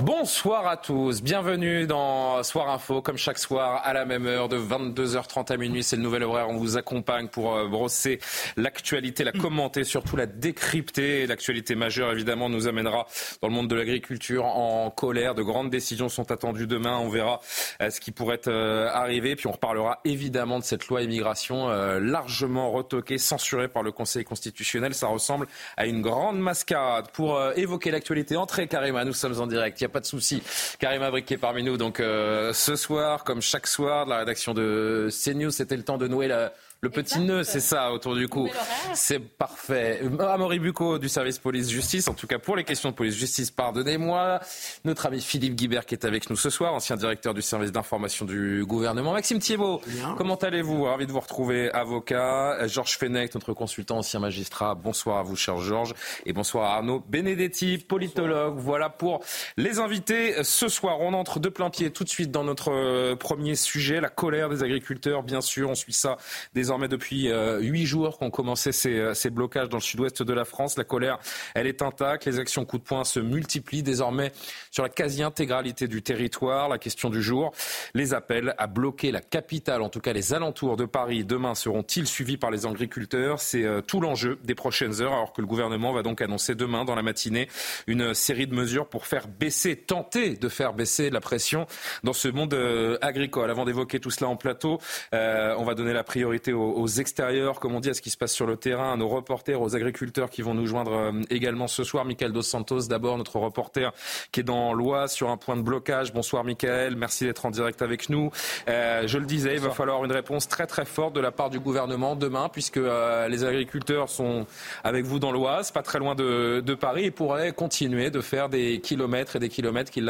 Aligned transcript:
Bonsoir 0.00 0.66
à 0.66 0.76
tous, 0.76 1.22
bienvenue 1.22 1.86
dans 1.86 2.42
Soir 2.42 2.70
Info, 2.70 3.02
comme 3.02 3.18
chaque 3.18 3.38
soir 3.38 3.82
à 3.84 3.92
la 3.92 4.04
même 4.04 4.26
heure 4.26 4.48
de 4.48 4.56
22h30 4.56 5.52
à 5.52 5.56
minuit, 5.56 5.82
c'est 5.82 5.96
le 5.96 6.02
nouvel 6.02 6.22
horaire, 6.22 6.48
on 6.48 6.56
vous 6.56 6.76
accompagne 6.76 7.28
pour 7.28 7.54
euh, 7.54 7.68
brosser 7.68 8.18
l'actualité, 8.56 9.24
la 9.24 9.32
commenter, 9.32 9.84
surtout 9.84 10.16
la 10.16 10.26
décrypter. 10.26 11.26
L'actualité 11.26 11.74
majeure 11.74 12.12
évidemment 12.12 12.48
nous 12.48 12.66
amènera 12.66 13.06
dans 13.42 13.48
le 13.48 13.54
monde 13.54 13.68
de 13.68 13.74
l'agriculture 13.74 14.46
en 14.46 14.90
colère, 14.90 15.34
de 15.34 15.42
grandes 15.42 15.70
décisions 15.70 16.08
sont 16.08 16.30
attendues 16.30 16.66
demain, 16.66 16.98
on 16.98 17.08
verra 17.08 17.40
euh, 17.82 17.90
ce 17.90 18.00
qui 18.00 18.10
pourrait 18.10 18.48
euh, 18.48 18.88
arriver, 18.92 19.36
puis 19.36 19.48
on 19.48 19.52
reparlera 19.52 20.00
évidemment 20.04 20.58
de 20.58 20.64
cette 20.64 20.88
loi 20.88 21.02
immigration 21.02 21.68
largement 21.98 22.70
retoquée, 22.70 23.18
censurée 23.18 23.68
par 23.68 23.82
le 23.82 23.92
Conseil 23.92 24.24
constitutionnel, 24.24 24.94
ça 24.94 25.08
ressemble 25.08 25.46
à 25.76 25.86
une 25.86 26.00
grande 26.00 26.38
mascarade. 26.38 27.10
Pour 27.12 27.40
évoquer 27.56 27.90
l'actualité, 27.90 28.36
entrée 28.36 28.66
carrément 28.66 28.93
nous 29.02 29.12
sommes 29.12 29.40
en 29.40 29.46
direct, 29.46 29.80
il 29.80 29.84
n'y 29.84 29.86
a 29.86 29.90
pas 29.90 30.00
de 30.00 30.06
souci. 30.06 30.42
Karima 30.78 31.10
Briquet 31.10 31.38
parmi 31.38 31.64
nous. 31.64 31.76
Donc 31.76 31.98
euh, 31.98 32.52
ce 32.52 32.76
soir, 32.76 33.24
comme 33.24 33.42
chaque 33.42 33.66
soir, 33.66 34.04
de 34.04 34.10
la 34.10 34.18
rédaction 34.18 34.54
de 34.54 35.08
CNews, 35.10 35.50
c'était 35.50 35.76
le 35.76 35.82
temps 35.82 35.98
de 35.98 36.06
nouer 36.06 36.28
la, 36.28 36.52
le 36.84 36.90
petit 36.90 37.18
nœud, 37.18 37.44
c'est 37.44 37.60
ça, 37.60 37.92
autour 37.92 38.14
du 38.14 38.28
cou. 38.28 38.48
C'est 38.92 39.18
parfait. 39.18 40.02
Amaury 40.20 40.58
Bucco 40.58 40.98
du 40.98 41.08
service 41.08 41.38
police-justice, 41.38 42.08
en 42.08 42.14
tout 42.14 42.26
cas 42.26 42.38
pour 42.38 42.56
les 42.56 42.64
questions 42.64 42.90
de 42.90 42.94
police-justice, 42.94 43.50
pardonnez-moi. 43.50 44.38
Notre 44.84 45.06
ami 45.06 45.22
Philippe 45.22 45.54
Guibert 45.54 45.86
qui 45.86 45.94
est 45.94 46.04
avec 46.04 46.28
nous 46.28 46.36
ce 46.36 46.50
soir, 46.50 46.74
ancien 46.74 46.96
directeur 46.96 47.32
du 47.32 47.40
service 47.40 47.72
d'information 47.72 48.26
du 48.26 48.66
gouvernement. 48.66 49.14
Maxime 49.14 49.38
Thiebaud, 49.38 49.80
comment 50.18 50.34
allez-vous? 50.34 50.84
Ravi 50.84 51.06
de 51.06 51.12
vous 51.12 51.20
retrouver, 51.20 51.70
avocat. 51.72 52.66
Georges 52.66 52.98
Fenech, 52.98 53.34
notre 53.34 53.54
consultant, 53.54 53.98
ancien 53.98 54.20
magistrat. 54.20 54.74
Bonsoir 54.74 55.16
à 55.16 55.22
vous, 55.22 55.36
cher 55.36 55.56
Georges. 55.60 55.94
Et 56.26 56.34
bonsoir 56.34 56.70
à 56.70 56.76
Arnaud 56.76 57.02
Benedetti, 57.08 57.78
politologue. 57.78 58.58
Voilà 58.58 58.90
pour 58.90 59.24
les 59.56 59.78
invités. 59.78 60.44
Ce 60.44 60.68
soir, 60.68 61.00
on 61.00 61.14
entre 61.14 61.40
de 61.40 61.48
plein 61.48 61.70
pied 61.70 61.90
tout 61.90 62.04
de 62.04 62.10
suite 62.10 62.30
dans 62.30 62.44
notre 62.44 62.70
euh, 62.70 63.16
premier 63.16 63.54
sujet, 63.54 64.02
la 64.02 64.10
colère 64.10 64.50
des 64.50 64.62
agriculteurs. 64.62 65.22
Bien 65.22 65.40
sûr, 65.40 65.70
on 65.70 65.74
suit 65.74 65.94
ça 65.94 66.18
désormais 66.52 66.73
désormais 66.74 66.88
depuis 66.88 67.30
euh, 67.30 67.60
huit 67.60 67.86
jours 67.86 68.18
qu'ont 68.18 68.30
commencé 68.30 68.70
euh, 68.86 69.14
ces, 69.14 69.30
blocages 69.30 69.68
dans 69.68 69.76
le 69.76 69.82
sud-ouest 69.82 70.24
de 70.24 70.32
la 70.32 70.44
France. 70.44 70.76
La 70.76 70.82
colère, 70.82 71.20
elle 71.54 71.68
est 71.68 71.82
intacte. 71.82 72.24
Les 72.24 72.40
actions 72.40 72.64
coup 72.64 72.78
de 72.78 72.82
poing 72.82 73.04
se 73.04 73.20
multiplient 73.20 73.84
désormais 73.84 74.32
sur 74.72 74.82
la 74.82 74.88
quasi-intégralité 74.88 75.86
du 75.86 76.02
territoire. 76.02 76.68
La 76.68 76.78
question 76.78 77.10
du 77.10 77.22
jour, 77.22 77.52
les 77.94 78.12
appels 78.12 78.56
à 78.58 78.66
bloquer 78.66 79.12
la 79.12 79.20
capitale, 79.20 79.82
en 79.82 79.88
tout 79.88 80.00
cas 80.00 80.12
les 80.12 80.34
alentours 80.34 80.76
de 80.76 80.84
Paris, 80.84 81.24
demain 81.24 81.54
seront-ils 81.54 82.08
suivis 82.08 82.38
par 82.38 82.50
les 82.50 82.66
agriculteurs? 82.66 83.38
C'est 83.38 83.62
euh, 83.62 83.80
tout 83.80 84.00
l'enjeu 84.00 84.40
des 84.42 84.56
prochaines 84.56 85.00
heures, 85.00 85.12
alors 85.12 85.32
que 85.32 85.42
le 85.42 85.46
gouvernement 85.46 85.92
va 85.92 86.02
donc 86.02 86.22
annoncer 86.22 86.56
demain, 86.56 86.84
dans 86.84 86.96
la 86.96 87.02
matinée, 87.02 87.48
une 87.86 88.14
série 88.14 88.48
de 88.48 88.54
mesures 88.54 88.88
pour 88.88 89.06
faire 89.06 89.28
baisser, 89.28 89.76
tenter 89.76 90.34
de 90.34 90.48
faire 90.48 90.74
baisser 90.74 91.10
la 91.10 91.20
pression 91.20 91.66
dans 92.02 92.12
ce 92.12 92.26
monde 92.26 92.58
agricole. 93.00 93.48
Avant 93.48 93.64
d'évoquer 93.64 94.00
tout 94.00 94.10
cela 94.10 94.28
en 94.28 94.34
plateau, 94.36 94.80
on 95.12 95.64
va 95.64 95.74
donner 95.74 95.92
la 95.92 96.02
priorité 96.02 96.52
aux 96.52 96.63
aux, 96.64 96.86
extérieurs, 96.86 97.60
comme 97.60 97.74
on 97.74 97.80
dit, 97.80 97.90
à 97.90 97.94
ce 97.94 98.02
qui 98.02 98.10
se 98.10 98.16
passe 98.16 98.32
sur 98.32 98.46
le 98.46 98.56
terrain, 98.56 98.92
à 98.92 98.96
nos 98.96 99.08
reporters, 99.08 99.60
aux 99.60 99.76
agriculteurs 99.76 100.30
qui 100.30 100.42
vont 100.42 100.54
nous 100.54 100.66
joindre 100.66 100.92
euh, 100.92 101.12
également 101.30 101.68
ce 101.68 101.84
soir. 101.84 102.04
Michael 102.04 102.32
Dos 102.32 102.42
Santos, 102.42 102.82
d'abord, 102.88 103.18
notre 103.18 103.38
reporter 103.38 103.92
qui 104.32 104.40
est 104.40 104.44
dans 104.44 104.72
l'Oise 104.72 105.12
sur 105.12 105.30
un 105.30 105.36
point 105.36 105.56
de 105.56 105.62
blocage. 105.62 106.12
Bonsoir 106.12 106.44
Michael, 106.44 106.96
merci 106.96 107.24
d'être 107.24 107.46
en 107.46 107.50
direct 107.50 107.82
avec 107.82 108.08
nous. 108.08 108.30
Euh, 108.68 109.06
je 109.06 109.18
le 109.18 109.26
disais, 109.26 109.54
il 109.54 109.60
va 109.60 109.70
falloir 109.70 110.04
une 110.04 110.12
réponse 110.12 110.48
très 110.48 110.66
très 110.66 110.84
forte 110.84 111.14
de 111.14 111.20
la 111.20 111.32
part 111.32 111.50
du 111.50 111.60
gouvernement 111.60 112.16
demain, 112.16 112.48
puisque 112.48 112.76
euh, 112.76 113.28
les 113.28 113.44
agriculteurs 113.44 114.08
sont 114.08 114.46
avec 114.82 115.04
vous 115.04 115.18
dans 115.18 115.32
l'Oise, 115.32 115.70
pas 115.70 115.82
très 115.82 115.98
loin 115.98 116.14
de, 116.14 116.60
de, 116.60 116.74
Paris, 116.74 117.04
et 117.04 117.10
pourraient 117.10 117.52
continuer 117.52 118.10
de 118.10 118.20
faire 118.20 118.48
des 118.48 118.80
kilomètres 118.80 119.36
et 119.36 119.38
des 119.38 119.48
kilomètres 119.48 119.90
qui, 119.90 120.02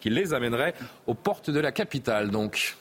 qui 0.00 0.10
les 0.10 0.34
amèneraient 0.34 0.74
aux 1.06 1.14
portes 1.14 1.50
de 1.50 1.60
la 1.60 1.72
capitale. 1.72 2.30
Donc. 2.30 2.76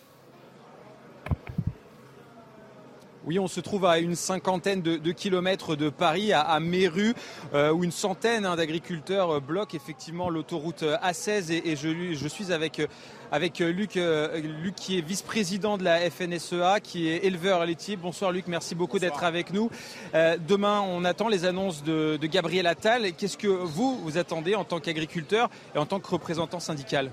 Oui, 3.28 3.40
on 3.40 3.48
se 3.48 3.60
trouve 3.60 3.86
à 3.86 3.98
une 3.98 4.14
cinquantaine 4.14 4.84
de, 4.84 5.12
kilomètres 5.12 5.76
de 5.76 5.90
Paris, 5.90 6.32
à, 6.32 6.42
à 6.42 6.60
Méru, 6.60 7.16
euh, 7.56 7.72
où 7.72 7.84
une 7.84 7.92
centaine 7.92 8.46
hein, 8.46 8.56
d'agriculteurs 8.56 9.32
euh, 9.32 9.40
bloquent 9.40 9.76
effectivement 9.76 10.30
l'autoroute 10.30 10.84
euh, 10.84 10.96
A16. 10.98 11.52
Et, 11.52 11.76
je, 11.76 12.28
suis 12.28 12.54
avec, 12.54 12.88
avec 13.32 13.60
Luc, 13.60 13.96
Luc, 13.96 14.76
qui 14.76 15.00
est 15.00 15.02
vice-président 15.02 15.80
de 15.80 15.84
la 15.84 16.08
FNSEA, 16.12 16.80
qui 16.84 17.10
est 17.10 17.26
éleveur 17.26 17.66
laitier. 17.66 17.96
Bonsoir 17.96 18.32
Luc, 18.32 18.46
merci 18.48 18.76
beaucoup 18.76 19.00
d'être 19.00 19.24
avec 19.24 19.52
nous. 19.52 19.72
demain, 20.14 20.82
on 20.82 21.04
attend 21.04 21.28
les 21.28 21.46
annonces 21.46 21.84
de, 21.84 22.18
de 22.22 22.28
Gabriel 22.28 22.68
Attal. 22.68 23.14
Qu'est-ce 23.14 23.38
que 23.38 23.48
vous, 23.48 23.98
vous 24.04 24.18
attendez 24.20 24.54
en 24.54 24.66
tant 24.66 24.80
qu'agriculteur 24.80 25.50
et 25.74 25.80
en 25.80 25.86
tant 25.88 26.00
que 26.00 26.08
représentant 26.08 26.60
syndical? 26.60 27.10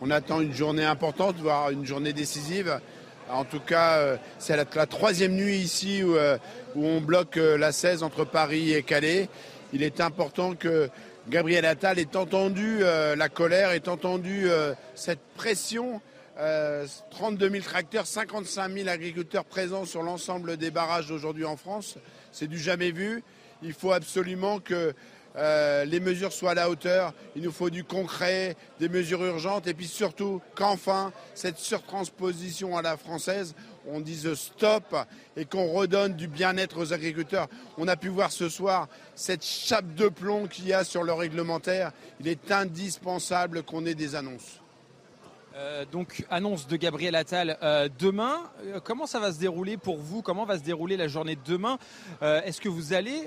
On 0.00 0.10
attend 0.10 0.40
une 0.40 0.52
journée 0.52 0.84
importante, 0.84 1.36
voire 1.36 1.70
une 1.70 1.86
journée 1.86 2.12
décisive. 2.12 2.80
En 3.30 3.44
tout 3.44 3.60
cas, 3.60 3.98
euh, 3.98 4.16
c'est 4.38 4.56
la, 4.56 4.86
troisième 4.86 5.34
nuit 5.34 5.56
ici 5.56 6.02
où, 6.02 6.16
euh, 6.16 6.38
on 6.76 7.00
bloque 7.00 7.38
euh, 7.38 7.58
la 7.58 7.72
16 7.72 8.04
entre 8.04 8.24
Paris 8.24 8.72
et 8.72 8.82
Calais. 8.82 9.28
Il 9.72 9.82
est 9.82 10.00
important 10.00 10.54
que 10.54 10.88
Gabriel 11.28 11.64
Attal 11.64 11.98
ait 11.98 12.16
entendu 12.16 12.78
la 12.78 13.28
colère, 13.28 13.72
ait 13.72 13.88
entendu 13.88 14.46
cette 14.94 15.18
pression. 15.34 16.00
32 17.10 17.50
000 17.50 17.64
tracteurs, 17.64 18.06
55 18.06 18.72
000 18.72 18.88
agriculteurs 18.88 19.44
présents 19.44 19.84
sur 19.84 20.04
l'ensemble 20.04 20.56
des 20.56 20.70
barrages 20.70 21.10
aujourd'hui 21.10 21.44
en 21.44 21.56
France. 21.56 21.98
C'est 22.30 22.46
du 22.46 22.60
jamais 22.60 22.92
vu. 22.92 23.24
Il 23.62 23.72
faut 23.72 23.90
absolument 23.90 24.60
que 24.60 24.94
euh, 25.36 25.84
les 25.84 26.00
mesures 26.00 26.32
soient 26.32 26.52
à 26.52 26.54
la 26.54 26.70
hauteur. 26.70 27.12
Il 27.34 27.42
nous 27.42 27.52
faut 27.52 27.70
du 27.70 27.84
concret, 27.84 28.56
des 28.80 28.88
mesures 28.88 29.22
urgentes 29.24 29.66
et 29.66 29.74
puis 29.74 29.86
surtout 29.86 30.40
qu'enfin 30.54 31.12
cette 31.34 31.58
surtransposition 31.58 32.76
à 32.76 32.82
la 32.82 32.96
française, 32.96 33.54
on 33.86 34.00
dise 34.00 34.34
stop 34.34 34.96
et 35.36 35.44
qu'on 35.44 35.66
redonne 35.72 36.14
du 36.14 36.26
bien-être 36.26 36.78
aux 36.78 36.92
agriculteurs. 36.92 37.48
On 37.78 37.88
a 37.88 37.96
pu 37.96 38.08
voir 38.08 38.32
ce 38.32 38.48
soir 38.48 38.88
cette 39.14 39.44
chape 39.44 39.94
de 39.94 40.08
plomb 40.08 40.46
qu'il 40.46 40.66
y 40.66 40.72
a 40.72 40.84
sur 40.84 41.02
le 41.02 41.12
réglementaire. 41.12 41.92
Il 42.20 42.28
est 42.28 42.50
indispensable 42.50 43.62
qu'on 43.62 43.86
ait 43.86 43.94
des 43.94 44.14
annonces. 44.14 44.60
Euh, 45.56 45.86
donc, 45.90 46.26
annonce 46.28 46.66
de 46.66 46.76
Gabriel 46.76 47.14
Attal 47.14 47.56
euh, 47.62 47.88
demain. 47.98 48.42
Euh, 48.66 48.78
comment 48.84 49.06
ça 49.06 49.20
va 49.20 49.32
se 49.32 49.38
dérouler 49.38 49.78
pour 49.78 49.96
vous? 49.96 50.20
Comment 50.20 50.44
va 50.44 50.58
se 50.58 50.62
dérouler 50.62 50.98
la 50.98 51.08
journée 51.08 51.34
de 51.34 51.40
demain? 51.46 51.78
Est-ce 52.20 52.60
que 52.60 52.68
vous 52.68 52.92
allez 52.92 53.24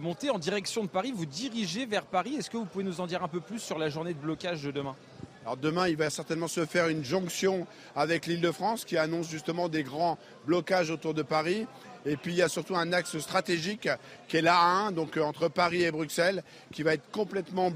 monter 0.00 0.30
en 0.30 0.38
direction 0.38 0.82
de 0.82 0.88
Paris, 0.88 1.12
vous 1.14 1.26
diriger 1.26 1.86
vers 1.86 2.04
Paris? 2.04 2.34
Est-ce 2.36 2.50
que 2.50 2.56
vous 2.56 2.64
pouvez 2.64 2.84
nous 2.84 3.00
en 3.00 3.06
dire 3.06 3.22
un 3.22 3.28
peu 3.28 3.40
plus 3.40 3.60
sur 3.60 3.78
la 3.78 3.88
journée 3.88 4.14
de 4.14 4.18
blocage 4.18 4.62
de 4.62 4.70
demain? 4.70 4.96
Alors 5.44 5.56
demain, 5.56 5.88
il 5.88 5.96
va 5.96 6.10
certainement 6.10 6.48
se 6.48 6.66
faire 6.66 6.88
une 6.88 7.04
jonction 7.04 7.66
avec 7.96 8.26
l'Île-de-France 8.26 8.84
qui 8.84 8.96
annonce 8.96 9.30
justement 9.30 9.68
des 9.68 9.82
grands 9.82 10.18
blocages 10.46 10.90
autour 10.90 11.14
de 11.14 11.22
Paris. 11.22 11.66
Et 12.06 12.16
puis 12.16 12.32
il 12.32 12.38
y 12.38 12.42
a 12.42 12.48
surtout 12.48 12.76
un 12.76 12.92
axe 12.92 13.18
stratégique 13.18 13.88
qui 14.28 14.36
est 14.36 14.42
l'A1, 14.42 14.92
donc 14.92 15.16
entre 15.16 15.48
Paris 15.48 15.84
et 15.84 15.90
Bruxelles, 15.90 16.42
qui 16.72 16.82
va 16.82 16.94
être 16.94 17.10
complètement 17.10 17.70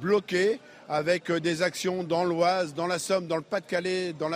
bloqué 0.00 0.58
avec 0.88 1.30
euh, 1.30 1.40
des 1.40 1.62
actions 1.62 2.04
dans 2.04 2.24
l'Oise, 2.24 2.74
dans 2.74 2.86
la 2.86 2.98
Somme, 2.98 3.26
dans 3.26 3.36
le 3.36 3.42
Pas-de-Calais, 3.42 4.12
dans, 4.12 4.30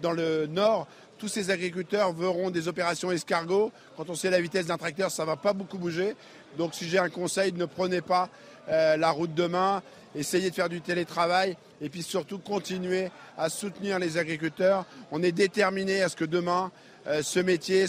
dans 0.00 0.12
le 0.12 0.46
Nord. 0.46 0.86
Tous 1.18 1.28
ces 1.28 1.50
agriculteurs 1.50 2.12
verront 2.12 2.50
des 2.50 2.66
opérations 2.66 3.12
escargot. 3.12 3.70
Quand 3.96 4.10
on 4.10 4.14
sait 4.14 4.30
la 4.30 4.40
vitesse 4.40 4.66
d'un 4.66 4.78
tracteur, 4.78 5.10
ça 5.10 5.22
ne 5.22 5.28
va 5.28 5.36
pas 5.36 5.52
beaucoup 5.52 5.78
bouger. 5.78 6.16
Donc 6.58 6.74
si 6.74 6.88
j'ai 6.88 6.98
un 6.98 7.10
conseil, 7.10 7.52
ne 7.52 7.64
prenez 7.64 8.00
pas 8.00 8.28
euh, 8.68 8.96
la 8.96 9.10
route 9.10 9.34
demain. 9.34 9.82
Essayez 10.14 10.50
de 10.50 10.54
faire 10.54 10.68
du 10.68 10.80
télétravail 10.80 11.56
et 11.80 11.88
puis 11.88 12.02
surtout 12.02 12.38
continuer 12.38 13.10
à 13.38 13.48
soutenir 13.48 13.98
les 13.98 14.18
agriculteurs. 14.18 14.84
On 15.10 15.22
est 15.22 15.32
déterminé 15.32 16.02
à 16.02 16.08
ce 16.08 16.16
que 16.16 16.24
demain, 16.24 16.70
euh, 17.06 17.22
ce 17.22 17.40
métier 17.40 17.86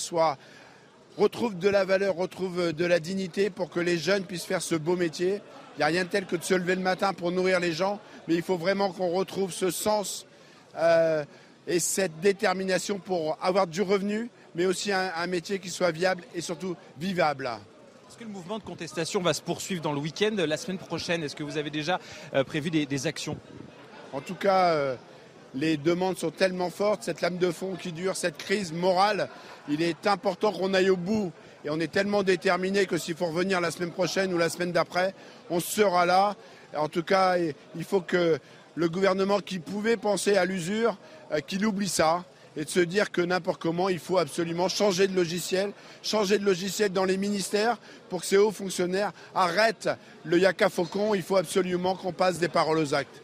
retrouve 1.17 1.57
de 1.57 1.69
la 1.69 1.85
valeur, 1.85 2.15
retrouve 2.15 2.71
de 2.71 2.85
la 2.85 2.99
dignité 2.99 3.49
pour 3.49 3.69
que 3.69 3.79
les 3.79 3.97
jeunes 3.97 4.25
puissent 4.25 4.45
faire 4.45 4.61
ce 4.61 4.75
beau 4.75 4.95
métier. 4.95 5.41
Il 5.75 5.79
n'y 5.79 5.83
a 5.83 5.87
rien 5.87 6.03
de 6.03 6.09
tel 6.09 6.25
que 6.25 6.35
de 6.35 6.43
se 6.43 6.53
lever 6.53 6.75
le 6.75 6.81
matin 6.81 7.13
pour 7.13 7.31
nourrir 7.31 7.59
les 7.59 7.73
gens, 7.73 7.99
mais 8.27 8.35
il 8.35 8.43
faut 8.43 8.57
vraiment 8.57 8.91
qu'on 8.91 9.09
retrouve 9.09 9.51
ce 9.51 9.71
sens 9.71 10.25
euh, 10.77 11.25
et 11.67 11.79
cette 11.79 12.19
détermination 12.19 12.99
pour 12.99 13.37
avoir 13.41 13.67
du 13.67 13.81
revenu, 13.81 14.29
mais 14.55 14.65
aussi 14.65 14.91
un, 14.91 15.27
métier 15.27 15.59
qui 15.59 15.69
soit 15.69 15.91
viable 15.91 16.23
et 16.35 16.41
surtout 16.41 16.75
vivable. 16.99 17.49
Est-ce 18.07 18.17
que 18.17 18.23
le 18.23 18.29
mouvement 18.29 18.59
de 18.59 18.63
contestation 18.63 19.21
va 19.21 19.33
se 19.33 19.41
poursuivre 19.41 19.81
dans 19.81 19.93
le 19.93 19.99
week-end 19.99 20.35
La 20.35 20.57
semaine 20.57 20.77
prochaine, 20.77 21.23
est-ce 21.23 21.35
que 21.35 21.43
vous 21.43 21.57
avez 21.57 21.71
déjà 21.71 21.99
prévu 22.45 22.69
des, 22.69 23.07
actions? 23.07 23.37
En 24.11 24.21
tout 24.21 24.35
cas, 24.35 24.95
les 25.55 25.77
demandes 25.77 26.17
sont 26.17 26.31
tellement 26.31 26.69
fortes, 26.69 27.03
cette 27.03 27.21
lame 27.21 27.37
de 27.37 27.51
fond 27.51 27.75
qui 27.75 27.91
dure, 27.91 28.15
cette 28.15 28.37
crise 28.37 28.73
morale, 28.73 29.29
il 29.69 29.81
est 29.81 30.07
important 30.07 30.51
qu'on 30.51 30.73
aille 30.73 30.89
au 30.89 30.97
bout. 30.97 31.31
Et 31.65 31.69
on 31.69 31.79
est 31.79 31.91
tellement 31.91 32.23
déterminé 32.23 32.85
que 32.85 32.97
s'il 32.97 33.15
faut 33.15 33.27
revenir 33.27 33.61
la 33.61 33.71
semaine 33.71 33.91
prochaine 33.91 34.33
ou 34.33 34.37
la 34.37 34.49
semaine 34.49 34.71
d'après, 34.71 35.13
on 35.49 35.59
sera 35.59 36.05
là. 36.05 36.35
En 36.75 36.89
tout 36.89 37.03
cas, 37.03 37.37
il 37.37 37.83
faut 37.83 38.01
que 38.01 38.39
le 38.75 38.89
gouvernement 38.89 39.39
qui 39.39 39.59
pouvait 39.59 39.97
penser 39.97 40.35
à 40.35 40.45
l'usure, 40.45 40.97
euh, 41.31 41.39
qu'il 41.39 41.65
oublie 41.65 41.89
ça 41.89 42.23
et 42.55 42.65
de 42.65 42.69
se 42.69 42.79
dire 42.79 43.11
que 43.11 43.21
n'importe 43.21 43.61
comment, 43.61 43.89
il 43.89 43.97
faut 43.97 44.19
absolument 44.19 44.69
changer 44.69 45.07
de 45.07 45.15
logiciel, 45.15 45.71
changer 46.03 46.37
de 46.37 46.45
logiciel 46.45 46.91
dans 46.91 47.05
les 47.05 47.17
ministères 47.17 47.77
pour 48.09 48.21
que 48.21 48.27
ces 48.27 48.37
hauts 48.37 48.51
fonctionnaires 48.51 49.11
arrêtent 49.33 49.89
le 50.23 50.37
yaka 50.37 50.69
faucon. 50.69 51.15
Il 51.15 51.23
faut 51.23 51.37
absolument 51.37 51.95
qu'on 51.95 52.13
passe 52.13 52.37
des 52.37 52.49
paroles 52.49 52.77
aux 52.77 52.93
actes. 52.93 53.22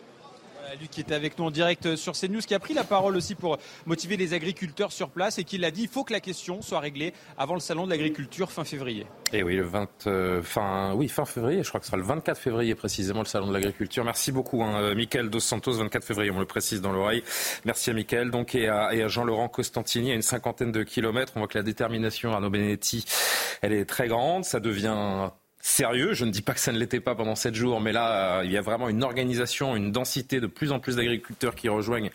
Lui 0.80 0.88
qui 0.88 1.02
était 1.02 1.16
avec 1.16 1.38
nous 1.38 1.46
en 1.46 1.52
direct 1.52 1.96
sur 1.96 2.14
CNews, 2.14 2.42
qui 2.42 2.54
a 2.54 2.60
pris 2.60 2.74
la 2.74 2.84
parole 2.84 3.16
aussi 3.16 3.36
pour 3.36 3.58
motiver 3.86 4.18
les 4.18 4.34
agriculteurs 4.34 4.92
sur 4.92 5.10
place 5.10 5.40
et 5.40 5.44
qui 5.44 5.58
l'a 5.58 5.72
dit, 5.72 5.84
il 5.84 5.88
faut 5.88 6.04
que 6.04 6.14
la 6.14 6.20
question 6.20 6.62
soit 6.62 6.80
réglée 6.80 7.14
avant 7.38 7.54
le 7.54 7.60
salon 7.60 7.86
de 7.86 7.90
l'agriculture 7.90 8.52
fin 8.52 8.64
février. 8.64 9.08
Et 9.34 9.44
20, 9.44 10.08
euh, 10.08 10.42
fin, 10.42 10.94
oui, 10.94 11.08
fin 11.08 11.26
février, 11.26 11.64
je 11.64 11.70
crois 11.70 11.80
que 11.80 11.86
ce 11.86 11.92
sera 11.92 11.98
le 11.98 12.04
24 12.04 12.38
février 12.38 12.76
précisément 12.76 13.20
le 13.20 13.26
salon 13.26 13.48
de 13.48 13.54
l'agriculture. 13.54 14.04
Merci 14.04 14.32
beaucoup, 14.32 14.64
hein, 14.64 14.82
euh, 14.82 15.24
Dos 15.30 15.40
Santos, 15.40 15.74
24 15.74 16.04
février, 16.04 16.32
on 16.32 16.40
le 16.40 16.46
précise 16.46 16.82
dans 16.82 16.92
l'oreille. 16.92 17.24
Merci 17.66 17.90
à 17.90 17.94
Michael 17.94 18.32
donc, 18.32 18.56
et 18.56 18.68
à, 18.68 18.94
et 18.94 19.04
à 19.04 19.08
Jean-Laurent 19.08 19.50
Costantini 19.50 20.12
à 20.12 20.16
une 20.16 20.22
cinquantaine 20.22 20.72
de 20.72 20.84
kilomètres. 20.84 21.34
On 21.36 21.40
voit 21.40 21.48
que 21.48 21.58
la 21.58 21.64
détermination 21.64 22.32
Arnaud 22.34 22.50
Benetti, 22.50 23.06
elle 23.62 23.74
est 23.74 23.86
très 23.86 24.08
grande. 24.08 24.46
Ça 24.46 24.60
devient 24.60 25.30
sérieux. 25.62 26.14
Je 26.14 26.26
ne 26.26 26.32
dis 26.32 26.42
pas 26.42 26.54
que 26.54 26.60
ça 26.60 26.72
ne 26.72 26.80
l'était 26.80 27.00
pas 27.00 27.16
pendant 27.16 27.36
sept 27.36 27.56
jours, 27.56 27.82
mais 27.82 27.92
là, 27.92 28.40
euh, 28.40 28.46
il 28.46 28.52
y 28.52 28.58
a 28.58 28.62
vraiment 28.62 28.90
une 28.90 29.04
organisation, 29.04 29.76
une 29.76 29.92
densité 29.92 30.40
de 30.40 30.48
plus 30.48 30.72
en 30.72 30.80
plus 30.80 30.96
d'agriculteurs 30.96 31.56
qui 31.56 31.70
rejoignent 31.70 32.10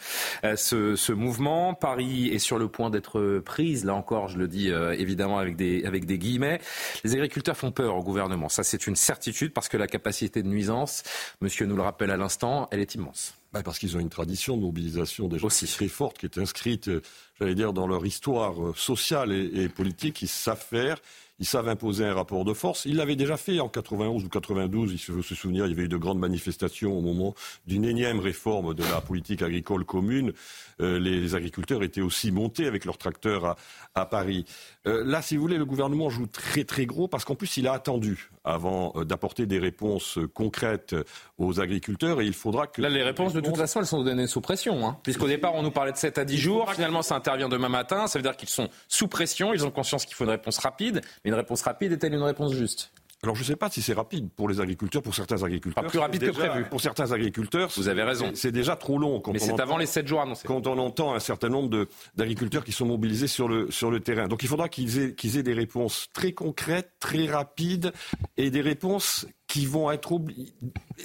euh, 0.44 0.56
ce, 0.56 1.12
mouvement. 1.12 1.74
Paris 1.74 2.28
est 2.28 2.38
sur 2.38 2.58
le 2.58 2.68
point 2.68 2.90
d'être 2.90 3.40
prise. 3.44 3.84
Là 3.84 3.94
encore, 3.94 4.28
je 4.28 4.38
le 4.38 4.48
dis 4.48 4.70
euh, 4.70 4.92
évidemment 4.92 5.38
avec 5.38 5.56
des, 5.56 5.84
avec 5.84 6.06
des 6.06 6.18
guillemets. 6.18 6.60
Les 7.04 7.12
agriculteurs 7.12 7.56
font 7.56 7.70
peur 7.70 7.96
au 7.96 8.02
gouvernement. 8.02 8.48
Ça, 8.48 8.62
c'est 8.64 8.86
une 8.86 8.96
certitude 8.96 9.52
parce 9.52 9.68
que 9.68 9.76
la 9.76 9.86
capacité 9.86 10.42
de 10.42 10.48
nuisance, 10.48 11.02
monsieur 11.40 11.66
nous 11.66 11.76
le 11.76 11.82
rappelle 11.82 12.10
à 12.10 12.16
l'instant, 12.16 12.68
elle 12.70 12.80
est 12.80 12.94
immense. 12.94 13.34
Bah, 13.52 13.62
parce 13.62 13.78
qu'ils 13.78 13.96
ont 13.96 14.00
une 14.00 14.10
tradition 14.10 14.56
de 14.56 14.62
mobilisation 14.62 15.28
déjà 15.28 15.46
Aussi. 15.46 15.66
très 15.66 15.86
forte 15.86 16.18
qui 16.18 16.26
est 16.26 16.38
inscrite, 16.38 16.90
j'allais 17.38 17.54
dire, 17.54 17.72
dans 17.72 17.86
leur 17.86 18.04
histoire 18.04 18.54
sociale 18.74 19.30
et, 19.30 19.62
et 19.62 19.68
politique. 19.68 20.22
Ils 20.22 20.28
savent 20.28 20.64
faire 20.68 20.98
ils 21.38 21.46
savent 21.46 21.68
imposer 21.68 22.04
un 22.04 22.14
rapport 22.14 22.44
de 22.44 22.52
force. 22.52 22.84
Ils 22.84 22.96
l'avaient 22.96 23.16
déjà 23.16 23.36
fait 23.36 23.60
en 23.60 23.68
91 23.68 24.24
ou 24.24 24.28
92. 24.28 24.92
Il 24.92 24.98
faut 24.98 25.22
se 25.22 25.34
souvenir, 25.34 25.66
il 25.66 25.70
y 25.70 25.72
avait 25.72 25.84
eu 25.84 25.88
de 25.88 25.96
grandes 25.96 26.18
manifestations 26.18 26.96
au 26.96 27.00
moment 27.00 27.34
d'une 27.66 27.84
énième 27.84 28.20
réforme 28.20 28.74
de 28.74 28.84
la 28.84 29.00
politique 29.00 29.42
agricole 29.42 29.84
commune. 29.84 30.32
Euh, 30.80 30.98
les, 30.98 31.34
agriculteurs 31.34 31.82
étaient 31.82 32.00
aussi 32.00 32.30
montés 32.30 32.66
avec 32.66 32.84
leurs 32.84 32.98
tracteurs 32.98 33.56
à, 33.94 34.06
Paris. 34.06 34.44
Euh, 34.86 35.02
là, 35.04 35.22
si 35.22 35.36
vous 35.36 35.42
voulez, 35.42 35.58
le 35.58 35.64
gouvernement 35.64 36.10
joue 36.10 36.26
très 36.26 36.64
très 36.64 36.86
gros 36.86 37.08
parce 37.08 37.24
qu'en 37.24 37.34
plus, 37.34 37.56
il 37.56 37.66
a 37.66 37.72
attendu 37.72 38.30
avant 38.44 38.92
euh, 38.96 39.04
d'apporter 39.04 39.46
des 39.46 39.58
réponses 39.58 40.18
concrètes 40.34 40.94
aux 41.38 41.60
agriculteurs 41.60 42.20
et 42.20 42.26
il 42.26 42.32
faudra 42.32 42.66
que... 42.66 42.80
Là, 42.80 42.88
les 42.88 43.02
réponses, 43.02 43.32
de 43.32 43.40
toute 43.40 43.56
façon, 43.56 43.80
elles 43.80 43.86
sont 43.86 44.02
données 44.02 44.26
sous 44.26 44.40
pression. 44.40 44.86
Hein. 44.86 44.98
Puisqu'au 45.02 45.26
départ, 45.26 45.54
on 45.54 45.62
nous 45.62 45.70
parlait 45.70 45.92
de 45.92 45.96
7 45.96 46.18
à 46.18 46.24
10 46.24 46.38
jours. 46.38 46.72
Finalement, 46.72 47.02
ça 47.02 47.16
intervient 47.16 47.48
demain 47.48 47.68
matin. 47.68 48.06
Ça 48.06 48.18
veut 48.18 48.22
dire 48.22 48.36
qu'ils 48.36 48.48
sont 48.48 48.68
sous 48.88 49.08
pression. 49.08 49.52
Ils 49.52 49.66
ont 49.66 49.70
conscience 49.70 50.04
qu'il 50.04 50.14
faut 50.14 50.24
une 50.24 50.30
réponse 50.30 50.58
rapide. 50.58 51.00
Mais 51.24 51.30
une 51.30 51.36
réponse 51.36 51.62
rapide 51.62 51.92
est-elle 51.92 52.14
une 52.14 52.22
réponse 52.22 52.52
juste? 52.52 52.92
Alors 53.24 53.36
je 53.36 53.40
ne 53.40 53.46
sais 53.46 53.56
pas 53.56 53.70
si 53.70 53.80
c'est 53.80 53.94
rapide 53.94 54.28
pour 54.30 54.48
les 54.48 54.60
agriculteurs, 54.60 55.02
pour 55.02 55.14
certains 55.14 55.42
agriculteurs. 55.42 55.82
Pas 55.82 55.88
plus 55.88 55.98
rapide 55.98 56.26
que 56.26 56.30
prévu. 56.30 56.64
Pour 56.64 56.80
certains 56.80 57.10
agriculteurs, 57.12 57.70
vous 57.74 57.88
avez 57.88 58.02
raison. 58.02 58.32
C'est 58.34 58.52
déjà 58.52 58.76
trop 58.76 58.98
long. 58.98 59.22
Mais 59.32 59.38
c'est 59.38 59.58
avant 59.60 59.78
les 59.78 59.86
7 59.86 60.06
jours 60.06 60.20
annoncés. 60.20 60.46
Quand 60.46 60.66
on 60.66 60.78
entend 60.78 61.14
un 61.14 61.20
certain 61.20 61.48
nombre 61.48 61.86
d'agriculteurs 62.14 62.64
qui 62.64 62.72
sont 62.72 62.86
mobilisés 62.86 63.26
sur 63.26 63.48
le, 63.48 63.70
sur 63.70 63.90
le 63.90 64.00
terrain. 64.00 64.28
Donc 64.28 64.42
il 64.42 64.48
faudra 64.48 64.68
qu'ils 64.68 64.98
aient, 64.98 65.14
qu'ils 65.14 65.38
aient 65.38 65.42
des 65.42 65.54
réponses 65.54 66.08
très 66.12 66.32
concrètes, 66.32 66.92
très 67.00 67.26
rapides, 67.26 67.92
et 68.36 68.50
des 68.50 68.60
réponses 68.60 69.26
qui 69.46 69.66
vont 69.66 69.90
être... 69.90 70.20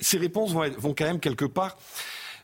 Ces 0.01 0.17
réponses 0.17 0.51
vont, 0.51 0.69
vont 0.77 0.93
quand 0.93 1.05
même 1.05 1.19
quelque 1.19 1.45
part... 1.45 1.77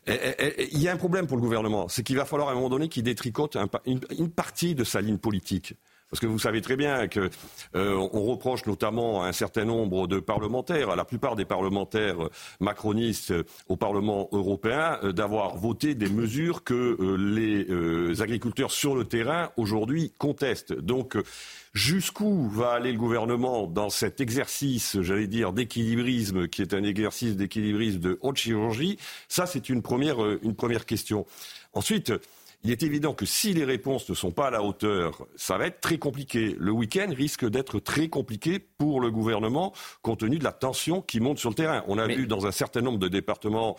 Eh, 0.08 0.12
eh, 0.12 0.54
eh, 0.58 0.68
il 0.70 0.80
y 0.80 0.88
a 0.88 0.92
un 0.92 0.96
problème 0.96 1.26
pour 1.26 1.36
le 1.36 1.42
gouvernement, 1.42 1.88
c'est 1.88 2.04
qu'il 2.04 2.16
va 2.16 2.24
falloir 2.24 2.48
à 2.48 2.52
un 2.52 2.54
moment 2.54 2.68
donné 2.68 2.88
qu'il 2.88 3.02
détricote 3.02 3.56
une 3.84 4.30
partie 4.30 4.76
de 4.76 4.84
sa 4.84 5.00
ligne 5.00 5.18
politique. 5.18 5.74
Parce 6.10 6.20
que 6.20 6.26
vous 6.26 6.38
savez 6.38 6.60
très 6.60 6.76
bien 6.76 7.08
qu'on 7.08 7.28
euh, 7.74 7.96
reproche 7.96 8.64
notamment 8.66 9.24
à 9.24 9.26
un 9.26 9.32
certain 9.32 9.64
nombre 9.64 10.06
de 10.06 10.20
parlementaires, 10.20 10.90
à 10.90 10.96
la 10.96 11.04
plupart 11.04 11.34
des 11.34 11.44
parlementaires 11.44 12.28
macronistes 12.60 13.34
au 13.68 13.76
Parlement 13.76 14.28
européen, 14.30 15.00
euh, 15.02 15.12
d'avoir 15.12 15.56
voté 15.56 15.96
des 15.96 16.08
mesures 16.08 16.62
que 16.62 16.96
euh, 17.00 17.16
les 17.16 18.22
agriculteurs 18.22 18.70
sur 18.70 18.94
le 18.94 19.04
terrain 19.04 19.50
aujourd'hui 19.56 20.12
contestent. 20.16 20.72
Donc 20.72 21.16
jusqu'où 21.74 22.48
va 22.48 22.70
aller 22.70 22.92
le 22.92 22.98
gouvernement 22.98 23.66
dans 23.66 23.90
cet 23.90 24.20
exercice, 24.20 25.00
j'allais 25.00 25.26
dire, 25.26 25.52
d'équilibrisme, 25.52 26.46
qui 26.46 26.62
est 26.62 26.72
un 26.72 26.84
exercice 26.84 27.34
d'équilibrisme 27.36 27.98
de 27.98 28.18
haute 28.22 28.36
chirurgie? 28.36 28.96
Ça, 29.28 29.46
c'est 29.46 29.68
une 29.68 29.82
première, 29.82 30.18
une 30.42 30.54
première 30.54 30.86
question. 30.86 31.26
Ensuite, 31.72 32.12
il 32.64 32.70
est 32.70 32.82
évident 32.82 33.14
que 33.14 33.26
si 33.26 33.54
les 33.54 33.64
réponses 33.64 34.08
ne 34.08 34.14
sont 34.14 34.32
pas 34.32 34.48
à 34.48 34.50
la 34.50 34.62
hauteur, 34.62 35.26
ça 35.36 35.56
va 35.58 35.66
être 35.66 35.80
très 35.80 35.98
compliqué. 35.98 36.56
Le 36.58 36.72
week-end 36.72 37.08
risque 37.10 37.48
d'être 37.48 37.78
très 37.78 38.08
compliqué 38.08 38.58
pour 38.58 39.00
le 39.00 39.10
gouvernement, 39.10 39.72
compte 40.02 40.20
tenu 40.20 40.38
de 40.38 40.44
la 40.44 40.52
tension 40.52 41.00
qui 41.00 41.20
monte 41.20 41.38
sur 41.38 41.50
le 41.50 41.54
terrain. 41.54 41.84
On 41.86 41.98
a 41.98 42.06
vu 42.06 42.26
dans 42.26 42.46
un 42.46 42.52
certain 42.52 42.80
nombre 42.80 42.98
de 42.98 43.08
départements 43.08 43.76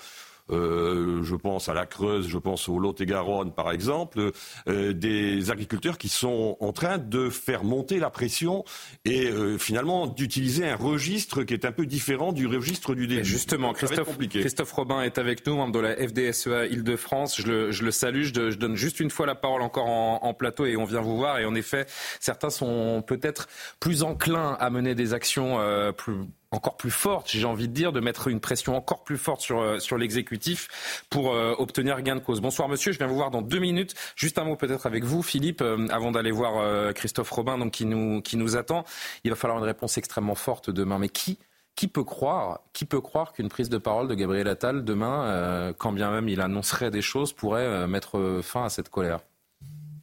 euh, 0.52 1.24
je 1.24 1.36
pense 1.36 1.70
à 1.70 1.74
la 1.74 1.86
Creuse, 1.86 2.28
je 2.28 2.38
pense 2.38 2.70
au 2.70 2.80
Lot-et-Garonne 2.80 3.52
par 3.52 3.72
exemple, 3.72 4.32
euh, 4.68 4.94
des 4.94 5.52
agriculteurs 5.52 5.98
qui 5.98 6.10
sont 6.10 6.58
en 6.60 6.72
train 6.72 6.98
de 6.98 7.30
faire 7.30 7.64
monter 7.64 8.00
la 8.00 8.10
pression 8.10 8.64
et 9.06 9.28
euh, 9.28 9.58
finalement 9.58 10.08
d'utiliser 10.08 10.68
un 10.68 10.76
registre 10.76 11.44
qui 11.44 11.54
est 11.54 11.66
un 11.66 11.72
peu 11.72 11.86
différent 11.86 12.32
du 12.32 12.48
registre 12.48 12.96
du 12.96 13.08
début. 13.08 13.26
justement, 13.26 13.74
Christophe, 13.74 14.18
Christophe 14.18 14.72
Robin 14.72 15.02
est 15.02 15.18
avec 15.18 15.46
nous, 15.46 15.56
membre 15.56 15.74
de 15.74 15.80
la 15.80 15.96
FDSEA 15.96 16.68
Île-de-France. 16.68 17.42
Je 17.42 17.48
le, 17.48 17.72
je 17.72 17.84
le, 17.84 17.92
salue, 17.92 18.24
je, 18.24 18.52
je, 18.52 18.58
donne 18.58 18.76
juste 18.76 19.00
une 19.00 19.10
fois 19.10 19.26
la 19.26 19.36
parole 19.36 19.62
encore 19.62 19.88
en, 19.88 20.20
en, 20.24 20.34
plateau 20.34 20.66
et 20.66 20.78
on 20.78 20.86
vient 20.86 21.02
vous 21.02 21.18
voir. 21.18 21.40
Et 21.40 21.46
en 21.46 21.56
effet, 21.56 21.86
certains 22.20 22.50
sont 22.50 23.04
peut-être 23.06 23.48
plus 23.80 24.04
enclins 24.04 24.56
à 24.60 24.70
mener 24.70 24.96
des 24.96 25.14
actions 25.14 25.58
plus 25.98 26.16
encore 26.52 26.78
plus 26.78 26.92
forte, 26.92 27.30
j'ai 27.30 27.46
envie 27.46 27.68
de 27.68 27.74
dire, 27.74 27.92
de 27.92 28.00
mettre 28.00 28.28
une 28.28 28.40
pression 28.40 28.76
encore 28.76 29.04
plus 29.04 29.18
forte 29.18 29.42
sur, 29.42 29.60
euh, 29.60 29.80
sur 29.80 29.98
l'exécutif 29.98 31.04
pour 31.10 31.34
euh, 31.34 31.54
obtenir 31.58 32.02
gain 32.02 32.16
de 32.16 32.22
cause. 32.22 32.40
Bonsoir 32.42 32.70
monsieur, 32.70 32.92
je 32.92 32.98
viens 32.98 33.08
vous 33.08 33.16
voir 33.16 33.32
dans 33.32 33.42
deux 33.42 33.60
minutes. 33.60 33.96
Juste 34.16 34.38
un 34.38 34.46
mot 34.46 34.56
peut-être 34.56 34.86
avec 34.86 35.04
vous, 35.04 35.22
Philippe, 35.24 35.62
euh, 35.62 35.88
avant 35.90 36.12
d'aller 36.12 36.32
voir 36.32 36.94
Christophe 36.94 37.30
Robin 37.32 37.58
donc, 37.58 37.72
qui, 37.72 37.86
nous, 37.86 38.22
qui 38.22 38.38
nous 38.38 38.56
attend. 38.56 38.86
Il 39.24 39.32
va 39.32 39.36
falloir 39.36 39.60
une 39.60 39.66
réponse 39.66 39.98
extrêmement 39.98 40.36
forte 40.36 40.70
demain. 40.70 41.00
Mais 41.00 41.10
qui 41.10 41.38
qui 41.76 41.88
peut 41.88 42.04
croire, 42.04 42.62
qui 42.74 42.86
peut 42.86 43.02
croire 43.02 43.34
qu'une 43.34 43.50
prise 43.50 43.70
de 43.70 43.78
parole 43.78 44.08
de 44.08 44.16
Gabriel 44.16 44.48
Attal 44.48 44.84
demain, 44.84 45.74
quand 45.78 45.92
bien 45.92 46.10
même 46.10 46.28
il 46.28 46.42
annoncerait 46.42 46.90
des 46.90 47.04
choses, 47.04 47.34
pourrait 47.34 47.88
mettre 47.88 48.40
fin 48.42 48.64
à 48.64 48.70
cette 48.70 48.90
colère? 48.90 49.20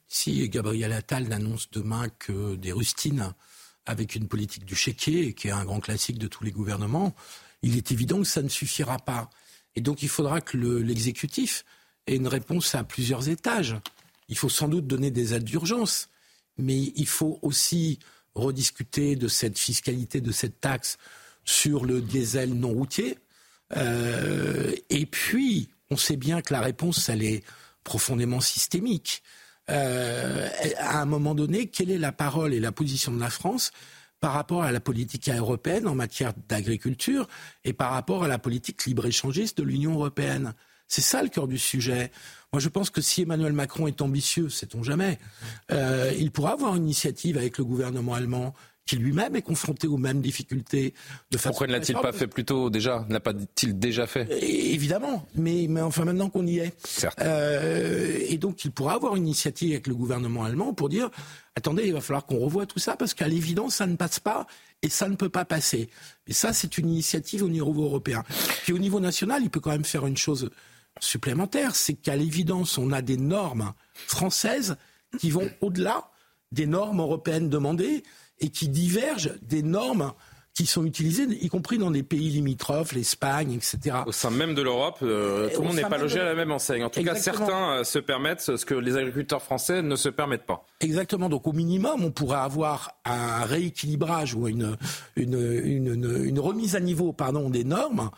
Si 0.07 0.49
Gabriel 0.49 0.93
Attal 0.93 1.25
n'annonce 1.25 1.69
demain 1.73 2.07
que 2.21 2.55
des 2.55 2.71
rustines 2.71 3.35
avec 3.87 4.15
une 4.15 4.29
politique 4.29 4.65
du 4.65 4.75
chéquier, 4.75 5.35
qui 5.35 5.49
est 5.49 5.53
un 5.53 5.65
grand 5.65 5.81
classique 5.81 6.19
de 6.19 6.27
tous 6.27 6.45
les 6.45 6.53
gouvernements, 6.53 7.15
il 7.63 7.77
est 7.77 7.93
évident 7.93 8.19
que 8.19 8.25
ça 8.25 8.43
ne 8.43 8.49
suffira 8.49 8.99
pas. 8.99 9.31
Et 9.77 9.81
donc 9.81 10.03
il 10.03 10.09
faudra 10.09 10.41
que 10.41 10.57
l'exécutif 10.57 11.65
ait 12.07 12.17
une 12.17 12.29
réponse 12.29 12.75
à 12.75 12.85
plusieurs 12.85 13.29
étages. 13.29 13.77
Il 14.29 14.37
faut 14.37 14.49
sans 14.49 14.69
doute 14.69 14.87
donner 14.87 15.11
des 15.11 15.35
aides 15.35 15.45
d'urgence, 15.45 16.09
mais 16.57 16.93
il 16.97 17.07
faut 17.07 17.39
aussi 17.43 17.99
rediscuter 18.35 19.17
de 19.17 19.29
cette 19.29 19.59
fiscalité, 19.59 20.21
de 20.21 20.33
cette 20.33 20.61
taxe 20.61 20.99
sur 21.45 21.85
le 21.85 22.01
diesel 22.01 22.55
non 22.55 22.71
routier. 22.71 23.19
Euh, 23.77 24.75
et 24.91 25.07
puis, 25.07 25.69
on 25.91 25.97
sait 25.97 26.17
bien 26.17 26.43
que 26.43 26.53
la 26.53 26.61
réponse, 26.61 27.09
elle 27.09 27.23
est 27.23 27.45
profondément 27.83 28.41
systémique. 28.41 29.23
Euh, 29.71 30.49
à 30.79 31.01
un 31.01 31.07
moment 31.07 31.35
donné, 31.35 31.67
quelle 31.67 31.91
est 31.91 31.99
la 31.99 32.13
parole 32.13 32.53
et 32.53 32.61
la 32.61 32.73
position 32.73 33.13
de 33.13 33.21
la 33.21 33.31
France 33.31 33.71
par 34.21 34.33
rapport 34.33 34.63
à 34.63 34.73
la 34.73 34.81
politique 34.81 35.29
européenne 35.29 35.87
en 35.87 35.95
matière 35.95 36.33
d'agriculture 36.49 37.27
et 37.65 37.73
par 37.73 37.93
rapport 37.93 38.25
à 38.25 38.29
la 38.29 38.39
politique 38.39 38.85
libre-échangiste 38.85 39.59
de 39.59 39.63
l'Union 39.63 39.95
européenne? 39.95 40.55
C'est 40.87 41.01
ça 41.01 41.23
le 41.23 41.29
cœur 41.29 41.49
du 41.49 41.59
sujet. 41.59 42.13
Moi, 42.53 42.61
je 42.61 42.69
pense 42.69 42.91
que 42.91 43.01
si 43.01 43.23
Emmanuel 43.23 43.53
Macron 43.53 43.87
est 43.87 44.03
ambitieux, 44.03 44.49
sait-on 44.49 44.83
jamais, 44.83 45.19
euh, 45.73 46.13
il 46.19 46.31
pourra 46.31 46.53
avoir 46.53 46.77
une 46.77 46.85
initiative 46.85 47.39
avec 47.39 47.59
le 47.59 47.65
gouvernement 47.65 48.15
allemand 48.15 48.55
qui 48.87 48.97
lui-même 48.97 49.35
est 49.35 49.43
confronté 49.43 49.87
aux 49.87 49.97
mêmes 49.97 50.21
difficultés. 50.21 50.95
De 51.31 51.39
Pourquoi 51.39 51.67
ne 51.67 51.73
l'a-t-il 51.73 51.99
pas 51.99 52.13
fait 52.13 52.27
plus 52.27 52.45
tôt 52.45 52.69
déjà? 52.69 53.07
N'a 53.09 53.21
pas-t-il 53.21 53.79
déjà 53.79 54.07
fait? 54.07 54.31
Évidemment, 54.43 55.27
mais, 55.35 55.67
mais 55.69 55.81
enfin 55.81 56.05
maintenant 56.05 56.29
qu'on 56.29 56.47
y 56.47 56.59
est. 56.59 56.75
Certes. 56.87 57.19
Euh, 57.21 58.19
et 58.29 58.37
donc 58.37 58.65
il 58.65 58.73
pourra 58.73 58.95
avoir 58.95 59.17
une 59.17 59.27
initiative 59.27 59.73
avec 59.73 59.87
le 59.87 59.95
gouvernement 59.95 60.45
allemand 60.45 60.75
pour 60.75 60.89
dire 60.89 61.11
attendez, 61.57 61.85
il 61.87 61.93
va 61.93 62.01
falloir 62.01 62.27
qu'on 62.27 62.39
revoie 62.39 62.67
tout 62.67 62.79
ça 62.79 62.97
parce 62.97 63.15
qu'à 63.15 63.29
l'évidence 63.29 63.77
ça 63.77 63.87
ne 63.87 63.97
passe 63.97 64.21
pas 64.21 64.47
et 64.83 64.91
ça 64.91 65.09
ne 65.09 65.17
peut 65.17 65.31
pas 65.31 65.47
passer. 65.47 65.89
Et 66.27 66.35
ça 66.35 66.53
c'est 66.53 66.77
une 66.77 66.91
initiative 66.91 67.43
au 67.43 67.49
niveau 67.49 67.85
européen. 67.85 68.23
Puis 68.65 68.73
au 68.75 68.79
niveau 68.79 69.01
national, 69.01 69.43
il 69.43 69.51
peut 69.51 69.61
quand 69.61 69.71
même 69.71 69.85
faire 69.85 70.07
une 70.07 70.17
chose 70.17 70.51
supplémentaire, 71.01 71.75
c'est 71.75 71.95
qu'à 71.95 72.17
l'évidence 72.17 72.77
on 72.77 72.93
a 72.93 73.03
des 73.03 73.17
normes 73.17 73.73
françaises 74.07 74.77
qui 75.19 75.31
vont 75.31 75.49
au-delà 75.61 76.11
des 76.53 76.67
normes 76.67 77.01
européennes 77.01 77.49
demandées 77.49 78.05
et 78.41 78.49
qui 78.49 78.69
divergent 78.69 79.35
des 79.43 79.63
normes 79.63 80.13
qui 80.55 80.67
sont 80.67 80.85
utilisées, 80.85 81.25
y 81.25 81.49
compris 81.49 81.79
dans 81.79 81.91
des 81.91 82.05
pays 82.05 82.31
limitrophes, 82.31 82.93
l'Espagne, 82.93 83.53
etc. 83.55 83.97
Au 84.07 84.13
sein 84.13 84.31
même 84.31 84.55
de 84.55 84.63
l'Europe, 84.63 84.99
euh, 85.03 85.51
tout 85.53 85.63
le 85.63 85.67
monde 85.67 85.77
n'est 85.77 85.83
pas 85.83 85.99
logé 85.99 86.21
à 86.21 86.25
la 86.25 86.35
même 86.37 86.53
enseigne. 86.53 86.85
En 86.85 86.91
tout 86.91 87.03
cas, 87.03 87.17
certains 87.17 87.81
euh, 87.81 87.85
se 87.85 87.99
permettent 87.99 88.57
ce 88.57 88.65
que 88.65 88.75
les 88.75 88.97
agriculteurs 88.97 89.43
français 89.43 89.83
ne 89.83 89.97
se 89.97 90.09
permettent 90.09 90.47
pas. 90.47 90.65
Exactement. 90.79 91.29
Donc, 91.29 91.49
au 91.49 91.53
minimum, 91.53 92.05
on 92.05 92.13
pourrait 92.13 92.39
avoir 92.39 92.93
un 93.05 93.45
rééquilibrage 93.45 94.35
ou 94.35 94.47
une, 94.47 94.77
une, 95.17 95.61
une, 95.65 96.25
une 96.25 96.39
remise 96.39 96.77
à 96.77 96.81
niveau 96.81 97.13
pardon, 97.13 97.51
des 97.51 97.65
normes 97.65 98.11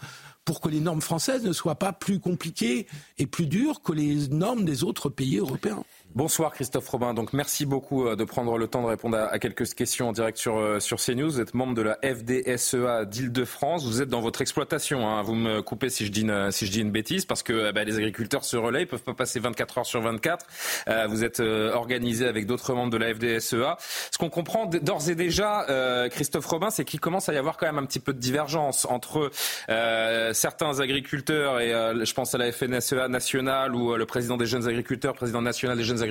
pour 0.45 0.61
que 0.61 0.69
les 0.69 0.81
normes 0.81 1.01
françaises 1.01 1.43
ne 1.45 1.53
soient 1.53 1.75
pas 1.75 1.93
plus 1.93 2.21
compliquées 2.21 2.87
et 3.19 3.27
plus 3.27 3.47
dures 3.47 3.83
que 3.83 3.93
les 3.93 4.29
normes 4.29 4.65
des 4.65 4.85
autres 4.85 5.09
pays 5.09 5.39
européens. 5.39 5.83
Bonsoir 6.17 6.55
Christophe 6.55 6.89
Robin. 6.89 7.13
Donc 7.13 7.35
merci 7.35 7.67
beaucoup 7.67 8.07
euh, 8.07 8.17
de 8.17 8.25
prendre 8.25 8.57
le 8.57 8.69
temps 8.69 8.81
de 8.81 8.87
répondre 8.87 9.19
à 9.19 9.39
quelques 9.39 9.75
questions 9.75 10.09
en 10.09 10.13
direct 10.13 10.39
sur, 10.39 10.57
euh, 10.57 10.81
sur 10.81 10.97
CNews. 10.97 11.29
Vous 11.29 11.41
êtes 11.43 11.53
membre 11.53 11.75
de 11.75 11.83
la 11.83 11.99
FDSEA 12.03 13.05
d'Île-de-France. 13.05 13.85
Vous 13.85 14.01
êtes 14.01 14.09
dans 14.09 14.23
votre 14.23 14.41
exploitation. 14.41 15.07
Hein. 15.07 15.21
Vous 15.21 15.35
me 15.35 15.61
coupez 15.61 15.91
si 15.91 16.07
je 16.07 16.11
dis 16.11 16.23
une, 16.23 16.51
si 16.53 16.65
je 16.65 16.73
dis 16.73 16.81
une 16.81 16.91
bêtise 16.91 17.27
parce 17.27 17.43
que 17.43 17.71
bah, 17.71 17.85
les 17.85 17.99
agriculteurs 17.99 18.45
se 18.45 18.57
relaient. 18.57 18.85
Ils 18.85 18.87
peuvent 18.87 19.03
pas 19.03 19.13
passer 19.13 19.41
24 19.41 19.77
heures 19.77 19.85
sur 19.85 20.01
24. 20.01 20.47
Euh, 20.89 21.07
vous 21.07 21.23
êtes 21.23 21.41
organisé 21.41 22.27
avec 22.27 22.47
d'autres 22.47 22.73
membres 22.73 22.93
de 22.93 22.97
la 22.97 23.13
FDSEA. 23.13 23.77
Ce 24.11 24.17
qu'on 24.17 24.31
comprend 24.31 24.65
d'ores 24.65 25.11
et 25.11 25.17
déjà, 25.17 25.67
Christophe 26.11 26.47
Robin, 26.47 26.71
c'est 26.71 26.87
qu'il 26.87 26.99
commence 26.99 27.29
à 27.29 27.35
y 27.35 27.37
avoir 27.37 27.59
quand 27.59 27.67
même 27.67 27.77
un 27.77 27.85
petit 27.85 28.01
peu 28.01 28.15
de 28.15 28.19
divergence 28.19 28.87
entre 28.87 29.31
certains 30.33 30.81
agriculteurs 30.81 31.61
et 31.61 31.73
je 32.07 32.15
pense 32.15 32.35
à 32.35 32.39
la 32.39 32.51
FNSEA 32.53 33.09
nationale 33.09 33.75
ou 33.75 33.95
le 33.97 34.07
président 34.07 34.39
des 34.39 34.47
jeunes 34.47 34.67
agriculteurs, 34.67 35.13
président 35.13 35.43
national 35.43 35.77
des 35.77 35.85
jeunes 35.85 35.97
agriculteurs 35.97 36.06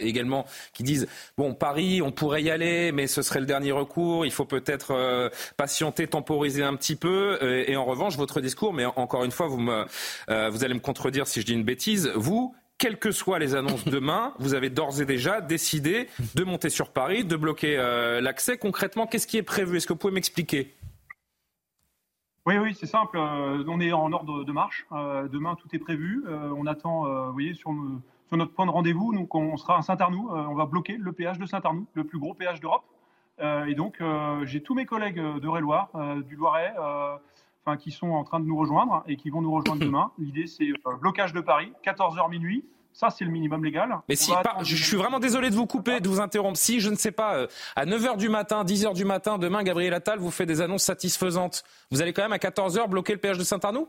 également 0.00 0.46
qui 0.72 0.82
disent 0.82 1.08
bon 1.36 1.54
Paris, 1.54 2.02
on 2.02 2.12
pourrait 2.12 2.42
y 2.42 2.50
aller, 2.50 2.92
mais 2.92 3.06
ce 3.06 3.22
serait 3.22 3.40
le 3.40 3.46
dernier 3.46 3.72
recours. 3.72 4.24
Il 4.24 4.32
faut 4.32 4.44
peut-être 4.44 4.92
euh, 4.92 5.28
patienter, 5.56 6.06
temporiser 6.06 6.62
un 6.62 6.74
petit 6.76 6.96
peu. 6.96 7.38
Euh, 7.42 7.64
et, 7.66 7.76
en 7.76 7.84
revanche, 7.84 8.16
votre 8.16 8.40
discours, 8.40 8.72
mais 8.72 8.84
encore 8.84 9.24
une 9.24 9.30
fois, 9.30 9.46
vous 9.46 9.60
me, 9.60 9.84
euh, 10.28 10.50
vous 10.50 10.64
allez 10.64 10.74
me 10.74 10.80
contredire 10.80 11.26
si 11.26 11.40
je 11.40 11.46
dis 11.46 11.54
une 11.54 11.64
bêtise. 11.64 12.10
Vous, 12.14 12.54
quelles 12.78 12.98
que 12.98 13.12
soient 13.12 13.38
les 13.38 13.54
annonces 13.54 13.84
demain, 13.86 14.34
vous 14.38 14.54
avez 14.54 14.70
d'ores 14.70 15.00
et 15.00 15.06
déjà 15.06 15.40
décidé 15.40 16.08
de 16.34 16.44
monter 16.44 16.70
sur 16.70 16.90
Paris, 16.90 17.24
de 17.24 17.36
bloquer 17.36 17.76
l'accès. 18.22 18.58
Concrètement, 18.58 19.06
qu'est-ce 19.06 19.26
qui 19.26 19.36
est 19.36 19.42
prévu? 19.42 19.76
Est-ce 19.76 19.86
que 19.86 19.92
vous 19.92 19.98
pouvez 19.98 20.14
m'expliquer? 20.14 20.74
Oui, 22.46 22.56
oui, 22.56 22.74
c'est 22.78 22.86
simple. 22.86 23.18
on 23.18 23.80
est 23.80 23.92
en 23.92 24.12
ordre 24.12 24.44
de 24.44 24.52
marche. 24.52 24.86
demain, 24.90 25.56
tout 25.56 25.68
est 25.72 25.78
prévu. 25.78 26.24
on 26.28 26.66
attend, 26.66 27.26
vous 27.26 27.32
voyez, 27.32 27.54
sur, 27.54 27.70
sur 28.30 28.36
notre 28.36 28.52
point 28.52 28.66
de 28.66 28.70
rendez-vous. 28.70 29.12
Donc, 29.12 29.34
on 29.34 29.56
sera 29.56 29.78
à 29.78 29.82
Saint-Arnoux. 29.82 30.30
Euh, 30.30 30.46
on 30.48 30.54
va 30.54 30.64
bloquer 30.64 30.96
le 30.96 31.12
péage 31.12 31.38
de 31.38 31.46
Saint-Arnoux, 31.46 31.86
le 31.94 32.04
plus 32.04 32.20
gros 32.20 32.32
péage 32.32 32.60
d'Europe. 32.60 32.84
Euh, 33.40 33.64
et 33.64 33.74
donc, 33.74 34.00
euh, 34.00 34.46
j'ai 34.46 34.62
tous 34.62 34.74
mes 34.74 34.86
collègues 34.86 35.20
d'Eure-et-Loire, 35.40 35.90
du 36.28 36.36
Loiret, 36.36 36.72
enfin, 37.66 37.76
qui 37.76 37.90
sont 37.90 38.10
en 38.10 38.22
train 38.22 38.38
de 38.38 38.44
nous 38.44 38.56
rejoindre 38.56 39.02
et 39.08 39.16
qui 39.16 39.30
vont 39.30 39.42
nous 39.42 39.52
rejoindre 39.52 39.80
demain. 39.84 40.12
L'idée, 40.18 40.46
c'est 40.46 40.68
blocage 41.00 41.32
de 41.32 41.40
Paris, 41.40 41.72
14h 41.84 42.30
minuit. 42.30 42.64
Ça, 42.92 43.10
c'est 43.10 43.24
le 43.24 43.30
minimum 43.30 43.64
légal. 43.64 44.00
Mais 44.08 44.16
si, 44.16 44.32
je, 44.62 44.84
suis 44.84 44.96
vraiment 44.96 45.20
désolé 45.20 45.50
de 45.50 45.54
vous 45.54 45.66
couper, 45.66 46.00
de 46.00 46.08
vous 46.08 46.20
interrompre. 46.20 46.58
Si, 46.58 46.80
je 46.80 46.90
ne 46.90 46.96
sais 46.96 47.12
pas, 47.12 47.46
à 47.76 47.86
9h 47.86 48.16
du 48.16 48.28
matin, 48.28 48.64
10h 48.64 48.94
du 48.94 49.04
matin, 49.04 49.38
demain, 49.38 49.62
Gabriel 49.62 49.94
Attal 49.94 50.18
vous 50.18 50.30
fait 50.30 50.46
des 50.46 50.60
annonces 50.60 50.82
satisfaisantes, 50.82 51.64
vous 51.90 52.02
allez 52.02 52.12
quand 52.12 52.22
même 52.22 52.32
à 52.32 52.38
14h 52.38 52.88
bloquer 52.88 53.12
le 53.12 53.20
péage 53.20 53.38
de 53.38 53.44
Saint-Arnoux? 53.44 53.88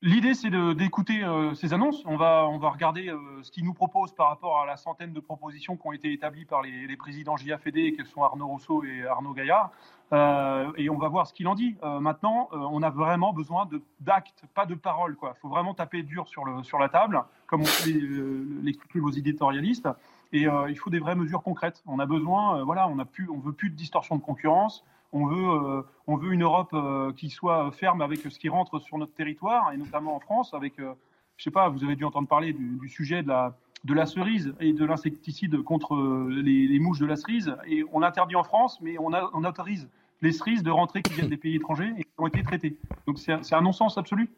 L'idée, 0.00 0.34
c'est 0.34 0.50
d'écouter 0.76 1.24
euh, 1.24 1.54
ces 1.54 1.74
annonces. 1.74 2.04
On 2.06 2.16
va, 2.16 2.46
on 2.48 2.58
va 2.58 2.70
regarder 2.70 3.08
euh, 3.08 3.18
ce 3.42 3.50
qu'ils 3.50 3.64
nous 3.64 3.74
proposent 3.74 4.14
par 4.14 4.28
rapport 4.28 4.60
à 4.60 4.64
la 4.64 4.76
centaine 4.76 5.12
de 5.12 5.18
propositions 5.18 5.76
qui 5.76 5.88
ont 5.88 5.92
été 5.92 6.12
établies 6.12 6.44
par 6.44 6.62
les, 6.62 6.96
présidents 6.96 7.36
JAFD, 7.36 7.96
que 7.96 8.04
sont 8.04 8.22
Arnaud 8.22 8.46
Rousseau 8.46 8.84
et 8.84 9.04
Arnaud 9.08 9.32
Gaillard. 9.32 9.72
Euh, 10.12 10.70
et 10.76 10.88
on 10.88 10.98
va 10.98 11.08
voir 11.08 11.26
ce 11.26 11.34
qu'il 11.34 11.48
en 11.48 11.56
dit. 11.56 11.76
Maintenant, 11.82 12.48
on 12.52 12.80
a 12.82 12.90
vraiment 12.90 13.32
besoin 13.32 13.68
d'actes, 13.98 14.44
pas 14.54 14.66
de 14.66 14.76
paroles. 14.76 15.16
Il 15.20 15.40
faut 15.40 15.48
vraiment 15.48 15.74
taper 15.74 16.04
dur 16.04 16.28
sur, 16.28 16.44
le, 16.44 16.62
sur 16.62 16.78
la 16.78 16.88
table, 16.88 17.24
comme 17.48 17.62
on 17.62 18.62
l'expliquer 18.62 19.00
vos 19.00 19.10
éditorialistes. 19.10 19.88
Et 20.32 20.42
il 20.68 20.78
faut 20.78 20.90
des 20.90 21.00
vraies 21.00 21.16
mesures 21.16 21.42
concrètes. 21.42 21.82
On 21.86 21.98
a 21.98 22.06
besoin, 22.06 22.62
voilà, 22.62 22.86
on 22.86 22.94
ne 22.94 23.42
veut 23.42 23.52
plus 23.52 23.70
de 23.70 23.74
distorsion 23.74 24.14
de 24.14 24.22
concurrence. 24.22 24.84
On 25.12 25.26
veut, 25.26 25.48
euh, 25.48 25.82
on 26.06 26.16
veut 26.16 26.32
une 26.32 26.42
Europe 26.42 26.70
euh, 26.74 27.12
qui 27.12 27.30
soit 27.30 27.70
ferme 27.72 28.02
avec 28.02 28.20
ce 28.20 28.38
qui 28.38 28.48
rentre 28.48 28.78
sur 28.78 28.98
notre 28.98 29.14
territoire, 29.14 29.72
et 29.72 29.76
notamment 29.76 30.16
en 30.16 30.20
France, 30.20 30.52
avec, 30.52 30.78
euh, 30.78 30.92
je 31.36 31.44
sais 31.44 31.50
pas, 31.50 31.68
vous 31.68 31.82
avez 31.82 31.96
dû 31.96 32.04
entendre 32.04 32.28
parler 32.28 32.52
du, 32.52 32.88
sujet 32.88 33.22
de 33.22 33.28
la, 33.28 33.56
de 33.84 33.94
la 33.94 34.04
cerise 34.04 34.54
et 34.60 34.72
de 34.72 34.84
l'insecticide 34.84 35.62
contre 35.62 35.96
les, 36.28 36.78
mouches 36.78 36.98
de 36.98 37.06
la 37.06 37.16
cerise. 37.16 37.54
Et 37.66 37.84
on 37.92 38.00
l'interdit 38.00 38.36
en 38.36 38.44
France, 38.44 38.78
mais 38.82 38.98
on, 38.98 39.12
a, 39.14 39.30
on, 39.32 39.44
autorise 39.44 39.88
les 40.20 40.32
cerises 40.32 40.62
de 40.62 40.70
rentrer 40.70 41.00
qui 41.00 41.14
viennent 41.14 41.28
des 41.28 41.36
pays 41.36 41.56
étrangers 41.56 41.92
et 41.96 42.02
qui 42.02 42.10
ont 42.18 42.26
été 42.26 42.42
traitées. 42.42 42.76
Donc 43.06 43.18
c'est 43.18 43.54
un 43.54 43.60
non-sens 43.62 43.96
absolu. 43.96 44.28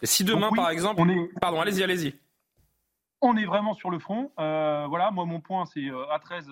Et 0.00 0.06
si 0.06 0.22
demain, 0.22 0.50
par 0.54 0.70
exemple, 0.70 1.00
on 1.00 1.08
est... 1.08 1.30
pardon, 1.40 1.60
allez-y, 1.60 1.82
allez-y 1.82 2.14
on 3.22 3.36
est 3.36 3.44
vraiment 3.44 3.72
sur 3.72 3.90
le 3.90 3.98
front. 3.98 4.30
Euh, 4.38 4.86
voilà, 4.88 5.10
moi 5.10 5.24
mon 5.24 5.40
point 5.40 5.64
c'est 5.64 5.88
à 6.10 6.18
13, 6.18 6.50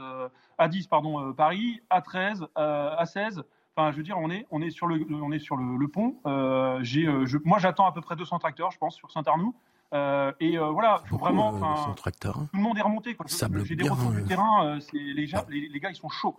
à 0.57 0.69
10 0.69 0.87
pardon 0.87 1.21
euh, 1.21 1.33
Paris, 1.33 1.81
à 1.91 2.00
13, 2.00 2.47
à 2.55 3.05
16. 3.05 3.43
Enfin, 3.77 3.93
je 3.93 3.97
veux 3.97 4.03
dire, 4.03 4.19
on 4.19 4.31
est 4.31 4.47
on 4.50 4.62
est 4.62 4.71
sur 4.71 4.87
le 4.87 5.05
on 5.11 5.33
est 5.33 5.39
sur 5.39 5.57
le, 5.57 5.89
pont. 5.89 6.17
Euh, 6.27 6.79
j'ai 6.83 7.07
moi 7.45 7.59
j'attends 7.59 7.87
à 7.87 7.93
peu 7.93 8.00
près 8.00 8.17
200 8.17 8.39
tracteurs, 8.39 8.71
je 8.71 8.79
pense, 8.79 8.97
sur 8.97 9.11
Saint-Arnoux. 9.11 9.55
et 9.93 10.59
voilà, 10.59 11.03
faut 11.07 11.19
vraiment. 11.19 11.93
tracteurs. 11.95 12.35
Tout 12.35 12.57
le 12.57 12.62
monde 12.62 12.79
est 12.79 12.83
remonté. 12.83 13.17
J'ai 13.65 13.77
des 13.77 13.89
retours 13.89 14.12
du 14.12 14.25
terrain. 14.25 14.79
les, 14.93 15.12
les, 15.15 15.81
gars, 15.81 15.91
ils 15.91 15.97
sont 15.97 16.09
chauds. 16.09 16.37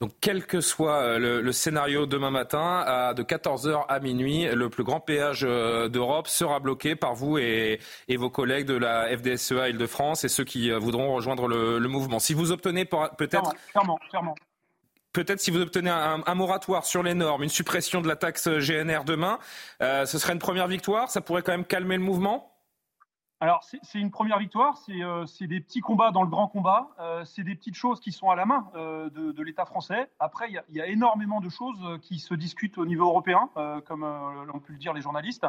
Donc, 0.00 0.12
quel 0.22 0.46
que 0.46 0.62
soit 0.62 1.02
euh, 1.02 1.42
le, 1.42 1.52
scénario 1.52 2.06
demain 2.06 2.30
matin, 2.30 2.82
à, 2.86 3.12
de 3.12 3.22
14h 3.22 3.84
à 3.86 4.00
minuit, 4.00 4.46
le 4.46 4.70
plus 4.70 4.82
grand 4.82 4.98
péage 4.98 5.44
euh, 5.46 5.88
d'Europe 5.88 6.26
sera 6.26 6.58
bloqué 6.58 6.96
par 6.96 7.14
vous 7.14 7.36
et, 7.36 7.80
vos 8.16 8.30
collègues 8.30 8.64
de 8.64 8.76
la 8.76 9.14
FDSEA 9.14 9.68
Île-de-France 9.68 10.24
et 10.24 10.28
ceux 10.28 10.44
qui 10.44 10.72
euh, 10.72 10.78
voudront 10.78 11.12
rejoindre 11.12 11.48
le, 11.48 11.78
mouvement. 11.80 12.18
Si 12.18 12.32
vous 12.32 12.50
obtenez 12.50 12.86
peut-être... 12.86 13.52
Peut-être 15.12 15.40
si 15.40 15.50
vous 15.50 15.60
obtenez 15.60 15.90
un, 15.90 16.34
moratoire 16.36 16.86
sur 16.86 17.02
les 17.02 17.14
normes, 17.14 17.42
une 17.42 17.48
suppression 17.48 18.00
de 18.00 18.06
la 18.06 18.14
taxe 18.14 18.48
GNR 18.48 19.02
demain, 19.04 19.40
ce 19.80 20.18
serait 20.18 20.34
une 20.34 20.38
première 20.38 20.68
victoire. 20.68 21.10
Ça 21.10 21.20
pourrait 21.20 21.42
quand 21.42 21.50
même 21.50 21.64
calmer 21.64 21.96
le 21.96 22.02
mouvement? 22.02 22.49
Alors, 23.42 23.64
c'est 23.64 23.98
une 23.98 24.10
première 24.10 24.38
victoire, 24.38 24.78
euh, 24.90 25.24
c'est 25.24 25.46
des 25.46 25.60
petits 25.60 25.80
combats 25.80 26.10
dans 26.10 26.22
le 26.22 26.28
grand 26.28 26.46
combat, 26.46 26.90
euh, 27.00 27.24
c'est 27.24 27.42
des 27.42 27.54
petites 27.54 27.74
choses 27.74 27.98
qui 27.98 28.12
sont 28.12 28.28
à 28.28 28.36
la 28.36 28.44
main 28.44 28.66
euh, 28.74 29.08
de, 29.08 29.42
l'État 29.42 29.64
français. 29.64 30.10
Après, 30.18 30.50
il 30.50 30.76
y, 30.76 30.80
a 30.80 30.86
énormément 30.86 31.40
de 31.40 31.48
choses 31.48 31.78
qui 32.02 32.18
se 32.18 32.34
discutent 32.34 32.76
au 32.76 32.84
niveau 32.84 33.06
européen, 33.06 33.48
comme 33.86 34.02
l'ont 34.46 34.58
pu 34.58 34.72
le 34.72 34.78
dire 34.78 34.92
les 34.92 35.00
journalistes. 35.00 35.46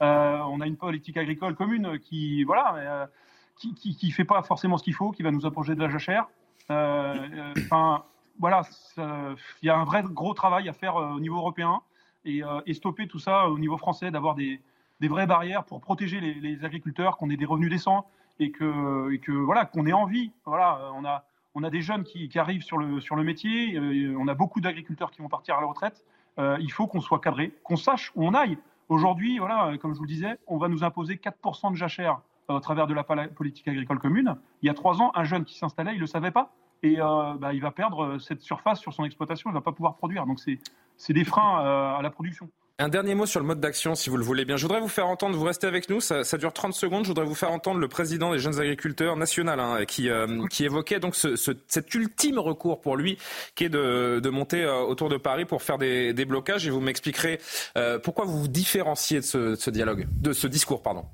on 0.00 0.60
a 0.60 0.66
une 0.66 0.78
politique 0.78 1.18
agricole 1.18 1.54
commune 1.54 1.98
qui, 1.98 2.44
voilà, 2.44 3.10
qui, 3.56 3.74
qui, 3.74 4.10
fait 4.10 4.24
pas 4.24 4.42
forcément 4.42 4.78
ce 4.78 4.82
qu'il 4.82 4.94
faut, 4.94 5.10
qui 5.10 5.22
va 5.22 5.30
nous 5.30 5.44
approcher 5.44 5.74
de 5.74 5.80
la 5.80 5.90
jachère. 5.90 6.28
Enfin, 6.70 8.04
voilà, 8.38 8.62
il 8.96 9.66
y 9.66 9.68
a 9.68 9.76
un 9.76 9.84
vrai 9.84 10.02
gros 10.02 10.32
travail 10.32 10.70
à 10.70 10.72
faire 10.72 10.96
au 10.96 11.20
niveau 11.20 11.36
européen 11.36 11.82
et, 12.24 12.40
et 12.64 12.72
stopper 12.72 13.06
tout 13.06 13.18
ça 13.18 13.50
au 13.50 13.58
niveau 13.58 13.76
français, 13.76 14.10
d'avoir 14.10 14.34
des 14.34 14.62
des 15.00 15.08
vraies 15.08 15.26
barrières 15.26 15.64
pour 15.64 15.80
protéger 15.80 16.20
les, 16.20 16.64
agriculteurs, 16.64 17.16
qu'on 17.16 17.30
ait 17.30 17.36
des 17.36 17.44
revenus 17.44 17.70
décents 17.70 18.06
et 18.38 18.50
que, 18.50 19.32
voilà, 19.44 19.64
qu'on 19.64 19.86
ait 19.86 19.92
envie. 19.92 20.32
Voilà, 20.44 20.90
on 20.94 21.04
a, 21.04 21.24
on 21.54 21.62
a 21.62 21.70
des 21.70 21.82
jeunes 21.82 22.04
qui, 22.04 22.30
arrivent 22.38 22.62
sur 22.62 22.78
le, 22.78 23.00
sur 23.00 23.16
le 23.16 23.22
métier, 23.22 23.76
euh, 23.76 24.16
on 24.18 24.28
a 24.28 24.34
beaucoup 24.34 24.60
d'agriculteurs 24.60 25.10
qui 25.10 25.22
vont 25.22 25.28
partir 25.28 25.56
à 25.56 25.60
la 25.60 25.66
retraite. 25.66 26.04
Euh, 26.38 26.56
il 26.60 26.72
faut 26.72 26.86
qu'on 26.86 27.00
soit 27.00 27.20
cadré, 27.20 27.52
qu'on 27.62 27.76
sache 27.76 28.10
où 28.16 28.26
on 28.26 28.34
aille. 28.34 28.58
Aujourd'hui, 28.88 29.38
voilà, 29.38 29.78
comme 29.78 29.94
je 29.94 29.98
vous 29.98 30.04
le 30.04 30.08
disais, 30.08 30.36
on 30.46 30.58
va 30.58 30.68
nous 30.68 30.82
imposer 30.82 31.14
4% 31.14 31.70
de 31.70 31.76
jachère 31.76 32.20
euh, 32.50 32.54
au 32.54 32.60
travers 32.60 32.86
de 32.86 32.94
la 32.94 33.04
politique 33.04 33.68
agricole 33.68 34.00
commune. 34.00 34.36
Il 34.62 34.66
y 34.66 34.70
a 34.70 34.74
trois 34.74 35.00
ans, 35.00 35.12
un 35.14 35.24
jeune 35.24 35.44
qui 35.44 35.56
s'installait, 35.56 35.92
il 35.92 35.96
ne 35.96 36.00
le 36.00 36.06
savait 36.06 36.32
pas. 36.32 36.52
Et 36.82 36.96
bah, 36.96 37.54
il 37.54 37.62
va 37.62 37.70
perdre 37.70 38.18
cette 38.18 38.42
surface 38.42 38.78
sur 38.78 38.92
son 38.92 39.04
exploitation, 39.04 39.48
il 39.48 39.54
ne 39.54 39.58
va 39.58 39.62
pas 39.62 39.72
pouvoir 39.72 39.94
produire. 39.94 40.26
Donc 40.26 40.38
c'est 40.38 41.12
des 41.14 41.24
freins 41.24 41.60
à 41.96 42.02
la 42.02 42.10
production. 42.10 42.50
Un 42.80 42.88
dernier 42.88 43.14
mot 43.14 43.24
sur 43.24 43.38
le 43.38 43.46
mode 43.46 43.60
d'action, 43.60 43.94
si 43.94 44.10
vous 44.10 44.16
le 44.16 44.24
voulez 44.24 44.44
bien. 44.44 44.56
Je 44.56 44.62
voudrais 44.62 44.80
vous 44.80 44.88
faire 44.88 45.06
entendre, 45.06 45.38
vous 45.38 45.44
restez 45.44 45.68
avec 45.68 45.88
nous, 45.88 46.00
ça, 46.00 46.24
dure 46.38 46.52
30 46.52 46.74
secondes, 46.74 47.04
je 47.04 47.08
voudrais 47.08 47.24
vous 47.24 47.36
faire 47.36 47.52
entendre 47.52 47.78
le 47.78 47.86
président 47.86 48.32
des 48.32 48.40
jeunes 48.40 48.58
agriculteurs 48.58 49.16
national 49.16 49.60
hein, 49.60 49.84
qui, 49.84 50.10
euh, 50.10 50.44
évoquait 50.58 50.98
donc 50.98 51.14
ce, 51.14 51.36
cet 51.36 51.94
ultime 51.94 52.40
recours 52.40 52.80
pour 52.80 52.96
lui 52.96 53.16
qui 53.54 53.66
est 53.66 53.68
de, 53.68 54.28
monter 54.28 54.64
euh, 54.64 54.80
autour 54.80 55.08
de 55.08 55.18
Paris 55.18 55.44
pour 55.44 55.62
faire 55.62 55.78
des, 55.78 56.12
des 56.14 56.24
blocages 56.24 56.66
et 56.66 56.70
vous 56.70 56.80
m'expliquerez 56.80 57.38
euh, 57.78 58.00
pourquoi 58.00 58.24
vous 58.24 58.40
vous 58.40 58.48
différenciez 58.48 59.20
de 59.20 59.24
ce, 59.24 59.38
de 59.38 59.54
ce 59.54 59.70
dialogue, 59.70 60.08
de 60.10 60.32
ce 60.32 60.48
discours, 60.48 60.82
pardon. 60.82 61.04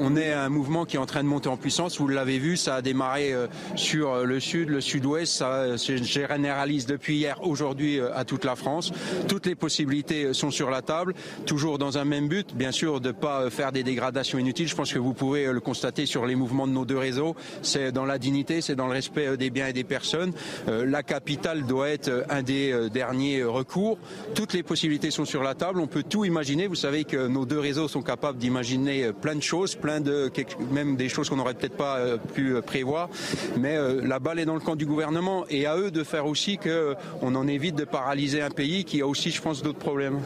On 0.00 0.16
est 0.16 0.32
un 0.32 0.48
mouvement 0.48 0.86
qui 0.86 0.96
est 0.96 0.98
en 0.98 1.04
train 1.04 1.22
de 1.22 1.28
monter 1.28 1.50
en 1.50 1.58
puissance. 1.58 1.98
Vous 1.98 2.08
l'avez 2.08 2.38
vu, 2.38 2.56
ça 2.56 2.76
a 2.76 2.80
démarré 2.80 3.34
euh, 3.34 3.46
sur 3.76 4.12
euh, 4.12 4.24
le 4.24 4.40
sud, 4.40 4.70
le 4.70 4.80
sud-ouest. 4.80 5.30
Ça 5.30 5.76
se 5.76 6.02
généralise 6.02 6.86
depuis 6.86 7.16
hier, 7.16 7.38
aujourd'hui 7.42 7.98
euh, 7.98 8.08
à 8.16 8.24
toute 8.24 8.46
la 8.46 8.56
France. 8.56 8.90
Toutes 9.28 9.44
les 9.44 9.54
possibilités 9.54 10.32
sont 10.32 10.50
sur 10.50 10.70
la 10.70 10.80
table, 10.80 11.12
toujours 11.44 11.76
dans 11.76 11.98
un 11.98 12.06
même 12.06 12.26
but, 12.26 12.56
bien 12.56 12.72
sûr, 12.72 13.02
de 13.02 13.08
ne 13.08 13.12
pas 13.12 13.50
faire 13.50 13.70
des 13.70 13.82
dégradations 13.82 14.38
inutiles. 14.38 14.66
Je 14.66 14.74
pense 14.74 14.90
que 14.90 14.98
vous 14.98 15.12
pouvez 15.12 15.52
le 15.52 15.60
constater 15.60 16.06
sur 16.06 16.24
les 16.24 16.36
mouvements 16.36 16.66
de 16.66 16.72
nos 16.72 16.86
deux 16.86 16.96
réseaux. 16.96 17.36
C'est 17.60 17.92
dans 17.92 18.06
la 18.06 18.16
dignité, 18.16 18.62
c'est 18.62 18.74
dans 18.74 18.86
le 18.86 18.94
respect 18.94 19.36
des 19.36 19.50
biens 19.50 19.66
et 19.66 19.74
des 19.74 19.84
personnes. 19.84 20.32
La 20.68 21.02
capitale 21.02 21.66
doit 21.66 21.90
être 21.90 22.24
un 22.30 22.42
des 22.42 22.88
derniers 22.88 23.44
recours. 23.44 23.98
Toutes 24.34 24.54
les 24.54 24.62
possibilités 24.62 25.10
sont 25.10 25.26
sur 25.26 25.42
la 25.42 25.54
table. 25.54 25.80
On 25.80 25.86
peut 25.86 26.02
tout 26.02 26.24
imaginer. 26.24 26.66
Vous 26.66 26.76
savez 26.76 27.04
que 27.04 27.26
nos 27.26 27.44
deux 27.44 27.58
réseaux 27.58 27.88
sont 27.88 28.02
capables 28.02 28.38
d'imaginer 28.38 29.12
plein 29.12 29.34
de 29.34 29.42
choses 29.42 29.76
plein 29.82 30.00
de 30.00 30.30
même 30.70 30.96
des 30.96 31.08
choses 31.08 31.28
qu'on 31.28 31.36
n'aurait 31.36 31.54
peut-être 31.54 31.76
pas 31.76 31.98
euh, 31.98 32.16
pu 32.16 32.54
euh, 32.54 32.62
prévoir. 32.62 33.10
Mais 33.58 33.76
euh, 33.76 34.00
la 34.02 34.18
balle 34.18 34.38
est 34.38 34.46
dans 34.46 34.54
le 34.54 34.60
camp 34.60 34.76
du 34.76 34.86
gouvernement 34.86 35.44
et 35.50 35.66
à 35.66 35.76
eux 35.76 35.90
de 35.90 36.04
faire 36.04 36.26
aussi 36.26 36.56
qu'on 36.56 37.34
en 37.34 37.46
évite 37.46 37.74
de 37.74 37.84
paralyser 37.84 38.40
un 38.40 38.50
pays 38.50 38.84
qui 38.84 39.02
a 39.02 39.06
aussi, 39.06 39.30
je 39.30 39.42
pense, 39.42 39.62
d'autres 39.62 39.78
problèmes. 39.78 40.20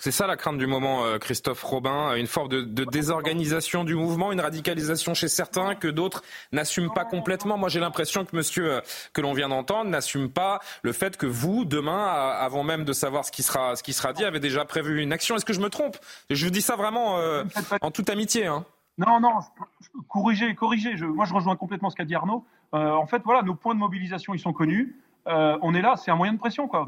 C'est 0.00 0.12
ça 0.12 0.26
la 0.26 0.38
crainte 0.38 0.56
du 0.56 0.66
moment, 0.66 1.04
Christophe 1.18 1.62
Robin, 1.62 2.14
une 2.14 2.26
forme 2.26 2.48
de, 2.48 2.84
désorganisation 2.84 3.84
du 3.84 3.94
mouvement, 3.94 4.32
une 4.32 4.40
radicalisation 4.40 5.12
chez 5.12 5.28
certains 5.28 5.74
que 5.74 5.88
d'autres 5.88 6.22
n'assument 6.52 6.90
pas 6.90 7.04
complètement. 7.04 7.58
Moi, 7.58 7.68
j'ai 7.68 7.80
l'impression 7.80 8.24
que 8.24 8.34
monsieur 8.34 8.80
que 9.12 9.20
l'on 9.20 9.34
vient 9.34 9.50
d'entendre 9.50 9.90
n'assume 9.90 10.30
pas 10.30 10.60
le 10.80 10.92
fait 10.92 11.18
que 11.18 11.26
vous, 11.26 11.66
demain, 11.66 12.06
avant 12.06 12.62
même 12.62 12.86
de 12.86 12.94
savoir 12.94 13.26
ce 13.26 13.30
qui 13.30 13.42
sera, 13.42 13.76
ce 13.76 13.82
qui 13.82 13.92
sera 13.92 14.14
dit, 14.14 14.24
avez 14.24 14.40
déjà 14.40 14.64
prévu 14.64 15.02
une 15.02 15.12
action. 15.12 15.36
Est-ce 15.36 15.44
que 15.44 15.52
je 15.52 15.60
me 15.60 15.68
trompe? 15.68 15.98
Je 16.30 16.46
vous 16.46 16.50
dis 16.50 16.62
ça 16.62 16.76
vraiment 16.76 17.20
en 17.82 17.90
toute 17.90 18.08
amitié. 18.08 18.46
Hein. 18.46 18.64
Non, 19.00 19.18
non, 19.18 19.38
corriger, 20.08 20.54
corriger. 20.54 20.98
Je, 20.98 21.06
moi, 21.06 21.24
je 21.24 21.32
rejoins 21.32 21.56
complètement 21.56 21.88
ce 21.88 21.96
qu'a 21.96 22.04
dit 22.04 22.14
Arnaud. 22.14 22.44
Euh, 22.74 22.92
en 22.92 23.06
fait, 23.06 23.22
voilà, 23.24 23.40
nos 23.40 23.54
points 23.54 23.74
de 23.74 23.80
mobilisation, 23.80 24.34
ils 24.34 24.38
sont 24.38 24.52
connus. 24.52 24.94
Euh, 25.26 25.58
on 25.62 25.72
est 25.72 25.80
là, 25.80 25.96
c'est 25.96 26.10
un 26.10 26.16
moyen 26.16 26.34
de 26.34 26.38
pression. 26.38 26.68
Quoi. 26.68 26.86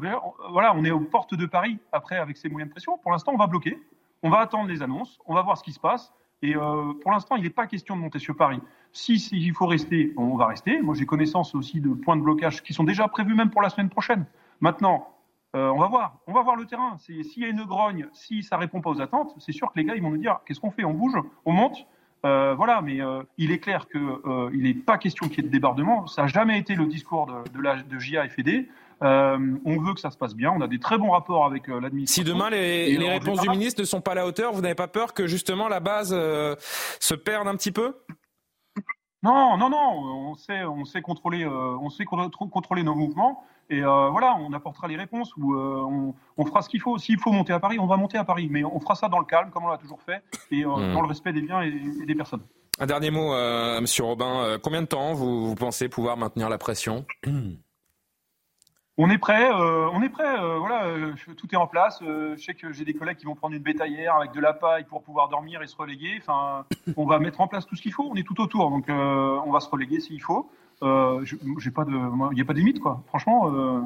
Voilà, 0.51 0.75
on 0.75 0.85
est 0.85 0.91
aux 0.91 0.99
portes 0.99 1.33
de 1.33 1.47
Paris 1.47 1.79
après 1.91 2.17
avec 2.17 2.37
ces 2.37 2.49
moyens 2.49 2.69
de 2.69 2.71
pression. 2.71 2.99
Pour 2.99 3.11
l'instant, 3.11 3.31
on 3.33 3.37
va 3.37 3.47
bloquer. 3.47 3.81
On 4.21 4.29
va 4.29 4.41
attendre 4.41 4.69
les 4.69 4.83
annonces. 4.83 5.19
On 5.25 5.33
va 5.33 5.41
voir 5.41 5.57
ce 5.57 5.63
qui 5.63 5.71
se 5.71 5.79
passe. 5.79 6.13
Et 6.43 6.55
euh, 6.55 6.93
pour 7.01 7.11
l'instant, 7.11 7.35
il 7.35 7.41
n'est 7.41 7.49
pas 7.49 7.65
question 7.65 7.95
de 7.95 8.01
monter 8.01 8.19
sur 8.19 8.37
Paris. 8.37 8.59
Si, 8.91 9.15
il 9.31 9.53
faut 9.55 9.65
rester, 9.65 10.13
on 10.15 10.37
va 10.37 10.45
rester. 10.45 10.83
Moi, 10.83 10.93
j'ai 10.93 11.07
connaissance 11.07 11.55
aussi 11.55 11.81
de 11.81 11.95
points 11.95 12.15
de 12.15 12.21
blocage 12.21 12.61
qui 12.61 12.73
sont 12.73 12.83
déjà 12.83 13.07
prévus 13.07 13.33
même 13.33 13.49
pour 13.49 13.63
la 13.63 13.69
semaine 13.69 13.89
prochaine. 13.89 14.27
Maintenant, 14.61 15.07
on 15.55 15.77
va 15.79 15.87
voir, 15.87 16.17
on 16.27 16.33
va 16.33 16.43
voir 16.43 16.57
le 16.57 16.65
terrain. 16.65 16.97
S'il 16.99 17.41
y 17.41 17.45
a 17.45 17.47
une 17.47 17.63
grogne, 17.63 18.07
si 18.11 18.43
ça 18.43 18.57
répond 18.57 18.81
pas 18.81 18.91
aux 18.91 19.01
attentes, 19.01 19.33
c'est 19.39 19.51
sûr 19.51 19.71
que 19.71 19.79
les 19.79 19.85
gars 19.85 19.95
ils 19.95 20.01
vont 20.01 20.09
nous 20.09 20.17
dire 20.17 20.39
qu'est-ce 20.45 20.59
qu'on 20.59 20.71
fait? 20.71 20.83
On 20.83 20.93
bouge, 20.93 21.15
on 21.45 21.53
monte? 21.53 21.87
Euh, 22.25 22.53
voilà, 22.55 22.81
mais 22.81 23.01
euh, 23.01 23.21
il 23.37 23.51
est 23.51 23.59
clair 23.59 23.87
qu'il 23.89 24.01
euh, 24.01 24.49
n'est 24.53 24.73
pas 24.73 24.97
question 24.97 25.27
qu'il 25.27 25.37
y 25.37 25.39
ait 25.41 25.47
de 25.47 25.51
débordement. 25.51 26.07
Ça 26.07 26.23
n'a 26.23 26.27
jamais 26.29 26.57
été 26.57 26.75
le 26.75 26.85
discours 26.85 27.25
de, 27.27 27.49
de, 27.49 27.61
la, 27.61 27.81
de 27.81 27.99
JA 27.99 28.27
FED. 28.29 28.67
on 29.01 29.77
veut 29.81 29.93
que 29.93 29.99
ça 29.99 30.09
se 30.09 30.17
passe 30.17 30.33
bien. 30.33 30.51
On 30.51 30.61
a 30.61 30.67
des 30.67 30.79
très 30.79 30.97
bons 30.97 31.11
rapports 31.11 31.45
avec 31.45 31.67
l'administration. 31.67 32.23
Si 32.23 32.29
demain 32.29 32.49
les, 32.49 32.97
les 32.97 33.09
réponses 33.09 33.41
du 33.41 33.49
ministre 33.49 33.81
ne 33.81 33.85
sont 33.85 33.99
pas 33.99 34.13
à 34.13 34.15
la 34.15 34.25
hauteur, 34.25 34.53
vous 34.53 34.61
n'avez 34.61 34.75
pas 34.75 34.87
peur 34.87 35.13
que 35.13 35.27
justement 35.27 35.67
la 35.67 35.81
base 35.81 36.11
se 36.11 37.13
perde 37.13 37.47
un 37.47 37.55
petit 37.55 37.73
peu? 37.73 37.97
Non, 39.21 39.57
non, 39.57 39.69
non. 39.69 40.29
On 40.29 40.35
sait, 40.35 40.63
on 40.63 40.85
sait 40.85 41.01
contrôler, 41.01 41.45
on 41.45 41.89
sait 41.89 42.05
contrôler 42.05 42.83
nos 42.83 42.95
mouvements. 42.95 43.43
Et 43.69 43.81
euh, 43.81 44.09
voilà, 44.09 44.35
on 44.35 44.51
apportera 44.53 44.87
les 44.87 44.97
réponses 44.97 45.35
ou 45.37 45.55
euh, 45.55 46.13
on, 46.37 46.45
fera 46.45 46.61
ce 46.61 46.69
qu'il 46.69 46.81
faut. 46.81 46.97
S'il 46.97 47.19
faut 47.19 47.31
monter 47.31 47.53
à 47.53 47.59
Paris, 47.59 47.79
on 47.79 47.87
va 47.87 47.97
monter 47.97 48.17
à 48.17 48.23
Paris. 48.23 48.47
Mais 48.51 48.63
on 48.63 48.79
fera 48.79 48.95
ça 48.95 49.07
dans 49.07 49.19
le 49.19 49.25
calme, 49.25 49.51
comme 49.51 49.65
on 49.65 49.69
l'a 49.69 49.77
toujours 49.77 50.01
fait, 50.01 50.21
et 50.51 50.65
euh, 50.65 50.67
mmh. 50.67 50.93
dans 50.93 51.01
le 51.01 51.07
respect 51.07 51.33
des 51.33 51.41
biens 51.41 51.61
et, 51.61 52.05
des 52.05 52.15
personnes. 52.15 52.43
Un 52.79 52.85
dernier 52.85 53.11
mot, 53.11 53.33
Monsieur 53.79 54.03
Robin. 54.03 54.57
combien 54.61 54.81
de 54.81 54.87
temps 54.87 55.13
vous, 55.13 55.55
pensez 55.55 55.89
pouvoir 55.89 56.17
maintenir 56.17 56.49
la 56.49 56.57
pression? 56.57 57.05
On 58.95 59.09
est 59.09 59.17
prêt, 59.17 59.51
on 59.51 60.03
est 60.03 60.09
prêt. 60.09 60.37
voilà, 60.59 60.85
tout 61.35 61.47
est 61.51 61.55
en 61.55 61.65
place. 61.65 61.99
je 62.01 62.35
sais 62.37 62.53
que 62.53 62.71
j'ai 62.71 62.85
des 62.85 62.93
collègues 62.93 63.17
qui 63.17 63.25
vont 63.25 63.33
prendre 63.33 63.55
une 63.55 63.63
bétaillère 63.63 64.15
avec 64.15 64.33
de 64.33 64.39
la 64.39 64.53
paille 64.53 64.83
pour 64.83 65.01
pouvoir 65.01 65.29
dormir 65.29 65.63
et 65.63 65.67
se 65.67 65.75
reléguer. 65.75 66.19
Enfin, 66.19 66.65
on 66.97 67.05
va 67.05 67.19
mettre 67.19 67.41
en 67.41 67.47
place 67.47 67.65
tout 67.65 67.75
ce 67.75 67.81
qu'il 67.81 67.93
faut. 67.93 68.07
On 68.11 68.15
est 68.15 68.23
tout 68.25 68.39
autour, 68.39 68.69
donc 68.69 68.85
on 68.89 69.51
va 69.51 69.59
se 69.59 69.69
reléguer 69.69 69.99
s'il 69.99 70.21
faut. 70.21 70.49
Euh, 70.83 71.23
j'ai 71.59 71.71
pas 71.71 71.85
de, 71.85 71.91
il 72.31 72.35
n'y 72.35 72.41
a 72.41 72.45
pas 72.45 72.53
de 72.53 72.59
limite 72.59 72.79
quoi. 72.79 73.03
Franchement, 73.07 73.49
euh, 73.53 73.81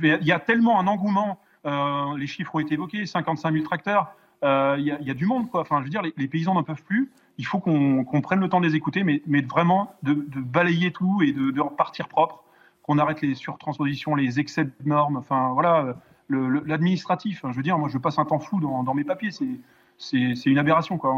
il 0.00 0.26
y 0.26 0.32
a 0.32 0.38
tellement 0.38 0.78
un 0.78 0.86
engouement. 0.86 1.40
Euh, 1.66 2.16
les 2.16 2.26
chiffres 2.26 2.54
ont 2.54 2.60
été 2.60 2.74
évoqués, 2.74 3.04
55 3.04 3.52
000 3.52 3.64
tracteurs. 3.64 4.12
Il 4.42 4.80
y, 4.80 5.04
y, 5.04 5.10
a 5.10 5.14
du 5.14 5.26
monde 5.26 5.50
quoi. 5.50 5.62
Enfin, 5.62 5.80
je 5.80 5.84
veux 5.84 5.90
dire, 5.90 6.02
les, 6.02 6.28
paysans 6.28 6.54
n'en 6.54 6.62
peuvent 6.62 6.84
plus. 6.84 7.10
Il 7.38 7.46
faut 7.46 7.58
qu'on 7.58 8.20
prenne 8.22 8.40
le 8.40 8.48
temps 8.48 8.60
de 8.60 8.66
les 8.66 8.76
écouter, 8.76 9.02
mais, 9.02 9.22
mais 9.26 9.42
vraiment 9.42 9.94
de, 10.02 10.14
balayer 10.40 10.92
tout 10.92 11.20
et 11.22 11.32
de, 11.32 11.60
repartir 11.60 12.08
propre. 12.08 12.44
Qu'on 12.82 12.98
arrête 12.98 13.20
les 13.20 13.34
surtranspositions, 13.34 14.14
les 14.14 14.40
excès 14.40 14.64
de 14.64 14.72
normes. 14.84 15.16
Enfin, 15.16 15.50
voilà, 15.52 15.96
l'administratif. 16.28 17.42
je 17.50 17.56
veux 17.56 17.62
dire, 17.62 17.76
moi, 17.76 17.88
je 17.88 17.98
passe 17.98 18.18
un 18.18 18.24
temps 18.24 18.38
fou 18.38 18.60
dans, 18.60 18.82
dans 18.84 18.94
mes 18.94 19.04
papiers. 19.04 19.30
C'est 19.98 20.46
une 20.46 20.58
aberration 20.58 20.96
quoi. 20.96 21.12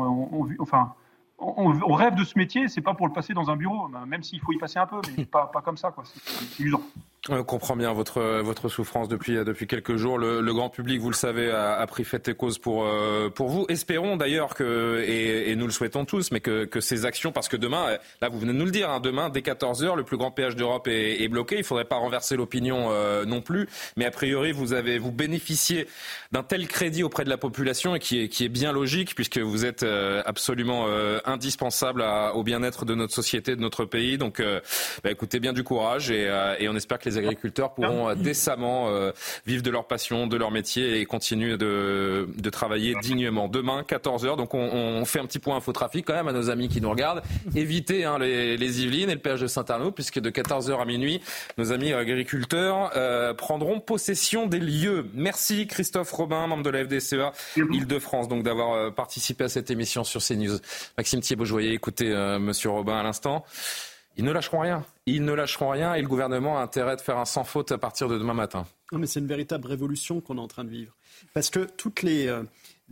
Enfin 0.58 0.94
on, 1.42 1.94
rêve 1.94 2.14
de 2.14 2.24
ce 2.24 2.38
métier, 2.38 2.68
c'est 2.68 2.80
pas 2.80 2.94
pour 2.94 3.06
le 3.06 3.12
passer 3.12 3.34
dans 3.34 3.50
un 3.50 3.56
bureau, 3.56 3.88
même 4.06 4.22
s'il 4.22 4.40
faut 4.40 4.52
y 4.52 4.58
passer 4.58 4.78
un 4.78 4.86
peu, 4.86 5.00
mais 5.16 5.24
pas, 5.24 5.50
comme 5.64 5.76
ça, 5.76 5.90
quoi. 5.90 6.04
C'est 6.04 6.62
usant. 6.62 6.82
On 7.28 7.44
comprend 7.44 7.76
bien 7.76 7.92
votre, 7.92 8.20
votre 8.40 8.68
souffrance 8.68 9.06
depuis, 9.06 9.34
depuis 9.44 9.68
quelques 9.68 9.94
jours. 9.94 10.18
Le, 10.18 10.52
grand 10.52 10.70
public, 10.70 11.00
vous 11.00 11.08
le 11.08 11.14
savez, 11.14 11.52
a, 11.52 11.86
pris 11.86 12.02
fait 12.02 12.26
et 12.26 12.34
cause 12.34 12.58
pour, 12.58 12.84
euh, 12.84 13.30
pour 13.30 13.48
vous. 13.48 13.64
Espérons 13.68 14.16
d'ailleurs 14.16 14.56
que, 14.56 15.04
et, 15.06 15.54
nous 15.54 15.66
le 15.66 15.70
souhaitons 15.70 16.04
tous, 16.04 16.32
mais 16.32 16.40
que, 16.40 16.64
que, 16.64 16.80
ces 16.80 17.06
actions, 17.06 17.30
parce 17.30 17.48
que 17.48 17.56
demain, 17.56 17.96
là 18.20 18.28
vous 18.28 18.40
venez 18.40 18.52
de 18.52 18.58
nous 18.58 18.64
le 18.64 18.72
dire, 18.72 18.90
hein, 18.90 18.98
demain 18.98 19.28
dès 19.28 19.38
14h, 19.38 19.94
le 19.94 20.02
plus 20.02 20.16
grand 20.16 20.32
péage 20.32 20.56
d'Europe 20.56 20.88
est, 20.88 21.28
bloqué. 21.28 21.54
Il 21.54 21.58
ne 21.58 21.64
faudrait 21.64 21.84
pas 21.84 21.94
renverser 21.94 22.34
l'opinion 22.34 22.88
euh, 22.90 23.24
non 23.24 23.40
plus, 23.40 23.68
mais 23.96 24.04
a 24.04 24.10
priori 24.10 24.50
vous 24.50 24.72
avez 24.72 24.98
vous 24.98 25.12
bénéficiez 25.12 25.86
d'un 26.32 26.42
tel 26.42 26.66
crédit 26.66 27.04
auprès 27.04 27.22
de 27.22 27.30
la 27.30 27.36
population 27.36 27.94
et 27.94 28.00
qui 28.00 28.22
est, 28.22 28.28
qui 28.28 28.44
est 28.44 28.48
bien 28.48 28.72
logique 28.72 29.14
puisque 29.14 29.38
vous 29.38 29.64
êtes 29.64 29.84
euh, 29.84 30.22
absolument 30.26 30.88
indispensable 31.24 32.04
au 32.34 32.42
bien-être 32.42 32.84
de 32.84 32.96
notre 32.96 33.14
société, 33.14 33.54
de 33.54 33.60
notre 33.60 33.84
pays. 33.84 34.18
Donc, 34.18 34.42
bah, 35.04 35.10
écoutez 35.10 35.38
bien 35.38 35.52
du 35.52 35.62
courage 35.62 36.10
et, 36.10 36.28
et 36.58 36.68
on 36.68 36.74
espère 36.74 36.98
que 36.98 37.08
les 37.08 37.11
les 37.12 37.18
agriculteurs 37.18 37.74
pourront 37.74 38.08
euh, 38.08 38.14
décemment 38.14 38.88
euh, 38.88 39.12
vivre 39.46 39.62
de 39.62 39.70
leur 39.70 39.86
passion, 39.86 40.26
de 40.26 40.36
leur 40.36 40.50
métier 40.50 41.00
et 41.00 41.06
continuer 41.06 41.56
de, 41.56 42.28
de 42.36 42.50
travailler 42.50 42.94
dignement. 43.02 43.48
Demain, 43.48 43.82
14h, 43.82 44.36
donc 44.36 44.54
on, 44.54 45.04
fait 45.04 45.20
un 45.20 45.26
petit 45.26 45.38
point 45.38 45.56
infotrafic 45.56 46.06
quand 46.06 46.14
même 46.14 46.28
à 46.28 46.32
nos 46.32 46.48
amis 46.48 46.68
qui 46.68 46.80
nous 46.80 46.90
regardent. 46.90 47.22
Évitez 47.54 48.04
hein, 48.04 48.18
les, 48.18 48.56
les, 48.56 48.82
Yvelines 48.82 49.10
et 49.10 49.14
le 49.14 49.20
péage 49.20 49.40
de 49.40 49.46
Saint-Arnaud, 49.46 49.90
puisque 49.90 50.20
de 50.20 50.30
14h 50.30 50.80
à 50.80 50.84
minuit, 50.84 51.20
nos 51.58 51.72
amis 51.72 51.92
agriculteurs 51.92 52.92
euh, 52.96 53.34
prendront 53.34 53.80
possession 53.80 54.46
des 54.46 54.60
lieux. 54.60 55.06
Merci 55.14 55.66
Christophe 55.66 56.12
Robin, 56.12 56.46
membre 56.46 56.62
de 56.62 56.70
la 56.70 56.84
FDCEA 56.84 57.32
Île-de-France, 57.56 58.28
donc 58.28 58.42
d'avoir 58.42 58.94
participé 58.94 59.44
à 59.44 59.48
cette 59.48 59.70
émission 59.70 60.04
sur 60.04 60.22
CNews. 60.22 60.58
Maxime 60.96 61.20
Thiebaud-Joyer, 61.20 61.72
écoutez 61.72 62.08
Monsieur 62.38 62.70
Robin 62.70 62.98
à 62.98 63.02
l'instant. 63.02 63.44
Ils 64.16 64.24
ne 64.24 64.32
lâcheront 64.32 64.60
rien. 64.60 64.84
Ils 65.06 65.24
ne 65.24 65.32
lâcheront 65.32 65.70
rien 65.70 65.94
et 65.94 66.02
le 66.02 66.08
gouvernement 66.08 66.58
a 66.58 66.62
intérêt 66.62 66.96
de 66.96 67.00
faire 67.00 67.18
un 67.18 67.24
sans 67.24 67.44
faute 67.44 67.72
à 67.72 67.78
partir 67.78 68.08
de 68.08 68.18
demain 68.18 68.34
matin. 68.34 68.66
Non, 68.92 68.98
mais 68.98 69.06
c'est 69.06 69.20
une 69.20 69.26
véritable 69.26 69.66
révolution 69.66 70.20
qu'on 70.20 70.36
est 70.36 70.40
en 70.40 70.48
train 70.48 70.64
de 70.64 70.70
vivre. 70.70 70.92
Parce 71.34 71.50
que 71.50 71.60
toutes 71.60 72.02
les, 72.02 72.28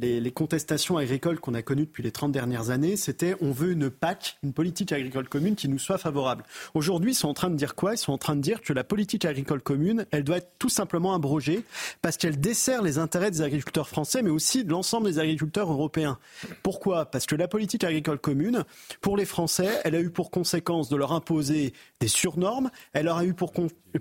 les, 0.01 0.31
contestations 0.31 0.97
agricoles 0.97 1.41
qu'on 1.41 1.55
a 1.55 1.63
connues 1.63 1.87
depuis 1.87 2.03
les 2.03 2.13
30 2.13 2.33
dernières 2.33 2.71
années, 2.71 2.97
c'était 2.97 3.37
on 3.41 3.53
veut 3.53 3.73
une 3.73 3.91
PAC, 3.91 4.39
une 4.43 4.53
politique 4.53 4.93
agricole 4.93 5.29
commune 5.29 5.55
qui 5.55 5.69
nous 5.69 5.79
soit 5.79 5.99
favorable. 5.99 6.45
Aujourd'hui, 6.75 7.13
ils 7.13 7.15
sont 7.15 7.29
en 7.29 7.35
train 7.35 7.51
de 7.51 7.57
dire 7.57 7.75
quoi? 7.75 7.95
Ils 7.95 7.99
sont 7.99 8.13
en 8.13 8.19
train 8.19 8.37
de 8.37 8.41
dire 8.41 8.63
que 8.63 8.73
la 8.73 8.85
politique 8.85 9.25
agricole 9.25 9.61
commune, 9.61 10.07
elle 10.11 10.25
doit 10.25 10.39
être 10.39 10.53
tout 10.59 10.69
simplement 10.69 11.15
abrogée 11.15 11.65
parce 12.03 12.17
qu'elle 12.17 12.41
dessert 12.41 12.83
les 12.83 12.99
intérêts 12.99 13.31
des 13.31 13.43
agriculteurs 13.43 13.89
français, 13.89 14.23
mais 14.23 14.31
aussi 14.31 14.65
de 14.65 14.71
l'ensemble 14.71 15.07
des 15.07 15.19
agriculteurs 15.19 15.71
européens. 15.71 16.19
Pourquoi? 16.63 17.07
Parce 17.07 17.27
que 17.27 17.35
la 17.35 17.49
politique 17.49 17.85
agricole 17.85 18.19
commune, 18.19 18.65
pour 19.01 19.17
les 19.17 19.25
Français, 19.25 19.81
elle 19.85 19.95
a 19.95 20.01
eu 20.01 20.11
pour 20.11 20.31
conséquence 20.31 20.89
de 20.89 20.97
leur 20.97 21.13
imposer 21.13 21.73
des 22.01 22.09
surnormes, 22.09 22.71
elle 22.93 23.07
leur 23.07 23.19
a 23.19 23.25
eu 23.25 23.35
pour, 23.35 23.53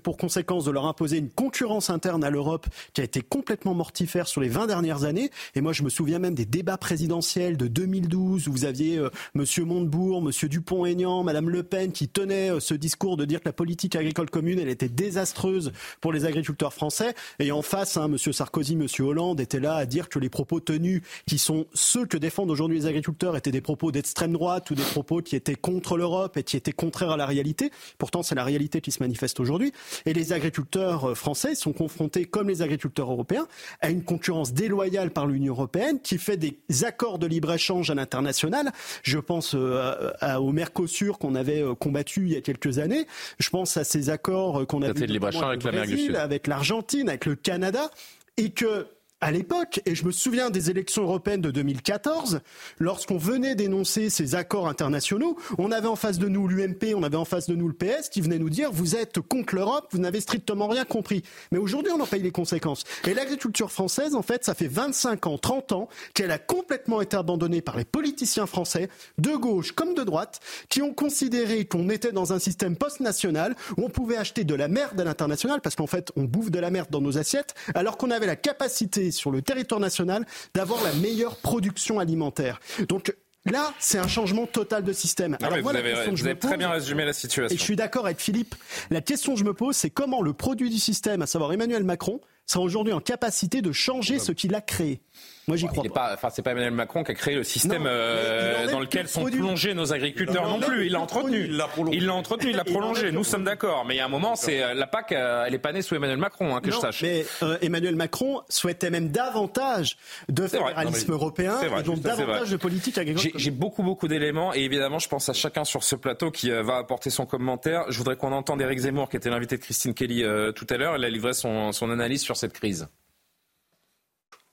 pour 0.03 0.17
conséquence 0.17 0.65
de 0.65 0.71
leur 0.71 0.85
imposer 0.85 1.17
une 1.17 1.29
concurrence 1.29 1.89
interne 1.89 2.23
à 2.23 2.29
l'Europe 2.29 2.67
qui 2.93 3.01
a 3.01 3.03
été 3.03 3.21
complètement 3.21 3.73
mortifère 3.73 4.27
sur 4.27 4.41
les 4.41 4.49
20 4.49 4.67
dernières 4.67 5.03
années. 5.03 5.31
Et 5.55 5.62
moi, 5.62 5.73
je 5.73 5.83
me 5.83 5.88
souviens 5.89 6.19
même 6.19 6.36
des 6.36 6.45
débats 6.45 6.78
présidentiels 6.78 7.58
de 7.58 7.67
2012 7.67 8.47
où 8.47 8.52
vous 8.52 8.65
aviez 8.65 8.97
euh, 8.97 9.10
Monsieur 9.34 9.65
Montebourg, 9.65 10.21
Monsieur 10.21 10.49
Dupont-Aignan, 10.49 11.23
Madame 11.23 11.49
Le 11.49 11.63
Pen 11.63 11.91
qui 11.91 12.08
tenaient 12.08 12.52
euh, 12.52 12.60
ce 12.60 12.73
discours 12.73 13.17
de 13.17 13.25
dire 13.25 13.39
que 13.39 13.47
la 13.47 13.54
politique 13.54 13.95
agricole 13.95 14.30
commune, 14.30 14.60
elle 14.60 14.69
était 14.69 14.89
désastreuse 14.89 15.71
pour 16.02 16.13
les 16.13 16.25
agriculteurs 16.25 16.73
français. 16.73 17.13
Et 17.39 17.52
en 17.52 17.62
face, 17.62 17.97
hein, 17.97 18.08
Monsieur 18.08 18.32
Sarkozy, 18.32 18.75
Monsieur 18.75 19.06
Hollande 19.06 19.39
étaient 19.39 19.60
là 19.60 19.75
à 19.75 19.86
dire 19.86 20.10
que 20.10 20.19
les 20.19 20.30
propos 20.30 20.60
tenus, 20.60 21.02
qui 21.28 21.38
sont 21.38 21.65
ceux 21.73 22.06
que 22.06 22.17
défendent 22.17 22.52
aujourd'hui 22.52 22.80
les 22.80 22.86
agriculteurs, 22.86 23.36
étaient 23.36 23.52
des 23.52 23.62
propos 23.62 23.91
d'extrême 23.91 24.34
droite 24.34 24.69
ou 24.71 24.75
des 24.75 24.84
propos 24.84 25.21
qui 25.21 25.36
étaient 25.36 25.56
contre 25.56 25.97
l'Europe 25.97 26.38
et 26.38 26.43
qui 26.43 26.58
étaient 26.58 26.71
contraires 26.71 27.12
à 27.12 27.17
la 27.17 27.25
réalité. 27.25 27.71
Pourtant, 27.97 28.23
c'est 28.23 28.36
la 28.36 28.43
réalité 28.43 28.82
qui 28.82 28.91
se 28.91 29.02
manifeste 29.02 29.39
aujourd'hui. 29.39 29.71
Et 30.06 30.13
les 30.13 30.34
agriculteurs 30.34 31.10
euh, 31.12 31.15
français 31.15 31.56
sont 31.56 31.73
confrontés, 31.73 32.25
comme 32.25 32.49
les 32.49 32.62
agriculteurs 32.62 33.12
européens, 33.12 33.47
à 33.82 33.89
une 33.89 34.04
concurrence 34.04 34.54
déloyale 34.54 35.12
par 35.12 35.28
l'Union 35.28 35.54
européenne 35.54 35.78
qui 36.03 36.17
fait 36.17 36.37
des 36.37 36.57
accords 36.83 37.19
de 37.19 37.27
libre-échange 37.27 37.89
à 37.89 37.95
l'international. 37.95 38.71
Je 39.03 39.19
pense 39.19 39.55
euh, 39.55 40.11
au 40.37 40.51
Mercosur 40.51 41.19
qu'on 41.19 41.35
avait 41.35 41.61
euh, 41.61 41.75
combattu 41.75 42.21
il 42.25 42.33
y 42.33 42.35
a 42.35 42.41
quelques 42.41 42.79
années. 42.79 43.05
Je 43.39 43.49
pense 43.49 43.77
à 43.77 43.83
ces 43.83 44.09
accords 44.09 44.65
qu'on 44.67 44.81
a 44.81 44.91
vu 44.91 45.03
avec, 45.03 45.61
Brésil, 45.61 46.15
avec 46.15 46.47
l'Argentine, 46.47 47.09
avec 47.09 47.25
le 47.25 47.35
Canada, 47.35 47.91
et 48.37 48.51
que 48.51 48.87
à 49.21 49.32
l'époque, 49.32 49.82
et 49.86 49.95
je 49.95 50.05
me 50.05 50.12
souviens 50.12 50.49
des 50.49 50.69
élections 50.69 51.03
européennes 51.03 51.41
de 51.41 51.51
2014, 51.51 52.39
lorsqu'on 52.79 53.17
venait 53.17 53.53
d'énoncer 53.53 54.10
ces 54.10 54.36
accords 54.36 54.67
internationaux, 54.69 55.38
on 55.58 55.71
avait 55.71 55.88
en 55.88 55.97
face 55.97 56.19
de 56.19 56.29
nous 56.29 56.47
l'UMP, 56.47 56.93
on 56.95 57.03
avait 57.03 57.17
en 57.17 57.25
face 57.25 57.47
de 57.47 57.55
nous 57.55 57.67
le 57.67 57.73
PS 57.73 58.08
qui 58.10 58.21
venait 58.21 58.39
nous 58.39 58.49
dire 58.49 58.71
vous 58.71 58.95
êtes 58.95 59.19
contre 59.19 59.55
l'Europe, 59.55 59.89
vous 59.91 59.99
n'avez 59.99 60.21
strictement 60.21 60.67
rien 60.67 60.86
compris. 60.86 61.23
Mais 61.51 61.58
aujourd'hui, 61.58 61.91
on 61.91 61.99
en 61.99 62.05
paye 62.05 62.21
les 62.21 62.32
conséquences. 62.32 62.86
Et 63.05 63.13
l'agriculture 63.13 63.71
française, 63.71 64.15
en 64.15 64.21
fait, 64.21 64.45
ça 64.45 64.53
fait 64.53 64.67
25 64.67 65.27
ans, 65.27 65.38
30 65.38 65.73
ans 65.73 65.89
qu'elle 66.13 66.32
a 66.32 66.39
complètement 66.39 67.01
été 67.01 67.17
abandonnée 67.17 67.62
par 67.62 67.75
les 67.75 67.86
politiciens 67.86 68.45
français, 68.45 68.88
de 69.17 69.36
gauche 69.36 69.73
comme 69.73 69.95
de 69.95 70.03
droite, 70.03 70.39
qui 70.69 70.82
ont 70.82 70.93
considéré 70.93 71.65
qu'on 71.65 71.89
était 71.89 72.13
dans 72.13 72.32
un 72.32 72.39
système 72.39 72.77
post-national 72.77 73.55
où 73.77 73.84
on 73.84 73.89
pouvait 73.89 74.17
acheter 74.17 74.45
de 74.45 74.55
la 74.55 74.69
merde 74.69 74.99
à 75.01 75.03
l'international, 75.03 75.60
parce 75.60 75.75
qu'en 75.75 75.88
fait, 75.88 76.13
on 76.15 76.23
bouffe 76.23 76.51
de 76.51 76.60
la 76.60 76.71
merde 76.71 76.89
dans 76.89 77.01
nos 77.01 77.17
assiettes, 77.17 77.53
alors 77.75 77.97
qu'on 77.97 78.12
avait 78.12 78.25
la 78.25 78.38
capacité 78.38 79.09
sur 79.12 79.32
le 79.32 79.41
territoire 79.41 79.80
national 79.80 80.26
d'avoir 80.54 80.84
la 80.84 80.93
meilleure 80.93 81.36
production 81.38 82.00
alimentaire. 82.00 82.60
Donc 82.88 83.13
Là, 83.45 83.74
c'est 83.80 83.98
un 83.98 84.08
changement 84.08 84.45
total 84.45 84.84
de 84.84 84.91
système. 84.91 85.38
Alors, 85.41 85.60
vous 85.60 85.69
avez, 85.69 86.36
très 86.38 86.58
bien 86.58 86.69
résumé 86.69 87.06
la 87.06 87.13
situation. 87.13 87.56
Et 87.56 87.58
je 87.58 87.63
suis 87.63 87.78
d'accord 87.78 88.06
avec 88.06 88.19
Philippe. 88.19 88.54
La 88.89 89.00
question 89.02 89.34
que 89.34 89.39
je 89.39 89.45
me 89.45 89.54
pose, 89.54 89.78
c'est 89.78 89.89
comment 89.89 90.22
le 90.22 90.34
produit 90.34 90.69
du 90.69 90.78
système, 90.78 91.22
à 91.22 91.26
savoir 91.26 91.54
Emmanuel 91.54 91.84
Macron, 91.86 92.19
sera 92.49 92.63
aujourd'hui 92.63 92.93
en 92.93 92.99
capacité 92.99 93.62
de 93.62 93.71
changer 93.71 94.19
ce 94.19 94.31
qu'il 94.31 94.55
a 94.55 94.62
créé. 94.62 95.01
Moi, 95.49 95.57
j'y 95.57 95.65
crois 95.65 95.83
pas. 95.91 96.12
Enfin, 96.13 96.29
c'est 96.31 96.43
pas 96.43 96.51
Emmanuel 96.51 96.73
Macron 96.73 97.03
qui 97.03 97.12
a 97.12 97.15
créé 97.15 97.33
le 97.33 97.43
système 97.43 97.85
euh, 97.88 98.69
dans 98.69 98.79
lequel 98.79 99.07
sont 99.07 99.25
plongés 99.25 99.73
nos 99.73 99.93
agriculteurs 99.93 100.47
non 100.47 100.59
plus. 100.59 100.85
Il 100.85 100.91
l'a 100.91 100.99
entretenu. 100.99 101.45
Il 101.91 102.05
l'a 102.05 102.13
entretenu, 102.13 102.51
il 102.51 102.55
l'a 102.55 102.63
prolongé. 102.63 103.12
Nous 103.12 103.23
sommes 103.23 103.43
d'accord. 103.43 103.83
Mais 103.85 103.95
il 103.95 103.97
y 103.97 104.01
a 104.01 104.05
un 104.05 104.09
moment, 104.09 104.35
c'est 104.35 104.62
euh, 104.62 104.75
la 104.75 104.85
PAC, 104.85 105.12
euh, 105.12 105.45
elle 105.47 105.55
est 105.55 105.59
pas 105.59 105.71
née 105.71 105.81
sous 105.81 105.95
Emmanuel 105.95 106.19
Macron, 106.19 106.55
hein, 106.55 106.62
que 106.62 106.69
je 106.69 106.77
sache. 106.77 107.01
Mais 107.01 107.25
Emmanuel 107.62 107.95
Macron 107.95 108.41
souhaitait 108.47 108.91
même 108.91 109.09
davantage 109.09 109.97
de 110.29 110.47
fédéralisme 110.47 111.13
européen 111.13 111.57
et 111.62 111.83
donc 111.83 112.01
davantage 112.01 112.51
de 112.51 112.57
politique 112.57 112.99
agricole. 112.99 113.31
J'ai 113.33 113.51
beaucoup, 113.51 113.81
beaucoup 113.81 114.07
d'éléments 114.07 114.53
et 114.53 114.59
évidemment, 114.59 114.99
je 114.99 115.09
pense 115.09 115.29
à 115.29 115.33
chacun 115.33 115.63
sur 115.63 115.83
ce 115.83 115.95
plateau 115.95 116.29
qui 116.29 116.51
va 116.51 116.77
apporter 116.77 117.09
son 117.09 117.25
commentaire. 117.25 117.85
Je 117.89 117.97
voudrais 117.97 118.17
qu'on 118.17 118.33
entende 118.33 118.62
Eric 118.62 118.77
Zemmour, 118.77 119.09
qui 119.09 119.17
était 119.17 119.31
l'invité 119.31 119.57
de 119.57 119.63
Christine 119.63 119.95
Kelly 119.95 120.23
tout 120.55 120.67
à 120.69 120.77
l'heure. 120.77 120.93
Elle 120.95 121.05
a 121.05 121.09
livré 121.09 121.33
son, 121.33 121.71
son 121.71 121.89
analyse 121.89 122.21
sur 122.21 122.38
cette 122.39 122.54
crise. 122.54 122.88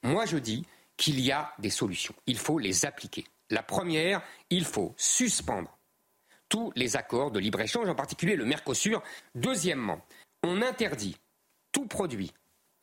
Moi, 0.02 0.26
je 0.26 0.36
dis 0.36 0.66
qu'il 0.96 1.20
y 1.20 1.32
a 1.32 1.52
des 1.58 1.70
solutions. 1.70 2.14
Il 2.26 2.38
faut 2.38 2.58
les 2.58 2.86
appliquer. 2.86 3.24
La 3.50 3.62
première, 3.62 4.22
il 4.50 4.64
faut 4.64 4.94
suspendre 4.96 5.76
tous 6.48 6.72
les 6.76 6.96
accords 6.96 7.30
de 7.30 7.38
libre-échange, 7.38 7.88
en 7.88 7.94
particulier 7.94 8.36
le 8.36 8.44
Mercosur. 8.44 9.02
Deuxièmement, 9.34 10.00
on 10.42 10.62
interdit 10.62 11.16
tout 11.72 11.86
produit 11.86 12.32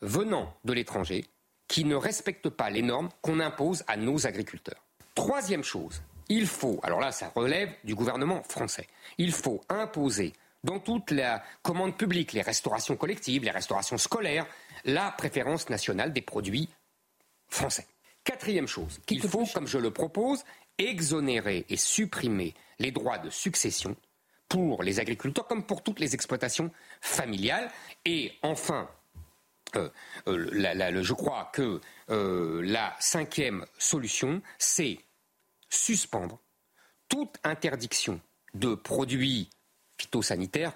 venant 0.02 0.54
de 0.66 0.74
l'étranger 0.74 1.26
qui 1.68 1.86
ne 1.86 1.96
respecte 1.96 2.50
pas 2.50 2.70
les 2.70 2.82
normes 2.82 3.10
qu'on 3.22 3.40
impose 3.40 3.84
à 3.88 3.98
nos 3.98 4.28
agriculteurs. 4.28 4.84
Troisième 5.16 5.64
chose, 5.64 6.02
il 6.30 6.46
faut, 6.46 6.80
alors 6.84 7.00
là 7.00 7.12
ça 7.12 7.32
relève 7.36 7.74
du 7.84 7.96
gouvernement 7.96 8.44
français, 8.44 8.88
il 9.18 9.32
faut 9.32 9.62
imposer 9.70 10.34
dans 10.64 10.80
toute 10.80 11.12
la 11.12 11.44
commande 11.62 11.98
publique, 11.98 12.34
les 12.34 12.42
restaurations 12.42 12.96
collectives, 12.96 13.44
les 13.44 13.52
restaurations 13.52 13.98
scolaires, 13.98 14.46
la 14.86 15.12
préférence 15.12 15.70
nationale 15.70 16.14
des 16.14 16.22
produits 16.22 16.70
français. 17.48 17.88
Quatrième 18.24 18.68
chose, 18.68 19.00
qu'il 19.06 19.22
faut, 19.22 19.46
comme 19.54 19.68
je 19.68 19.78
le 19.78 19.92
propose, 19.92 20.44
exonérer 20.78 21.66
et 21.70 21.78
supprimer 21.78 22.54
les 22.80 22.92
droits 22.92 23.18
de 23.18 23.30
succession 23.30 23.96
pour 24.48 24.84
les 24.84 25.00
agriculteurs 25.00 25.48
comme 25.48 25.66
pour 25.66 25.84
toutes 25.84 26.00
les 26.00 26.14
exploitations 26.14 26.72
familiales. 27.02 27.70
Et 28.06 28.32
enfin, 28.42 28.90
euh, 29.76 29.90
euh, 30.28 31.04
je 31.04 31.14
crois 31.14 31.50
que 31.54 31.82
euh, 32.10 32.62
la 32.64 32.96
cinquième 33.00 33.66
solution, 33.78 34.42
c'est 34.58 35.00
suspendre 35.70 36.40
toute 37.10 37.38
interdiction 37.44 38.22
de 38.54 38.76
produits 38.76 39.50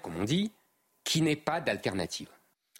comme 0.00 0.16
on 0.16 0.24
dit, 0.24 0.52
qui 1.04 1.22
n'est 1.22 1.36
pas 1.36 1.60
d'alternative. 1.60 2.28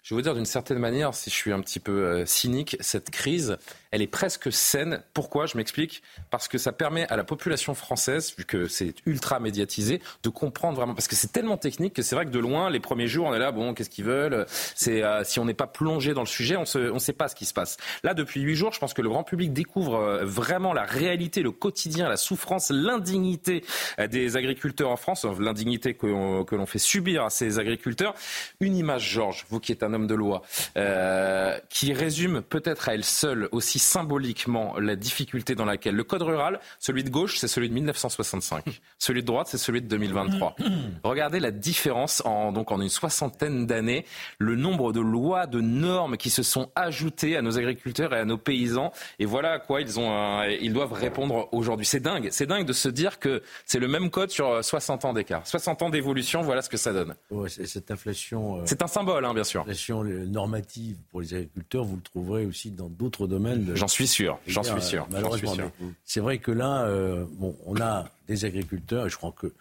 Je 0.09 0.15
vais 0.15 0.21
vous 0.21 0.23
dire 0.23 0.33
d'une 0.33 0.45
certaine 0.45 0.79
manière, 0.79 1.13
si 1.13 1.29
je 1.29 1.35
suis 1.35 1.51
un 1.51 1.61
petit 1.61 1.79
peu 1.79 1.91
euh, 1.91 2.25
cynique, 2.25 2.75
cette 2.79 3.11
crise, 3.11 3.57
elle 3.91 4.01
est 4.01 4.07
presque 4.07 4.51
saine. 4.51 5.03
Pourquoi? 5.13 5.45
Je 5.45 5.55
m'explique. 5.55 6.01
Parce 6.31 6.47
que 6.47 6.57
ça 6.57 6.71
permet 6.71 7.07
à 7.09 7.15
la 7.15 7.23
population 7.23 7.75
française, 7.75 8.33
vu 8.35 8.43
que 8.43 8.67
c'est 8.67 8.95
ultra 9.05 9.39
médiatisé, 9.39 10.01
de 10.23 10.29
comprendre 10.29 10.77
vraiment. 10.77 10.95
Parce 10.95 11.07
que 11.07 11.15
c'est 11.15 11.31
tellement 11.31 11.57
technique 11.57 11.93
que 11.93 12.01
c'est 12.01 12.15
vrai 12.15 12.25
que 12.25 12.31
de 12.31 12.39
loin, 12.39 12.71
les 12.71 12.79
premiers 12.79 13.05
jours, 13.05 13.27
on 13.27 13.35
est 13.35 13.39
là, 13.39 13.51
bon, 13.51 13.75
qu'est-ce 13.75 13.91
qu'ils 13.91 14.05
veulent? 14.05 14.47
Euh, 14.87 15.23
si 15.23 15.39
on 15.39 15.45
n'est 15.45 15.53
pas 15.53 15.67
plongé 15.67 16.15
dans 16.15 16.21
le 16.21 16.27
sujet, 16.27 16.55
on 16.55 16.63
ne 16.63 16.99
sait 16.99 17.13
pas 17.13 17.27
ce 17.27 17.35
qui 17.35 17.45
se 17.45 17.53
passe. 17.53 17.77
Là, 18.03 18.15
depuis 18.15 18.41
huit 18.41 18.55
jours, 18.55 18.73
je 18.73 18.79
pense 18.79 18.95
que 18.95 19.03
le 19.03 19.09
grand 19.09 19.23
public 19.23 19.53
découvre 19.53 19.93
euh, 19.93 20.25
vraiment 20.25 20.73
la 20.73 20.85
réalité, 20.85 21.43
le 21.43 21.51
quotidien, 21.51 22.09
la 22.09 22.17
souffrance, 22.17 22.71
l'indignité 22.71 23.63
des 24.09 24.37
agriculteurs 24.37 24.89
en 24.89 24.97
France, 24.97 25.23
l'indignité 25.39 25.93
que, 25.93 26.07
l'on 26.07 26.65
fait 26.65 26.79
subir 26.79 27.25
à 27.25 27.29
ces 27.29 27.59
agriculteurs. 27.59 28.15
Une 28.59 28.75
image, 28.75 29.07
Georges, 29.07 29.45
vous 29.49 29.59
qui 29.59 29.71
êtes 29.71 29.83
un 29.83 29.93
homme 29.93 29.98
de 30.07 30.15
loi, 30.15 30.41
euh, 30.77 31.57
qui 31.69 31.93
résume 31.93 32.41
peut-être 32.41 32.89
à 32.89 32.93
elle 32.93 33.03
seule 33.03 33.49
aussi 33.51 33.79
symboliquement 33.79 34.77
la 34.79 34.95
difficulté 34.95 35.55
dans 35.55 35.65
laquelle 35.65 35.95
le 35.95 36.03
code 36.03 36.21
rural, 36.21 36.59
celui 36.79 37.03
de 37.03 37.09
gauche, 37.09 37.37
c'est 37.37 37.47
celui 37.47 37.69
de 37.69 37.73
1965, 37.73 38.81
celui 38.99 39.21
de 39.21 39.27
droite, 39.27 39.47
c'est 39.49 39.57
celui 39.57 39.81
de 39.81 39.87
2023. 39.87 40.55
Regardez 41.03 41.39
la 41.39 41.51
différence 41.51 42.21
en, 42.25 42.51
donc 42.51 42.71
en 42.71 42.81
une 42.81 42.89
soixantaine 42.89 43.65
d'années, 43.65 44.05
le 44.37 44.55
nombre 44.55 44.93
de 44.93 44.99
lois, 44.99 45.47
de 45.47 45.61
normes 45.61 46.17
qui 46.17 46.29
se 46.29 46.43
sont 46.43 46.69
ajoutées 46.75 47.37
à 47.37 47.41
nos 47.41 47.57
agriculteurs 47.57 48.13
et 48.13 48.19
à 48.19 48.25
nos 48.25 48.37
paysans. 48.37 48.91
Et 49.19 49.25
voilà 49.25 49.53
à 49.53 49.59
quoi 49.59 49.81
ils, 49.81 49.99
ont, 49.99 50.43
ils 50.43 50.73
doivent 50.73 50.93
répondre 50.93 51.49
aujourd'hui. 51.51 51.85
C'est 51.85 51.99
dingue, 51.99 52.29
c'est 52.31 52.45
dingue 52.45 52.65
de 52.65 52.73
se 52.73 52.89
dire 52.89 53.19
que 53.19 53.41
c'est 53.65 53.79
le 53.79 53.87
même 53.87 54.09
code 54.09 54.29
sur 54.29 54.63
60 54.63 55.05
ans 55.05 55.13
d'écart. 55.13 55.45
60 55.45 55.81
ans 55.83 55.89
d'évolution, 55.89 56.41
voilà 56.41 56.61
ce 56.61 56.69
que 56.69 56.77
ça 56.77 56.93
donne. 56.93 57.15
cette 57.47 57.91
inflation. 57.91 58.59
Euh, 58.59 58.61
c'est 58.65 58.81
un 58.81 58.87
symbole, 58.87 59.25
hein, 59.25 59.33
bien 59.33 59.43
sûr 59.43 59.65
normative 59.93 60.97
pour 61.09 61.21
les 61.21 61.33
agriculteurs, 61.33 61.83
vous 61.83 61.95
le 61.95 62.01
trouverez 62.01 62.45
aussi 62.45 62.71
dans 62.71 62.89
d'autres 62.89 63.27
domaines. 63.27 63.75
J'en 63.75 63.87
suis 63.87 64.07
sûr, 64.07 64.39
j'en 64.47 64.63
suis 64.63 64.81
sûr. 64.81 65.07
Malheureusement, 65.11 65.55
c'est 66.03 66.19
vrai 66.19 66.39
que 66.39 66.51
là, 66.51 66.85
euh, 66.85 67.25
bon, 67.33 67.55
on 67.65 67.79
a 67.81 68.09
des 68.27 68.45
agriculteurs, 68.45 69.07
et 69.07 69.09
je 69.09 69.17
crois 69.17 69.31
que 69.31 69.53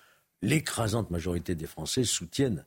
l'écrasante 0.42 1.10
majorité 1.10 1.54
des 1.54 1.66
Français 1.66 2.04
soutiennent 2.04 2.64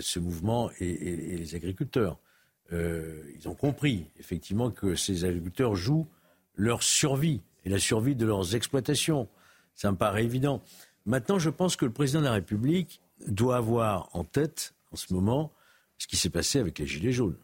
ce 0.00 0.18
mouvement 0.18 0.70
et, 0.80 1.36
les 1.36 1.54
agriculteurs. 1.54 2.18
Euh, 2.72 3.22
ils 3.38 3.48
ont 3.48 3.54
compris 3.54 4.06
effectivement 4.18 4.70
que 4.70 4.94
ces 4.94 5.24
agriculteurs 5.24 5.74
jouent 5.74 6.06
leur 6.54 6.82
survie 6.82 7.40
et 7.64 7.70
la 7.70 7.78
survie 7.78 8.14
de 8.14 8.26
leurs 8.26 8.54
exploitations. 8.54 9.28
Ça 9.74 9.90
me 9.90 9.96
paraît 9.96 10.24
évident. 10.24 10.62
Maintenant, 11.06 11.38
je 11.38 11.50
pense 11.50 11.76
que 11.76 11.84
le 11.84 11.92
président 11.92 12.20
de 12.20 12.26
la 12.26 12.32
République 12.32 13.00
doit 13.26 13.56
avoir 13.56 14.08
en 14.12 14.24
tête, 14.24 14.74
en 14.92 14.96
ce 14.96 15.12
moment, 15.14 15.50
ce 15.98 16.06
qui 16.06 16.16
s'est 16.16 16.30
passé 16.30 16.58
avec 16.58 16.78
les 16.78 16.86
Gilets 16.86 17.12
jaunes. 17.12 17.38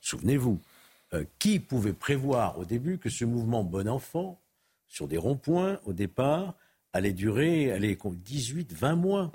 Souvenez-vous, 0.00 0.60
euh, 1.14 1.24
qui 1.38 1.60
pouvait 1.60 1.92
prévoir 1.92 2.58
au 2.58 2.64
début 2.64 2.98
que 2.98 3.10
ce 3.10 3.24
mouvement 3.24 3.62
bon 3.62 3.88
enfant, 3.88 4.40
sur 4.88 5.08
des 5.08 5.18
ronds-points 5.18 5.78
au 5.84 5.92
départ, 5.92 6.54
allait 6.92 7.12
durer 7.12 7.72
allait, 7.72 7.96
18, 8.04 8.72
20 8.72 8.96
mois 8.96 9.32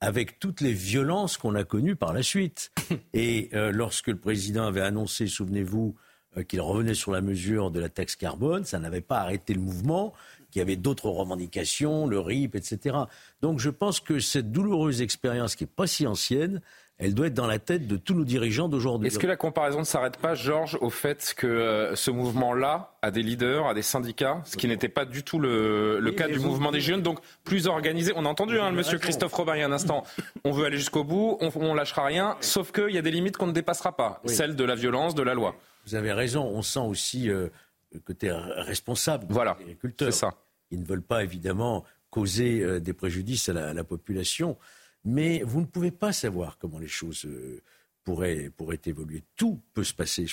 Avec 0.00 0.38
toutes 0.38 0.60
les 0.60 0.72
violences 0.72 1.36
qu'on 1.36 1.54
a 1.54 1.64
connues 1.64 1.96
par 1.96 2.12
la 2.12 2.22
suite. 2.22 2.72
Et 3.14 3.50
euh, 3.54 3.70
lorsque 3.70 4.08
le 4.08 4.18
président 4.18 4.64
avait 4.66 4.80
annoncé, 4.80 5.26
souvenez-vous, 5.26 5.94
euh, 6.36 6.42
qu'il 6.42 6.60
revenait 6.60 6.94
sur 6.94 7.12
la 7.12 7.20
mesure 7.20 7.70
de 7.70 7.80
la 7.80 7.88
taxe 7.88 8.16
carbone, 8.16 8.64
ça 8.64 8.78
n'avait 8.78 9.00
pas 9.00 9.18
arrêté 9.18 9.52
le 9.52 9.60
mouvement, 9.60 10.12
qu'il 10.50 10.60
y 10.60 10.62
avait 10.62 10.76
d'autres 10.76 11.08
revendications, 11.08 12.06
le 12.06 12.20
RIP, 12.20 12.54
etc. 12.54 12.96
Donc 13.42 13.58
je 13.58 13.70
pense 13.70 14.00
que 14.00 14.20
cette 14.20 14.52
douloureuse 14.52 15.02
expérience 15.02 15.56
qui 15.56 15.64
n'est 15.64 15.70
pas 15.74 15.86
si 15.86 16.06
ancienne, 16.06 16.60
elle 17.00 17.14
doit 17.14 17.28
être 17.28 17.34
dans 17.34 17.46
la 17.46 17.58
tête 17.58 17.86
de 17.86 17.96
tous 17.96 18.14
nos 18.14 18.24
dirigeants 18.24 18.68
d'aujourd'hui. 18.68 19.08
Est-ce 19.08 19.18
que 19.18 19.26
la 19.26 19.36
comparaison 19.36 19.78
ne 19.78 19.84
s'arrête 19.84 20.18
pas, 20.18 20.34
Georges, 20.34 20.76
au 20.82 20.90
fait 20.90 21.32
que 21.34 21.46
euh, 21.46 21.96
ce 21.96 22.10
mouvement-là 22.10 22.94
a 23.00 23.10
des 23.10 23.22
leaders, 23.22 23.66
a 23.66 23.72
des 23.72 23.82
syndicats, 23.82 24.42
ce 24.44 24.58
qui 24.58 24.68
n'était 24.68 24.90
pas 24.90 25.06
du 25.06 25.22
tout 25.22 25.40
le, 25.40 26.12
cas 26.14 26.28
du 26.28 26.38
mouvement 26.38 26.70
des 26.70 26.80
jeunes, 26.80 27.00
donc 27.00 27.18
plus 27.42 27.66
organisé. 27.66 28.12
On 28.16 28.26
a 28.26 28.28
entendu 28.28 28.60
hein, 28.60 28.70
le 28.70 28.76
monsieur 28.76 28.98
Christophe 28.98 29.32
Robin 29.32 29.56
il 29.56 29.60
y 29.60 29.62
a 29.62 29.66
un 29.66 29.72
instant. 29.72 30.04
On 30.44 30.50
veut 30.50 30.66
aller 30.66 30.76
jusqu'au 30.76 31.02
bout, 31.02 31.38
on, 31.40 31.50
on 31.56 31.74
lâchera 31.74 32.04
rien, 32.04 32.36
sauf 32.40 32.70
qu'il 32.70 32.90
y 32.90 32.98
a 32.98 33.02
des 33.02 33.10
limites 33.10 33.38
qu'on 33.38 33.46
ne 33.46 33.52
dépassera 33.52 33.96
pas, 33.96 34.20
celles 34.26 34.54
de 34.54 34.64
la 34.64 34.74
violence, 34.74 35.14
de 35.14 35.22
la 35.22 35.32
loi. 35.32 35.56
Vous 35.86 35.94
avez 35.94 36.12
raison, 36.12 36.44
on 36.44 36.60
sent 36.60 36.80
aussi 36.80 37.30
euh, 37.30 37.48
le 37.92 38.00
côté 38.00 38.30
responsable 38.30 39.26
des 39.26 39.32
voilà, 39.32 39.52
agriculteurs. 39.52 40.12
Ça. 40.12 40.34
Ils 40.70 40.80
ne 40.80 40.84
veulent 40.84 41.02
pas 41.02 41.24
évidemment 41.24 41.84
causer 42.10 42.60
euh, 42.60 42.78
des 42.78 42.92
préjudices 42.92 43.48
à 43.48 43.72
la 43.72 43.84
population 43.84 44.58
mais 45.04 45.42
vous 45.44 45.60
ne 45.60 45.66
pouvez 45.66 45.90
pas 45.90 46.12
savoir 46.12 46.58
comment 46.58 46.78
les 46.78 46.88
choses 46.88 47.24
euh, 47.24 47.62
pourraient, 48.04 48.50
pourraient 48.56 48.80
évoluer. 48.86 49.24
Tout 49.36 49.60
peut 49.74 49.84
se 49.84 49.94
passer. 49.94 50.26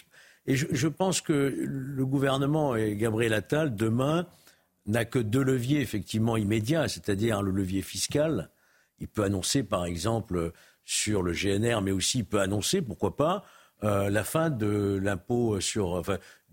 Et 0.45 0.56
je, 0.56 0.88
pense 0.88 1.21
que 1.21 1.34
le 1.34 2.06
gouvernement 2.06 2.75
et 2.75 2.95
Gabriel 2.95 3.34
Attal, 3.34 3.75
demain, 3.75 4.27
n'a 4.86 5.03
que 5.03 5.19
deux 5.19 5.43
leviers 5.43 5.82
effectivement 5.82 6.38
immédiats, 6.38 6.88
c'est-à-dire 6.88 7.41
le 7.41 7.51
levier 7.51 7.82
fiscal. 7.82 8.49
Il 8.99 9.10
peut 9.10 9.23
annoncer, 9.23 9.63
par 9.63 9.86
exemple, 9.86 10.53
sur 10.86 11.21
le 11.21 11.34
GNR, 11.34 11.82
mais 11.82 11.91
aussi 11.91 12.19
il 12.19 12.25
peut 12.25 12.39
annoncer, 12.39 12.82
pourquoi 12.82 13.17
pas, 13.17 13.43
euh, 13.84 14.10
la 14.10 14.23
fin 14.23 14.49
de 14.49 14.97
l'impôt 15.03 15.60
sur, 15.60 16.01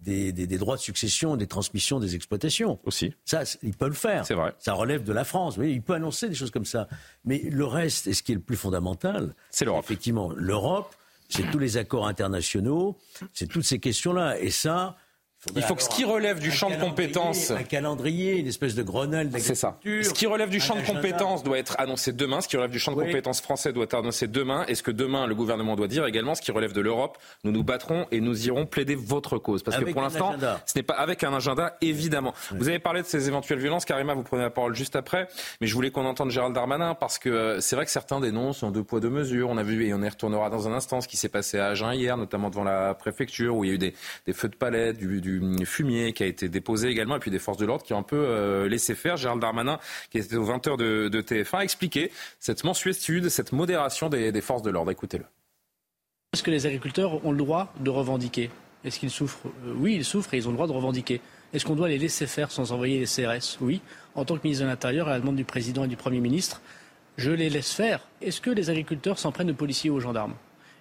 des, 0.03 0.59
droits 0.59 0.77
de 0.77 0.81
succession, 0.81 1.37
des 1.37 1.47
transmissions, 1.47 1.99
des 1.99 2.15
exploitations. 2.15 2.79
Aussi. 2.85 3.15
Ça, 3.25 3.43
il 3.63 3.75
peut 3.75 3.89
le 3.89 3.95
faire. 3.95 4.27
C'est 4.27 4.35
vrai. 4.35 4.55
Ça 4.59 4.75
relève 4.75 5.05
de 5.05 5.13
la 5.13 5.25
France. 5.25 5.57
Oui, 5.57 5.73
il 5.73 5.83
peut 5.83 5.95
annoncer 5.95 6.29
des 6.29 6.35
choses 6.35 6.51
comme 6.51 6.67
ça. 6.67 6.89
Mais 7.25 7.39
le 7.39 7.65
reste, 7.65 8.07
et 8.07 8.15
ce 8.15 8.23
qui 8.23 8.33
est 8.33 8.37
le 8.37 8.41
plus 8.41 8.57
fondamental, 8.57 9.35
c'est 9.51 9.65
l'Europe. 9.65 9.85
Effectivement, 9.85 10.33
l'Europe, 10.37 10.95
c'est 11.29 11.51
tous 11.51 11.59
les 11.59 11.77
accords 11.79 12.07
internationaux, 12.07 12.99
c'est 13.33 13.47
toutes 13.47 13.65
ces 13.65 13.79
questions-là. 13.79 14.39
Et 14.41 14.51
ça, 14.51 14.97
il 15.57 15.63
faut 15.63 15.75
que 15.75 15.83
ce 15.83 15.89
qui 15.89 16.05
relève 16.05 16.39
du 16.39 16.51
champ 16.51 16.71
de 16.71 16.77
compétences. 16.77 17.51
Un 17.51 17.63
calendrier, 17.63 18.39
une 18.39 18.47
espèce 18.47 18.75
de 18.75 18.83
Grenelle 18.83 19.31
C'est 19.39 19.55
ça. 19.55 19.79
Ce 19.85 20.13
qui 20.13 20.27
relève 20.27 20.51
du 20.51 20.61
champ 20.61 20.77
de 20.77 20.87
compétences 20.87 21.43
doit 21.43 21.59
être 21.59 21.77
annoncé 21.79 22.13
demain. 22.13 22.41
Ce 22.41 22.49
qui 22.49 22.57
relève 22.57 22.71
du 22.71 22.79
champ 22.79 22.93
de 22.93 23.01
compétences 23.01 23.41
français 23.41 23.73
doit 23.73 23.85
être 23.85 23.95
annoncé 23.95 24.27
demain. 24.27 24.65
Et 24.69 24.75
ce 24.75 24.83
que 24.83 24.91
demain, 24.91 25.27
le 25.27 25.35
gouvernement 25.35 25.77
doit 25.77 25.89
dire 25.89 26.07
également, 26.07 26.35
ce 26.35 26.43
qui 26.43 26.53
relève 26.53 26.73
de 26.73 26.81
l'Europe, 26.81 27.19
nous 27.45 27.53
nous 27.53 27.65
battrons 27.65 28.07
et 28.11 28.21
nous 28.21 28.47
irons 28.47 28.67
plaider 28.67 28.95
votre 28.95 29.39
cause. 29.39 29.63
Parce 29.63 29.77
que 29.77 29.85
pour 29.85 30.03
l'instant, 30.03 30.35
ce 30.67 30.73
n'est 30.77 30.83
pas 30.83 30.95
avec 30.95 31.25
un 31.25 31.35
agenda, 31.35 31.77
évidemment. 31.81 32.35
Vous 32.53 32.69
avez 32.69 32.79
parlé 32.79 33.03
de 33.03 33.07
ces 33.07 33.29
éventuelles 33.29 33.59
violences. 33.59 33.85
Karima, 33.85 34.15
vous 34.15 34.23
prenez 34.23 34.43
la 34.43 34.51
parole 34.51 34.75
juste 34.75 34.97
après. 34.97 35.29
Mais 35.61 35.67
je 35.67 35.75
voulais 35.75 35.91
qu'on 35.91 36.05
entende 36.05 36.31
Gérald 36.31 36.55
Darmanin 36.55 36.95
parce 36.95 37.19
que 37.19 37.29
euh, 37.29 37.61
c'est 37.61 37.77
vrai 37.77 37.85
que 37.85 37.91
certains 37.91 38.21
dénoncent 38.21 38.63
en 38.63 38.71
deux 38.71 38.85
poids, 38.85 39.01
deux 39.01 39.11
mesures. 39.11 39.49
On 39.51 39.57
a 39.57 39.63
vu, 39.63 39.87
et 39.87 39.95
on 39.95 40.03
y 40.03 40.09
retournera 40.09 40.51
dans 40.51 40.69
un 40.69 40.73
instant, 40.73 41.01
ce 41.01 41.09
qui 41.09 41.17
s'est 41.17 41.29
passé 41.29 41.59
à 41.59 41.69
Agen 41.69 41.93
hier, 41.93 42.17
notamment 42.17 42.51
devant 42.51 42.65
la 42.65 42.95
préfecture, 42.95 43.57
où 43.57 43.65
il 43.65 43.69
y 43.69 43.71
a 43.71 43.75
eu 43.75 43.79
des, 43.79 43.95
feux 44.33 44.49
de 44.49 44.57
palais, 44.57 44.93
du, 44.93 45.21
du 45.21 45.34
fumier 45.65 46.13
qui 46.13 46.23
a 46.23 46.27
été 46.27 46.49
déposé 46.49 46.89
également, 46.89 47.17
et 47.17 47.19
puis 47.19 47.31
des 47.31 47.39
forces 47.39 47.59
de 47.59 47.67
l'ordre 47.67 47.85
qui 47.85 47.93
ont 47.93 47.99
un 47.99 48.03
peu 48.03 48.17
euh, 48.17 48.69
laissé 48.69 48.95
faire. 48.95 49.17
Gérald 49.17 49.41
Darmanin, 49.41 49.79
qui 50.11 50.19
était 50.19 50.37
aux 50.37 50.47
20h 50.47 50.77
de, 50.77 51.23
TF1, 51.23 51.59
a 51.59 51.65
expliqué 51.65 52.11
cette 52.41 52.65
mensuétude, 52.65 53.29
cette 53.29 53.53
modération 53.53 54.09
des, 54.09 54.41
forces 54.41 54.63
de 54.63 54.71
l'ordre. 54.71 54.91
Écoutez-le. 54.91 55.25
Est-ce 56.33 56.43
que 56.43 56.51
les 56.51 56.67
agriculteurs 56.67 57.25
ont 57.25 57.31
le 57.31 57.39
droit 57.39 57.73
de 57.81 57.91
revendiquer? 57.91 58.51
Est-ce 58.85 58.99
qu'ils 58.99 59.11
souffrent? 59.11 59.47
Euh, 59.67 59.75
Oui, 59.77 59.95
ils 59.95 60.05
souffrent 60.05 60.35
et 60.35 60.39
ils 60.39 60.49
ont 60.49 60.51
le 60.51 60.57
droit 60.57 60.67
de 60.67 60.73
revendiquer. 60.73 61.21
Est-ce 61.53 61.65
qu'on 61.65 61.77
doit 61.77 61.89
les 61.89 61.99
laisser 61.99 62.27
faire 62.27 62.51
sans 62.51 62.73
envoyer 62.73 62.99
les 62.99 63.07
CRS 63.07 63.59
Oui. 63.61 63.81
En 64.15 64.25
tant 64.25 64.37
que 64.37 64.43
ministre 64.43 64.65
de 64.65 64.69
l'Intérieur, 64.69 65.09
à 65.09 65.13
la 65.13 65.21
demande 65.21 65.37
du 65.37 65.45
président 65.45 65.85
et 65.85 65.89
du 65.89 65.97
Premier 65.97 66.21
ministre, 66.21 66.61
je 67.17 67.31
les 67.31 67.49
laisse 67.49 67.73
faire. 67.73 68.09
Est-ce 68.21 68.41
que 68.41 68.51
les 68.51 68.71
agriculteurs 68.71 69.19
s'en 69.19 69.33
prennent 69.33 69.51
aux 69.51 69.55
policiers 69.55 69.91
ou 69.91 69.95
aux 69.95 70.01
gendarmes? 70.01 70.35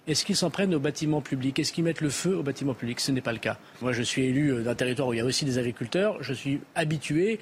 Est-ce 0.06 0.24
qu'ils 0.24 0.36
s'en 0.36 0.50
prennent 0.50 0.74
aux 0.74 0.80
bâtiments 0.80 1.20
publics 1.20 1.58
Est-ce 1.58 1.72
qu'ils 1.72 1.84
mettent 1.84 2.00
le 2.00 2.10
feu 2.10 2.36
aux 2.36 2.42
bâtiments 2.42 2.74
publics 2.74 3.00
Ce 3.00 3.12
n'est 3.12 3.20
pas 3.20 3.32
le 3.32 3.38
cas. 3.38 3.58
Moi, 3.80 3.92
je 3.92 4.02
suis 4.02 4.24
élu 4.24 4.52
euh, 4.52 4.62
d'un 4.62 4.74
territoire 4.74 5.08
où 5.08 5.12
il 5.12 5.18
y 5.18 5.20
a 5.20 5.24
aussi 5.24 5.44
des 5.44 5.58
agriculteurs. 5.58 6.22
Je 6.22 6.32
suis 6.32 6.60
habitué 6.74 7.40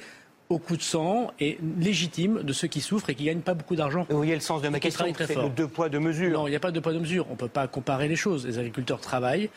au 0.49 0.59
coup 0.59 0.77
de 0.77 0.83
sang 0.83 1.33
et 1.41 1.59
légitime 1.79 2.43
de 2.43 2.53
ceux 2.53 2.69
qui 2.69 2.81
souffrent 2.81 3.11
et 3.11 3.15
qui 3.15 3.25
gagnent 3.25 3.41
pas 3.41 3.55
beaucoup 3.55 3.75
d'argent. 3.75 4.07
Vous 4.11 4.17
voyez 4.17 4.35
le 4.35 4.41
sens 4.41 4.61
de 4.61 4.69
ma 4.69 4.81
question, 4.81 5.07
c'est 5.17 5.35
le 5.35 5.49
deux 5.49 5.67
poids, 5.67 5.89
deux 5.89 5.99
mesures. 5.99 6.31
Non, 6.31 6.47
il 6.47 6.51
n'y 6.51 6.57
a 6.57 6.61
pas 6.61 6.71
de 6.71 6.81
poids, 6.81 6.93
deux 6.93 7.01
mesures. 7.01 7.27
On 7.29 7.33
ne 7.33 7.39
peut 7.39 7.49
pas 7.49 7.67
comparer 7.69 8.07
les 8.07 8.17
choses. 8.17 8.47
Les 8.47 8.59
agriculteurs 8.59 9.01
travaillent 9.01 9.49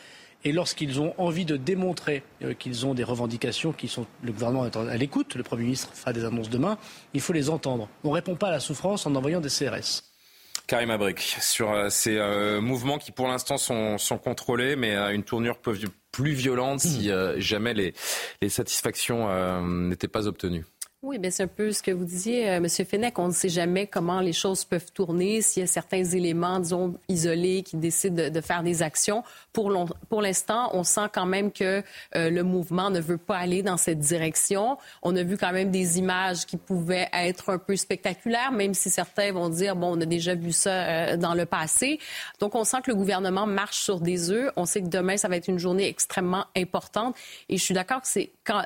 et 0.44 0.52
lorsqu'ils 0.52 1.00
ont 1.00 1.12
envie 1.18 1.44
de 1.44 1.56
démontrer 1.56 2.22
euh, 2.42 2.54
qu'ils 2.54 2.86
ont 2.86 2.94
des 2.94 3.04
revendications 3.04 3.72
qui 3.72 3.88
sont 3.88 4.06
le 4.22 4.32
gouvernement 4.32 4.66
est 4.66 4.76
à 4.76 4.96
l'écoute, 4.96 5.34
le 5.34 5.42
Premier 5.42 5.64
ministre 5.64 5.90
fera 5.92 6.12
des 6.12 6.24
annonces 6.24 6.50
demain, 6.50 6.78
il 7.14 7.20
faut 7.20 7.32
les 7.32 7.50
entendre. 7.50 7.88
On 8.04 8.10
ne 8.10 8.14
répond 8.14 8.36
pas 8.36 8.48
à 8.48 8.52
la 8.52 8.60
souffrance 8.60 9.06
en 9.06 9.14
envoyant 9.14 9.40
des 9.40 9.48
CRS. 9.48 10.02
Karim 10.66 10.90
Abrik, 10.90 11.20
sur 11.40 11.72
euh, 11.72 11.88
ces 11.90 12.16
euh, 12.16 12.60
mouvements 12.60 12.98
qui 12.98 13.12
pour 13.12 13.28
l'instant 13.28 13.56
sont, 13.56 13.98
sont, 13.98 14.18
contrôlés, 14.18 14.76
mais 14.76 14.96
à 14.96 15.12
une 15.12 15.22
tournure 15.22 15.58
plus 15.58 16.32
violente 16.32 16.80
si 16.80 17.10
hmm. 17.10 17.38
jamais 17.38 17.74
les, 17.74 17.94
les 18.42 18.48
satisfactions 18.48 19.28
n'étaient 19.62 20.08
pas 20.08 20.26
obtenues. 20.26 20.64
Oui, 21.06 21.18
bien 21.18 21.30
c'est 21.30 21.44
un 21.44 21.46
peu 21.46 21.70
ce 21.70 21.84
que 21.84 21.92
vous 21.92 22.04
disiez, 22.04 22.50
euh, 22.50 22.56
M. 22.56 22.68
Fenech. 22.68 23.16
On 23.20 23.28
ne 23.28 23.32
sait 23.32 23.48
jamais 23.48 23.86
comment 23.86 24.18
les 24.18 24.32
choses 24.32 24.64
peuvent 24.64 24.90
tourner, 24.92 25.40
s'il 25.40 25.60
y 25.60 25.64
a 25.64 25.68
certains 25.68 26.02
éléments, 26.02 26.58
disons, 26.58 26.96
isolés 27.08 27.62
qui 27.62 27.76
décident 27.76 28.28
de, 28.28 28.40
faire 28.40 28.64
des 28.64 28.82
actions. 28.82 29.22
Pour, 29.52 29.70
l'instant, 30.20 30.68
on 30.72 30.82
sent 30.82 31.08
quand 31.12 31.24
même 31.24 31.52
que 31.52 31.84
euh, 32.16 32.28
le 32.30 32.42
mouvement 32.42 32.90
ne 32.90 32.98
veut 32.98 33.18
pas 33.18 33.36
aller 33.36 33.62
dans 33.62 33.76
cette 33.76 34.00
direction. 34.00 34.78
On 35.00 35.14
a 35.14 35.22
vu 35.22 35.36
quand 35.36 35.52
même 35.52 35.70
des 35.70 36.00
images 36.00 36.44
qui 36.44 36.56
pouvaient 36.56 37.08
être 37.12 37.50
un 37.50 37.58
peu 37.58 37.76
spectaculaires, 37.76 38.50
même 38.50 38.74
si 38.74 38.90
certains 38.90 39.30
vont 39.30 39.48
dire, 39.48 39.76
bon, 39.76 39.96
on 39.96 40.00
a 40.00 40.06
déjà 40.06 40.34
vu 40.34 40.50
ça 40.50 40.72
euh, 40.72 41.16
dans 41.16 41.34
le 41.34 41.46
passé. 41.46 42.00
Donc, 42.40 42.56
on 42.56 42.64
sent 42.64 42.78
que 42.82 42.90
le 42.90 42.96
gouvernement 42.96 43.46
marche 43.46 43.78
sur 43.78 44.00
des 44.00 44.32
œufs. 44.32 44.50
On 44.56 44.66
sait 44.66 44.82
que 44.82 44.88
demain, 44.88 45.16
ça 45.16 45.28
va 45.28 45.36
être 45.36 45.48
une 45.48 45.60
journée 45.60 45.86
extrêmement 45.86 46.46
importante. 46.56 47.14
Et 47.48 47.58
je 47.58 47.62
suis 47.62 47.74
d'accord 47.74 48.00
que 48.02 48.08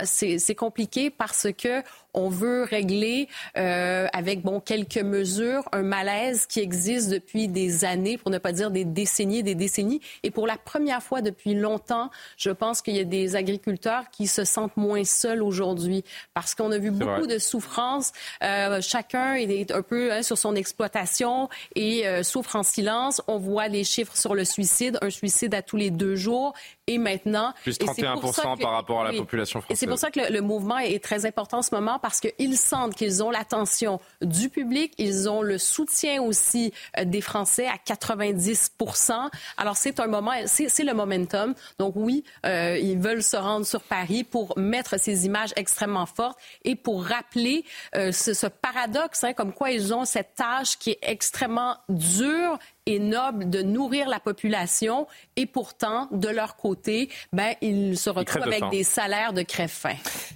c'est 0.07 0.55
compliqué 0.55 1.11
parce 1.11 1.47
que 1.53 1.83
on 2.15 2.29
veut 2.29 2.65
régler 2.65 3.29
euh, 3.57 4.07
avec 4.13 4.43
bon 4.43 4.61
quelques 4.61 4.99
mesures 4.99 5.69
un 5.73 5.83
malaise 5.83 6.47
qui 6.47 6.61
existe 6.61 7.11
depuis 7.11 7.49
des 7.49 7.85
années, 7.85 8.19
pour 8.19 8.31
ne 8.31 8.39
pas 8.39 8.53
dire 8.53 8.71
des 8.71 8.85
décennies 8.85 9.39
et 9.39 9.43
des 9.43 9.55
décennies. 9.55 10.01
Et 10.23 10.31
pour 10.31 10.47
la 10.47 10.57
première 10.57 11.03
fois 11.03 11.21
depuis 11.21 11.55
longtemps, 11.55 12.11
je 12.37 12.51
pense 12.51 12.83
qu'il 12.83 12.97
y 12.97 13.01
a 13.01 13.05
des 13.05 13.37
agriculteurs 13.37 14.11
qui 14.11 14.27
se 14.27 14.45
sentent 14.45 14.77
moins 14.77 15.05
seuls 15.05 15.43
aujourd'hui 15.43 16.05
parce 16.35 16.55
qu'on 16.55 16.73
a 16.73 16.79
vu 16.79 16.91
beaucoup 16.91 17.27
de 17.27 17.39
souffrance. 17.39 18.13
Euh, 18.43 18.81
chacun 18.81 19.35
est 19.35 19.71
un 19.71 19.83
peu 19.83 20.13
hein, 20.13 20.23
sur 20.23 20.39
son 20.39 20.55
exploitation 20.55 21.49
et 21.77 22.07
euh, 22.07 22.23
souffre 22.23 22.57
en 22.57 22.63
silence. 22.63 23.23
On 23.29 23.39
voit 23.39 23.69
les 23.69 23.85
chiffres 23.85 24.17
sur 24.17 24.35
le 24.35 24.45
suicide, 24.45 24.99
un 25.03 25.11
suicide 25.11 25.55
à 25.55 25.63
tous 25.63 25.77
les 25.77 25.91
deux 25.91 26.17
jours 26.17 26.55
et 26.87 26.99
maintenant. 26.99 27.55
Plus 27.63 27.79
31% 27.79 28.61
par 28.61 28.73
rapport 28.73 29.03
à 29.03 29.13
la 29.13 29.19
population 29.19 29.61
française. 29.61 29.77
Et 29.77 29.79
c'est 29.79 29.87
pour 29.87 29.99
ça 29.99 30.11
que 30.11 30.21
le, 30.21 30.35
le 30.35 30.41
mouvement 30.41 30.79
est 30.79 31.03
très 31.03 31.27
important 31.27 31.59
en 31.59 31.63
ce 31.63 31.75
moment 31.75 32.00
parce 32.01 32.21
qu'ils 32.21 32.57
sentent 32.57 32.95
qu'ils 32.95 33.23
ont 33.23 33.31
l'attention 33.31 34.01
du 34.23 34.49
public, 34.49 34.93
ils 34.99 35.29
ont 35.29 35.43
le 35.43 35.59
soutien 35.59 36.23
aussi 36.23 36.73
euh, 36.99 37.05
des 37.05 37.21
Français 37.21 37.67
à 37.67 37.77
90% 37.77 39.29
Alors 39.57 39.77
c'est 39.77 40.01
un 40.01 40.07
moment, 40.07 40.33
c'est 40.47 40.85
le 40.85 40.95
momentum. 40.95 41.55
Donc 41.79 41.95
oui, 41.97 42.25
euh, 42.47 42.79
ils 42.81 42.99
veulent 42.99 43.23
se 43.23 43.37
rendre 43.37 43.67
sur 43.67 43.83
Paris 43.83 44.25
pour 44.25 44.59
mettre 44.59 44.99
ces 44.99 45.27
images 45.27 45.53
extrêmement 45.57 46.07
fortes 46.07 46.39
et 46.65 46.77
pour 46.77 47.05
rappeler 47.05 47.65
euh, 47.95 48.13
ce, 48.13 48.47
paradoxe, 48.47 49.25
hein, 49.25 49.33
comme 49.33 49.53
quoi 49.53 49.71
ils 49.71 49.95
ont 49.95 50.05
cette 50.05 50.35
tâche 50.35 50.79
qui 50.79 50.91
est 50.91 50.99
extrêmement 51.03 51.77
dure 51.89 52.59
et 52.91 52.99
noble 52.99 53.49
de 53.49 53.63
nourrir 53.63 54.09
la 54.09 54.19
population 54.19 55.07
et 55.37 55.47
pourtant, 55.47 56.09
de 56.11 56.29
leur 56.29 56.57
côté, 56.57 57.09
ben, 57.33 57.55
ils 57.61 57.97
se 57.97 58.11
retrouvent 58.11 58.43
avec 58.43 58.69
des 58.71 58.83
salaires 58.83 59.33
de 59.33 59.43
crève-faim. 59.43 59.95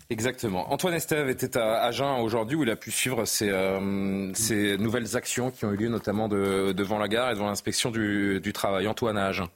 Exactement. 0.09 0.73
Antoine 0.73 0.95
Estève 0.95 1.29
était 1.29 1.59
à 1.59 1.83
Agen 1.83 2.21
aujourd'hui 2.21 2.57
où 2.57 2.62
il 2.62 2.71
a 2.71 2.77
pu 2.77 2.90
suivre 2.90 3.25
ces, 3.25 3.51
euh, 3.51 4.33
ces 4.35 4.79
nouvelles 4.79 5.17
actions 5.17 5.51
qui 5.51 5.64
ont 5.64 5.73
eu 5.73 5.77
lieu 5.77 5.88
notamment 5.88 6.29
de, 6.29 6.73
devant 6.73 6.99
la 6.99 7.09
gare 7.09 7.31
et 7.31 7.35
devant 7.35 7.47
l'inspection 7.47 7.90
du, 7.90 8.40
du 8.40 8.53
travail. 8.53 8.87
Antoine 8.87 9.19
à 9.19 9.27
Agen. 9.27 9.49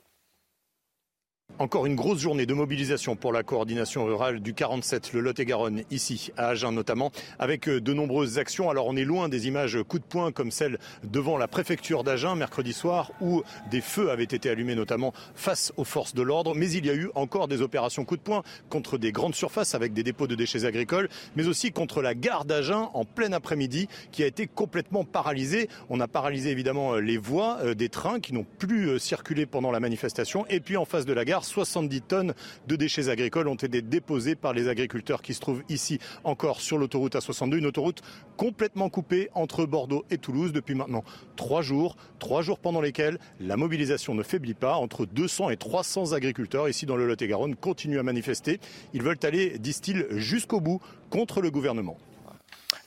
Encore 1.61 1.87
une 1.87 1.97
grosse 1.97 2.21
journée 2.21 2.47
de 2.47 2.55
mobilisation 2.55 3.17
pour 3.17 3.33
la 3.33 3.43
coordination 3.43 4.05
rurale 4.05 4.39
du 4.39 4.55
47, 4.55 5.13
le 5.13 5.19
Lot-et-Garonne, 5.19 5.83
ici 5.91 6.31
à 6.37 6.51
Agen 6.51 6.71
notamment, 6.71 7.11
avec 7.41 7.69
euh, 7.69 7.81
de 7.81 7.93
nombreuses 7.93 8.39
actions. 8.39 8.71
Alors 8.71 8.87
on 8.87 8.95
est 8.95 9.05
loin 9.05 9.29
des 9.29 9.49
images 9.49 9.77
coup 9.83 9.99
de 9.99 10.05
poing 10.05 10.31
comme 10.31 10.53
celle 10.53 10.79
devant 11.03 11.37
la 11.37 11.49
préfecture 11.49 12.05
d'Agen 12.05 12.37
mercredi 12.37 12.73
soir 12.73 13.11
où 13.21 13.43
des 13.73 13.81
feux 13.81 14.13
avaient 14.13 14.23
été 14.23 14.49
allumés 14.49 14.77
notamment 14.77 15.13
face 15.35 15.73
aux 15.77 15.83
forces 15.83 16.15
de 16.15 16.23
l'ordre. 16.23 16.55
Mais 16.55 16.71
il 16.71 16.87
y 16.87 16.91
a 16.91 16.95
eu 16.95 17.11
encore 17.17 17.49
des 17.49 17.61
opérations 17.61 18.05
coup 18.05 18.17
de 18.17 18.23
poing 18.23 18.45
contre 18.69 18.97
des 18.97 19.11
grandes 19.11 19.35
surfaces 19.35 19.75
avec 19.75 19.93
des 19.93 20.05
dépôts 20.05 20.29
de 20.29 20.37
déchets 20.37 20.65
agricoles, 20.65 21.09
mais 21.35 21.49
aussi 21.49 21.73
contre 21.73 22.03
la 22.03 22.15
gare 22.15 22.45
d'Agen 22.45 22.89
en 22.95 23.05
plein 23.05 23.33
après-midi 23.33 23.89
qui 24.13 24.23
a 24.23 24.27
été 24.27 24.47
complètement 24.47 25.03
paralysée. 25.03 25.69
On 25.89 25.99
a 25.99 26.07
paralysé 26.07 26.51
évidemment 26.51 26.95
euh, 26.95 27.01
les 27.01 27.19
voies 27.19 27.59
euh, 27.65 27.75
des 27.75 27.89
trains 27.89 28.21
qui 28.21 28.33
n'ont 28.33 28.47
plus 28.61 29.01
circulé 29.01 29.45
pendant 29.45 29.73
la 29.73 29.81
manifestation. 29.81 30.47
Et 30.51 30.61
puis 30.61 30.77
en 30.77 30.85
face 30.85 31.05
de 31.05 31.13
la 31.13 31.25
gare, 31.25 31.38
car 31.39 31.45
70 31.45 32.01
tonnes 32.01 32.35
de 32.67 32.75
déchets 32.75 33.09
agricoles 33.09 33.47
ont 33.47 33.55
été 33.55 33.81
déposées 33.81 34.35
par 34.35 34.53
les 34.53 34.67
agriculteurs 34.67 35.23
qui 35.23 35.35
se 35.35 35.41
trouvent 35.41 35.63
ici 35.69 36.01
encore 36.25 36.61
sur 36.61 36.79
l'autoroute 36.79 37.15
A62, 37.15 37.59
une 37.59 37.67
autoroute 37.67 38.03
complètement 38.37 38.89
coupée 38.89 39.29
entre 39.35 39.65
Bordeaux 39.65 40.05
et 40.11 40.19
Toulouse 40.19 40.51
depuis 40.53 40.75
maintenant 40.75 41.05
trois 41.37 41.63
jours, 41.63 41.97
trois 42.19 42.43
jours 42.43 42.59
pendant 42.59 42.81
lesquels 42.81 43.21
la 43.39 43.57
mobilisation 43.57 44.17
ne 44.17 44.25
faiblit 44.25 44.55
pas. 44.55 44.75
Entre 44.75 45.07
200 45.07 45.51
et 45.51 45.57
300 45.57 46.13
agriculteurs 46.13 46.69
ici 46.69 46.87
dans 46.87 46.97
le 46.97 47.07
Lot-et-Garonne 47.07 47.55
continuent 47.55 48.01
à 48.01 48.03
manifester. 48.03 48.59
Ils 48.93 49.05
veulent 49.05 49.21
aller, 49.23 49.61
disent-ils, 49.61 50.07
jusqu'au 50.11 50.61
bout 50.61 50.81
contre 51.09 51.41
le 51.41 51.53
gouvernement. 51.53 51.99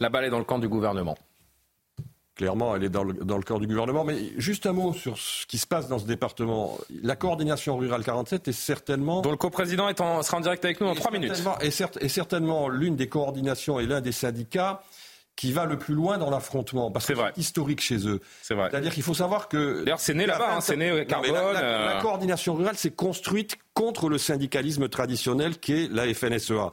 La 0.02 0.10
balle 0.10 0.26
est 0.26 0.30
dans 0.30 0.40
le 0.40 0.44
camp 0.44 0.60
du 0.60 0.68
gouvernement. 0.68 1.16
Clairement, 2.42 2.76
elle 2.76 2.84
est 2.84 2.90
dans 2.90 3.04
le, 3.04 3.14
dans 3.14 3.38
le, 3.38 3.44
corps 3.44 3.60
du 3.60 3.68
gouvernement. 3.68 4.04
Mais 4.04 4.18
juste 4.38 4.66
un 4.66 4.74
mot 4.74 4.94
sur 4.94 5.16
ce 5.20 5.46
qui 5.46 5.60
se 5.60 5.68
passe 5.68 5.88
dans 5.88 6.00
ce 6.00 6.06
département. 6.06 6.76
La 7.04 7.16
coordination 7.16 7.78
rurale 7.78 8.04
47 8.04 8.48
est 8.48 8.52
certainement... 8.52 9.22
Dont 9.22 9.30
le 9.30 9.38
coprésident 9.38 9.88
est 9.90 10.02
en, 10.02 10.24
sera 10.24 10.38
en 10.38 10.40
direct 10.40 10.66
avec 10.66 10.82
nous 10.82 10.88
en 10.88 10.96
trois 10.96 11.12
minutes. 11.12 11.40
Est, 11.60 12.08
certainement 12.08 12.68
l'une 12.68 12.96
des 12.96 13.08
coordinations 13.08 13.80
et 13.80 13.86
l'un 13.86 14.02
des 14.02 14.12
syndicats 14.12 14.82
qui 15.36 15.52
va 15.52 15.66
le 15.66 15.78
plus 15.78 15.94
loin 15.94 16.18
dans 16.18 16.32
l'affrontement. 16.32 16.90
Parce 16.90 17.06
que 17.06 17.14
c'est 17.14 17.38
historique 17.38 17.80
chez 17.80 18.08
eux. 18.08 18.20
C'est 18.42 18.56
vrai. 18.56 18.70
C'est-à-dire 18.72 18.92
qu'il 18.92 19.04
faut 19.04 19.14
savoir 19.14 19.48
que... 19.48 19.84
D'ailleurs, 19.84 20.00
c'est 20.00 20.16
né 20.16 20.26
là-bas, 20.26 20.56
hein, 20.56 20.62
c'est 20.62 20.78
né 20.78 21.06
Carbone. 21.06 21.34
la, 21.34 21.54
la, 21.54 21.62
euh. 21.62 22.02
coordination 22.02 22.56
rurale 22.56 22.76
s'est 22.76 22.90
construite 22.90 23.56
contre 23.76 24.10
le 24.10 24.18
syndicalisme 24.18 24.90
traditionnel 24.90 25.60
qui 25.60 25.74
est 25.74 25.92
la 25.92 26.12
FNSEA. 26.12 26.72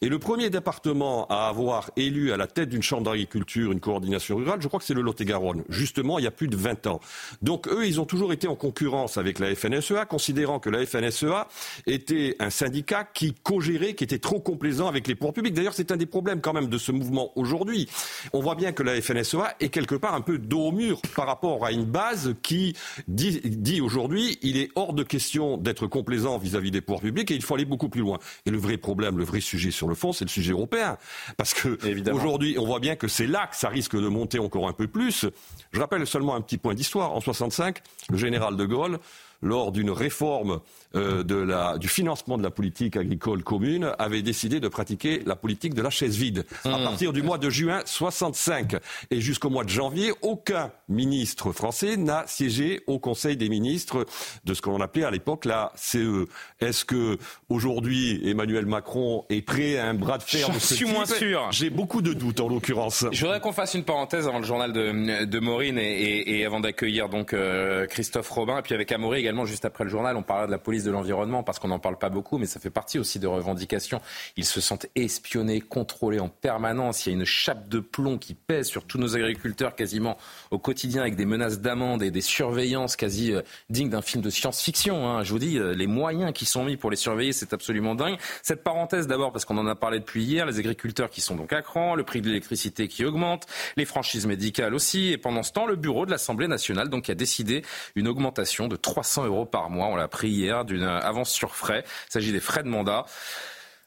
Et 0.00 0.08
le 0.08 0.20
premier 0.20 0.48
département 0.48 1.26
à 1.26 1.48
avoir 1.48 1.90
élu 1.96 2.30
à 2.30 2.36
la 2.36 2.46
tête 2.46 2.68
d'une 2.68 2.84
chambre 2.84 3.02
d'agriculture 3.02 3.72
une 3.72 3.80
coordination 3.80 4.36
rurale, 4.36 4.62
je 4.62 4.68
crois 4.68 4.78
que 4.78 4.86
c'est 4.86 4.94
le 4.94 5.00
Lot-et-Garonne. 5.00 5.64
Justement, 5.68 6.20
il 6.20 6.24
y 6.24 6.28
a 6.28 6.30
plus 6.30 6.46
de 6.46 6.56
20 6.56 6.86
ans. 6.86 7.00
Donc 7.42 7.66
eux, 7.66 7.84
ils 7.84 8.00
ont 8.00 8.04
toujours 8.04 8.32
été 8.32 8.46
en 8.46 8.54
concurrence 8.54 9.18
avec 9.18 9.40
la 9.40 9.52
FNSEA, 9.52 10.04
considérant 10.04 10.60
que 10.60 10.70
la 10.70 10.86
FNSEA 10.86 11.48
était 11.86 12.36
un 12.38 12.50
syndicat 12.50 13.08
qui 13.12 13.34
co-gérait, 13.42 13.94
qui 13.94 14.04
était 14.04 14.20
trop 14.20 14.38
complaisant 14.38 14.86
avec 14.86 15.08
les 15.08 15.16
pouvoirs 15.16 15.34
publics. 15.34 15.52
D'ailleurs, 15.52 15.74
c'est 15.74 15.90
un 15.90 15.96
des 15.96 16.06
problèmes 16.06 16.40
quand 16.42 16.52
même 16.52 16.68
de 16.68 16.78
ce 16.78 16.92
mouvement 16.92 17.32
aujourd'hui. 17.34 17.88
On 18.32 18.38
voit 18.38 18.54
bien 18.54 18.70
que 18.70 18.84
la 18.84 19.02
FNSEA 19.02 19.56
est 19.58 19.70
quelque 19.70 19.96
part 19.96 20.14
un 20.14 20.20
peu 20.20 20.38
dos 20.38 20.68
au 20.68 20.70
mur 20.70 21.02
par 21.16 21.26
rapport 21.26 21.66
à 21.66 21.72
une 21.72 21.86
base 21.86 22.36
qui 22.44 22.76
dit, 23.08 23.80
aujourd'hui, 23.80 24.38
il 24.42 24.58
est 24.58 24.70
hors 24.76 24.92
de 24.92 25.02
question 25.02 25.56
d'être 25.56 25.88
complaisant 25.88 26.38
vis-à-vis 26.38 26.70
des 26.70 26.82
pouvoirs 26.82 27.02
publics 27.02 27.32
et 27.32 27.34
il 27.34 27.42
faut 27.42 27.56
aller 27.56 27.64
beaucoup 27.64 27.88
plus 27.88 28.02
loin. 28.02 28.20
Et 28.46 28.50
le 28.50 28.58
vrai 28.58 28.76
problème, 28.76 29.18
le 29.18 29.24
vrai 29.24 29.40
sujet 29.40 29.72
sur 29.72 29.87
le 29.88 29.94
fond, 29.94 30.12
c'est 30.12 30.24
le 30.24 30.30
sujet 30.30 30.52
européen. 30.52 30.96
Parce 31.36 31.54
que 31.54 31.78
aujourd'hui, 32.12 32.56
on 32.58 32.66
voit 32.66 32.80
bien 32.80 32.96
que 32.96 33.08
c'est 33.08 33.26
là 33.26 33.46
que 33.46 33.56
ça 33.56 33.68
risque 33.68 33.96
de 33.96 34.08
monter 34.08 34.38
encore 34.38 34.68
un 34.68 34.72
peu 34.72 34.86
plus. 34.86 35.26
Je 35.72 35.80
rappelle 35.80 36.06
seulement 36.06 36.34
un 36.34 36.40
petit 36.40 36.58
point 36.58 36.74
d'histoire. 36.74 37.12
En 37.12 37.20
65, 37.20 37.78
le 38.10 38.16
général 38.16 38.56
de 38.56 38.64
Gaulle 38.64 38.98
lors 39.42 39.72
d'une 39.72 39.90
réforme 39.90 40.60
euh, 40.94 41.22
de 41.22 41.36
la, 41.36 41.78
du 41.78 41.88
financement 41.88 42.38
de 42.38 42.42
la 42.42 42.50
politique 42.50 42.96
agricole 42.96 43.42
commune, 43.42 43.92
avait 43.98 44.22
décidé 44.22 44.60
de 44.60 44.68
pratiquer 44.68 45.22
la 45.26 45.36
politique 45.36 45.74
de 45.74 45.82
la 45.82 45.90
chaise 45.90 46.16
vide. 46.16 46.44
À 46.64 46.78
mmh. 46.78 46.84
partir 46.84 47.12
du 47.12 47.22
mois 47.22 47.38
de 47.38 47.50
juin 47.50 47.82
65 47.84 48.76
et 49.10 49.20
jusqu'au 49.20 49.50
mois 49.50 49.64
de 49.64 49.68
janvier, 49.68 50.12
aucun 50.22 50.70
ministre 50.88 51.52
français 51.52 51.96
n'a 51.96 52.24
siégé 52.26 52.82
au 52.86 52.98
Conseil 52.98 53.36
des 53.36 53.48
ministres 53.48 54.06
de 54.44 54.54
ce 54.54 54.62
qu'on 54.62 54.80
appelait 54.80 55.04
à 55.04 55.10
l'époque 55.10 55.44
la 55.44 55.72
CE. 55.76 56.26
Est-ce 56.60 56.84
que 56.84 57.18
aujourd'hui 57.48 58.20
Emmanuel 58.28 58.66
Macron 58.66 59.24
est 59.28 59.42
prêt 59.42 59.78
à 59.78 59.86
un 59.86 59.94
bras 59.94 60.18
de 60.18 60.22
fer 60.22 60.48
Je 60.52 60.58
suis 60.58 60.86
moins 60.86 61.06
sûr. 61.06 61.48
J'ai 61.50 61.70
beaucoup 61.70 62.02
de 62.02 62.12
doutes 62.12 62.40
en 62.40 62.48
l'occurrence. 62.48 63.06
Je 63.12 63.20
voudrais 63.20 63.40
qu'on 63.40 63.52
fasse 63.52 63.74
une 63.74 63.84
parenthèse 63.84 64.26
avant 64.26 64.38
le 64.38 64.44
journal 64.44 64.72
de, 64.72 65.24
de 65.24 65.38
Maureen 65.38 65.78
et, 65.78 65.82
et, 65.82 66.40
et 66.40 66.46
avant 66.46 66.60
d'accueillir 66.60 67.08
donc 67.08 67.32
euh, 67.32 67.86
Christophe 67.86 68.30
Robin 68.30 68.58
et 68.58 68.62
puis 68.62 68.74
avec 68.74 68.90
Amaury 68.90 69.27
également 69.28 69.44
juste 69.44 69.66
après 69.66 69.84
le 69.84 69.90
journal 69.90 70.16
on 70.16 70.22
parlera 70.22 70.46
de 70.46 70.52
la 70.52 70.58
police 70.58 70.84
de 70.84 70.90
l'environnement 70.90 71.42
parce 71.42 71.58
qu'on 71.58 71.68
n'en 71.68 71.78
parle 71.78 71.98
pas 71.98 72.08
beaucoup 72.08 72.38
mais 72.38 72.46
ça 72.46 72.60
fait 72.60 72.70
partie 72.70 72.98
aussi 72.98 73.18
de 73.18 73.26
revendications. 73.26 74.00
Ils 74.36 74.46
se 74.46 74.60
sentent 74.60 74.86
espionnés, 74.94 75.60
contrôlés 75.60 76.20
en 76.20 76.28
permanence. 76.28 77.04
Il 77.04 77.10
y 77.10 77.12
a 77.12 77.18
une 77.18 77.24
chape 77.26 77.68
de 77.68 77.80
plomb 77.80 78.16
qui 78.16 78.34
pèse 78.34 78.68
sur 78.68 78.84
tous 78.84 78.98
nos 78.98 79.16
agriculteurs 79.16 79.74
quasiment 79.74 80.16
au 80.50 80.58
quotidien 80.58 81.02
avec 81.02 81.16
des 81.16 81.26
menaces 81.26 81.60
d'amende 81.60 82.02
et 82.02 82.10
des 82.10 82.20
surveillances 82.20 82.96
quasi 82.96 83.32
euh, 83.32 83.42
dignes 83.68 83.90
d'un 83.90 84.02
film 84.02 84.22
de 84.22 84.30
science-fiction. 84.30 85.08
Hein. 85.08 85.24
Je 85.24 85.32
vous 85.32 85.38
dis, 85.38 85.58
euh, 85.58 85.74
les 85.74 85.86
moyens 85.86 86.32
qui 86.32 86.46
sont 86.46 86.64
mis 86.64 86.76
pour 86.76 86.90
les 86.90 86.96
surveiller, 86.96 87.32
c'est 87.32 87.52
absolument 87.52 87.94
dingue. 87.94 88.16
Cette 88.42 88.64
parenthèse 88.64 89.06
d'abord 89.06 89.32
parce 89.32 89.44
qu'on 89.44 89.58
en 89.58 89.66
a 89.66 89.74
parlé 89.74 89.98
depuis 89.98 90.24
hier, 90.24 90.46
les 90.46 90.58
agriculteurs 90.58 91.10
qui 91.10 91.20
sont 91.20 91.36
donc 91.36 91.52
à 91.52 91.62
cran, 91.62 91.94
le 91.94 92.04
prix 92.04 92.22
de 92.22 92.28
l'électricité 92.28 92.88
qui 92.88 93.04
augmente, 93.04 93.46
les 93.76 93.84
franchises 93.84 94.26
médicales 94.26 94.74
aussi. 94.74 95.12
Et 95.12 95.18
pendant 95.18 95.42
ce 95.42 95.52
temps, 95.52 95.66
le 95.66 95.76
bureau 95.76 96.06
de 96.06 96.10
l'Assemblée 96.10 96.48
nationale 96.48 96.88
donc 96.88 97.10
a 97.10 97.14
décidé 97.14 97.62
une 97.94 98.08
augmentation 98.08 98.68
de 98.68 98.76
300 98.76 99.17
euros 99.24 99.46
par 99.46 99.70
mois. 99.70 99.86
On 99.86 99.96
l'a 99.96 100.08
pris 100.08 100.28
hier 100.28 100.64
d'une 100.64 100.82
avance 100.82 101.30
sur 101.30 101.54
frais. 101.54 101.84
Il 102.08 102.12
s'agit 102.12 102.32
des 102.32 102.40
frais 102.40 102.62
de 102.62 102.68
mandat. 102.68 103.06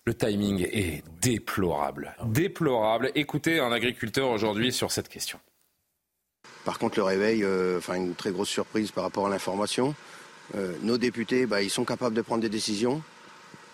Le 0.05 0.15
timing 0.15 0.65
est 0.71 1.03
déplorable. 1.21 2.15
Déplorable. 2.25 3.11
Écoutez 3.13 3.59
un 3.59 3.71
agriculteur 3.71 4.29
aujourd'hui 4.29 4.73
sur 4.73 4.91
cette 4.91 5.09
question. 5.09 5.39
Par 6.65 6.79
contre, 6.79 6.97
le 6.97 7.03
réveil, 7.03 7.43
euh, 7.43 7.77
enfin 7.77 7.95
une 7.95 8.15
très 8.15 8.31
grosse 8.31 8.49
surprise 8.49 8.91
par 8.91 9.03
rapport 9.03 9.27
à 9.27 9.29
l'information. 9.29 9.95
Euh, 10.55 10.73
nos 10.81 10.97
députés, 10.97 11.45
bah, 11.45 11.61
ils 11.61 11.69
sont 11.69 11.85
capables 11.85 12.15
de 12.15 12.21
prendre 12.21 12.41
des 12.41 12.49
décisions, 12.49 13.01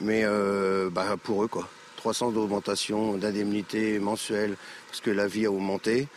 mais 0.01 0.21
euh, 0.23 0.89
bah, 0.89 1.15
pour 1.21 1.43
eux, 1.43 1.47
quoi. 1.47 1.67
300 1.97 2.31
d'augmentation 2.31 3.17
d'indemnité 3.17 3.99
mensuelle 3.99 4.55
parce 4.87 5.01
que 5.01 5.09
la 5.09 5.27
vie 5.27 5.45
a 5.45 5.51
augmenté. 5.51 6.07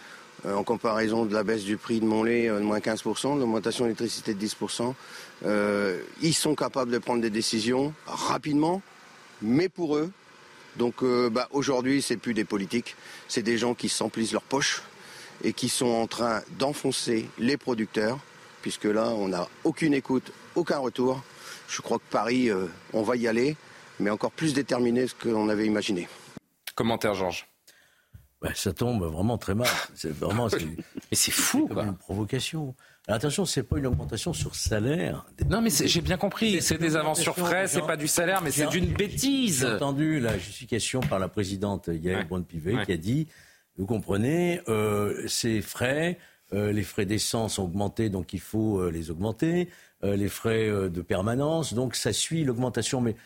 en 0.47 0.65
comparaison 0.65 1.27
de 1.27 1.35
la 1.35 1.43
baisse 1.43 1.65
du 1.65 1.77
prix 1.77 2.01
de 2.01 2.07
mon 2.07 2.23
lait 2.23 2.49
de 2.49 2.61
moins 2.61 2.79
15%, 2.79 3.39
l'augmentation 3.39 3.85
d'électricité 3.85 4.33
de 4.35 4.47
10%, 4.47 4.95
ils 5.43 6.35
sont 6.35 6.55
capables 6.55 6.91
de 6.91 6.99
prendre 6.99 7.23
des 7.23 7.31
décisions 7.31 7.95
rapidement, 8.07 8.83
mais 9.43 9.69
pour 9.69 9.97
eux. 9.97 10.11
Donc 10.77 11.03
bah, 11.03 11.49
aujourd'hui, 11.51 12.03
c'est 12.03 12.17
plus 12.17 12.35
des 12.35 12.45
politiques, 12.45 12.97
c'est 13.29 13.43
des 13.43 13.59
gens 13.59 13.75
qui 13.75 13.89
s'emplissent 13.89 14.33
leurs 14.33 14.43
poches 14.43 14.83
et 15.43 15.53
qui 15.53 15.69
sont 15.69 15.87
en 15.87 16.07
train 16.07 16.43
d'enfoncer 16.59 17.29
les 17.39 17.57
producteurs, 17.57 18.19
puisque 18.63 18.85
là, 18.85 19.09
on 19.09 19.29
n'a 19.29 19.49
aucune 19.65 19.95
écoute, 19.95 20.33
aucun 20.55 20.79
retour. 20.79 21.23
Je 21.69 21.81
crois 21.81 21.99
que 21.99 22.11
Paris, 22.11 22.51
euh, 22.51 22.67
on 22.93 23.03
va 23.03 23.17
y 23.17 23.27
aller, 23.27 23.57
mais 23.99 24.11
encore 24.11 24.33
plus 24.33 24.55
déterminé 24.55 25.03
que 25.03 25.09
ce 25.09 25.15
qu'on 25.15 25.49
avait 25.49 25.67
imaginé. 25.67 26.09
Commentaire, 26.75 27.15
Georges. 27.15 27.47
ça 28.55 28.73
tombe 28.73 29.05
vraiment 29.05 29.39
très 29.39 29.55
mal. 29.55 29.69
C'est 29.95 30.13
vraiment, 30.13 30.49
mais 31.11 31.17
c'est 31.17 31.31
fou, 31.31 31.69
quoi. 31.69 31.85
une 31.85 31.97
provocation. 31.97 32.75
Alors 33.09 33.17
attention, 33.17 33.45
c'est 33.45 33.63
pas 33.63 33.79
une 33.79 33.87
augmentation 33.87 34.33
sur 34.33 34.55
salaire. 34.55 35.25
Non, 35.49 35.61
mais 35.61 35.71
j'ai 35.71 36.01
bien 36.01 36.17
compris. 36.17 36.63
C'est 36.63 36.79
des 36.79 36.97
avances 36.97 37.21
sur 37.21 37.37
frais, 37.37 37.67
c'est 37.67 37.81
pas 37.81 37.97
du 37.97 38.07
salaire, 38.07 38.43
mais 38.43 38.51
c'est 38.51 38.69
d'une 38.69 38.93
bêtise. 38.93 39.61
J'ai 39.61 39.75
entendu 39.75 40.21
la 40.21 40.39
justification 40.39 41.01
par 41.01 41.19
la 41.19 41.29
présidente 41.29 41.89
Yael 41.93 42.27
ouais. 42.31 42.43
pivet 42.43 42.85
qui 42.85 42.93
a 42.93 42.97
dit 42.97 43.27
vous 43.81 43.87
comprenez, 43.87 44.61
euh, 44.69 45.27
ces 45.27 45.63
frais, 45.63 46.19
euh, 46.53 46.71
les 46.71 46.83
frais 46.83 47.07
d'essence 47.07 47.59
ont 47.59 47.65
augmenté, 47.65 48.11
donc 48.11 48.35
il 48.35 48.41
faut 48.41 48.79
euh, 48.79 48.91
les 48.91 49.11
augmenter. 49.11 49.71
les 50.03 50.29
frais 50.29 50.69
de 50.69 51.03
permanence, 51.03 51.75
donc 51.75 51.95
ça 51.95 52.15
suit 52.15 52.43
l'augmentation. 52.45 53.03
Mais 53.03 53.17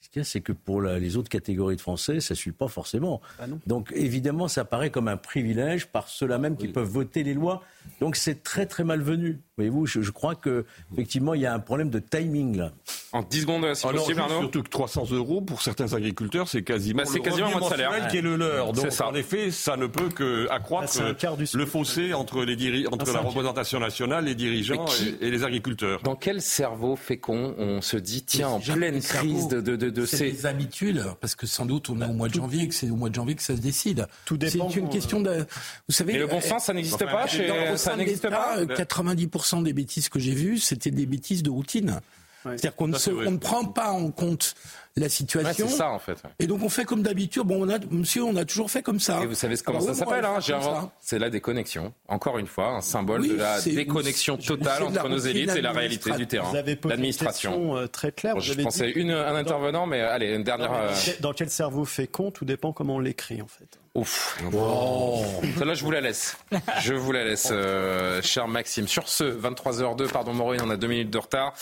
ce 0.00 0.08
qu'il 0.08 0.20
y 0.20 0.22
a, 0.22 0.24
c'est 0.24 0.40
que 0.40 0.52
pour 0.52 0.80
les 0.80 1.16
autres 1.16 1.28
catégories 1.28 1.76
de 1.76 1.80
Français, 1.80 2.20
ça 2.20 2.34
ne 2.34 2.36
suit 2.36 2.52
pas 2.52 2.68
forcément. 2.68 3.20
Ah 3.40 3.46
donc 3.66 3.92
évidemment, 3.94 4.48
ça 4.48 4.64
paraît 4.64 4.90
comme 4.90 5.08
un 5.08 5.16
privilège 5.16 5.86
par 5.86 6.08
ceux-là 6.08 6.38
même 6.38 6.56
qui 6.56 6.68
peuvent 6.68 6.88
voter 6.88 7.24
les 7.24 7.34
lois. 7.34 7.62
Donc 8.00 8.16
c'est 8.16 8.42
très 8.42 8.66
très 8.66 8.84
malvenu. 8.84 9.40
Voyez-vous, 9.58 9.86
je, 9.86 10.02
je, 10.02 10.10
crois 10.12 10.36
que 10.36 10.64
effectivement 10.92 11.34
il 11.34 11.40
y 11.40 11.46
a 11.46 11.52
un 11.52 11.58
problème 11.58 11.90
de 11.90 11.98
timing 11.98 12.56
là. 12.56 12.72
En 13.12 13.22
10 13.22 13.40
secondes, 13.40 13.74
si 13.74 13.86
Alors, 13.86 14.02
possible, 14.02 14.20
Arnaud. 14.20 14.40
Surtout 14.40 14.62
que 14.62 14.68
300 14.68 15.06
euros 15.12 15.40
pour 15.40 15.62
certains 15.62 15.94
agriculteurs, 15.94 16.46
c'est 16.46 16.62
quasiment, 16.62 17.02
bah, 17.02 17.08
c'est 17.10 17.20
quasiment 17.20 17.58
le 17.58 17.64
salaire 17.64 18.08
qui 18.08 18.18
est 18.18 18.22
le 18.22 18.36
leur. 18.36 18.72
Donc 18.72 18.86
en 19.00 19.14
effet, 19.14 19.50
ça 19.50 19.76
ne 19.76 19.86
peut 19.86 20.10
que 20.10 20.48
accroître 20.50 20.92
bah, 21.00 21.36
le 21.54 21.66
fossé 21.66 22.14
entre 22.14 22.44
les 22.44 22.86
entre 22.86 23.12
la 23.12 23.20
représentation 23.20 23.80
nationale, 23.80 24.26
les 24.26 24.34
dirigeants 24.34 24.84
et, 25.20 25.30
les 25.30 25.42
agriculteurs. 25.42 26.02
Dans 26.02 26.16
quel 26.16 26.40
cerveau 26.40 26.96
fécond 26.96 27.54
on 27.58 27.80
se 27.80 27.96
dit 27.96 28.22
tiens 28.22 28.48
en 28.48 28.60
pleine 28.60 29.00
crise 29.00 29.48
de, 29.48 29.60
de, 29.60 29.74
de, 29.76 29.90
de 29.90 30.06
ces 30.06 30.30
des 30.30 30.46
habitudes 30.46 31.04
parce 31.20 31.34
que 31.34 31.46
sans 31.46 31.66
doute 31.66 31.90
on 31.90 32.00
est 32.00 32.04
au 32.04 32.12
mois 32.12 32.28
de 32.28 32.34
janvier 32.34 32.64
et 32.64 32.68
que 32.68 32.74
c'est 32.74 32.90
au 32.90 32.96
mois 32.96 33.08
de 33.08 33.14
janvier 33.14 33.34
que 33.34 33.42
ça 33.42 33.56
se 33.56 33.60
décide. 33.60 34.06
Tout 34.24 34.36
dépend. 34.36 34.68
C'est 34.70 34.80
une 34.80 34.88
question 34.88 35.20
de 35.20 35.46
vous 35.88 35.94
savez. 35.94 36.12
Mais 36.12 36.18
le 36.18 36.26
bon 36.26 36.40
sens, 36.40 36.64
ça 36.64 36.74
n'existe 36.74 37.04
pas 37.04 37.26
chez 37.26 37.48
ça 37.76 37.96
n'existe 37.96 38.28
pas. 38.28 38.62
90% 38.64 39.47
des 39.62 39.72
bêtises 39.72 40.08
que 40.08 40.18
j'ai 40.18 40.34
vues, 40.34 40.58
c'était 40.58 40.90
des 40.90 41.06
bêtises 41.06 41.42
de 41.42 41.50
routine. 41.50 42.00
C'est-à-dire 42.44 42.76
qu'on 42.76 42.88
ne, 42.88 43.36
prend 43.36 43.64
pas 43.64 43.90
en 43.90 44.10
compte 44.10 44.54
la 44.96 45.08
situation. 45.08 45.68
c'est 45.68 45.76
ça 45.76 45.90
en 45.90 45.98
fait. 45.98 46.18
Et 46.38 46.46
donc 46.46 46.62
on 46.62 46.68
fait 46.68 46.84
comme 46.84 47.02
d'habitude. 47.02 47.42
Bon, 47.42 47.66
on 47.66 47.68
a, 47.68 47.78
monsieur, 47.90 48.24
on 48.24 48.34
a 48.36 48.44
toujours 48.44 48.70
fait 48.70 48.82
comme 48.82 49.00
ça. 49.00 49.22
Et 49.22 49.26
vous 49.26 49.34
savez 49.34 49.56
comment 49.58 49.80
ça 49.80 49.94
s'appelle 49.94 50.24
hein, 50.24 50.90
C'est 51.00 51.18
la 51.18 51.30
déconnexion. 51.30 51.92
Encore 52.08 52.38
une 52.38 52.46
fois, 52.46 52.70
un 52.70 52.80
symbole 52.80 53.28
de 53.28 53.34
la 53.34 53.60
déconnexion 53.60 54.36
totale 54.36 54.84
entre 54.84 55.08
nos 55.08 55.18
élites 55.18 55.50
et 55.50 55.60
la 55.60 55.72
réalité 55.72 56.12
du 56.12 56.26
terrain. 56.26 56.52
L'administration. 56.84 57.76
Euh, 57.76 57.86
très 57.86 58.12
claire. 58.12 58.38
je 58.40 58.54
pensais 58.54 58.90
une, 58.90 59.10
un 59.10 59.34
intervenant, 59.34 59.86
mais 59.86 60.00
allez, 60.00 60.34
une 60.34 60.44
dernière. 60.44 60.72
Euh, 60.72 60.94
dans 61.20 61.32
quel 61.32 61.50
cerveau 61.50 61.84
fait 61.84 62.06
compte 62.06 62.34
Tout 62.34 62.44
dépend 62.44 62.72
comment 62.72 62.96
on 62.96 63.00
l'écrit 63.00 63.42
en 63.42 63.46
fait. 63.46 63.78
Ouf. 63.98 64.40
Oh. 64.54 65.24
Là, 65.64 65.74
je 65.74 65.82
vous 65.82 65.90
la 65.90 66.00
laisse. 66.00 66.38
Je 66.82 66.94
vous 66.94 67.10
la 67.10 67.24
laisse, 67.24 67.48
euh, 67.50 68.22
cher 68.22 68.46
Maxime. 68.46 68.86
Sur 68.86 69.08
ce, 69.08 69.24
23h02, 69.24 70.08
pardon 70.08 70.32
Maureen, 70.32 70.60
on 70.64 70.70
a 70.70 70.76
deux 70.76 70.86
minutes 70.86 71.10
de 71.10 71.18
retard. 71.18 71.52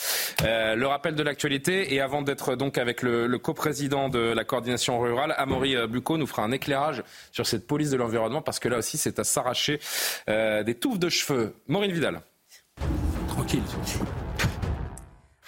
Euh, 0.43 0.75
le 0.75 0.85
rappel 0.85 1.15
de 1.15 1.23
l'actualité 1.23 1.95
et 1.95 1.99
avant 1.99 2.21
d'être 2.21 2.55
donc 2.55 2.77
avec 2.77 3.01
le, 3.01 3.25
le 3.25 3.39
coprésident 3.39 4.07
de 4.07 4.19
la 4.19 4.43
coordination 4.43 4.99
rurale, 4.99 5.33
Amaury 5.39 5.75
euh, 5.75 5.87
Bucco 5.87 6.15
nous 6.17 6.27
fera 6.27 6.43
un 6.43 6.51
éclairage 6.51 7.03
sur 7.31 7.47
cette 7.47 7.65
police 7.65 7.89
de 7.89 7.97
l'environnement 7.97 8.43
parce 8.43 8.59
que 8.59 8.69
là 8.69 8.77
aussi, 8.77 8.99
c'est 8.99 9.17
à 9.17 9.23
s'arracher 9.23 9.79
euh, 10.29 10.61
des 10.61 10.75
touffes 10.75 10.99
de 10.99 11.09
cheveux. 11.09 11.55
Maureen 11.67 11.91
Vidal. 11.91 12.21
Tranquille. 13.29 13.63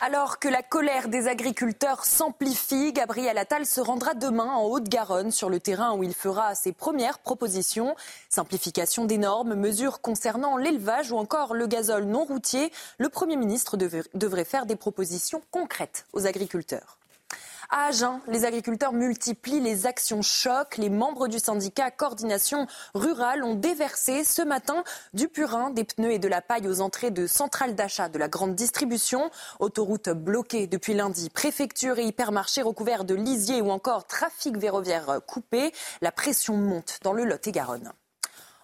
Alors 0.01 0.39
que 0.39 0.47
la 0.47 0.63
colère 0.63 1.09
des 1.09 1.27
agriculteurs 1.27 2.05
s'amplifie, 2.05 2.93
Gabriel 2.93 3.37
Attal 3.37 3.65
se 3.65 3.81
rendra 3.81 4.13
demain 4.13 4.45
en 4.45 4.63
Haute-Garonne 4.63 5.29
sur 5.29 5.49
le 5.49 5.59
terrain 5.59 5.93
où 5.93 6.03
il 6.03 6.13
fera 6.13 6.55
ses 6.55 6.71
premières 6.71 7.19
propositions. 7.19 7.97
Simplification 8.29 9.03
des 9.03 9.17
normes, 9.17 9.55
mesures 9.55 9.99
concernant 9.99 10.55
l'élevage 10.55 11.11
ou 11.11 11.17
encore 11.17 11.53
le 11.53 11.67
gazole 11.67 12.05
non 12.05 12.23
routier. 12.23 12.71
Le 12.97 13.09
Premier 13.09 13.35
ministre 13.35 13.75
devrait 13.75 14.45
faire 14.45 14.65
des 14.65 14.77
propositions 14.77 15.41
concrètes 15.51 16.05
aux 16.13 16.25
agriculteurs. 16.25 16.98
À 17.71 17.89
Agen, 17.89 18.19
les 18.27 18.45
agriculteurs 18.45 18.93
multiplient 18.93 19.59
les 19.59 19.85
actions 19.85 20.23
chocs. 20.23 20.77
Les 20.77 20.89
membres 20.89 21.27
du 21.27 21.37
syndicat 21.37 21.91
Coordination 21.91 22.65
Rurale 22.95 23.43
ont 23.43 23.53
déversé 23.53 24.23
ce 24.23 24.41
matin 24.41 24.83
du 25.13 25.27
purin, 25.27 25.69
des 25.69 25.83
pneus 25.83 26.13
et 26.13 26.17
de 26.17 26.27
la 26.27 26.41
paille 26.41 26.67
aux 26.67 26.81
entrées 26.81 27.11
de 27.11 27.27
centrales 27.27 27.75
d'achat 27.75 28.09
de 28.09 28.17
la 28.17 28.27
grande 28.27 28.55
distribution. 28.55 29.29
Autoroute 29.59 30.09
bloquée 30.09 30.65
depuis 30.65 30.95
lundi, 30.95 31.29
préfecture 31.29 31.99
et 31.99 32.05
hypermarché 32.05 32.63
recouverts 32.63 33.05
de 33.05 33.13
lisier 33.13 33.61
ou 33.61 33.69
encore 33.69 34.07
trafic 34.07 34.59
ferroviaire 34.59 35.19
coupé. 35.27 35.71
La 36.01 36.11
pression 36.11 36.57
monte 36.57 36.97
dans 37.03 37.13
le 37.13 37.23
Lot-et-Garonne. 37.23 37.93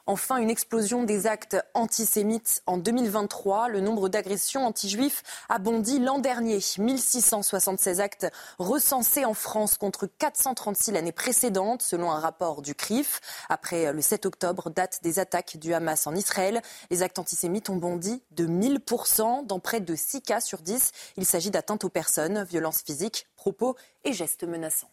Enfin, 0.08 0.38
une 0.38 0.52
explosion 0.52 1.02
des 1.02 1.26
actes 1.26 1.58
antisémites 1.74 2.62
en 2.68 2.78
2023. 2.78 3.70
Le 3.70 3.80
nombre 3.80 4.08
d'agressions 4.08 4.64
anti-juifs 4.64 5.24
a 5.50 5.58
bondi 5.58 5.98
l'an 5.98 6.20
dernier. 6.20 6.60
1676 6.78 8.00
actes 8.02 8.28
recensés 8.60 9.26
en 9.26 9.34
France 9.34 9.80
contre 9.80 10.06
436 10.06 10.92
l'année 10.92 11.12
précédente, 11.12 11.82
selon 11.82 12.12
un 12.12 12.20
rapport 12.20 12.62
du 12.62 12.76
CRIF. 12.76 13.20
Après 13.50 13.92
le 13.92 14.02
7 14.02 14.28
octobre, 14.28 14.70
date 14.70 15.00
des 15.02 15.18
attaques 15.18 15.58
du 15.58 15.74
Hamas 15.74 16.06
en 16.06 16.14
Israël, 16.14 16.62
les 16.92 17.02
actes 17.02 17.18
antisémites 17.18 17.72
ont 17.72 17.78
bondi 17.78 18.22
de 18.30 18.46
1000% 18.46 19.48
dans 19.48 19.60
près 19.60 19.80
de 19.80 19.96
6 19.96 20.22
cas 20.22 20.40
sur 20.40 20.60
10. 20.60 20.92
Il 21.18 21.26
s'agit 21.26 21.50
d'atteintes 21.50 21.84
aux 21.84 21.90
personnes, 21.90 22.44
violences 22.44 22.84
physiques, 22.84 23.26
propos 23.36 23.76
et 24.04 24.14
gestes 24.14 24.44
menaçants. 24.44 24.92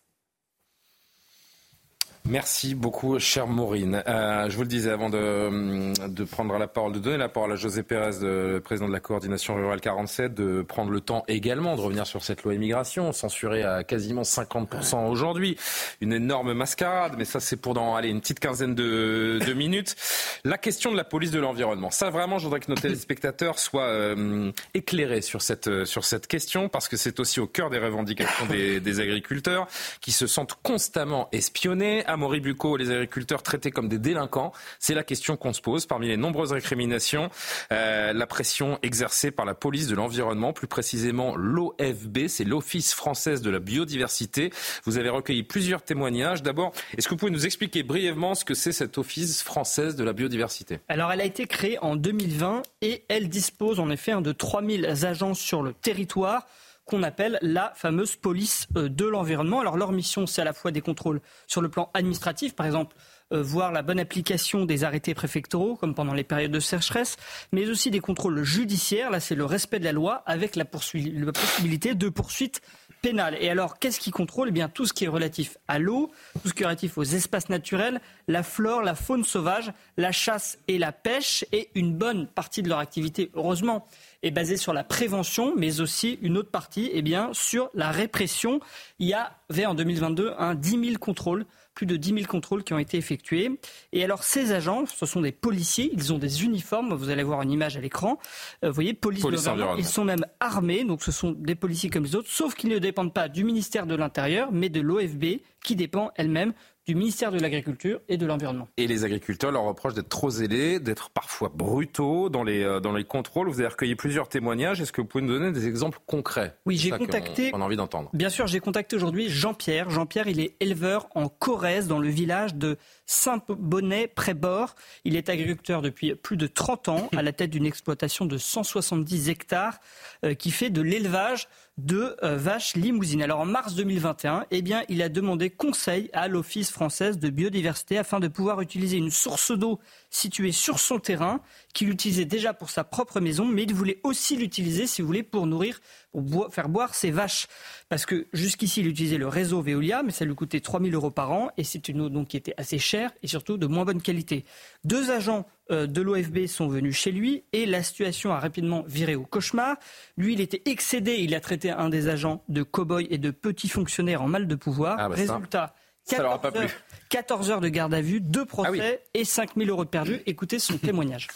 Merci 2.24 2.76
beaucoup, 2.76 3.18
chère 3.18 3.48
Maureen. 3.48 4.00
Euh, 4.06 4.48
je 4.48 4.54
vous 4.54 4.62
le 4.62 4.68
disais 4.68 4.90
avant 4.90 5.10
de, 5.10 6.06
de, 6.06 6.24
prendre 6.24 6.56
la 6.56 6.68
parole, 6.68 6.92
de 6.92 7.00
donner 7.00 7.16
la 7.16 7.28
parole 7.28 7.50
à 7.50 7.56
José 7.56 7.82
Pérez, 7.82 8.60
président 8.60 8.86
de 8.86 8.92
la 8.92 9.00
coordination 9.00 9.56
rurale 9.56 9.80
47, 9.80 10.32
de 10.32 10.62
prendre 10.62 10.92
le 10.92 11.00
temps 11.00 11.24
également 11.26 11.74
de 11.74 11.80
revenir 11.80 12.06
sur 12.06 12.22
cette 12.22 12.44
loi 12.44 12.54
immigration, 12.54 13.12
censurée 13.12 13.64
à 13.64 13.82
quasiment 13.82 14.22
50% 14.22 15.08
aujourd'hui. 15.08 15.56
Une 16.00 16.12
énorme 16.12 16.52
mascarade, 16.52 17.14
mais 17.18 17.24
ça 17.24 17.40
c'est 17.40 17.56
pour 17.56 17.74
dans 17.74 17.96
allez, 17.96 18.10
une 18.10 18.20
petite 18.20 18.38
quinzaine 18.38 18.76
de, 18.76 19.40
de, 19.44 19.52
minutes. 19.52 19.96
La 20.44 20.58
question 20.58 20.92
de 20.92 20.96
la 20.96 21.04
police 21.04 21.32
de 21.32 21.40
l'environnement. 21.40 21.90
Ça 21.90 22.10
vraiment, 22.10 22.38
je 22.38 22.44
voudrais 22.44 22.60
que 22.60 22.70
nos 22.70 22.78
téléspectateurs 22.78 23.58
soient 23.58 23.88
euh, 23.88 24.52
éclairés 24.74 25.22
sur 25.22 25.42
cette, 25.42 25.84
sur 25.86 26.04
cette 26.04 26.28
question, 26.28 26.68
parce 26.68 26.86
que 26.86 26.96
c'est 26.96 27.18
aussi 27.18 27.40
au 27.40 27.48
cœur 27.48 27.68
des 27.68 27.78
revendications 27.78 28.46
des, 28.46 28.78
des 28.78 29.00
agriculteurs 29.00 29.66
qui 30.00 30.12
se 30.12 30.28
sentent 30.28 30.56
constamment 30.62 31.28
espionnés 31.32 32.04
à 32.12 32.16
Bucco, 32.16 32.76
les 32.76 32.90
agriculteurs 32.90 33.42
traités 33.42 33.70
comme 33.70 33.88
des 33.88 33.98
délinquants 33.98 34.52
C'est 34.78 34.94
la 34.94 35.04
question 35.04 35.36
qu'on 35.36 35.52
se 35.52 35.60
pose. 35.60 35.86
Parmi 35.86 36.08
les 36.08 36.16
nombreuses 36.16 36.52
récriminations, 36.52 37.30
euh, 37.72 38.12
la 38.12 38.26
pression 38.26 38.78
exercée 38.82 39.30
par 39.30 39.46
la 39.46 39.54
police 39.54 39.86
de 39.88 39.94
l'environnement, 39.94 40.52
plus 40.52 40.66
précisément 40.66 41.34
l'OFB, 41.36 42.28
c'est 42.28 42.44
l'Office 42.44 42.94
française 42.94 43.42
de 43.42 43.50
la 43.50 43.58
biodiversité. 43.58 44.50
Vous 44.84 44.98
avez 44.98 45.08
recueilli 45.08 45.42
plusieurs 45.42 45.82
témoignages. 45.82 46.42
D'abord, 46.42 46.72
est-ce 46.96 47.08
que 47.08 47.14
vous 47.14 47.18
pouvez 47.18 47.32
nous 47.32 47.46
expliquer 47.46 47.82
brièvement 47.82 48.34
ce 48.34 48.44
que 48.44 48.54
c'est 48.54 48.72
cette 48.72 48.98
Office 48.98 49.42
française 49.42 49.96
de 49.96 50.04
la 50.04 50.12
biodiversité? 50.12 50.80
Alors, 50.88 51.12
elle 51.12 51.20
a 51.20 51.24
été 51.24 51.46
créée 51.46 51.78
en 51.80 51.96
2020 51.96 52.62
et 52.82 53.04
elle 53.08 53.28
dispose 53.28 53.80
en 53.80 53.90
effet 53.90 54.12
de 54.20 54.32
3000 54.32 54.86
agents 55.04 55.34
sur 55.34 55.62
le 55.62 55.72
territoire 55.72 56.46
qu'on 56.84 57.02
appelle 57.02 57.38
la 57.42 57.72
fameuse 57.74 58.16
police 58.16 58.66
euh, 58.76 58.88
de 58.88 59.04
l'environnement. 59.04 59.60
Alors 59.60 59.76
leur 59.76 59.92
mission, 59.92 60.26
c'est 60.26 60.42
à 60.42 60.44
la 60.44 60.52
fois 60.52 60.70
des 60.70 60.80
contrôles 60.80 61.20
sur 61.46 61.60
le 61.60 61.68
plan 61.68 61.90
administratif, 61.94 62.54
par 62.54 62.66
exemple 62.66 62.96
euh, 63.32 63.42
voir 63.42 63.72
la 63.72 63.82
bonne 63.82 63.98
application 63.98 64.66
des 64.66 64.84
arrêtés 64.84 65.14
préfectoraux, 65.14 65.76
comme 65.76 65.94
pendant 65.94 66.12
les 66.12 66.24
périodes 66.24 66.50
de 66.50 66.60
sécheresse, 66.60 67.16
mais 67.50 67.66
aussi 67.68 67.90
des 67.90 68.00
contrôles 68.00 68.42
judiciaires. 68.42 69.10
Là, 69.10 69.20
c'est 69.20 69.34
le 69.34 69.44
respect 69.44 69.78
de 69.78 69.84
la 69.84 69.92
loi 69.92 70.22
avec 70.26 70.54
la, 70.54 70.66
possibilité 70.66 71.94
de 71.94 72.08
poursuites 72.10 72.60
pénales. 73.00 73.36
Et 73.40 73.48
alors, 73.48 73.78
qu'est-ce 73.78 74.00
qui 74.00 74.10
contrôle? 74.10 74.48
Eh 74.48 74.52
bien, 74.52 74.68
tout 74.68 74.84
ce 74.84 74.92
qui 74.92 75.04
est 75.04 75.08
relatif 75.08 75.56
à 75.66 75.78
l'eau, 75.78 76.10
tout 76.42 76.48
ce 76.48 76.54
qui 76.54 76.62
est 76.62 76.66
relatif 76.66 76.98
aux 76.98 77.04
espaces 77.04 77.48
naturels, 77.48 78.00
la 78.28 78.42
flore, 78.42 78.82
la 78.82 78.94
faune 78.94 79.24
sauvage, 79.24 79.72
la 79.96 80.12
chasse 80.12 80.58
et 80.68 80.78
la 80.78 80.92
pêche, 80.92 81.44
et 81.52 81.70
une 81.74 81.94
bonne 81.94 82.26
partie 82.26 82.62
de 82.62 82.68
leur 82.68 82.78
activité, 82.78 83.30
heureusement, 83.34 83.86
est 84.22 84.30
basée 84.30 84.56
sur 84.56 84.72
la 84.72 84.84
prévention, 84.84 85.54
mais 85.56 85.80
aussi 85.80 86.18
une 86.22 86.36
autre 86.36 86.50
partie 86.50 86.90
eh 86.92 87.02
bien, 87.02 87.30
sur 87.32 87.70
la 87.74 87.90
répression. 87.90 88.60
Il 88.98 89.08
y 89.08 89.14
avait 89.14 89.66
en 89.66 89.74
2022 89.74 90.32
un 90.38 90.54
10 90.54 90.70
000 90.70 90.98
contrôles 90.98 91.46
plus 91.74 91.86
de 91.86 91.96
10 91.96 92.14
000 92.14 92.26
contrôles 92.26 92.64
qui 92.64 92.74
ont 92.74 92.78
été 92.78 92.98
effectués. 92.98 93.58
Et 93.92 94.04
alors, 94.04 94.24
ces 94.24 94.52
agents, 94.52 94.84
ce 94.86 95.06
sont 95.06 95.20
des 95.20 95.32
policiers, 95.32 95.90
ils 95.92 96.12
ont 96.12 96.18
des 96.18 96.44
uniformes, 96.44 96.94
vous 96.94 97.10
allez 97.10 97.22
voir 97.22 97.42
une 97.42 97.50
image 97.50 97.76
à 97.76 97.80
l'écran. 97.80 98.18
Euh, 98.64 98.68
vous 98.68 98.74
voyez, 98.74 98.94
police, 98.94 99.22
police 99.22 99.48
ils 99.78 99.84
sont 99.84 100.04
même 100.04 100.24
armés, 100.40 100.84
donc 100.84 101.02
ce 101.02 101.12
sont 101.12 101.32
des 101.32 101.54
policiers 101.54 101.90
comme 101.90 102.04
les 102.04 102.14
autres, 102.14 102.28
sauf 102.30 102.54
qu'ils 102.54 102.70
ne 102.70 102.78
dépendent 102.78 103.14
pas 103.14 103.28
du 103.28 103.44
ministère 103.44 103.86
de 103.86 103.94
l'Intérieur, 103.94 104.52
mais 104.52 104.68
de 104.68 104.80
l'OFB, 104.80 105.40
qui 105.64 105.76
dépend 105.76 106.10
elle-même 106.16 106.52
du 106.86 106.94
ministère 106.96 107.30
de 107.30 107.38
l'Agriculture 107.38 108.00
et 108.08 108.16
de 108.16 108.26
l'Environnement. 108.26 108.68
Et 108.76 108.86
les 108.86 109.04
agriculteurs 109.04 109.52
leur 109.52 109.62
reprochent 109.62 109.94
d'être 109.94 110.08
trop 110.08 110.30
zélés, 110.30 110.80
d'être 110.80 111.10
parfois 111.10 111.50
brutaux 111.54 112.28
dans 112.28 112.42
les, 112.42 112.62
euh, 112.62 112.80
dans 112.80 112.92
les 112.92 113.04
contrôles. 113.04 113.48
Vous 113.48 113.60
avez 113.60 113.68
recueilli 113.68 113.94
plusieurs 113.94 114.28
témoignages. 114.28 114.80
Est-ce 114.80 114.92
que 114.92 115.00
vous 115.00 115.06
pouvez 115.06 115.22
nous 115.22 115.32
donner 115.32 115.52
des 115.52 115.68
exemples 115.68 115.98
concrets? 116.06 116.56
Oui, 116.66 116.76
j'ai 116.76 116.90
contacté. 116.90 117.52
On, 117.54 117.60
a 117.60 117.64
envie 117.64 117.76
d'entendre. 117.76 118.10
Bien 118.12 118.30
sûr, 118.30 118.46
j'ai 118.48 118.60
contacté 118.60 118.96
aujourd'hui 118.96 119.28
Jean-Pierre. 119.28 119.90
Jean-Pierre, 119.90 120.26
il 120.26 120.40
est 120.40 120.56
éleveur 120.60 121.08
en 121.14 121.28
Corrèze, 121.28 121.86
dans 121.86 122.00
le 122.00 122.08
village 122.08 122.54
de 122.54 122.76
Saint-Bonnet-Prébord. 123.06 124.74
Il 125.04 125.16
est 125.16 125.28
agriculteur 125.28 125.82
depuis 125.82 126.14
plus 126.16 126.36
de 126.36 126.48
30 126.48 126.88
ans, 126.88 127.10
à 127.16 127.22
la 127.22 127.32
tête 127.32 127.50
d'une 127.50 127.66
exploitation 127.66 128.26
de 128.26 128.38
170 128.38 129.28
hectares 129.28 129.78
euh, 130.24 130.34
qui 130.34 130.50
fait 130.50 130.70
de 130.70 130.82
l'élevage 130.82 131.48
de 131.78 132.16
euh, 132.22 132.36
vaches 132.36 132.76
limousines. 132.76 133.22
Alors 133.22 133.40
en 133.40 133.46
mars 133.46 133.74
2021, 133.74 134.46
eh 134.50 134.62
bien, 134.62 134.82
il 134.88 135.02
a 135.02 135.08
demandé 135.08 135.50
conseil 135.50 136.10
à 136.12 136.28
l'Office 136.28 136.70
française 136.70 137.18
de 137.18 137.30
biodiversité 137.30 137.98
afin 137.98 138.20
de 138.20 138.28
pouvoir 138.28 138.60
utiliser 138.60 138.96
une 138.98 139.10
source 139.10 139.52
d'eau 139.52 139.80
située 140.12 140.52
sur 140.52 140.78
son 140.78 141.00
terrain 141.00 141.40
qu'il 141.72 141.88
utilisait 141.88 142.26
déjà 142.26 142.52
pour 142.52 142.70
sa 142.70 142.84
propre 142.84 143.18
maison, 143.18 143.46
mais 143.46 143.62
il 143.62 143.74
voulait 143.74 143.98
aussi 144.04 144.36
l'utiliser, 144.36 144.86
si 144.86 145.00
vous 145.00 145.06
voulez, 145.06 145.22
pour 145.22 145.46
nourrir, 145.46 145.80
pour 146.12 146.52
faire 146.52 146.68
boire 146.68 146.94
ses 146.94 147.10
vaches. 147.10 147.48
Parce 147.88 148.04
que 148.04 148.28
jusqu'ici, 148.32 148.80
il 148.80 148.88
utilisait 148.88 149.16
le 149.16 149.26
réseau 149.26 149.62
Veolia, 149.62 150.02
mais 150.02 150.12
ça 150.12 150.26
lui 150.26 150.34
coûtait 150.34 150.60
3 150.60 150.80
000 150.80 150.92
euros 150.92 151.10
par 151.10 151.32
an, 151.32 151.50
et 151.56 151.64
c'est 151.64 151.88
une 151.88 152.02
eau 152.02 152.08
donc 152.10 152.28
qui 152.28 152.36
était 152.36 152.54
assez 152.58 152.78
chère 152.78 153.10
et 153.22 153.26
surtout 153.26 153.56
de 153.56 153.66
moins 153.66 153.86
bonne 153.86 154.02
qualité. 154.02 154.44
Deux 154.84 155.10
agents 155.10 155.46
euh, 155.70 155.86
de 155.86 156.02
l'OFB 156.02 156.46
sont 156.46 156.68
venus 156.68 156.94
chez 156.96 157.10
lui 157.10 157.44
et 157.52 157.64
la 157.64 157.82
situation 157.82 158.32
a 158.32 158.38
rapidement 158.38 158.84
viré 158.86 159.14
au 159.14 159.24
cauchemar. 159.24 159.76
Lui, 160.18 160.34
il 160.34 160.40
était 160.42 160.62
excédé, 160.66 161.16
il 161.20 161.34
a 161.34 161.40
traité 161.40 161.70
un 161.70 161.88
des 161.88 162.08
agents 162.08 162.44
de 162.48 162.62
cow-boy 162.62 163.06
et 163.10 163.18
de 163.18 163.30
petit 163.30 163.68
fonctionnaire 163.68 164.20
en 164.20 164.28
mal 164.28 164.46
de 164.46 164.54
pouvoir. 164.54 164.96
Ah 164.98 165.08
bah 165.08 165.14
Résultat, 165.14 165.74
14, 166.06 167.50
heures, 167.50 167.60
de 167.60 167.68
garde 167.68 167.94
à 167.94 168.00
vue, 168.00 168.20
deux 168.20 168.44
procès 168.44 169.00
ah 169.02 169.08
et 169.14 169.24
5 169.24 169.56
000 169.56 169.68
euros 169.70 169.84
de 169.84 169.90
perdus. 169.90 170.20
Écoutez 170.26 170.58
son 170.58 170.78
témoignage. 170.78 171.28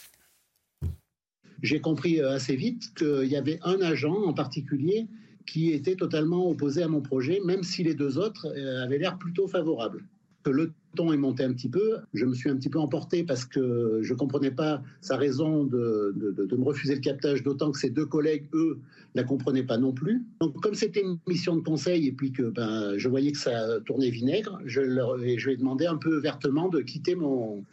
J'ai 1.63 1.81
compris 1.81 2.21
euh, 2.21 2.35
assez 2.35 2.57
vite 2.57 2.95
qu'il 2.95 3.27
y 3.27 3.37
avait 3.37 3.59
un 3.63 3.81
agent 3.81 4.15
en 4.15 4.35
particulier 4.35 5.07
qui 5.47 5.73
était 5.73 5.95
totalement 5.95 6.49
opposé 6.49 6.83
à 6.83 6.89
mon 6.89 7.01
projet, 7.01 7.41
même 7.45 7.63
si 7.63 7.85
les 7.85 7.95
deux 7.95 8.19
autres 8.19 8.47
euh, 8.47 8.85
avaient 8.85 8.99
l'air 8.99 9.17
plutôt 9.17 9.47
favorables 9.47 10.05
le 10.51 10.73
ton 10.97 11.13
est 11.13 11.17
monté 11.17 11.45
un 11.45 11.53
petit 11.53 11.69
peu. 11.69 11.99
Je 12.13 12.25
me 12.25 12.35
suis 12.35 12.51
un 12.51 12.57
petit 12.57 12.69
peu 12.69 12.81
emporté 12.81 13.23
parce 13.23 13.45
que 13.45 14.01
je 14.03 14.13
ne 14.13 14.19
comprenais 14.19 14.51
pas 14.51 14.83
sa 15.01 15.17
raison 15.17 15.63
de, 15.65 16.13
me 16.17 16.65
refuser 16.65 16.95
le 16.95 17.01
captage, 17.01 17.45
d'autant 17.45 17.71
que 17.71 17.79
ses 17.79 17.91
deux 17.91 18.07
collègues, 18.07 18.49
eux, 18.55 18.81
ne 19.15 19.21
la 19.21 19.27
comprenaient 19.27 19.63
pas 19.63 19.79
non 19.79 19.93
plus. 19.93 20.25
Donc, 20.41 20.61
comme 20.61 20.75
c'était 20.75 21.03
une 21.03 21.19
mission 21.29 21.55
de 21.55 21.63
conseil 21.63 22.09
et 22.09 22.13
puis 22.13 22.33
que 22.33 22.43
ben, 22.43 22.97
je 22.97 23.09
voyais 23.09 23.31
que 23.31 23.39
ça 23.39 23.81
tournait 23.87 24.11
vinaigre, 24.11 24.59
je 24.65 24.81
leur 24.81 25.17
je 25.19 25.51
ai 25.51 25.57
demandé 25.57 25.87
un 25.87 25.97
peu 25.97 26.19
vertement 26.19 26.69
de 26.69 26.81
quitter 26.81 27.15
mon, 27.15 27.65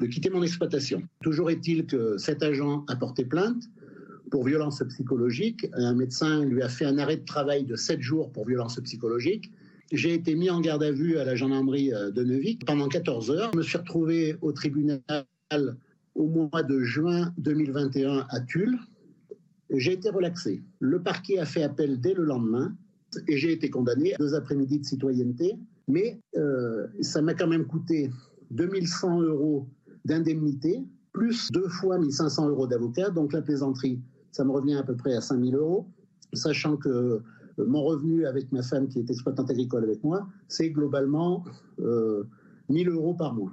de 0.00 0.06
quitter 0.06 0.28
mon 0.28 0.42
exploitation. 0.42 1.02
Toujours 1.22 1.50
est-il 1.50 1.86
que 1.86 2.18
cet 2.18 2.42
agent 2.42 2.84
a 2.88 2.96
porté 2.96 3.24
plainte 3.24 3.64
pour 4.32 4.44
violence 4.44 4.82
psychologique. 4.88 5.66
Un 5.74 5.94
médecin 5.94 6.44
lui 6.44 6.62
a 6.62 6.68
fait 6.68 6.86
un 6.86 6.98
arrêt 6.98 7.18
de 7.18 7.24
travail 7.24 7.64
de 7.64 7.76
7 7.76 8.00
jours 8.00 8.32
pour 8.32 8.46
violence 8.46 8.80
psychologique. 8.80 9.52
J'ai 9.90 10.14
été 10.14 10.34
mis 10.34 10.50
en 10.50 10.60
garde 10.60 10.82
à 10.82 10.92
vue 10.92 11.18
à 11.18 11.24
la 11.24 11.34
gendarmerie 11.34 11.92
euh, 11.92 12.10
de 12.10 12.22
Neuvy 12.22 12.58
pendant 12.66 12.88
14 12.88 13.30
heures. 13.30 13.50
Je 13.52 13.58
me 13.58 13.62
suis 13.62 13.78
retrouvé 13.78 14.36
au 14.40 14.52
tribunal 14.52 15.02
au 16.14 16.26
mois 16.26 16.62
de 16.62 16.80
juin 16.80 17.32
2021 17.38 18.26
à 18.28 18.40
Tulle. 18.40 18.78
J'ai 19.70 19.92
été 19.92 20.10
relaxé. 20.10 20.62
Le 20.80 21.02
parquet 21.02 21.38
a 21.38 21.46
fait 21.46 21.62
appel 21.62 22.00
dès 22.00 22.14
le 22.14 22.24
lendemain 22.24 22.74
et 23.28 23.36
j'ai 23.36 23.52
été 23.52 23.70
condamné 23.70 24.14
à 24.14 24.18
deux 24.18 24.34
après-midi 24.34 24.80
de 24.80 24.84
citoyenneté. 24.84 25.56
Mais 25.88 26.20
euh, 26.36 26.86
ça 27.00 27.22
m'a 27.22 27.34
quand 27.34 27.48
même 27.48 27.66
coûté 27.66 28.10
2100 28.50 29.22
euros 29.22 29.66
d'indemnité, 30.04 30.82
plus 31.12 31.50
deux 31.50 31.68
fois 31.68 31.98
1500 31.98 32.48
euros 32.48 32.66
d'avocat. 32.66 33.10
Donc 33.10 33.32
la 33.32 33.42
plaisanterie, 33.42 34.00
ça 34.30 34.44
me 34.44 34.52
revient 34.52 34.74
à 34.74 34.82
peu 34.82 34.96
près 34.96 35.14
à 35.14 35.20
5000 35.20 35.54
euros, 35.54 35.86
sachant 36.32 36.76
que 36.76 37.20
mon 37.58 37.82
revenu 37.82 38.26
avec 38.26 38.50
ma 38.52 38.62
femme 38.62 38.88
qui 38.88 38.98
est 38.98 39.10
exploitante 39.10 39.50
agricole 39.50 39.84
avec 39.84 40.02
moi, 40.02 40.26
c'est 40.48 40.70
globalement 40.70 41.44
euh, 41.80 42.24
1000 42.68 42.88
euros 42.88 43.14
par 43.14 43.34
mois. 43.34 43.52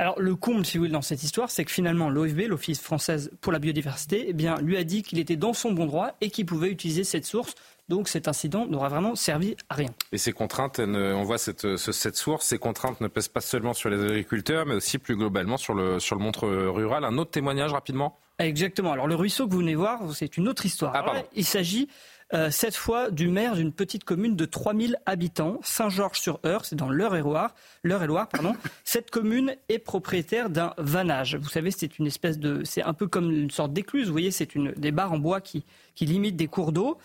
Alors 0.00 0.20
le 0.20 0.34
comble, 0.34 0.66
si 0.66 0.76
vous 0.76 0.82
voulez, 0.82 0.92
dans 0.92 1.02
cette 1.02 1.22
histoire, 1.22 1.50
c'est 1.50 1.64
que 1.64 1.70
finalement 1.70 2.10
l'OFB, 2.10 2.48
l'Office 2.48 2.80
française 2.80 3.30
pour 3.40 3.52
la 3.52 3.60
biodiversité, 3.60 4.24
eh 4.28 4.32
bien, 4.32 4.56
lui 4.60 4.76
a 4.76 4.82
dit 4.82 5.04
qu'il 5.04 5.20
était 5.20 5.36
dans 5.36 5.52
son 5.52 5.72
bon 5.72 5.86
droit 5.86 6.16
et 6.20 6.30
qu'il 6.30 6.46
pouvait 6.46 6.68
utiliser 6.68 7.04
cette 7.04 7.24
source. 7.24 7.54
Donc 7.88 8.08
cet 8.08 8.26
incident 8.26 8.66
n'aura 8.66 8.88
vraiment 8.88 9.14
servi 9.14 9.56
à 9.68 9.74
rien. 9.74 9.90
Et 10.10 10.18
ces 10.18 10.32
contraintes, 10.32 10.80
on 10.80 11.22
voit 11.22 11.38
cette, 11.38 11.76
cette 11.76 12.16
source, 12.16 12.46
ces 12.46 12.58
contraintes 12.58 13.00
ne 13.00 13.08
pèsent 13.08 13.28
pas 13.28 13.40
seulement 13.40 13.72
sur 13.72 13.88
les 13.88 14.02
agriculteurs, 14.02 14.66
mais 14.66 14.74
aussi 14.74 14.98
plus 14.98 15.16
globalement 15.16 15.58
sur 15.58 15.74
le, 15.74 16.00
sur 16.00 16.16
le 16.16 16.22
monde 16.22 16.36
rural. 16.38 17.04
Un 17.04 17.16
autre 17.18 17.30
témoignage 17.30 17.72
rapidement? 17.72 18.18
Exactement. 18.38 18.92
Alors 18.92 19.06
le 19.06 19.14
ruisseau 19.14 19.46
que 19.46 19.52
vous 19.52 19.60
venez 19.60 19.76
voir, 19.76 20.00
c'est 20.12 20.36
une 20.36 20.48
autre 20.48 20.66
histoire. 20.66 20.92
Ah, 20.94 21.22
il 21.34 21.44
s'agit 21.44 21.88
euh, 22.34 22.50
cette 22.50 22.74
fois 22.74 23.10
du 23.10 23.28
maire 23.28 23.54
d'une 23.54 23.72
petite 23.72 24.04
commune 24.04 24.34
de 24.34 24.44
3000 24.44 24.96
habitants, 25.06 25.60
Saint-Georges-sur-Eure, 25.62 26.64
c'est 26.64 26.74
dans 26.74 26.88
l'Eure-et-Loire. 26.88 27.54
l'Eure-et-Loire, 27.84 28.28
pardon. 28.28 28.54
Cette 28.84 29.10
commune 29.10 29.54
est 29.68 29.78
propriétaire 29.78 30.50
d'un 30.50 30.74
vanage. 30.76 31.36
Vous 31.36 31.48
savez, 31.48 31.70
c'est 31.70 31.98
une 31.98 32.06
espèce 32.06 32.38
de, 32.38 32.62
c'est 32.64 32.82
un 32.82 32.92
peu 32.92 33.06
comme 33.06 33.30
une 33.30 33.50
sorte 33.50 33.72
d'écluse. 33.72 34.06
Vous 34.06 34.12
voyez, 34.12 34.32
c'est 34.32 34.54
une 34.54 34.72
des 34.72 34.90
barres 34.90 35.12
en 35.12 35.18
bois 35.18 35.40
qui 35.40 35.64
qui 35.94 36.06
limitent 36.06 36.36
des 36.36 36.48
cours 36.48 36.72
d'eau. 36.72 36.98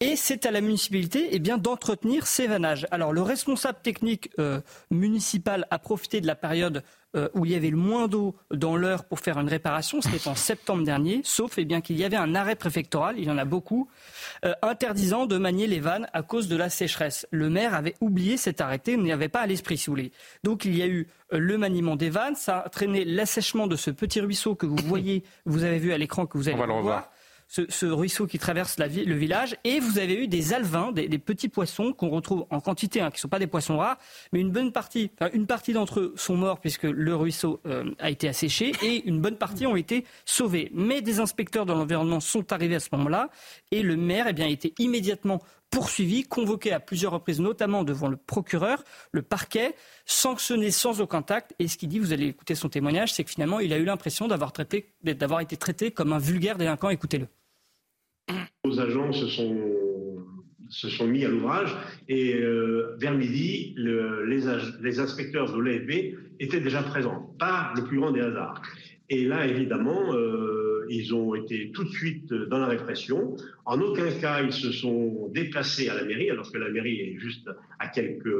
Et 0.00 0.16
c'est 0.16 0.46
à 0.46 0.50
la 0.50 0.60
municipalité 0.60 1.28
eh 1.32 1.38
bien, 1.38 1.58
d'entretenir 1.58 2.26
ces 2.26 2.46
vanages. 2.46 2.86
Alors 2.90 3.12
le 3.12 3.22
responsable 3.22 3.78
technique 3.82 4.30
euh, 4.38 4.60
municipal 4.90 5.66
a 5.70 5.78
profité 5.78 6.20
de 6.20 6.26
la 6.26 6.34
période 6.34 6.82
euh, 7.14 7.28
où 7.34 7.44
il 7.44 7.52
y 7.52 7.54
avait 7.54 7.68
le 7.68 7.76
moins 7.76 8.08
d'eau 8.08 8.34
dans 8.50 8.74
l'heure 8.74 9.04
pour 9.04 9.20
faire 9.20 9.38
une 9.38 9.48
réparation, 9.48 10.00
c'était 10.00 10.28
en 10.28 10.34
septembre 10.50 10.82
dernier, 10.82 11.20
sauf 11.24 11.58
eh 11.58 11.66
bien 11.66 11.82
qu'il 11.82 11.98
y 11.98 12.04
avait 12.04 12.16
un 12.16 12.34
arrêt 12.34 12.56
préfectoral, 12.56 13.16
il 13.18 13.24
y 13.24 13.30
en 13.30 13.36
a 13.36 13.44
beaucoup, 13.44 13.90
euh, 14.46 14.54
interdisant 14.62 15.26
de 15.26 15.36
manier 15.36 15.66
les 15.66 15.78
vannes 15.78 16.08
à 16.14 16.22
cause 16.22 16.48
de 16.48 16.56
la 16.56 16.70
sécheresse. 16.70 17.26
Le 17.30 17.50
maire 17.50 17.74
avait 17.74 17.96
oublié 18.00 18.38
cet 18.38 18.62
arrêté, 18.62 18.96
n'y 18.96 19.12
avait 19.12 19.28
pas 19.28 19.40
à 19.40 19.46
l'esprit, 19.46 19.76
si 19.76 19.86
vous 19.86 19.92
voulez. 19.92 20.12
Donc 20.42 20.64
il 20.64 20.74
y 20.74 20.82
a 20.82 20.86
eu 20.86 21.06
le 21.30 21.58
maniement 21.58 21.96
des 21.96 22.08
vannes, 22.08 22.34
ça 22.34 22.60
a 22.60 22.68
traîné 22.70 23.04
l'assèchement 23.04 23.66
de 23.66 23.76
ce 23.76 23.90
petit 23.90 24.20
ruisseau 24.20 24.54
que 24.54 24.64
vous 24.64 24.76
voyez, 24.84 25.22
vous 25.44 25.64
avez 25.64 25.78
vu 25.78 25.92
à 25.92 25.98
l'écran 25.98 26.24
que 26.24 26.38
vous 26.38 26.48
allez 26.48 26.56
voir 26.56 27.10
ce, 27.52 27.86
ruisseau 27.86 28.26
qui 28.26 28.38
traverse 28.38 28.78
le 28.78 29.14
village. 29.14 29.56
Et 29.64 29.80
vous 29.80 29.98
avez 29.98 30.14
eu 30.14 30.28
des 30.28 30.52
alvins, 30.52 30.92
des, 30.92 31.18
petits 31.18 31.48
poissons 31.48 31.92
qu'on 31.92 32.08
retrouve 32.08 32.46
en 32.50 32.60
quantité, 32.60 33.00
hein, 33.00 33.10
qui 33.10 33.16
ne 33.16 33.20
sont 33.20 33.28
pas 33.28 33.38
des 33.38 33.46
poissons 33.46 33.78
rares, 33.78 33.98
mais 34.32 34.40
une 34.40 34.50
bonne 34.50 34.72
partie, 34.72 35.10
une 35.32 35.46
partie 35.46 35.72
d'entre 35.72 36.00
eux 36.00 36.14
sont 36.16 36.36
morts 36.36 36.60
puisque 36.60 36.84
le 36.84 37.14
ruisseau 37.14 37.60
euh, 37.66 37.90
a 37.98 38.10
été 38.10 38.28
asséché 38.28 38.72
et 38.82 39.06
une 39.06 39.20
bonne 39.20 39.36
partie 39.36 39.66
ont 39.66 39.76
été 39.76 40.04
sauvés. 40.24 40.70
Mais 40.74 41.02
des 41.02 41.20
inspecteurs 41.20 41.66
de 41.66 41.72
l'environnement 41.72 42.20
sont 42.20 42.52
arrivés 42.52 42.76
à 42.76 42.80
ce 42.80 42.88
moment-là 42.92 43.28
et 43.70 43.82
le 43.82 43.96
maire 43.96 44.26
eh 44.28 44.42
a 44.42 44.46
été 44.46 44.72
immédiatement 44.78 45.40
poursuivi, 45.70 46.24
convoqué 46.24 46.72
à 46.72 46.80
plusieurs 46.80 47.12
reprises, 47.12 47.40
notamment 47.40 47.82
devant 47.82 48.08
le 48.08 48.16
procureur, 48.16 48.84
le 49.10 49.22
parquet, 49.22 49.74
sanctionné 50.04 50.70
sans 50.70 51.00
aucun 51.00 51.22
tact. 51.22 51.54
Et 51.58 51.66
ce 51.66 51.78
qu'il 51.78 51.88
dit, 51.88 51.98
vous 51.98 52.12
allez 52.12 52.26
écouter 52.26 52.54
son 52.54 52.68
témoignage, 52.68 53.12
c'est 53.12 53.24
que 53.24 53.30
finalement, 53.30 53.58
il 53.58 53.72
a 53.72 53.78
eu 53.78 53.84
l'impression 53.84 54.28
d'avoir 54.28 54.52
été 55.40 55.56
traité 55.56 55.90
comme 55.90 56.12
un 56.12 56.18
vulgaire 56.18 56.58
délinquant. 56.58 56.90
Écoutez-le. 56.90 57.26
Nos 58.64 58.80
agents 58.80 59.12
se 59.12 59.26
sont, 59.26 59.58
se 60.68 60.88
sont 60.88 61.06
mis 61.06 61.24
à 61.24 61.28
l'ouvrage 61.28 61.74
et 62.08 62.34
euh, 62.34 62.96
vers 62.98 63.14
midi, 63.14 63.74
le, 63.76 64.24
les, 64.24 64.42
les, 64.80 65.00
inspecteurs 65.00 65.52
de 65.52 65.60
l'AFB 65.60 66.16
étaient 66.40 66.60
déjà 66.60 66.82
présents, 66.82 67.34
par 67.38 67.74
le 67.74 67.84
plus 67.84 67.98
grand 67.98 68.12
des 68.12 68.20
hasards. 68.20 68.62
Et 69.10 69.24
là, 69.24 69.46
évidemment, 69.46 70.14
euh, 70.14 70.86
ils 70.88 71.14
ont 71.14 71.34
été 71.34 71.70
tout 71.72 71.84
de 71.84 71.90
suite 71.90 72.32
dans 72.32 72.58
la 72.58 72.66
répression. 72.66 73.36
En 73.64 73.80
aucun 73.80 74.10
cas, 74.20 74.42
ils 74.42 74.52
se 74.52 74.70
sont 74.72 75.28
déplacés 75.34 75.88
à 75.88 75.94
la 75.94 76.04
mairie, 76.04 76.30
alors 76.30 76.50
que 76.50 76.58
la 76.58 76.70
mairie 76.70 77.00
est 77.00 77.18
juste 77.18 77.50
à 77.78 77.88
quelques 77.88 78.34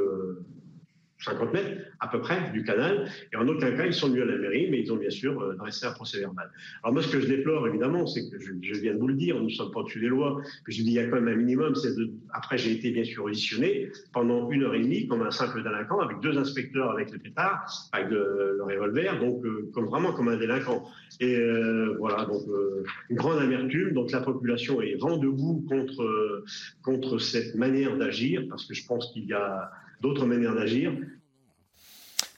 50 1.23 1.53
mètres 1.53 1.81
à 1.99 2.07
peu 2.07 2.19
près 2.19 2.51
du 2.51 2.63
canal. 2.63 3.09
Et 3.31 3.35
en 3.35 3.47
aucun 3.47 3.71
cas, 3.71 3.85
ils 3.85 3.93
sont 3.93 4.09
venus 4.09 4.23
à 4.23 4.25
la 4.25 4.37
mairie, 4.37 4.67
mais 4.69 4.81
ils 4.81 4.91
ont 4.91 4.97
bien 4.97 5.09
sûr 5.09 5.41
euh, 5.41 5.55
dressé 5.55 5.85
un 5.85 5.91
procès 5.91 6.19
verbal. 6.19 6.49
Alors 6.83 6.93
moi, 6.93 7.01
ce 7.01 7.09
que 7.09 7.19
je 7.19 7.27
déplore, 7.27 7.67
évidemment, 7.67 8.05
c'est 8.05 8.29
que 8.29 8.39
je, 8.39 8.51
viens 8.81 8.93
de 8.93 8.99
vous 8.99 9.07
le 9.07 9.15
dire, 9.15 9.37
nous 9.37 9.45
ne 9.45 9.49
sommes 9.49 9.71
pas 9.71 9.79
au-dessus 9.79 10.01
des 10.01 10.07
lois. 10.07 10.41
Mais 10.67 10.73
je 10.73 10.81
dis, 10.81 10.89
il 10.89 10.93
y 10.93 10.99
a 10.99 11.07
quand 11.07 11.19
même 11.19 11.27
un 11.27 11.35
minimum. 11.35 11.75
C'est 11.75 11.95
de... 11.95 12.11
Après, 12.33 12.57
j'ai 12.57 12.71
été 12.71 12.91
bien 12.91 13.03
sûr 13.03 13.23
auditionné 13.23 13.91
pendant 14.11 14.49
une 14.49 14.63
heure 14.63 14.75
et 14.75 14.81
demie 14.81 15.07
comme 15.07 15.21
un 15.21 15.31
simple 15.31 15.63
délinquant, 15.63 15.99
avec 15.99 16.19
deux 16.19 16.37
inspecteurs 16.37 16.91
avec 16.91 17.11
le 17.11 17.19
pétard, 17.19 17.65
avec 17.93 18.09
le, 18.09 18.61
revolver, 18.63 19.19
donc 19.19 19.43
euh, 19.45 19.69
comme 19.73 19.85
vraiment 19.85 20.13
comme 20.13 20.27
un 20.29 20.37
délinquant. 20.37 20.85
Et 21.19 21.35
euh, 21.35 21.95
voilà, 21.99 22.25
donc 22.25 22.43
une 23.09 23.15
grande 23.15 23.39
amertume. 23.39 23.93
Donc 23.93 24.11
la 24.11 24.21
population 24.21 24.81
est 24.81 24.95
vent 24.95 25.17
debout 25.17 25.65
contre 25.69 26.43
contre 26.81 27.19
cette 27.19 27.55
manière 27.55 27.97
d'agir, 27.97 28.43
parce 28.49 28.65
que 28.65 28.73
je 28.73 28.85
pense 28.85 29.11
qu'il 29.11 29.25
y 29.25 29.33
a 29.33 29.71
d'autres 30.03 30.25
manières 30.25 30.53
d'agir. 30.53 30.91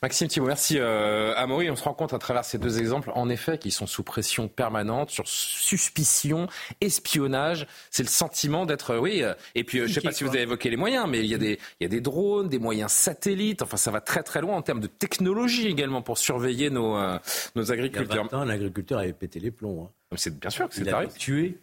Maxime 0.02 0.28
Thibault, 0.28 0.46
merci. 0.46 0.78
Euh, 0.78 1.34
Amaury, 1.36 1.72
on 1.72 1.76
se 1.76 1.84
rend 1.84 1.96
compte 1.96 2.14
à 2.14 2.20
travers 2.20 2.46
ces 2.46 2.60
deux 2.60 2.80
exemples, 2.80 3.12
en 3.16 3.28
effet, 3.28 3.58
qu'ils 3.58 3.72
sont 3.72 3.88
sous 3.88 4.04
pression 4.04 4.48
permanente, 4.48 5.10
sur 5.10 5.28
suspicion, 5.28 6.48
espionnage. 6.80 7.66
C'est 7.90 8.04
le 8.04 8.10
sentiment 8.10 8.68
d'être, 8.68 8.98
oui. 8.98 9.24
Euh, 9.24 9.34
et 9.56 9.64
puis, 9.64 9.80
euh, 9.80 9.88
je 9.88 9.90
ne 9.90 9.94
sais 9.96 10.02
pas 10.02 10.12
si 10.12 10.24
vous 10.24 10.30
avez 10.30 10.42
évoqué 10.42 10.70
les 10.70 10.78
moyens, 10.78 11.08
mais 11.10 11.22
il 11.22 11.26
y, 11.26 11.34
a 11.34 11.40
des, 11.40 11.60
il 11.80 11.84
y 11.84 11.86
a 11.86 11.90
des 11.90 12.02
drones, 12.02 12.50
des 12.50 12.60
moyens 12.60 12.92
satellites. 12.92 13.64
Enfin, 13.64 13.78
ça 13.78 13.90
va 13.90 14.00
très 14.00 14.22
très 14.22 14.42
loin 14.42 14.56
en 14.56 14.62
termes 14.62 14.82
de 14.82 14.88
technologie 14.88 15.68
également 15.68 16.04
pour 16.04 16.20
surveiller 16.20 16.70
nos, 16.70 16.98
euh, 16.98 17.18
nos 17.56 17.72
agriculteurs. 17.72 18.28
Il 18.32 18.48
l'agriculteur 18.48 19.00
avait 19.00 19.14
pété 19.14 19.40
les 19.40 19.52
plombs. 19.52 19.90
Hein. 20.12 20.16
C'est 20.18 20.38
bien 20.40 20.52
sûr 20.52 20.70
que 20.70 20.76
c'est 20.76 20.82
Il 20.82 20.90
a 20.90 21.08
tué 21.08 21.58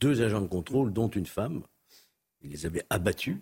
deux 0.00 0.22
agents 0.22 0.40
de 0.40 0.46
contrôle, 0.46 0.92
dont 0.92 1.08
une 1.08 1.26
femme. 1.26 1.64
Il 2.40 2.50
les 2.52 2.64
avait 2.64 2.84
abattus. 2.88 3.36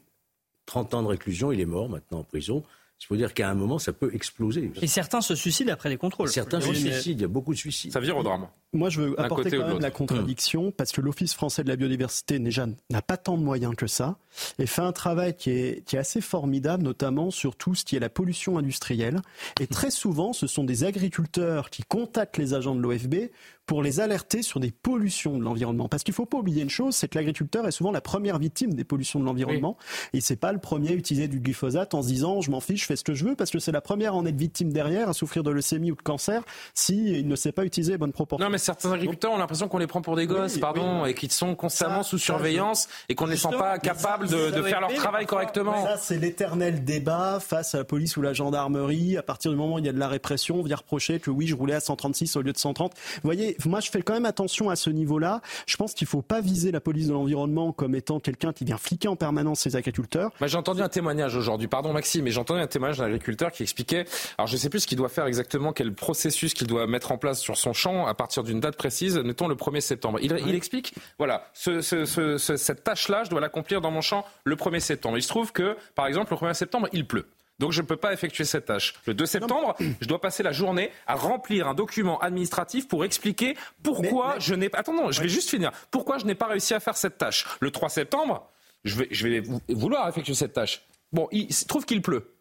30 0.67 0.95
ans 0.95 1.03
de 1.03 1.09
réclusion, 1.09 1.53
il 1.53 1.61
est 1.61 1.67
mort 1.67 1.89
maintenant 1.89 2.19
en 2.19 2.25
prison. 2.25 2.62
Il 2.99 3.07
faut 3.07 3.17
dire 3.17 3.35
qu'à 3.35 3.51
un 3.51 3.55
moment, 3.55 3.79
ça 3.79 3.93
peut 3.93 4.14
exploser. 4.14 4.73
Et 4.81 4.87
certains 4.87 5.21
se 5.21 5.35
suicident 5.35 5.71
après 5.71 5.91
les 5.91 5.99
contrôles. 5.99 6.31
Certains 6.31 6.62
se 6.62 6.73
suicident, 6.73 7.19
il 7.19 7.21
y 7.21 7.25
a 7.25 7.29
beaucoup 7.29 7.53
de 7.53 7.59
suicides. 7.59 7.93
Ça 7.93 8.01
vire 8.01 8.17
au 8.17 8.23
drame. 8.23 8.49
Moi, 8.73 8.89
je 8.89 9.03
veux 9.03 9.21
apporter 9.21 9.51
quand 9.51 9.69
même 9.69 9.81
la 9.81 9.91
contradiction, 9.91 10.71
parce 10.71 10.93
que 10.93 11.03
l'Office 11.03 11.35
français 11.35 11.62
de 11.62 11.69
la 11.69 11.77
biodiversité 11.77 12.39
n'a 12.39 13.03
pas 13.03 13.19
tant 13.19 13.37
de 13.37 13.43
moyens 13.43 13.77
que 13.77 13.87
ça, 13.87 14.17
et 14.59 14.67
fait 14.67 14.81
un 14.81 14.93
travail 14.93 15.37
qui 15.37 15.51
est, 15.51 15.85
qui 15.85 15.97
est 15.97 15.99
assez 15.99 16.23
formidable, 16.23 16.83
notamment 16.83 17.31
sur 17.31 17.55
tout 17.55 17.75
ce 17.75 17.85
qui 17.85 17.97
est 17.97 18.01
la 18.01 18.09
pollution 18.09 18.57
industrielle. 18.57 19.21
Et 19.61 19.67
très 19.67 19.91
souvent, 19.91 20.33
ce 20.33 20.47
sont 20.47 20.64
des 20.64 20.85
agriculteurs 20.85 21.69
qui 21.69 21.83
contactent 21.83 22.39
les 22.39 22.55
agents 22.55 22.75
de 22.75 22.81
l'OFB 22.81 23.31
pour 23.67 23.83
les 23.83 24.01
alerter 24.01 24.43
sur 24.43 24.61
des 24.61 24.71
pollutions 24.71 25.39
de 25.39 25.43
l'environnement. 25.43 25.89
Parce 25.89 26.05
qu'il 26.05 26.12
ne 26.12 26.17
faut 26.17 26.27
pas 26.27 26.39
oublier 26.39 26.62
une 26.62 26.71
chose, 26.71 26.95
c'est 26.95 27.09
que 27.09 27.19
l'agriculteur 27.19 27.67
est 27.67 27.73
souvent 27.73 27.91
la 27.91 28.01
première 28.01 28.39
victime 28.39 28.75
des 28.75 28.85
pollutions 28.85 29.19
de 29.19 29.25
l'environnement. 29.25 29.77
Et 30.12 30.21
c'est 30.21 30.37
pas 30.37 30.53
le 30.53 30.59
premier 30.59 30.91
à 30.91 30.95
utiliser 30.95 31.29
du 31.29 31.41
glyphosate 31.41 31.95
en 31.95 32.03
se 32.03 32.09
disant 32.09 32.41
je 32.41 32.51
m'en 32.51 32.61
fiche, 32.61 32.83
je 32.83 32.87
fais 32.87 32.97
ce 32.97 33.05
que 33.05 33.14
je 33.14 33.25
veux, 33.25 33.35
parce 33.35 33.51
que 33.51 33.59
c'est 33.59 33.73
la 33.73 33.81
première 33.81 34.12
à 34.12 34.17
en 34.17 34.27
être 34.27 34.37
victime 34.37 34.73
derrière, 34.73 35.09
à 35.09 35.12
souffrir 35.12 35.43
de 35.43 35.51
leucémie 35.51 35.91
ou 35.91 35.97
de 35.97 36.03
cancer, 36.03 36.43
s'il 36.75 37.09
il 37.09 37.27
ne 37.27 37.37
sait 37.37 37.53
pas 37.53 37.64
utiliser 37.64 37.93
les 37.93 37.99
bonnes 37.99 38.12
proportions. 38.12 38.45
Non, 38.45 38.51
mais 38.51 38.59
certains 38.59 38.93
agriculteurs 38.93 39.33
ont 39.33 39.39
l'impression 39.39 39.69
qu'on 39.69 39.79
les 39.79 39.87
prend 39.87 40.03
pour 40.03 40.17
des 40.17 40.27
gosses, 40.27 40.59
pardon, 40.59 41.05
et 41.05 41.14
qu'ils 41.14 41.33
sont 41.33 41.55
constamment 41.55 42.03
sous 42.03 42.19
surveillance 42.19 42.89
et 43.09 43.14
qu'on 43.14 43.27
ne 43.27 43.33
les 43.33 43.37
sent 43.37 43.49
pas 43.59 43.79
capables 43.79 44.29
de, 44.29 44.51
de 44.51 44.62
faire 44.62 44.81
leur 44.81 44.93
travail 44.95 45.27
correctement. 45.27 45.85
Ça, 45.85 45.97
c'est 45.97 46.19
l'éternel 46.19 46.85
débat 46.85 47.41
face 47.41 47.75
à 47.75 47.79
la 47.79 47.85
police 47.85 48.17
ou 48.17 48.23
la 48.23 48.33
gendarmerie. 48.33 49.17
À 49.17 49.23
partir 49.23 49.51
du 49.51 49.57
moment 49.57 49.75
où 49.75 49.79
il 49.79 49.87
y 49.87 49.89
a 49.89 49.93
de 49.93 49.99
la 49.99 50.09
répression, 50.09 50.61
on 50.61 50.62
vient 50.62 50.77
reprocher 50.77 51.19
que 51.21 51.31
oui, 51.31 51.47
je 51.47 51.55
roulais 51.55 51.75
à 51.75 51.81
136 51.81 52.37
au 52.37 52.43
lieu 52.43 52.53
de 52.53 52.59
130. 52.59 52.93
Vous 52.95 53.21
voyez, 53.25 53.56
moi, 53.65 53.81
je 53.81 53.91
fais 53.91 54.03
quand 54.03 54.15
même 54.15 54.27
attention 54.27 54.71
à 54.71 54.77
ce 54.77 54.91
niveau-là. 54.91 55.41
Je 55.67 55.77
pense 55.77 55.95
qu'il 55.95 56.07
ne 56.07 56.11
faut 56.11 56.23
pas 56.23 56.41
viser 56.41 56.71
la 56.71 56.81
police 56.81 57.09
de 57.09 57.13
l'environnement 57.13 57.73
comme 57.73 57.95
étant 57.95 58.21
quelqu'un 58.21 58.53
qui 58.53 58.65
vient 58.65 58.79
fliquer 58.79 59.09
en 59.09 59.17
permanence 59.17 59.61
ses 59.61 59.77
agriculteurs. 59.77 60.31
Bah, 60.41 60.47
j'ai 60.47 60.57
entendu 60.57 60.83
un 60.83 60.89
témoignage 60.89 61.37
aujourd'hui, 61.37 61.69
pardon 61.69 61.93
Maxime, 61.93 62.25
mais 62.25 62.31
j'ai 62.31 62.41
entendu 62.41 62.61
un 62.61 62.67
témoignage 62.67 62.99
d'un 62.99 63.05
agriculteur 63.05 63.53
qui 63.53 63.63
expliquait, 63.63 64.05
alors 64.39 64.47
je 64.47 64.55
ne 64.55 64.59
sais 64.59 64.69
plus 64.69 64.81
ce 64.81 64.87
qu'il 64.87 64.99
doit 64.99 65.09
faire 65.09 65.27
exactement, 65.27 65.73
quel 65.73 65.93
processus 65.93 66.55
qu'il 66.55 66.67
doit 66.67 66.87
mettre 66.87 67.13
en 67.13 67.19
place 67.19 67.41
sur 67.41 67.57
son 67.57 67.73
champ 67.73 68.07
à 68.07 68.15
partir 68.15 68.43
d'une 68.43 68.61
date 68.61 68.77
précise, 68.77 69.19
mettons 69.19 69.49
le 69.49 69.55
1er 69.55 69.81
septembre. 69.81 70.19
Il, 70.23 70.37
il 70.47 70.55
explique, 70.55 70.95
voilà, 71.19 71.49
ce, 71.55 71.81
ce, 71.81 72.37
cette 72.39 72.85
tâche-là, 72.85 73.25
je 73.25 73.31
dois 73.31 73.41
l'accomplir 73.41 73.81
dans 73.81 73.91
mon 73.91 74.01
champ 74.01 74.25
le 74.45 74.57
1er 74.57 74.81
septembre. 74.81 75.19
Il 75.19 75.23
se 75.23 75.29
trouve 75.29 75.53
que, 75.53 75.77
par 75.95 76.07
exemple, 76.07 76.33
le 76.33 76.39
1er 76.39 76.55
septembre, 76.55 76.89
il 76.93 77.07
pleut. 77.07 77.27
Donc 77.59 77.73
je 77.73 77.81
ne 77.81 77.87
peux 77.87 77.97
pas 77.97 78.13
effectuer 78.13 78.45
cette 78.45 78.67
tâche. 78.67 78.95
Le 79.07 79.15
2 79.15 79.27
septembre, 79.27 79.77
je 80.01 80.07
dois 80.07 80.21
passer 80.21 80.43
la 80.43 80.53
journée 80.53 80.91
à 81.07 81.15
remplir 81.15 81.69
un 81.69 81.75
document 81.75 82.19
administratif 82.21 82.89
pour 82.89 83.05
expliquer 83.05 83.57
pourquoi 83.83 84.39
je 84.39 84.55
n'ai 84.55 84.69
pas... 84.69 84.79
Attends, 84.79 84.95
non, 84.95 85.11
je 85.11 85.23
vais 85.23 85.29
juste 85.29 85.51
finir. 85.51 85.73
Pourquoi 85.91 86.19
je 86.19 86.27
n'ai 86.27 86.35
pas 86.35 86.47
réussi 86.47 86.75
à 86.75 86.81
faire 86.81 86.97
cette 86.97 87.19
tâche? 87.19 87.47
Le 87.61 87.71
3 87.71 87.89
septembre, 87.89 88.51
je 88.85 88.97
vais, 88.97 89.09
je 89.11 89.27
vais 89.27 89.43
vouloir 89.69 90.09
effectuer 90.09 90.35
cette 90.35 90.53
tâche. 90.53 90.83
Bon, 91.13 91.29
il 91.33 91.53
se 91.53 91.65
trouve 91.65 91.87
qu'il 91.87 92.03
pleut 92.03 92.36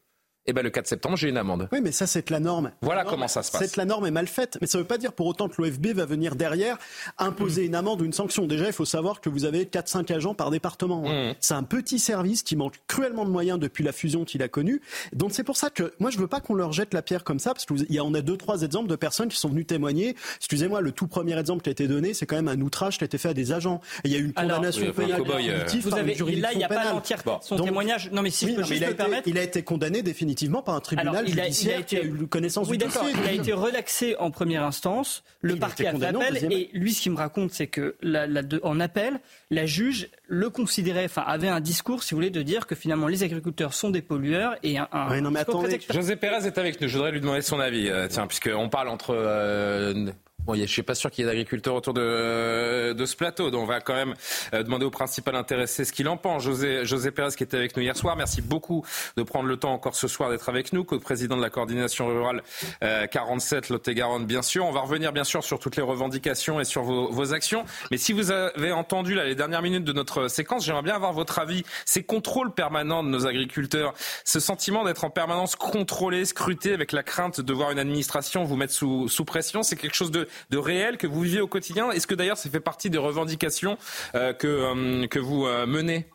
eh 0.48 0.54
ben, 0.54 0.62
le 0.62 0.70
4 0.70 0.86
septembre, 0.86 1.18
j'ai 1.18 1.30
une 1.30 1.38
amende. 1.38 1.68
Oui, 1.72 1.80
mais 1.82 1.92
ça, 1.92 2.06
c'est 2.06 2.30
la 2.30 2.40
norme. 2.40 2.72
Voilà 2.82 3.04
comment 3.04 3.28
ça 3.28 3.42
se 3.42 3.52
passe. 3.52 3.62
C'est 3.62 3.78
la 3.78 3.86
norme 3.86 4.06
est 4.06 4.12
mal 4.12 4.28
faite. 4.28 4.60
Mais 4.62 4.68
ça 4.68 4.78
ne 4.78 4.84
veut 4.84 4.88
pas 4.88 5.00
dire 5.00 5.14
pour 5.14 5.26
autant 5.26 5.50
que 5.50 5.60
l'OFB 5.60 5.88
va 5.88 6.06
venir 6.06 6.36
derrière 6.36 6.78
imposer 7.18 7.66
une 7.66 7.74
amende 7.74 8.02
ou 8.02 8.06
une 8.06 8.14
sanction. 8.14 8.46
Déjà, 8.46 8.68
il 8.68 8.74
faut 8.74 8.86
savoir 8.86 9.22
que 9.22 9.30
vous 9.30 9.46
avez 9.46 9.66
4-5 9.66 10.14
agents 10.14 10.36
par 10.36 10.52
département. 10.52 11.04
Hein. 11.08 11.32
Mmh. 11.32 11.36
C'est 11.40 11.56
un 11.56 11.64
petit 11.64 11.98
service 11.98 12.44
qui 12.44 12.56
manque 12.56 12.76
cruellement 12.88 13.26
de 13.26 13.32
moyens 13.32 13.58
depuis 13.58 13.84
la 13.84 13.92
fusion 13.92 14.24
qu'il 14.24 14.44
a 14.44 14.48
connue. 14.48 14.82
Donc, 15.14 15.32
c'est 15.32 15.44
pour 15.44 15.58
ça 15.58 15.72
que 15.72 15.94
moi, 16.00 16.12
je 16.12 16.20
veux 16.20 16.28
pas 16.28 16.42
qu'on 16.42 16.54
leur 16.54 16.74
jette 16.74 16.94
la 16.94 17.02
pierre 17.02 17.24
comme 17.24 17.40
ça, 17.40 17.54
parce 17.54 17.66
qu'il 17.66 17.92
y 17.92 17.98
a, 17.98 18.04
on 18.04 18.14
a 18.14 18.22
deux, 18.22 18.38
trois 18.38 18.62
exemples 18.62 18.88
de 18.88 18.96
personnes 18.96 19.30
qui 19.30 19.38
sont 19.38 19.50
venues 19.50 19.66
témoigner. 19.66 20.16
Excusez-moi, 20.38 20.82
le 20.82 20.92
tout 20.92 21.08
premier 21.08 21.40
exemple 21.40 21.64
qui 21.64 21.70
a 21.70 21.72
été 21.72 21.88
donné, 21.88 22.14
c'est 22.14 22.28
quand 22.28 22.36
même 22.36 22.50
un 22.50 22.62
outrage 22.62 23.00
qui 23.00 23.04
a 23.04 23.08
été 23.08 23.18
fait 23.18 23.30
à 23.30 23.34
des 23.34 23.52
agents. 23.52 23.82
Et 24.04 24.10
il 24.10 24.12
y 24.12 24.16
a 24.16 24.20
eu 24.20 24.26
une 24.26 24.34
condamnation 24.34 24.92
pénale. 24.92 25.24
Euh, 25.28 25.66
vous 25.82 25.96
avez, 25.96 26.14
là, 26.36 26.54
il 26.54 26.60
n'y 26.60 26.64
a 26.64 26.68
pas 26.68 26.92
l'entièreté 26.92 27.32
son 27.42 27.58
témoignage. 27.58 28.12
Non, 28.12 28.22
mais 28.22 28.30
si 28.30 28.48
je 28.48 28.56
peux 28.56 28.64
juste 28.64 28.86
me 28.86 28.94
permettre. 28.94 29.28
Il 29.28 29.40
a 29.40 29.42
été 29.42 29.64
condamné 29.64 30.04
définitivement 30.04 30.35
par 30.66 30.76
un 30.76 30.80
tribunal 30.80 31.26
il 31.28 31.40
a, 31.40 31.48
été, 31.48 32.04
eu 32.04 32.28
connaissance 32.28 32.70
oui, 32.70 32.78
d'accord. 32.78 33.06
Il 33.10 33.28
a 33.28 33.32
été 33.32 33.54
relaxé 33.54 34.16
en 34.18 34.32
première 34.32 34.64
instance. 34.64 35.24
Le 35.42 35.56
parquet 35.56 35.88
a 35.88 35.96
fait 35.96 36.06
appel. 36.06 36.52
Et 36.52 36.70
lui, 36.74 36.94
ce 36.94 37.02
qu'il 37.02 37.12
me 37.12 37.18
raconte, 37.18 37.52
c'est 37.52 37.68
que 37.68 37.96
la, 38.02 38.28
en 38.64 38.80
appel, 38.80 39.20
la 39.50 39.66
juge 39.66 40.10
le 40.28 40.50
considérait, 40.50 41.06
enfin, 41.06 41.24
avait 41.26 41.48
un 41.48 41.60
discours, 41.60 42.04
si 42.04 42.14
vous 42.14 42.18
voulez, 42.18 42.30
de 42.30 42.42
dire 42.42 42.68
que 42.68 42.76
finalement 42.76 43.08
les 43.08 43.24
agriculteurs 43.24 43.74
sont 43.74 43.90
des 43.90 44.02
pollueurs 44.02 44.56
et 44.64 44.78
un. 44.78 44.88
un 44.92 45.22
non, 45.22 45.32
mais 45.32 45.40
attendez. 45.40 45.80
José 45.92 46.16
Pérez 46.16 46.46
est 46.46 46.58
avec 46.58 46.82
nous. 46.82 46.88
Je 46.88 46.94
voudrais 46.94 47.12
lui 47.12 47.22
demander 47.22 47.42
son 47.42 47.60
avis. 47.60 47.90
Euh, 47.90 48.08
tiens, 48.10 48.28
puisqu'on 48.28 48.70
parle 48.70 48.90
entre 48.90 49.16
euh, 49.16 50.12
Bon, 50.46 50.54
je 50.54 50.66
suis 50.66 50.84
pas 50.84 50.94
sûr 50.94 51.10
qu'il 51.10 51.26
y 51.26 51.28
ait 51.28 51.32
d'agriculteurs 51.32 51.74
autour 51.74 51.96
de, 51.96 52.94
de 52.94 53.06
ce 53.08 53.16
plateau, 53.16 53.50
donc 53.50 53.64
on 53.64 53.66
va 53.66 53.82
quand 53.82 53.96
même 53.96 54.14
euh, 54.54 54.62
demander 54.62 54.86
au 54.86 54.92
principal 54.92 55.36
intéressé 55.36 55.86
ce 55.86 55.92
qu'il 55.92 56.08
en 56.08 56.18
pense. 56.18 56.44
José, 56.44 56.86
José 56.86 57.10
Pérez 57.10 57.32
qui 57.36 57.42
était 57.42 57.58
avec 57.58 57.76
nous 57.76 57.82
hier 57.82 57.98
soir, 57.98 58.16
merci 58.16 58.44
beaucoup 58.44 58.86
de 59.18 59.24
prendre 59.24 59.48
le 59.50 59.58
temps 59.58 59.74
encore 59.74 59.96
ce 59.96 60.08
soir 60.08 60.30
d'être 60.30 60.48
avec 60.48 60.72
nous, 60.72 60.84
co-président 60.84 61.36
de 61.36 61.42
la 61.42 61.50
coordination 61.50 62.08
rurale 62.08 62.44
47 62.82 63.72
euh, 63.72 63.74
Lot-et-Garonne, 63.74 64.28
bien 64.28 64.44
sûr. 64.44 64.68
On 64.68 64.72
va 64.72 64.82
revenir 64.82 65.14
bien 65.14 65.24
sûr 65.24 65.44
sur 65.44 65.58
toutes 65.58 65.78
les 65.78 65.82
revendications 65.82 66.60
et 66.60 66.64
sur 66.64 66.84
vos, 66.84 67.12
vos 67.12 67.34
actions. 67.34 67.66
Mais 67.90 67.98
si 67.98 68.14
vous 68.14 68.30
avez 68.30 68.72
entendu 68.72 69.16
là, 69.16 69.26
les 69.26 69.34
dernières 69.34 69.64
minutes 69.64 69.84
de 69.84 69.94
notre 69.94 70.28
séquence, 70.28 70.64
j'aimerais 70.64 70.84
bien 70.84 70.94
avoir 70.94 71.14
votre 71.14 71.40
avis. 71.40 71.64
Ces 71.86 72.04
contrôles 72.04 72.54
permanents 72.54 73.04
de 73.04 73.10
nos 73.10 73.26
agriculteurs, 73.26 73.96
ce 74.24 74.40
sentiment 74.40 74.84
d'être 74.84 75.06
en 75.06 75.10
permanence 75.10 75.56
contrôlé, 75.56 76.24
scruté, 76.24 76.72
avec 76.72 76.92
la 76.92 77.02
crainte 77.02 77.42
de 77.42 77.54
voir 77.54 77.72
une 77.72 77.80
administration 77.80 78.44
vous 78.44 78.58
mettre 78.58 78.74
sous, 78.74 79.08
sous 79.08 79.26
pression, 79.26 79.64
c'est 79.64 79.76
quelque 79.76 79.96
chose 79.96 80.12
de 80.12 80.28
de 80.50 80.58
réel 80.58 80.98
que 80.98 81.08
vous 81.08 81.22
vivez 81.22 81.42
au 81.42 81.48
quotidien 81.48 81.92
Est-ce 81.92 82.08
que 82.08 82.16
d'ailleurs 82.16 82.38
ça 82.38 82.50
fait 82.50 82.60
partie 82.60 82.90
des 82.90 82.98
revendications 82.98 83.78
euh, 84.16 84.34
que, 84.34 84.48
euh, 84.48 85.08
que 85.08 85.20
vous 85.20 85.46
euh, 85.46 85.66
menez? 85.66 86.10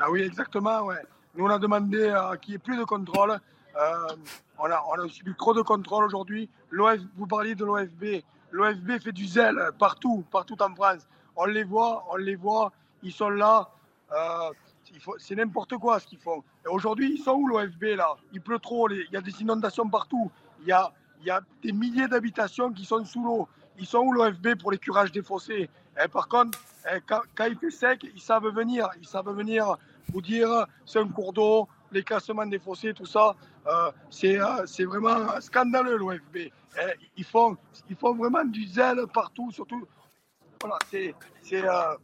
Ah 0.00 0.10
oui, 0.10 0.22
exactement. 0.22 0.88
Nous, 1.34 1.44
on 1.44 1.50
a 1.50 1.58
demandé 1.58 2.12
qu'il 2.42 2.52
n'y 2.52 2.56
ait 2.56 2.58
plus 2.58 2.76
de 2.76 2.84
contrôle. 2.84 3.38
on, 4.58 4.64
a, 4.70 4.84
on 4.88 5.04
a 5.04 5.08
subi 5.08 5.34
trop 5.36 5.54
de 5.54 5.62
contrôle 5.62 6.04
aujourd'hui. 6.04 6.48
Vous 7.16 7.26
parliez 7.26 7.54
de 7.54 7.64
l'OFB. 7.64 8.22
L'OFB 8.52 8.98
fait 9.02 9.12
du 9.12 9.26
zèle 9.26 9.58
partout, 9.78 10.24
partout 10.30 10.60
en 10.60 10.74
France. 10.74 11.06
On 11.36 11.46
les 11.46 11.64
voit, 11.64 12.04
on 12.10 12.16
les 12.16 12.34
voit, 12.34 12.72
ils 13.02 13.12
sont 13.12 13.30
là. 13.30 13.70
c'est 15.18 15.36
n'importe 15.36 15.76
quoi 15.78 16.00
ce 16.00 16.06
qu'ils 16.06 16.18
font. 16.18 16.42
Aujourd'hui, 16.68 17.14
ils 17.16 17.22
sont 17.22 17.32
où 17.32 17.46
l'OFB 17.46 17.96
là? 17.96 18.16
Il 18.32 18.40
pleut 18.40 18.58
trop, 18.58 18.90
il 18.90 19.08
y 19.10 19.16
a 19.16 19.20
des 19.20 19.40
inondations 19.40 19.88
partout. 19.88 20.30
Il 20.62 20.68
y 20.68 20.72
a, 20.72 20.92
il 21.20 21.26
y 21.26 21.30
a 21.30 21.40
des 21.62 21.72
milliers 21.72 22.08
d'habitations 22.08 22.72
qui 22.72 22.84
sont 22.84 23.04
sous 23.04 23.22
l'eau. 23.22 23.48
Ils 23.78 23.86
sont 23.86 23.98
où 23.98 24.12
l'OFB 24.12 24.56
pour 24.58 24.72
les 24.72 24.78
curages 24.78 25.12
des 25.12 25.22
fossés? 25.22 25.68
Et 25.98 26.04
eh, 26.04 26.08
Par 26.08 26.28
contre, 26.28 26.58
eh, 26.90 26.98
quand, 27.06 27.44
il 27.46 27.56
fait 27.56 27.70
sec, 27.70 28.06
ils 28.14 28.20
savent 28.20 28.48
venir. 28.48 28.88
Ils 29.00 29.06
savent 29.06 29.34
venir 29.34 29.76
vous 30.12 30.22
dire 30.22 30.66
c'est 30.84 30.98
un 30.98 31.08
cours 31.08 31.32
d'eau, 31.32 31.68
les 31.92 32.02
classements 32.02 32.46
des 32.46 32.58
fossés, 32.58 32.94
tout 32.94 33.06
ça. 33.06 33.34
Euh, 33.66 33.90
euh, 34.24 34.66
c'est 34.66 34.84
vraiment 34.84 35.40
scandaleux 35.40 35.96
l'OFB. 35.96 36.36
Eh, 36.36 36.50
ils, 37.16 37.24
font, 37.24 37.56
ils 37.88 37.96
font 37.96 38.14
vraiment 38.14 38.44
du 38.44 38.66
zèle 38.66 39.06
partout, 39.12 39.50
surtout. 39.50 39.86
Voilà, 40.60 40.78
c'est. 40.90 41.14
Euh, 41.52 41.96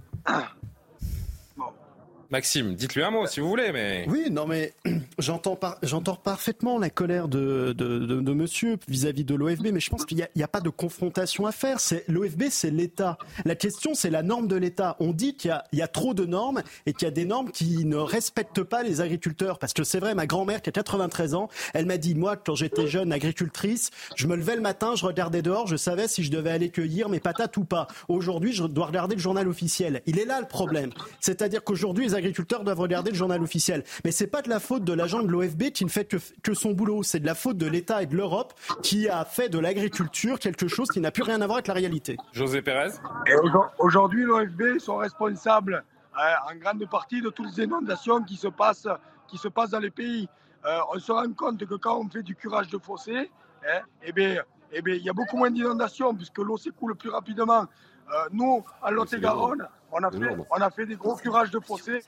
Maxime, 2.31 2.75
dites-lui 2.75 3.03
un 3.03 3.11
mot 3.11 3.27
si 3.27 3.41
vous 3.41 3.49
voulez, 3.49 3.71
mais. 3.73 4.05
Oui, 4.09 4.29
non, 4.31 4.47
mais 4.47 4.75
j'entends 5.19 5.57
parfaitement 5.57 6.79
la 6.79 6.91
colère 6.91 7.29
de, 7.29 7.73
de, 7.73 7.99
de, 7.99 8.33
monsieur 8.33 8.79
vis-à-vis 8.89 9.25
de 9.25 9.35
l'OFB, 9.35 9.69
mais 9.73 9.81
je 9.81 9.91
pense 9.91 10.05
qu'il 10.05 10.27
n'y 10.35 10.43
a, 10.43 10.49
pas 10.49 10.61
de 10.61 10.69
confrontation 10.69 11.47
à 11.47 11.53
faire. 11.53 11.79
L'OFB, 12.09 12.45
c'est 12.51 12.71
l'État. 12.71 13.19
La 13.45 13.55
question, 13.55 13.95
c'est 13.95 14.11
la 14.11 14.23
norme 14.23 14.49
de 14.49 14.57
l'État. 14.57 14.97
On 15.01 15.13
dit 15.13 15.37
qu'il 15.37 15.57
y 15.73 15.83
a 15.83 15.89
trop 15.89 16.15
de 16.15 16.25
normes 16.25 16.63
et 16.87 16.93
qu'il 16.93 17.07
y 17.07 17.09
a 17.09 17.13
des 17.13 17.25
normes 17.25 17.51
qui 17.51 17.85
ne 17.85 17.97
respectent 17.97 18.63
pas 18.63 18.83
les 18.83 19.01
agriculteurs. 19.01 19.59
Parce 19.59 19.73
que 19.73 19.85
c'est 19.85 20.01
vrai, 20.01 20.15
ma 20.15 20.27
grand-mère 20.27 20.63
qui 20.63 20.71
a 20.71 20.73
93 20.73 21.35
ans, 21.35 21.49
elle 21.75 21.87
m'a 21.87 21.97
dit, 21.97 22.15
moi, 22.15 22.37
quand 22.37 22.55
j'étais 22.55 22.87
jeune 22.87 23.13
agricultrice, 23.13 23.91
je 24.17 24.27
me 24.27 24.37
levais 24.37 24.57
le 24.57 24.63
matin, 24.63 24.95
je 24.97 25.07
regardais 25.07 25.43
dehors, 25.43 25.67
je 25.67 25.77
savais 25.77 26.09
si 26.09 26.23
je 26.23 26.31
devais 26.31 26.51
aller 26.51 26.71
cueillir 26.71 27.09
mes 27.09 27.21
patates 27.21 27.57
ou 27.57 27.65
pas. 27.65 27.87
Aujourd'hui, 28.09 28.53
je 28.53 28.65
dois 28.65 28.87
regarder 28.87 29.15
le 29.15 29.21
journal 29.21 29.49
officiel. 29.49 30.03
Il 30.07 30.19
est 30.19 30.25
là 30.25 30.41
le 30.41 30.47
problème. 30.47 30.91
C'est-à-dire 31.21 31.63
qu'aujourd'hui, 31.63 32.16
agriculteurs 32.17 32.65
doivent 32.65 32.81
regarder 32.81 33.11
le 33.11 33.17
journal 33.17 33.43
officiel. 33.43 33.85
Mais 34.05 34.11
c'est 34.11 34.27
pas 34.27 34.43
de 34.43 34.49
la 34.49 34.61
faute 34.61 34.85
de 34.85 34.93
l'agent 34.93 35.23
de 35.23 35.29
l'OFB 35.29 35.71
qui 35.71 35.85
ne 35.85 35.91
fait 35.91 36.05
que, 36.05 36.17
que 36.43 36.55
son 36.55 36.73
boulot. 36.73 37.03
C'est 37.03 37.21
de 37.21 37.27
la 37.27 37.35
faute 37.35 37.59
de 37.59 37.67
l'État 37.67 38.03
et 38.03 38.07
de 38.07 38.17
l'Europe 38.17 38.55
qui 38.83 39.09
a 39.09 39.25
fait 39.25 39.49
de 39.49 39.59
l'agriculture 39.59 40.39
quelque 40.39 40.69
chose 40.69 40.89
qui 40.89 41.01
n'a 41.01 41.11
plus 41.11 41.23
rien 41.23 41.41
à 41.41 41.47
voir 41.47 41.57
avec 41.57 41.69
la 41.69 41.75
réalité. 41.75 42.17
José 42.33 42.63
Pérez 42.63 42.91
Aujourd'hui, 43.79 44.25
l'OFB 44.25 44.79
sont 44.79 44.97
responsables 44.97 45.85
euh, 46.19 46.51
en 46.51 46.57
grande 46.57 46.89
partie 46.89 47.21
de 47.21 47.29
toutes 47.31 47.57
les 47.57 47.65
inondations 47.65 48.23
qui 48.23 48.37
se 48.37 48.49
passent, 48.49 48.89
qui 49.29 49.37
se 49.37 49.49
passent 49.49 49.71
dans 49.71 49.81
les 49.81 49.91
pays. 49.91 50.29
Euh, 50.65 50.79
on 50.93 50.99
se 50.99 51.13
rend 51.13 51.31
compte 51.33 51.65
que 51.65 51.75
quand 51.75 51.99
on 51.99 52.09
fait 52.09 52.23
du 52.23 52.35
curage 52.35 52.69
de 52.69 52.79
fossés, 52.79 53.31
hein, 53.69 53.81
eh 54.03 54.13
bien, 54.13 54.43
eh 54.73 54.83
bien, 54.83 54.95
il 54.95 55.03
y 55.03 55.11
a 55.11 55.13
beaucoup 55.13 55.37
moins 55.37 55.51
d'inondations 55.51 56.15
puisque 56.15 56.39
l'eau 56.39 56.57
s'écoule 56.57 56.97
plus 56.97 57.11
rapidement. 57.11 57.67
Euh, 58.13 58.29
nous, 58.33 58.65
à 58.83 58.91
Lot-et-Garonne, 58.91 59.67
on, 59.91 60.03
a 60.03 60.11
fait, 60.11 60.37
on 60.51 60.61
a 60.61 60.71
fait 60.71 60.87
des 60.87 60.97
gros 60.97 61.17
curages 61.17 61.51
de 61.51 61.59
fossés 61.61 62.01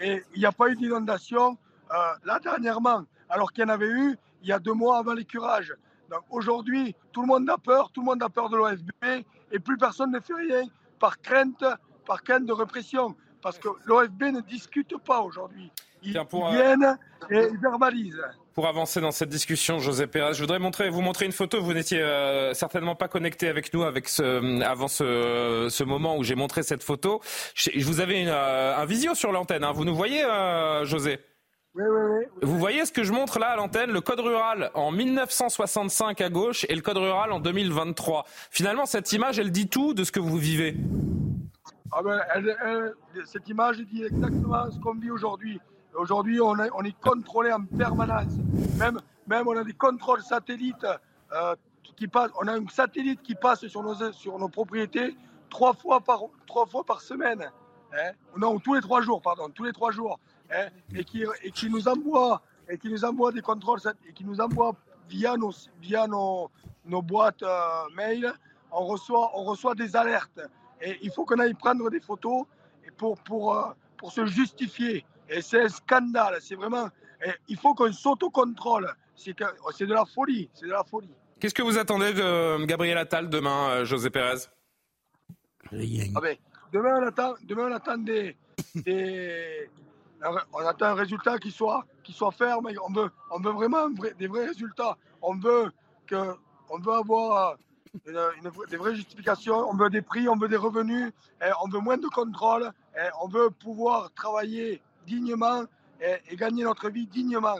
et 0.00 0.22
il 0.34 0.38
n'y 0.38 0.46
a 0.46 0.52
pas 0.52 0.68
eu 0.68 0.76
d'inondation 0.76 1.58
euh, 1.92 1.96
là 2.24 2.38
dernièrement, 2.38 3.04
alors 3.28 3.52
qu'il 3.52 3.62
y 3.62 3.66
en 3.66 3.70
avait 3.70 3.90
eu 3.90 4.16
il 4.42 4.48
y 4.48 4.52
a 4.52 4.58
deux 4.58 4.72
mois 4.72 4.98
avant 4.98 5.12
les 5.12 5.24
curages. 5.24 5.74
Donc 6.10 6.22
aujourd'hui, 6.30 6.94
tout 7.12 7.22
le 7.22 7.26
monde 7.28 7.48
a 7.48 7.58
peur, 7.58 7.90
tout 7.92 8.00
le 8.00 8.06
monde 8.06 8.22
a 8.22 8.28
peur 8.28 8.48
de 8.48 8.56
l'OFB 8.56 9.24
et 9.50 9.58
plus 9.58 9.76
personne 9.76 10.10
ne 10.10 10.20
fait 10.20 10.34
rien 10.34 10.64
par 10.98 11.20
crainte, 11.20 11.64
par 12.06 12.22
crainte 12.22 12.46
de 12.46 12.52
répression. 12.52 13.14
Parce 13.40 13.58
que 13.58 13.68
l'OFB 13.86 14.22
ne 14.24 14.40
discute 14.40 14.96
pas 14.98 15.20
aujourd'hui. 15.20 15.70
Ils, 16.04 16.18
euh, 16.18 16.24
viennent 16.50 16.98
et 17.30 17.48
ils 17.52 17.58
verbalisent. 17.58 18.22
Pour 18.54 18.66
avancer 18.66 19.00
dans 19.00 19.12
cette 19.12 19.28
discussion, 19.28 19.78
José 19.78 20.06
Pérez, 20.06 20.34
je 20.34 20.40
voudrais 20.40 20.58
montrer, 20.58 20.90
vous 20.90 21.00
montrer 21.00 21.26
une 21.26 21.32
photo. 21.32 21.62
Vous 21.62 21.72
n'étiez 21.72 22.00
euh, 22.00 22.52
certainement 22.54 22.94
pas 22.94 23.08
connecté 23.08 23.48
avec 23.48 23.72
nous 23.72 23.82
avec 23.82 24.08
ce, 24.08 24.62
avant 24.62 24.88
ce, 24.88 25.68
ce 25.70 25.84
moment 25.84 26.16
où 26.16 26.24
j'ai 26.24 26.34
montré 26.34 26.62
cette 26.62 26.82
photo. 26.82 27.20
Je, 27.54 27.70
vous 27.84 28.00
avais 28.00 28.24
euh, 28.26 28.76
un 28.76 28.84
visio 28.84 29.14
sur 29.14 29.32
l'antenne. 29.32 29.64
Hein. 29.64 29.72
Vous 29.72 29.84
nous 29.84 29.94
voyez, 29.94 30.22
José? 30.84 31.20
Oui, 31.74 31.84
oui, 31.88 32.18
oui, 32.18 32.26
Vous 32.42 32.58
voyez 32.58 32.84
ce 32.84 32.92
que 32.92 33.02
je 33.02 33.12
montre 33.12 33.38
là 33.38 33.46
à 33.46 33.56
l'antenne 33.56 33.90
Le 33.90 34.02
code 34.02 34.20
rural 34.20 34.70
en 34.74 34.92
1965 34.92 36.20
à 36.20 36.28
gauche 36.28 36.66
et 36.68 36.74
le 36.74 36.82
code 36.82 36.98
rural 36.98 37.32
en 37.32 37.40
2023. 37.40 38.26
Finalement, 38.50 38.84
cette 38.84 39.10
image, 39.12 39.38
elle 39.38 39.50
dit 39.50 39.68
tout 39.68 39.94
de 39.94 40.04
ce 40.04 40.12
que 40.12 40.20
vous 40.20 40.36
vivez. 40.36 40.76
Ah 41.90 42.02
ben, 42.02 42.20
cette 43.24 43.48
image 43.48 43.78
dit 43.78 44.04
exactement 44.04 44.70
ce 44.70 44.78
qu'on 44.80 44.94
vit 44.94 45.10
aujourd'hui. 45.10 45.60
Aujourd'hui, 45.94 46.40
on, 46.40 46.56
on, 46.74 46.82
est 46.84 47.00
contrôlé 47.00 47.52
en 47.52 47.64
permanence. 47.64 48.32
Même, 48.78 49.00
même 49.26 49.46
on 49.46 49.56
a 49.56 49.64
des 49.64 49.74
contrôles 49.74 50.22
satellites 50.22 50.86
euh, 51.32 51.54
qui 51.96 52.08
passent. 52.08 52.30
On 52.40 52.48
a 52.48 52.52
un 52.52 52.66
satellite 52.68 53.22
qui 53.22 53.34
passe 53.34 53.66
sur 53.66 53.82
nos, 53.82 54.12
sur 54.12 54.38
nos 54.38 54.48
propriétés 54.48 55.16
trois 55.50 55.74
fois 55.74 56.00
par, 56.00 56.22
trois 56.46 56.66
fois 56.66 56.84
par 56.84 57.00
semaine. 57.00 57.50
Hein. 57.92 58.12
Non, 58.36 58.58
tous 58.58 58.74
les 58.74 58.80
trois 58.80 59.02
jours, 59.02 59.20
pardon, 59.20 59.50
tous 59.50 59.64
les 59.64 59.72
trois 59.72 59.92
jours. 59.92 60.18
Hein, 60.50 60.68
et, 60.94 61.04
qui, 61.04 61.24
et 61.42 61.50
qui 61.50 61.70
nous 61.70 61.88
envoie 61.88 62.42
et 62.68 62.78
qui 62.78 62.88
nous 62.88 63.04
envoie 63.04 63.32
des 63.32 63.42
contrôles 63.42 63.80
et 64.08 64.12
qui 64.12 64.24
nous 64.24 64.40
envoie 64.40 64.74
via 65.08 65.36
nos, 65.36 65.52
via 65.80 66.06
nos, 66.06 66.50
nos 66.86 67.02
boîtes 67.02 67.42
euh, 67.42 67.84
mail. 67.94 68.32
On 68.70 68.86
reçoit, 68.86 69.30
on 69.34 69.44
reçoit 69.44 69.74
des 69.74 69.94
alertes. 69.94 70.40
Et 70.80 70.98
il 71.02 71.10
faut 71.10 71.24
qu'on 71.24 71.38
aille 71.38 71.54
prendre 71.54 71.90
des 71.90 72.00
photos 72.00 72.44
pour, 72.96 73.18
pour, 73.18 73.54
euh, 73.54 73.70
pour 73.96 74.12
se 74.12 74.24
justifier. 74.26 75.04
Et 75.28 75.42
c'est 75.42 75.62
un 75.62 75.68
scandale. 75.68 76.38
C'est 76.40 76.54
vraiment. 76.54 76.88
il 77.48 77.56
faut 77.56 77.74
qu'on 77.74 77.92
s'autocontrôle. 77.92 78.92
C'est 79.14 79.36
de 79.36 79.94
la 79.94 80.04
folie. 80.04 80.50
C'est 80.54 80.66
de 80.66 80.72
la 80.72 80.84
folie. 80.84 81.14
Qu'est-ce 81.42 81.54
que 81.54 81.62
vous 81.62 81.76
attendez 81.76 82.12
de 82.12 82.64
Gabriel 82.66 82.98
Attal 82.98 83.28
demain, 83.28 83.70
euh, 83.70 83.84
José 83.84 84.10
Pérez? 84.10 84.46
Ah 85.72 86.20
ben, 86.20 86.36
demain, 86.72 87.00
on 87.00 87.06
attend, 87.08 87.34
demain, 87.42 87.68
on 87.68 87.74
attend 87.74 87.98
des, 87.98 88.36
on 90.52 90.66
attend 90.66 90.86
un 90.86 90.94
résultat 90.94 91.38
qui 91.38 91.50
soit, 91.50 91.84
qui 92.04 92.12
soit 92.12 92.30
ferme. 92.30 92.68
On 92.88 92.92
veut, 92.92 93.10
on 93.30 93.40
veut 93.40 93.50
vraiment 93.50 93.88
des 93.90 94.28
vrais 94.28 94.46
résultats. 94.46 94.96
On 95.20 95.34
veut, 95.34 95.72
que, 96.06 96.36
on 96.70 96.78
veut 96.78 96.92
avoir 96.92 97.56
des 98.70 98.76
vraies 98.76 98.94
justifications. 98.94 99.68
On 99.68 99.74
veut 99.74 99.90
des 99.90 100.02
prix, 100.02 100.28
on 100.28 100.36
veut 100.36 100.48
des 100.48 100.56
revenus, 100.56 101.12
on 101.64 101.68
veut 101.68 101.80
moins 101.80 101.96
de 101.96 102.06
contrôle, 102.06 102.70
on 103.20 103.26
veut 103.26 103.50
pouvoir 103.50 104.12
travailler 104.14 104.80
dignement 105.06 105.64
et, 106.00 106.36
gagner 106.36 106.64
notre 106.64 106.88
vie 106.90 107.06
dignement. 107.06 107.56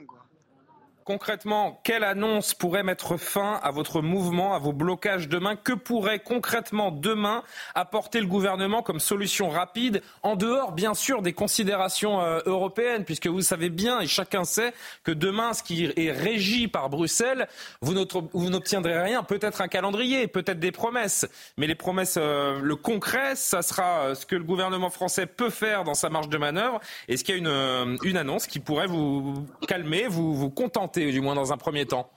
Concrètement, 1.05 1.81
quelle 1.83 2.05
annonce 2.05 2.55
pourrait 2.55 2.85
mettre 2.85 3.17
fin 3.17 3.59
à 3.65 3.73
votre 3.73 4.03
mouvement, 4.03 4.55
à 4.55 4.61
vos 4.61 4.73
blocages 4.73 5.29
demain? 5.29 5.57
Que 5.57 5.73
pourrait 5.73 6.21
concrètement 6.21 6.93
demain 6.93 7.43
apporter 7.75 8.21
le 8.21 8.27
gouvernement 8.27 8.83
comme 8.83 9.01
solution 9.01 9.49
rapide, 9.49 10.01
en 10.23 10.37
dehors 10.37 10.71
bien 10.71 10.95
sûr 10.95 11.21
des 11.21 11.33
considérations 11.33 12.21
euh, 12.21 12.39
européennes, 12.47 13.05
puisque 13.05 13.27
vous 13.27 13.41
savez 13.41 13.69
bien 13.69 14.01
et 14.01 14.07
chacun 14.07 14.45
sait 14.45 14.73
que 15.03 15.11
demain, 15.11 15.55
ce 15.55 15.65
qui 15.65 15.93
est 15.97 16.13
régi 16.13 16.69
par 16.69 16.89
Bruxelles, 16.89 17.49
vous 17.81 17.95
n'obtiendrez 17.95 19.01
rien, 19.01 19.25
peut-être 19.25 19.61
un 19.61 19.69
calendrier, 19.69 20.29
peut-être 20.29 20.61
des 20.61 20.73
promesses, 20.73 21.27
mais 21.57 21.67
les 21.67 21.75
promesses, 21.75 22.17
euh, 22.17 22.61
le 22.61 22.77
concret, 22.77 23.35
ça 23.35 23.63
sera 23.63 24.03
euh, 24.03 24.15
ce 24.15 24.25
que 24.25 24.37
le 24.37 24.45
gouvernement 24.45 24.91
français 24.91 25.27
peut 25.27 25.51
faire 25.51 25.83
dans 25.83 25.95
sa 25.95 26.11
marge 26.11 26.29
de 26.29 26.39
manœuvre. 26.39 26.79
Est-ce 27.09 27.25
qu'il 27.25 27.35
y 27.35 27.39
a 27.39 27.41
une, 27.41 28.17
annonce 28.17 28.47
qui 28.47 28.61
pourrait 28.61 28.87
vous 28.87 29.35
calmer, 29.67 30.07
vous 30.07 30.49
contenter? 30.51 30.92
Du 31.01 31.21
moins 31.21 31.35
dans 31.35 31.53
un 31.53 31.57
premier 31.57 31.87
temps 31.87 32.11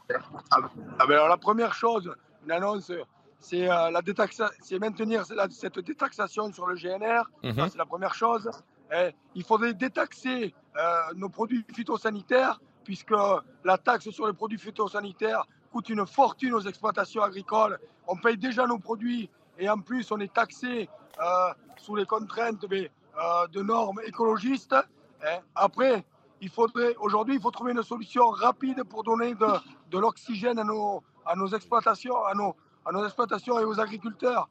ah, 0.51 0.57
ah 0.99 1.05
ben 1.07 1.15
alors 1.15 1.29
La 1.29 1.37
première 1.37 1.73
chose, 1.73 2.13
une 2.43 2.51
annonce, 2.51 2.91
c'est 3.39 3.69
euh, 3.69 3.91
la 3.91 4.01
maintenir 4.79 5.23
cette 5.49 5.79
détaxation 5.79 6.51
sur 6.51 6.65
le 6.65 6.75
GNR. 6.75 7.29
Mhm. 7.43 7.69
C'est 7.69 7.77
la 7.77 7.85
première 7.85 8.13
chose. 8.13 8.49
Et 8.91 9.13
il 9.35 9.43
faudrait 9.43 9.73
détaxer 9.73 10.53
euh, 10.77 10.97
nos 11.15 11.29
produits 11.29 11.65
phytosanitaires, 11.73 12.59
puisque 12.83 13.13
la 13.63 13.77
taxe 13.77 14.09
sur 14.09 14.27
les 14.27 14.33
produits 14.33 14.57
phytosanitaires 14.57 15.45
coûte 15.71 15.89
une 15.89 16.05
fortune 16.05 16.53
aux 16.53 16.61
exploitations 16.61 17.21
agricoles. 17.21 17.79
On 18.07 18.15
paye 18.15 18.37
déjà 18.37 18.65
nos 18.65 18.79
produits 18.79 19.29
et 19.57 19.69
en 19.69 19.79
plus 19.79 20.11
on 20.11 20.19
est 20.19 20.33
taxé 20.33 20.89
euh, 21.19 21.53
sous 21.77 21.95
les 21.95 22.05
contraintes 22.05 22.65
de 22.65 23.61
normes 23.61 24.01
écologistes. 24.05 24.75
Après, 25.55 26.03
il 26.45 26.51
faudrait, 26.51 26.95
aujourd'hui, 26.99 27.35
il 27.35 27.41
faut 27.41 27.49
trouver 27.49 27.71
une 27.71 27.81
solution 27.81 28.29
rapide 28.29 28.83
pour 28.83 29.01
donner 29.03 29.33
de, 29.33 29.97
l'oxygène 29.97 30.59
à 30.59 30.63
nos, 30.63 31.01
à 31.25 31.35
nos 31.35 31.47
exploitations, 31.47 32.23
à 32.23 32.35
nos, 32.35 32.55
à 32.85 32.91
nos 32.91 33.03
exploitations 33.03 33.59
et 33.59 33.63
aux 33.63 33.79
agriculteurs. 33.79 34.47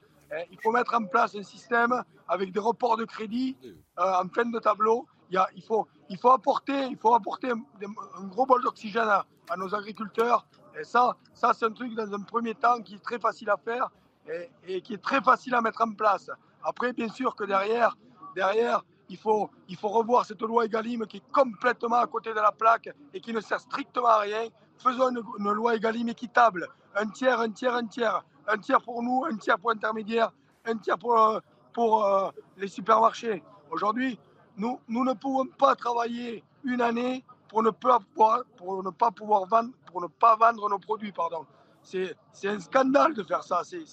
il 0.51 0.59
faut 0.61 0.73
mettre 0.73 0.93
en 0.95 1.05
place 1.05 1.37
un 1.37 1.45
système 1.45 2.03
avec 2.27 2.51
des 2.51 2.59
reports 2.59 2.97
de 2.97 3.05
crédit 3.05 3.57
euh, 3.65 4.23
en 4.23 4.29
fin 4.29 4.45
de 4.45 4.59
tableau. 4.59 5.07
Il, 5.31 5.63
faut, 5.63 5.87
il 6.09 6.19
faut 6.19 6.33
apporter, 6.33 6.87
il 6.87 6.97
faut 6.97 7.15
apporter 7.15 7.53
un, 7.53 8.25
gros 8.25 8.45
bol 8.45 8.61
d'oxygène 8.65 9.09
à, 9.09 9.25
à, 9.49 9.57
nos 9.57 9.73
agriculteurs. 9.73 10.45
Et 10.77 10.83
ça, 10.83 11.17
ça 11.33 11.53
c'est 11.55 11.67
un 11.67 11.71
truc 11.71 11.95
dans 11.95 12.13
un 12.13 12.23
premier 12.23 12.57
temps 12.57 12.81
qui 12.83 12.97
est 12.97 13.05
très 13.05 13.21
facile 13.21 13.51
à 13.51 13.57
faire 13.57 13.89
et, 14.27 14.51
et 14.67 14.81
qui 14.81 14.95
est 14.95 15.03
très 15.11 15.23
facile 15.23 15.55
à 15.55 15.61
mettre 15.61 15.83
en 15.83 15.93
place. 15.93 16.29
Après, 16.65 16.93
bien 16.93 17.09
sûr 17.09 17.37
que 17.37 17.45
derrière, 17.45 17.97
derrière 18.35 18.83
il 19.09 19.17
faut, 19.17 19.51
il 19.69 19.77
faut 19.77 19.89
revoir 19.89 20.25
cette 20.25 20.41
loi 20.43 20.65
Egalim 20.65 21.07
qui 21.07 21.19
est 21.19 21.33
complètement 21.33 21.97
à 21.97 22.07
côté 22.07 22.31
de 22.31 22.41
la 22.41 22.53
plaque 22.53 22.91
et 23.13 23.21
qui 23.21 23.33
ne 23.33 23.41
sert 23.41 23.61
strictement 23.61 24.09
à 24.09 24.19
rien. 24.19 24.49
Faisons 24.79 25.11
une, 25.11 25.53
loi 25.53 25.77
Egalim 25.77 26.09
équitable. 26.09 26.69
Un 26.95 27.09
tiers, 27.09 27.41
un 27.41 27.51
tiers, 27.51 27.75
un 27.75 27.87
tiers. 27.87 28.25
Un 28.47 28.59
tiers 28.59 28.81
pour 28.83 29.03
nous, 29.03 29.25
un 29.25 29.37
tiers 29.37 29.59
pour 29.59 29.71
intermédiaires, 29.71 30.31
un 30.67 30.77
tiers 30.77 30.99
pour, 30.99 31.19
euh, 31.19 31.41
pour 31.73 32.05
euh, 32.05 32.31
les 32.59 32.69
supermarchés. 32.69 33.43
Aujourd'hui, 33.71 34.19
nous, 34.57 34.79
nous 34.87 35.05
ne 35.05 35.15
pouvons 35.15 35.47
pas 35.47 35.75
travailler 35.75 36.45
une 36.63 36.83
année 36.83 37.25
pour 37.49 37.63
ne 37.63 37.71
pas 37.71 38.01
pouvoir, 38.01 38.43
pour 38.57 38.83
ne 38.83 38.91
pas 38.91 39.11
pouvoir 39.11 39.47
vendre, 39.47 39.71
pour 39.87 40.03
ne 40.03 40.09
pas 40.09 40.37
vendre 40.37 40.69
nos 40.69 40.79
produits. 40.79 41.13
Pardon. 41.13 41.47
C'est, 41.83 42.15
c'est 42.33 42.49
un 42.49 42.61
scandale 42.61 43.15
de 43.15 43.23
faire 43.23 43.43
ça. 43.43 43.63
C'est, 43.65 43.85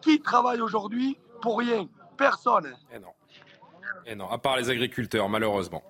Qui 0.00 0.20
travaille 0.20 0.60
aujourd'hui 0.60 1.18
pour 1.40 1.58
rien? 1.58 1.88
Personne. 2.16 2.66
Et 2.66 2.96
eh 2.96 2.98
non. 2.98 3.12
Et 4.06 4.14
non, 4.14 4.30
à 4.30 4.38
part 4.38 4.56
les 4.56 4.70
agriculteurs, 4.70 5.28
malheureusement. 5.28 5.82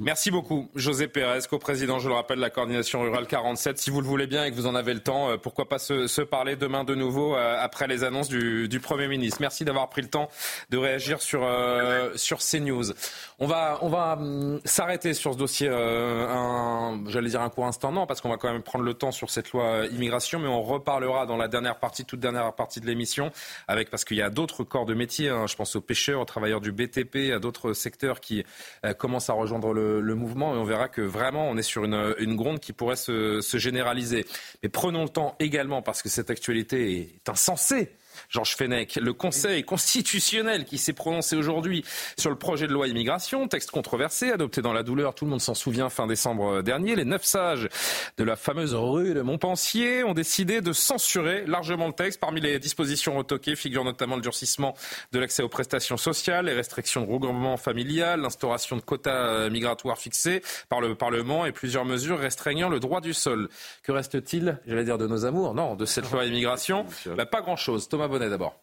Merci 0.00 0.30
beaucoup, 0.30 0.70
José 0.74 1.08
Pérez, 1.08 1.40
co-président, 1.48 1.98
je 1.98 2.08
le 2.08 2.14
rappelle, 2.14 2.36
de 2.36 2.42
la 2.42 2.50
coordination 2.50 3.02
rurale 3.02 3.26
47. 3.26 3.78
Si 3.78 3.90
vous 3.90 4.00
le 4.00 4.06
voulez 4.06 4.26
bien 4.26 4.44
et 4.44 4.50
que 4.50 4.56
vous 4.56 4.66
en 4.66 4.74
avez 4.74 4.94
le 4.94 5.00
temps, 5.00 5.30
euh, 5.30 5.36
pourquoi 5.36 5.68
pas 5.68 5.78
se, 5.78 6.22
parler 6.22 6.56
demain 6.56 6.84
de 6.84 6.94
nouveau 6.94 7.36
euh, 7.36 7.56
après 7.58 7.86
les 7.86 8.04
annonces 8.04 8.28
du, 8.28 8.80
Premier 8.80 9.08
ministre. 9.08 9.38
Merci 9.40 9.64
d'avoir 9.64 9.88
pris 9.88 10.02
le 10.02 10.08
temps 10.08 10.28
de 10.70 10.76
réagir 10.76 11.20
sur, 11.20 11.42
euh, 11.42 12.12
sur 12.14 12.38
CNews. 12.38 12.92
On 13.38 13.46
va, 13.46 13.78
on 13.82 13.88
va 13.88 14.12
hum, 14.12 14.60
s'arrêter 14.64 15.14
sur 15.14 15.32
ce 15.32 15.38
dossier, 15.38 15.68
un, 15.68 17.02
j'allais 17.08 17.30
dire 17.30 17.40
un 17.40 17.48
court 17.48 17.66
instant, 17.66 17.90
non, 17.90 18.06
parce 18.06 18.20
qu'on 18.20 18.28
va 18.28 18.36
quand 18.36 18.52
même 18.52 18.62
prendre 18.62 18.84
le 18.84 18.94
temps 18.94 19.12
sur 19.12 19.30
cette 19.30 19.50
loi 19.52 19.86
immigration, 19.86 20.38
mais 20.38 20.48
on 20.48 20.62
reparlera 20.62 21.26
dans 21.26 21.36
la 21.36 21.48
dernière 21.48 21.78
partie, 21.78 22.04
toute 22.04 22.20
dernière 22.20 22.52
partie 22.54 22.80
de 22.80 22.86
l'émission, 22.86 23.32
avec 23.66 23.90
parce 23.90 24.04
qu'il 24.04 24.18
y 24.18 24.22
a 24.22 24.30
d'autres 24.30 24.62
corps 24.62 24.86
de 24.86 24.94
métier, 24.94 25.30
hein. 25.30 25.46
je 25.46 25.56
pense 25.56 25.74
aux 25.74 25.80
pêcheurs, 25.80 26.20
aux 26.20 26.24
travailleurs 26.24 26.60
du 26.60 26.70
BTP, 26.70 27.32
d'autres 27.46 27.72
secteurs 27.72 28.20
qui 28.20 28.44
euh, 28.84 28.92
commencent 28.92 29.30
à 29.30 29.34
rejoindre 29.34 29.72
le, 29.72 30.14
mouvement 30.14 30.54
et 30.54 30.58
on 30.58 30.64
verra 30.64 30.88
que 30.88 31.02
vraiment 31.02 31.48
on 31.50 31.56
est 31.56 31.62
sur 31.62 31.84
une, 31.84 32.36
gronde 32.36 32.60
qui 32.60 32.72
pourrait 32.72 32.96
se 32.96 33.40
généraliser. 33.58 34.26
Mais 34.62 34.68
prenons 34.68 35.02
le 35.02 35.08
temps 35.08 35.36
également, 35.40 35.82
parce 35.82 36.02
que 36.02 36.08
cette 36.08 36.30
actualité 36.30 37.00
est 37.00 37.28
insensée 37.28 37.90
Georges 38.28 38.56
Fenech, 38.56 38.96
le 38.96 39.12
Conseil 39.12 39.64
constitutionnel 39.64 40.64
qui 40.64 40.78
s'est 40.78 40.92
prononcé 40.92 41.36
aujourd'hui 41.36 41.84
sur 42.18 42.30
le 42.30 42.36
projet 42.36 42.66
de 42.66 42.72
loi 42.72 42.88
immigration, 42.88 43.48
texte 43.48 43.70
controversé, 43.70 44.30
adopté 44.30 44.62
dans 44.62 44.72
la 44.72 44.82
douleur, 44.82 45.14
tout 45.14 45.24
le 45.24 45.30
monde 45.30 45.40
s'en 45.40 45.54
souvient, 45.54 45.88
fin 45.88 46.06
décembre 46.06 46.62
dernier. 46.62 46.96
Les 46.96 47.04
neuf 47.04 47.24
sages 47.24 47.68
de 48.16 48.24
la 48.24 48.36
fameuse 48.36 48.74
rue 48.74 49.14
de 49.14 49.22
Montpensier 49.22 50.04
ont 50.04 50.14
décidé 50.14 50.60
de 50.60 50.72
censurer 50.72 51.44
largement 51.46 51.86
le 51.86 51.92
texte. 51.92 52.20
Parmi 52.20 52.40
les 52.40 52.58
dispositions 52.58 53.16
retoquées 53.16 53.56
figurent 53.56 53.84
notamment 53.84 54.16
le 54.16 54.22
durcissement 54.22 54.74
de 55.12 55.18
l'accès 55.18 55.42
aux 55.42 55.48
prestations 55.48 55.96
sociales, 55.96 56.46
les 56.46 56.52
restrictions 56.52 57.02
de 57.02 57.10
regroupement 57.10 57.56
familial, 57.56 58.20
l'instauration 58.20 58.76
de 58.76 58.82
quotas 58.82 59.48
migratoires 59.50 59.98
fixés 59.98 60.42
par 60.68 60.80
le 60.80 60.94
Parlement 60.94 61.46
et 61.46 61.52
plusieurs 61.52 61.84
mesures 61.84 62.18
restreignant 62.18 62.68
le 62.68 62.80
droit 62.80 63.00
du 63.00 63.14
sol. 63.14 63.48
Que 63.82 63.92
reste-t-il, 63.92 64.58
j'allais 64.66 64.84
dire, 64.84 64.98
de 64.98 65.06
nos 65.06 65.24
amours? 65.24 65.54
Non, 65.54 65.74
de 65.74 65.84
cette 65.84 66.10
loi 66.10 66.24
immigration 66.24 66.86
bah, 67.16 67.26
Pas 67.26 67.40
grand-chose. 67.40 67.88
Thomas 67.88 68.05
d'abord. 68.08 68.54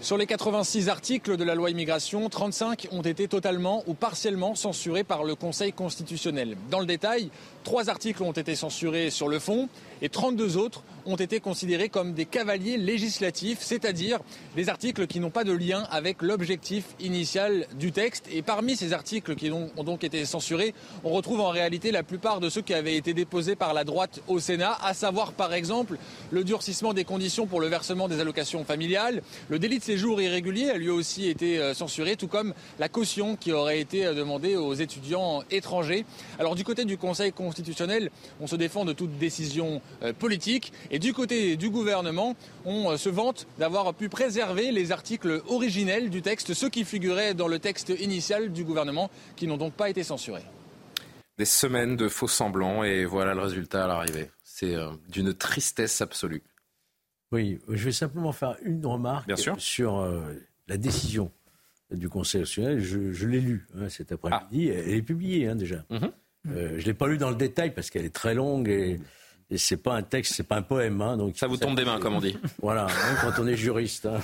Sur 0.00 0.16
les 0.16 0.26
86 0.26 0.88
articles 0.88 1.36
de 1.36 1.42
la 1.42 1.56
loi 1.56 1.70
immigration, 1.70 2.28
35 2.28 2.86
ont 2.92 3.02
été 3.02 3.26
totalement 3.26 3.82
ou 3.88 3.94
partiellement 3.94 4.54
censurés 4.54 5.02
par 5.02 5.24
le 5.24 5.34
Conseil 5.34 5.72
constitutionnel. 5.72 6.56
Dans 6.70 6.78
le 6.78 6.86
détail, 6.86 7.30
trois 7.64 7.90
articles 7.90 8.22
ont 8.22 8.32
été 8.32 8.54
censurés 8.54 9.10
sur 9.10 9.28
le 9.28 9.38
fond 9.38 9.68
et 10.02 10.08
32 10.08 10.56
autres 10.56 10.82
ont 11.06 11.16
été 11.16 11.40
considérés 11.40 11.88
comme 11.88 12.12
des 12.12 12.26
cavaliers 12.26 12.76
législatifs, 12.76 13.60
c'est-à-dire 13.62 14.18
des 14.56 14.68
articles 14.68 15.06
qui 15.06 15.20
n'ont 15.20 15.30
pas 15.30 15.44
de 15.44 15.52
lien 15.52 15.86
avec 15.90 16.22
l'objectif 16.22 16.84
initial 17.00 17.66
du 17.78 17.92
texte. 17.92 18.26
Et 18.30 18.42
parmi 18.42 18.76
ces 18.76 18.92
articles 18.92 19.34
qui 19.34 19.50
ont 19.50 19.70
donc 19.84 20.04
été 20.04 20.24
censurés, 20.24 20.74
on 21.04 21.10
retrouve 21.10 21.40
en 21.40 21.48
réalité 21.48 21.90
la 21.90 22.02
plupart 22.02 22.40
de 22.40 22.50
ceux 22.50 22.60
qui 22.60 22.74
avaient 22.74 22.96
été 22.96 23.14
déposés 23.14 23.56
par 23.56 23.72
la 23.72 23.84
droite 23.84 24.20
au 24.28 24.38
Sénat, 24.38 24.76
à 24.82 24.92
savoir 24.92 25.32
par 25.32 25.54
exemple 25.54 25.96
le 26.30 26.44
durcissement 26.44 26.92
des 26.92 27.04
conditions 27.04 27.46
pour 27.46 27.60
le 27.60 27.68
versement 27.68 28.08
des 28.08 28.20
allocations 28.20 28.64
familiales, 28.64 29.22
le 29.48 29.58
délit 29.58 29.78
de 29.78 29.84
séjour 29.84 30.20
irrégulier 30.20 30.70
a 30.70 30.76
lui 30.76 30.90
aussi 30.90 31.28
été 31.28 31.58
euh, 31.58 31.74
censuré, 31.74 32.16
tout 32.16 32.28
comme 32.28 32.52
la 32.78 32.88
caution 32.88 33.36
qui 33.36 33.52
aurait 33.52 33.80
été 33.80 34.04
euh, 34.04 34.14
demandée 34.14 34.56
aux 34.56 34.74
étudiants 34.74 35.42
étrangers. 35.50 36.04
Alors 36.38 36.54
du 36.54 36.64
côté 36.64 36.84
du 36.84 36.98
Conseil 36.98 37.32
constitutionnel, 37.32 37.57
on 38.40 38.46
se 38.46 38.56
défend 38.56 38.84
de 38.84 38.92
toute 38.92 39.18
décision 39.18 39.80
euh, 40.02 40.12
politique. 40.12 40.72
Et 40.90 40.98
du 40.98 41.12
côté 41.12 41.56
du 41.56 41.70
gouvernement, 41.70 42.36
on 42.64 42.90
euh, 42.90 42.96
se 42.96 43.08
vante 43.08 43.46
d'avoir 43.58 43.94
pu 43.94 44.08
préserver 44.08 44.72
les 44.72 44.92
articles 44.92 45.42
originels 45.48 46.10
du 46.10 46.22
texte, 46.22 46.54
ceux 46.54 46.68
qui 46.68 46.84
figuraient 46.84 47.34
dans 47.34 47.48
le 47.48 47.58
texte 47.58 47.92
initial 48.00 48.52
du 48.52 48.64
gouvernement, 48.64 49.10
qui 49.36 49.46
n'ont 49.46 49.56
donc 49.56 49.74
pas 49.74 49.90
été 49.90 50.02
censurés. 50.02 50.44
Des 51.38 51.44
semaines 51.44 51.96
de 51.96 52.08
faux 52.08 52.28
semblants 52.28 52.82
et 52.82 53.04
voilà 53.04 53.34
le 53.34 53.40
résultat 53.40 53.84
à 53.84 53.86
l'arrivée. 53.86 54.30
C'est 54.42 54.74
euh, 54.74 54.90
d'une 55.08 55.34
tristesse 55.34 56.00
absolue. 56.00 56.42
Oui, 57.30 57.58
je 57.68 57.84
vais 57.84 57.92
simplement 57.92 58.32
faire 58.32 58.56
une 58.62 58.84
remarque 58.86 59.30
sur 59.58 60.02
la 60.66 60.78
décision 60.78 61.30
du 61.90 62.08
Conseil 62.08 62.40
national. 62.40 62.80
Je, 62.80 63.26
l'ai 63.26 63.40
lue 63.40 63.66
hein, 63.76 63.88
cet 63.88 64.12
après-midi. 64.12 64.70
Ah. 64.70 64.78
Elle 64.78 64.94
est 64.94 65.02
publiée 65.02 65.46
hein, 65.46 65.54
déjà. 65.54 65.84
Mhm. 66.44 66.54
je 66.54 66.60
ne 66.60 66.78
l'ai 66.78 66.94
pas 66.94 67.06
lue 67.08 67.18
dans 67.18 67.30
le 67.30 67.36
détail 67.36 67.74
parce 67.74 67.90
qu'elle 67.90 68.04
est 68.04 68.14
très 68.14 68.34
longue 68.34 68.68
et 68.68 68.98
et 69.50 69.56
c'est 69.56 69.78
pas 69.78 69.94
un 69.94 70.02
texte, 70.02 70.34
c'est 70.34 70.46
pas 70.46 70.56
un 70.56 70.62
poème. 70.62 71.00
Hein, 71.00 71.16
donc 71.16 71.36
ça 71.36 71.46
vous 71.46 71.56
tombe 71.56 71.76
des 71.76 71.84
mains, 71.84 71.98
comme 71.98 72.14
on 72.14 72.20
dit. 72.20 72.36
Voilà, 72.62 72.86
hein, 72.86 73.16
quand 73.22 73.42
on 73.42 73.46
est 73.46 73.56
juriste. 73.56 74.06
Hein. 74.06 74.20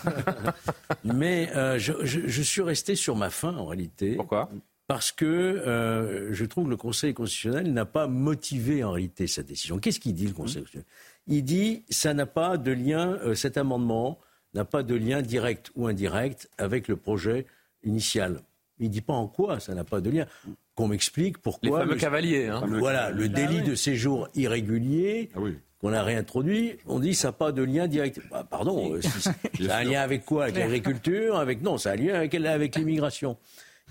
Mais 1.05 1.51
euh, 1.57 1.79
je, 1.79 1.93
je, 2.03 2.21
je, 2.27 2.43
suis 2.43 2.61
resté 2.61 2.95
sur 2.95 3.17
ma 3.17 3.31
faim, 3.31 3.57
en 3.57 3.65
réalité. 3.65 4.17
Pourquoi? 4.17 4.51
Parce 4.87 5.13
que 5.13 5.25
euh, 5.25 6.35
je 6.35 6.45
trouve 6.45 6.67
que 6.67 6.71
le 6.71 6.77
Conseil 6.77 7.15
constitutionnel 7.15 7.73
n'a 7.73 7.87
pas 7.87 8.07
motivé, 8.07 8.85
en 8.85 8.93
réalité, 8.93 9.27
sa 9.27 9.43
décision. 9.43 9.79
Qu'est-ce 9.79 9.99
qu'il 9.99 10.15
dit, 10.15 10.27
le 10.27 10.35
Conseil 10.35 10.59
mmh. 10.59 10.65
constitutionnel? 10.65 10.87
Il 11.27 11.43
dit 11.43 11.85
ça 11.89 12.13
n'a 12.13 12.27
pas 12.27 12.59
de 12.59 12.73
lien, 12.73 13.13
euh, 13.25 13.35
cet 13.35 13.57
amendement 13.57 14.19
n'a 14.53 14.67
pas 14.67 14.83
de 14.83 14.95
lien 14.95 15.23
direct 15.23 15.73
ou 15.75 15.87
indirect 15.87 16.51
avec 16.59 16.87
le 16.87 16.97
projet 16.97 17.47
initial. 17.83 18.43
Il 18.79 18.89
ne 18.89 18.93
dit 18.93 19.01
pas 19.01 19.15
en 19.15 19.27
quoi 19.27 19.59
ça 19.59 19.75
n'a 19.75 19.85
pas 19.85 20.01
de 20.01 20.11
lien 20.11 20.27
qu'on 20.75 20.89
m'explique 20.89 21.39
pourquoi. 21.39 21.81
Les 21.81 21.87
fameux 21.87 21.97
cavaliers. 21.97 22.47
Hein. 22.47 22.63
Voilà, 22.67 23.11
le 23.11 23.29
délit 23.29 23.63
de 23.63 23.75
séjour 23.75 24.29
irrégulier. 24.35 25.31
Ah 25.37 25.41
qu'on 25.81 25.93
a 25.93 26.03
réintroduit, 26.03 26.79
on 26.87 26.99
dit 26.99 27.15
ça 27.15 27.29
n'a 27.29 27.33
pas 27.33 27.53
de 27.53 27.63
lien 27.63 27.87
direct. 27.87 28.19
Bah, 28.31 28.47
pardon, 28.49 28.95
euh, 28.95 29.03
ça 29.21 29.35
a 29.69 29.77
un 29.77 29.85
lien 29.85 30.01
avec 30.01 30.25
quoi? 30.25 30.45
Avec 30.45 30.57
l'agriculture 30.57 31.37
Avec 31.37 31.61
non, 31.61 31.77
ça 31.77 31.91
a 31.91 31.93
un 31.93 31.97
lien 31.97 32.15
avec, 32.15 32.35
avec 32.35 32.77
l'immigration. 32.77 33.37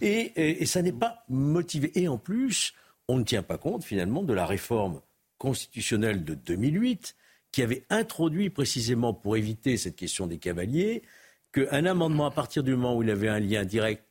Et, 0.01 0.65
ça 0.65 0.81
n'est 0.81 0.91
pas 0.91 1.23
motivé. 1.29 1.91
Et 1.93 2.07
en 2.07 2.17
plus, 2.17 2.73
on 3.07 3.17
ne 3.17 3.23
tient 3.23 3.43
pas 3.43 3.59
compte 3.59 3.83
finalement 3.83 4.23
de 4.23 4.33
la 4.33 4.47
réforme 4.47 5.01
constitutionnelle 5.37 6.23
de 6.23 6.33
2008 6.33 7.15
qui 7.51 7.61
avait 7.61 7.85
introduit 7.91 8.49
précisément 8.49 9.13
pour 9.13 9.37
éviter 9.37 9.77
cette 9.77 9.95
question 9.95 10.25
des 10.25 10.39
cavaliers 10.39 11.03
qu'un 11.51 11.85
amendement 11.85 12.25
à 12.25 12.31
partir 12.31 12.63
du 12.63 12.71
moment 12.71 12.97
où 12.97 13.03
il 13.03 13.11
avait 13.11 13.29
un 13.29 13.39
lien 13.39 13.65
direct 13.65 14.03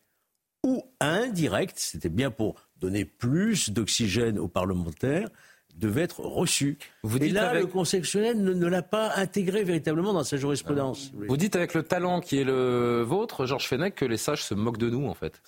ou 0.65 0.83
indirect, 1.01 1.75
c'était 1.77 2.09
bien 2.09 2.31
pour 2.31 2.55
donner 2.79 3.05
plus 3.05 3.71
d'oxygène 3.71 4.39
aux 4.39 4.49
parlementaires, 4.49 5.29
devait 5.75 6.03
être 6.03 6.21
reçu. 6.21 6.79
Vous 7.03 7.19
Et 7.19 7.31
là, 7.31 7.55
le 7.55 7.67
Conseil 7.67 8.01
constitutionnel 8.01 8.43
ne, 8.43 8.67
l'a 8.67 8.83
pas 8.83 9.15
intégré 9.17 9.65
véritablement 9.65 10.13
dans 10.13 10.25
sa 10.25 10.37
jurisprudence. 10.37 11.13
Vous 11.15 11.37
dites 11.37 11.57
avec 11.57 11.75
le 11.75 11.83
talent 11.83 12.21
qui 12.21 12.39
est 12.39 12.45
le 12.45 13.03
vôtre, 13.03 13.47
Georges 13.47 13.67
Fenech, 13.67 13.95
que 13.95 14.05
les 14.05 14.17
sages 14.17 14.45
se 14.45 14.55
moquent 14.55 14.79
de 14.79 14.91
nous, 14.91 15.07
en 15.07 15.15
fait. 15.15 15.41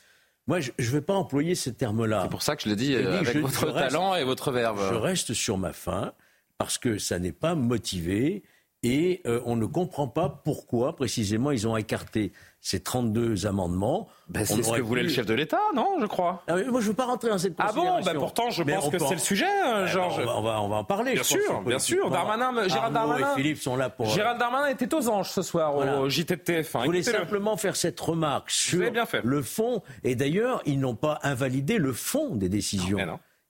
Moi, 0.46 0.60
je 0.60 0.70
ne 0.78 0.86
vais 0.86 1.00
pas 1.00 1.14
employer 1.14 1.54
ce 1.54 1.70
terme-là. 1.70 2.22
C'est 2.24 2.30
pour 2.30 2.42
ça 2.42 2.56
que 2.56 2.62
je 2.62 2.68
le 2.68 2.76
dis, 2.76 2.94
avec 2.94 3.36
votre 3.36 3.72
talent 3.72 4.14
et 4.14 4.24
votre 4.24 4.50
verve. 4.50 4.90
Je 4.90 4.94
reste 4.94 5.34
sur 5.34 5.58
ma 5.58 5.72
faim, 5.72 6.12
parce 6.58 6.78
que 6.78 6.98
ça 6.98 7.18
n'est 7.18 7.32
pas 7.32 7.54
motivé, 7.54 8.42
et 8.84 9.22
euh, 9.26 9.40
on 9.46 9.56
ne 9.56 9.64
comprend 9.64 10.06
pas 10.08 10.28
pourquoi, 10.44 10.94
précisément, 10.94 11.50
ils 11.50 11.66
ont 11.66 11.74
écarté 11.74 12.32
ces 12.60 12.80
32 12.80 13.46
amendements. 13.46 14.08
Ben, 14.28 14.44
c'est 14.44 14.62
ce 14.62 14.72
que 14.72 14.80
voulait 14.82 15.02
le 15.02 15.08
chef 15.08 15.24
de 15.24 15.32
l'État, 15.32 15.60
non, 15.74 15.96
je 16.00 16.06
crois. 16.06 16.42
Ah, 16.48 16.56
moi, 16.56 16.80
je 16.80 16.86
ne 16.86 16.90
veux 16.90 16.94
pas 16.94 17.06
rentrer 17.06 17.30
dans 17.30 17.38
cette. 17.38 17.54
Ah 17.58 17.72
bon 17.74 18.02
ben, 18.02 18.14
Pourtant, 18.14 18.50
je 18.50 18.62
pense 18.62 18.90
que 18.90 18.98
c'est 18.98 19.14
le 19.14 19.20
sujet, 19.20 19.46
hein, 19.46 19.80
ben, 19.80 19.86
Georges. 19.86 20.20
on, 20.20 20.42
va, 20.42 20.60
on, 20.60 20.68
va, 20.68 20.76
en 20.76 20.84
parler. 20.84 21.14
Bien 21.14 21.22
sûr, 21.22 21.62
bien 21.62 21.78
sûr. 21.78 22.10
Darmanin, 22.10 22.68
Gérald 22.68 22.92
Darmanin. 22.92 23.32
et 23.32 23.36
Philippe 23.36 23.58
sont 23.58 23.76
là 23.76 23.88
pour... 23.88 24.06
Gérald 24.06 24.38
Darmanin 24.38 24.68
était 24.68 24.92
aux 24.94 25.08
anges 25.08 25.30
ce 25.30 25.40
soir 25.40 25.74
au 25.76 26.08
JT 26.10 26.36
de 26.36 26.42
TF1. 26.42 26.80
Je 26.80 26.84
voulais 26.84 27.02
simplement 27.02 27.56
faire 27.56 27.76
cette 27.76 27.98
remarque 27.98 28.50
sur 28.50 28.90
le 29.22 29.42
fond. 29.42 29.82
Et 30.02 30.14
d'ailleurs, 30.14 30.60
ils 30.66 30.78
n'ont 30.78 30.94
pas 30.94 31.20
invalidé 31.22 31.78
le 31.78 31.94
fond 31.94 32.34
des 32.34 32.50
décisions. 32.50 32.98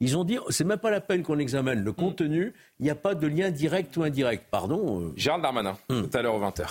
Ils 0.01 0.17
ont 0.17 0.25
dit, 0.25 0.39
c'est 0.51 0.65
même 0.65 0.79
pas 0.79 0.91
la 0.91 1.01
peine 1.01 1.23
qu'on 1.23 1.39
examine 1.39 1.83
le 1.83 1.93
contenu, 1.93 2.53
il 2.79 2.85
n'y 2.85 2.91
a 2.91 2.95
pas 2.95 3.15
de 3.15 3.27
lien 3.27 3.51
direct 3.51 3.97
ou 3.97 4.03
indirect. 4.03 4.47
Pardon. 4.51 5.01
Euh. 5.01 5.13
Gérald 5.17 5.43
Darmanin, 5.43 5.77
mm. 5.89 6.09
tout 6.09 6.19
à 6.19 6.23
l'heure 6.23 6.35
aux 6.35 6.41
20h. 6.43 6.67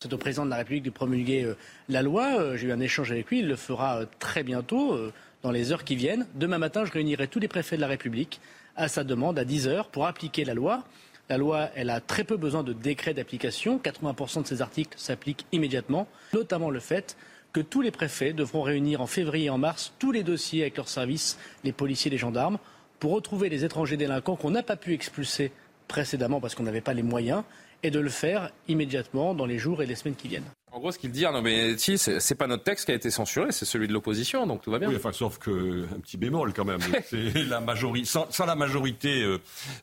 C'est 0.00 0.12
au 0.12 0.18
président 0.18 0.44
de 0.44 0.50
la 0.50 0.58
République 0.58 0.84
de 0.84 0.90
promulguer 0.90 1.42
euh, 1.42 1.56
la 1.88 2.02
loi. 2.02 2.38
Euh, 2.38 2.56
j'ai 2.56 2.68
eu 2.68 2.72
un 2.72 2.78
échange 2.78 3.10
avec 3.10 3.28
lui. 3.30 3.40
Il 3.40 3.48
le 3.48 3.56
fera 3.56 3.98
euh, 3.98 4.06
très 4.20 4.44
bientôt, 4.44 4.96
dans 5.42 5.50
les 5.50 5.72
heures 5.72 5.82
qui 5.82 5.96
viennent. 5.96 6.24
Demain 6.36 6.58
matin, 6.58 6.84
je 6.84 6.92
réunirai 6.92 7.26
tous 7.26 7.40
les 7.40 7.48
préfets 7.48 7.74
de 7.74 7.80
la 7.80 7.88
République 7.88 8.40
à 8.76 8.86
sa 8.86 9.02
demande 9.02 9.40
à 9.40 9.44
10 9.44 9.66
heures 9.66 9.88
pour 9.88 10.06
appliquer 10.06 10.44
la 10.44 10.54
loi. 10.54 10.84
La 11.28 11.36
loi, 11.36 11.68
elle 11.74 11.90
a 11.90 12.00
très 12.00 12.22
peu 12.22 12.36
besoin 12.36 12.62
de 12.62 12.72
décret 12.72 13.12
d'application. 13.12 13.80
80% 13.82 14.42
de 14.42 14.46
ces 14.46 14.62
articles 14.62 14.96
s'appliquent 14.96 15.46
immédiatement, 15.50 16.06
notamment 16.32 16.70
le 16.70 16.78
fait 16.78 17.16
que 17.58 17.62
tous 17.64 17.80
les 17.80 17.90
préfets 17.90 18.32
devront 18.32 18.62
réunir 18.62 19.00
en 19.00 19.08
février 19.08 19.46
et 19.46 19.50
en 19.50 19.58
mars 19.58 19.92
tous 19.98 20.12
les 20.12 20.22
dossiers 20.22 20.62
avec 20.62 20.76
leurs 20.76 20.88
services, 20.88 21.36
les 21.64 21.72
policiers, 21.72 22.08
les 22.08 22.16
gendarmes, 22.16 22.58
pour 23.00 23.10
retrouver 23.10 23.48
les 23.48 23.64
étrangers 23.64 23.96
délinquants 23.96 24.36
qu'on 24.36 24.52
n'a 24.52 24.62
pas 24.62 24.76
pu 24.76 24.94
expulser 24.94 25.50
précédemment 25.88 26.40
parce 26.40 26.54
qu'on 26.54 26.62
n'avait 26.62 26.80
pas 26.80 26.94
les 26.94 27.02
moyens 27.02 27.42
et 27.82 27.90
de 27.90 27.98
le 27.98 28.10
faire 28.10 28.52
immédiatement 28.68 29.34
dans 29.34 29.44
les 29.44 29.58
jours 29.58 29.82
et 29.82 29.86
les 29.86 29.96
semaines 29.96 30.14
qui 30.14 30.28
viennent. 30.28 30.48
En 30.70 30.80
gros, 30.80 30.92
ce 30.92 30.98
qu'il 30.98 31.10
dit, 31.10 31.24
non 31.24 31.40
mais 31.40 31.78
si, 31.78 31.96
c'est 31.96 32.34
pas 32.34 32.46
notre 32.46 32.62
texte 32.62 32.84
qui 32.84 32.92
a 32.92 32.94
été 32.94 33.10
censuré, 33.10 33.52
c'est 33.52 33.64
celui 33.64 33.88
de 33.88 33.92
l'opposition, 33.92 34.46
donc 34.46 34.62
tout 34.62 34.70
va 34.70 34.78
bien. 34.78 34.88
Oui, 34.88 34.96
enfin, 34.96 35.12
sauf 35.12 35.38
que 35.38 35.84
un 35.84 36.00
petit 36.00 36.18
bémol 36.18 36.52
quand 36.52 36.64
même. 36.64 36.80
la 37.48 37.60
majorité, 37.60 38.06
sans, 38.06 38.46
la 38.46 38.54
majorité 38.54 39.22
euh, 39.22 39.38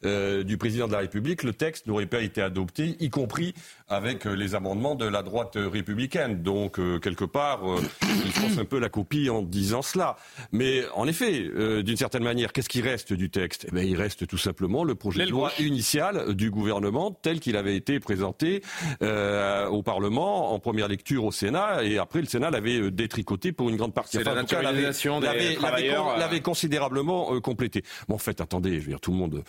euh, 0.06 0.44
du 0.44 0.58
président 0.58 0.88
de 0.88 0.92
la 0.92 1.00
République, 1.00 1.44
le 1.44 1.54
texte 1.54 1.88
n'aurait 1.88 2.06
pas 2.06 2.22
été 2.22 2.42
adopté, 2.42 2.98
y 3.00 3.10
compris 3.10 3.56
avec 3.88 4.28
euh, 4.28 4.34
les 4.34 4.54
amendements 4.54 4.96
de 4.96 5.06
la 5.06 5.24
droite 5.24 5.54
républicaine. 5.56 6.44
Donc 6.44 6.80
quelque 7.02 7.26
part, 7.26 7.62
il 8.02 8.32
force 8.32 8.58
un 8.58 8.66
peu 8.66 8.80
la 8.80 8.90
copie 8.90 9.30
en 9.30 9.42
disant 9.42 9.82
cela. 9.82 10.18
Mais 10.52 10.84
en 10.94 11.08
effet, 11.08 11.50
d'une 11.84 11.98
certaine 11.98 12.24
manière, 12.24 12.54
qu'est-ce 12.54 12.70
qui 12.70 12.82
reste 12.82 13.14
du 13.14 13.30
texte? 13.30 13.68
Eh 13.76 13.84
Il 13.86 13.98
reste 13.98 14.28
tout 14.28 14.38
simplement 14.38 14.84
le 14.84 14.96
projet 14.96 15.26
de 15.26 15.32
loi 15.32 15.52
initial 15.60 16.36
du 16.36 16.52
gouvernement 16.52 17.12
tel 17.12 17.40
qu'il 17.40 17.58
avait 17.58 17.76
été 17.76 18.00
présenté 18.00 18.62
au 19.02 19.84
Parlement 19.84 20.54
en 20.54 20.60
première 20.76 20.90
lecture 20.90 21.24
au 21.24 21.32
Sénat 21.32 21.86
et 21.86 21.98
après 21.98 22.20
le 22.20 22.26
Sénat 22.26 22.50
l'avait 22.50 22.78
euh, 22.78 22.92
détricoté 22.92 23.54
pour 23.54 23.70
une 23.70 23.78
grande 23.78 23.94
partie. 23.94 24.18
Enfin, 24.18 24.32
la 24.32 24.42
naturalisation 24.42 25.22
des 25.22 25.56
travailleurs. 25.56 26.10
Euh. 26.10 26.18
L'avait 26.18 26.42
considérablement 26.42 27.34
euh, 27.34 27.40
complété. 27.40 27.82
Mais 28.10 28.16
en 28.16 28.18
fait, 28.18 28.42
attendez, 28.42 28.82
je 28.82 28.82
veux 28.82 28.88
dire, 28.90 29.00
tout 29.00 29.12
le 29.12 29.18
monde, 29.18 29.42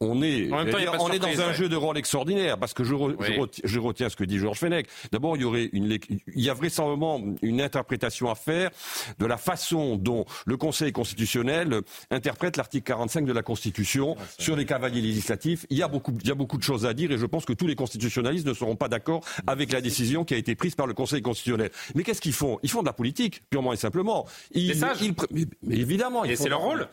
on 0.00 0.22
est, 0.24 0.50
on 0.50 1.12
est 1.12 1.18
dans 1.20 1.40
un 1.40 1.52
jeu 1.52 1.68
de 1.68 1.76
rôle 1.76 1.98
extraordinaire 1.98 2.58
parce 2.58 2.74
que 2.74 2.82
je, 2.82 2.94
je, 3.62 3.78
retiens, 3.78 4.08
ce 4.08 4.16
que 4.16 4.24
dit 4.24 4.38
Georges 4.38 4.58
Fenech. 4.58 4.88
D'abord, 5.12 5.36
il 5.36 5.42
y 5.42 5.44
aurait 5.44 5.70
une, 5.72 5.98
il 6.10 6.42
y 6.42 6.50
a 6.50 6.54
vraisemblablement 6.54 7.20
une 7.42 7.60
interprétation 7.60 8.28
à 8.28 8.34
faire 8.34 8.70
de 9.20 9.26
la 9.26 9.36
façon 9.36 9.94
dont 9.94 10.24
le 10.46 10.56
Conseil 10.56 10.90
constitutionnel 10.90 11.82
interprète 12.10 12.56
l'article 12.56 12.84
45 12.84 13.24
de 13.24 13.32
la 13.32 13.42
Constitution 13.42 14.16
sur 14.36 14.56
les 14.56 14.64
cavaliers 14.64 15.00
législatifs. 15.00 15.64
Il 15.70 15.78
y 15.78 15.84
a 15.84 15.88
beaucoup, 15.88 16.12
il 16.20 16.26
y 16.26 16.32
a 16.32 16.34
beaucoup 16.34 16.58
de 16.58 16.64
choses 16.64 16.86
à 16.86 16.92
dire 16.92 17.12
et 17.12 17.18
je 17.18 17.26
pense 17.26 17.44
que 17.44 17.52
tous 17.52 17.68
les 17.68 17.76
constitutionnalistes 17.76 18.48
ne 18.48 18.54
seront 18.54 18.74
pas 18.74 18.88
d'accord 18.88 19.20
avec 19.46 19.70
la 19.70 19.80
décision 19.80 20.24
qui 20.24 20.34
a 20.34 20.36
été 20.36 20.55
prise 20.56 20.74
par 20.74 20.86
le 20.86 20.94
Conseil 20.94 21.22
constitutionnel. 21.22 21.70
Mais 21.94 22.02
qu'est-ce 22.02 22.20
qu'ils 22.20 22.32
font? 22.32 22.58
Ils 22.62 22.70
font 22.70 22.80
de 22.80 22.86
la 22.86 22.92
politique, 22.92 23.42
purement 23.50 23.72
et 23.72 23.76
simplement. 23.76 24.26
Ils, 24.52 24.76
ils, 25.30 25.46
mais 25.62 25.76
évidemment. 25.76 26.24
Et 26.24 26.36
c'est 26.36 26.48
leur 26.48 26.60
rôle 26.60 26.88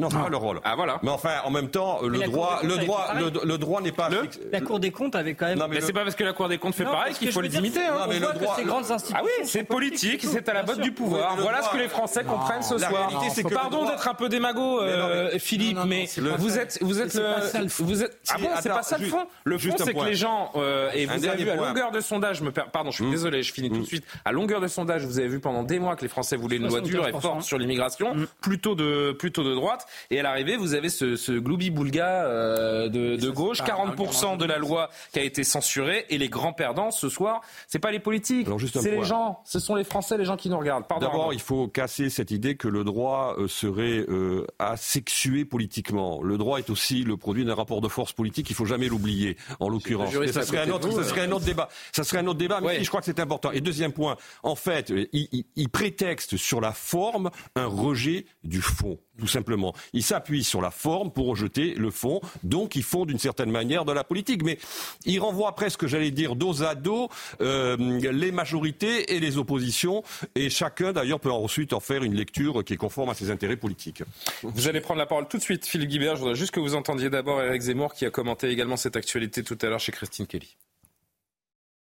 non, 0.00 0.10
c'est 0.10 0.18
pas 0.18 0.28
le 0.28 0.36
rôle. 0.36 0.60
Ah 0.64 0.74
voilà. 0.76 0.98
Mais 1.02 1.10
enfin, 1.10 1.34
en 1.44 1.50
même 1.50 1.68
temps, 1.68 2.00
le 2.02 2.20
droit, 2.20 2.60
le 2.62 2.76
droit, 2.78 3.14
le, 3.14 3.58
droit 3.58 3.80
n'est 3.80 3.92
pas. 3.92 4.08
La 4.52 4.60
Cour 4.60 4.80
des 4.80 4.90
comptes 4.90 5.14
avait 5.14 5.34
quand 5.34 5.46
même. 5.46 5.58
Non, 5.58 5.66
mais, 5.68 5.80
c'est 5.80 5.92
pas 5.92 6.04
parce 6.04 6.16
que 6.16 6.24
la 6.24 6.32
Cour 6.32 6.48
des 6.48 6.58
comptes 6.58 6.74
fait 6.74 6.84
pareil 6.84 7.14
qu'il 7.14 7.32
faut 7.32 7.40
les 7.40 7.56
imiter. 7.56 7.84
Hein. 7.84 7.98
Non, 8.00 8.06
mais 8.08 8.18
le 8.18 8.32
droit. 8.32 8.56
Ces 8.56 8.64
grandes 8.64 8.90
institutions 8.90 9.16
ah 9.20 9.24
oui, 9.24 9.46
c'est 9.46 9.64
politique, 9.64 10.24
c'est 10.24 10.48
à 10.48 10.54
la 10.54 10.62
botte 10.62 10.80
du 10.80 10.92
pouvoir. 10.92 11.36
voilà 11.36 11.62
ce 11.62 11.70
que 11.70 11.78
les 11.78 11.88
Français 11.88 12.24
comprennent 12.24 12.62
ce 12.62 12.78
soir. 12.78 13.10
Pardon 13.52 13.84
d'être 13.84 14.08
un 14.08 14.14
peu 14.14 14.28
démago, 14.28 14.80
euh, 14.80 15.38
Philippe, 15.38 15.78
mais 15.86 16.06
vous 16.38 16.58
êtes, 16.58 16.78
vous 16.80 17.00
êtes 17.00 17.14
le, 17.14 17.84
vous 17.84 18.02
êtes. 18.02 18.18
Ah 18.28 18.36
bon, 18.38 18.48
c'est 18.60 18.68
pas 18.68 18.82
ça 18.82 18.98
le 18.98 19.06
fond. 19.06 19.26
Le 19.44 19.58
fond, 19.58 19.74
c'est 19.76 19.94
que 19.94 20.04
les 20.04 20.14
gens 20.14 20.52
euh, 20.56 20.90
et 20.94 21.06
vous 21.06 21.26
avez 21.26 21.44
vu 21.44 21.50
à 21.50 21.56
longueur 21.56 21.90
de 21.90 22.00
sondage, 22.00 22.42
me 22.42 22.50
pardon, 22.50 22.90
je 22.90 22.96
suis 22.96 23.04
hmm. 23.04 23.10
désolé, 23.10 23.42
je 23.42 23.52
finis 23.52 23.68
tout 23.68 23.76
de 23.76 23.80
hmm. 23.80 23.86
suite. 23.86 24.04
À 24.24 24.32
longueur 24.32 24.60
de 24.60 24.66
sondage, 24.66 25.04
vous 25.04 25.18
avez 25.18 25.28
vu 25.28 25.40
pendant 25.40 25.62
des 25.62 25.78
mois 25.78 25.96
que 25.96 26.02
les 26.02 26.08
Français 26.08 26.36
voulaient 26.36 26.56
une 26.56 26.68
loi 26.68 26.80
dure 26.80 27.06
et 27.06 27.12
forte 27.12 27.42
sur 27.42 27.58
l'immigration, 27.58 28.14
plutôt 28.40 28.74
de 28.74 29.12
plutôt 29.12 29.44
de 29.44 29.54
droite, 29.54 29.86
et 30.10 30.20
à 30.20 30.22
l'arrivée 30.22 30.56
vous 30.56 30.74
avez 30.74 30.88
ce, 30.88 31.16
ce 31.16 31.32
gloubi-boulga 31.32 32.24
euh, 32.24 32.88
de, 32.88 33.30
gauche, 33.30 33.62
40% 33.62 34.36
de 34.36 34.44
la 34.44 34.58
loi 34.58 34.90
qui 35.12 35.18
a 35.18 35.22
été 35.22 35.44
censurée, 35.44 36.06
et 36.10 36.18
les 36.18 36.28
grands 36.28 36.52
perdants 36.52 36.90
ce 36.90 37.08
soir, 37.08 37.40
c'est 37.66 37.78
pas 37.78 37.90
les 37.90 38.00
politiques, 38.00 38.48
c'est 38.72 38.90
les 38.90 39.04
gens, 39.04 39.40
ce 39.44 39.58
sont 39.58 39.74
les 39.74 39.84
Français, 39.84 40.18
les 40.18 40.24
gens 40.24 40.36
qui 40.36 40.48
nous 40.50 40.58
regardent. 40.58 40.84
D'abord, 41.00 41.32
il 41.32 41.40
faut 41.40 41.68
casser 41.68 42.10
cette 42.10 42.30
idée 42.30 42.56
que 42.56 42.68
le 42.68 42.84
droit 42.84 43.36
euh, 43.38 43.48
serait 43.48 44.04
euh, 44.08 44.46
asexué 44.58 45.44
politiquement. 45.44 46.22
Le 46.22 46.38
droit 46.38 46.58
est 46.58 46.70
aussi 46.70 47.04
le 47.04 47.16
produit 47.16 47.44
d'un 47.44 47.54
rapport 47.54 47.80
de 47.80 47.88
force 47.88 48.12
politique, 48.12 48.50
il 48.50 48.56
faut 48.56 48.64
jamais 48.64 48.88
l'oublier, 48.88 49.36
en 49.60 49.68
l'occurrence. 49.68 50.12
Ça 50.32 50.42
serait, 50.42 50.58
un 50.58 50.70
autre, 50.70 50.90
ça 50.92 51.04
serait 51.04 51.22
un 51.22 51.32
autre 51.32 51.44
débat. 51.44 51.68
Ça 51.92 52.04
serait 52.04 52.18
un 52.18 52.26
autre 52.26 52.38
débat, 52.38 52.60
mais 52.60 52.82
je 52.82 52.88
crois 52.88 53.00
que 53.00 53.06
c'est 53.06 53.20
important. 53.20 53.50
Et 53.52 53.60
deuxième 53.60 53.92
point, 53.92 54.16
en 54.42 54.54
fait, 54.54 54.92
il, 55.12 55.44
il 55.56 55.68
prétexte 55.68 56.36
sur 56.36 56.60
la 56.60 56.72
forme 56.72 57.30
un 57.54 57.66
rejet 57.66 58.26
du 58.44 58.60
fond 58.60 58.98
tout 59.20 59.28
simplement. 59.28 59.74
Ils 59.92 60.02
s'appuient 60.02 60.44
sur 60.44 60.60
la 60.60 60.70
forme 60.70 61.12
pour 61.12 61.26
rejeter 61.26 61.74
le 61.74 61.90
fond, 61.90 62.20
donc 62.42 62.74
ils 62.74 62.82
font 62.82 63.04
d'une 63.04 63.18
certaine 63.18 63.50
manière 63.50 63.84
de 63.84 63.92
la 63.92 64.02
politique. 64.02 64.42
Mais 64.42 64.58
ils 65.04 65.20
renvoient 65.20 65.54
presque, 65.54 65.86
j'allais 65.86 66.10
dire, 66.10 66.34
dos 66.34 66.62
à 66.62 66.74
dos 66.74 67.08
euh, 67.40 67.76
les 67.78 68.32
majorités 68.32 69.14
et 69.14 69.20
les 69.20 69.38
oppositions, 69.38 70.02
et 70.34 70.50
chacun 70.50 70.92
d'ailleurs 70.92 71.20
peut 71.20 71.30
ensuite 71.30 71.72
en 71.72 71.80
faire 71.80 72.02
une 72.02 72.14
lecture 72.14 72.64
qui 72.64 72.72
est 72.72 72.76
conforme 72.78 73.10
à 73.10 73.14
ses 73.14 73.30
intérêts 73.30 73.56
politiques. 73.56 74.02
Vous 74.42 74.68
allez 74.68 74.80
prendre 74.80 74.98
la 74.98 75.06
parole 75.06 75.28
tout 75.28 75.36
de 75.36 75.42
suite, 75.42 75.66
Philippe 75.66 75.90
Guibert. 75.90 76.16
Je 76.16 76.20
voudrais 76.20 76.34
juste 76.34 76.52
que 76.52 76.60
vous 76.60 76.74
entendiez 76.74 77.10
d'abord 77.10 77.40
Eric 77.42 77.62
Zemmour 77.62 77.94
qui 77.94 78.06
a 78.06 78.10
commenté 78.10 78.48
également 78.48 78.76
cette 78.76 78.96
actualité 78.96 79.42
tout 79.42 79.58
à 79.60 79.66
l'heure 79.66 79.80
chez 79.80 79.92
Christine 79.92 80.26
Kelly. 80.26 80.56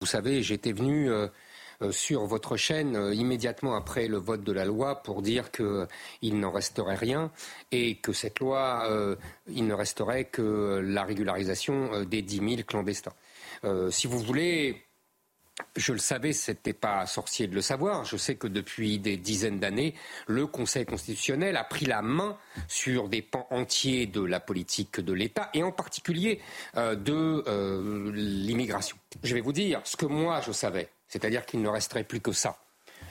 Vous 0.01 0.07
savez, 0.07 0.43
j'étais 0.43 0.73
venu... 0.73 1.11
Euh, 1.11 1.29
sur 1.91 2.27
votre 2.27 2.57
chaîne 2.57 2.97
euh, 2.97 3.15
immédiatement 3.15 3.75
après 3.75 4.09
le 4.09 4.19
vote 4.19 4.43
de 4.43 4.53
la 4.53 4.65
loi 4.65 5.03
pour 5.03 5.23
dire 5.23 5.51
qu'il 5.51 6.39
n'en 6.39 6.51
resterait 6.51 6.95
rien 6.95 7.31
et 7.73 7.97
que 7.97 8.13
cette 8.13 8.41
loi, 8.41 8.87
euh, 8.91 9.17
il 9.49 9.67
ne 9.67 9.75
resterait 9.75 10.25
que 10.25 10.81
la 10.85 11.05
régularisation 11.05 12.05
des 12.05 12.23
10 12.23 12.37
000 12.37 12.63
clandestins. 12.67 13.15
si 13.91 14.07
vous 14.07 14.19
voulez, 14.19 14.85
je 15.75 15.93
le 15.93 15.99
savais, 15.99 16.33
c'était 16.33 16.73
pas 16.73 17.07
sorcier 17.07 17.47
de 17.47 17.55
le 17.55 17.63
savoir. 17.63 18.05
Je 18.05 18.17
sais 18.17 18.37
que 18.37 18.47
depuis 18.47 18.99
des 18.99 19.17
dizaines 19.17 19.59
d'années, 19.59 19.95
le 20.27 20.47
Conseil 20.47 20.85
constitutionnel 20.85 21.57
a 21.57 21.65
pris 21.65 21.87
la 21.87 22.03
main 22.03 22.37
sur 22.69 23.09
des 23.09 23.23
pans 23.23 23.47
entiers 23.51 24.07
de 24.07 24.23
la 24.23 24.41
politique 24.41 25.01
de 25.01 25.13
l'État 25.13 25.51
et 25.55 25.63
en 25.63 25.73
particulier 25.73 26.41
de 26.75 27.45
l'immigration. 28.13 28.97
Je 29.23 29.35
vais 29.35 29.41
vous 29.41 29.53
dire 29.53 29.81
ce 29.85 29.97
que 29.97 30.07
moi 30.07 30.41
je 30.41 30.53
savais. 30.53 30.91
C'est-à-dire 31.09 31.47
qu'il 31.47 31.63
ne 31.63 31.69
resterait 31.69 32.05
plus 32.05 32.21
que 32.21 32.33
ça. 32.33 32.59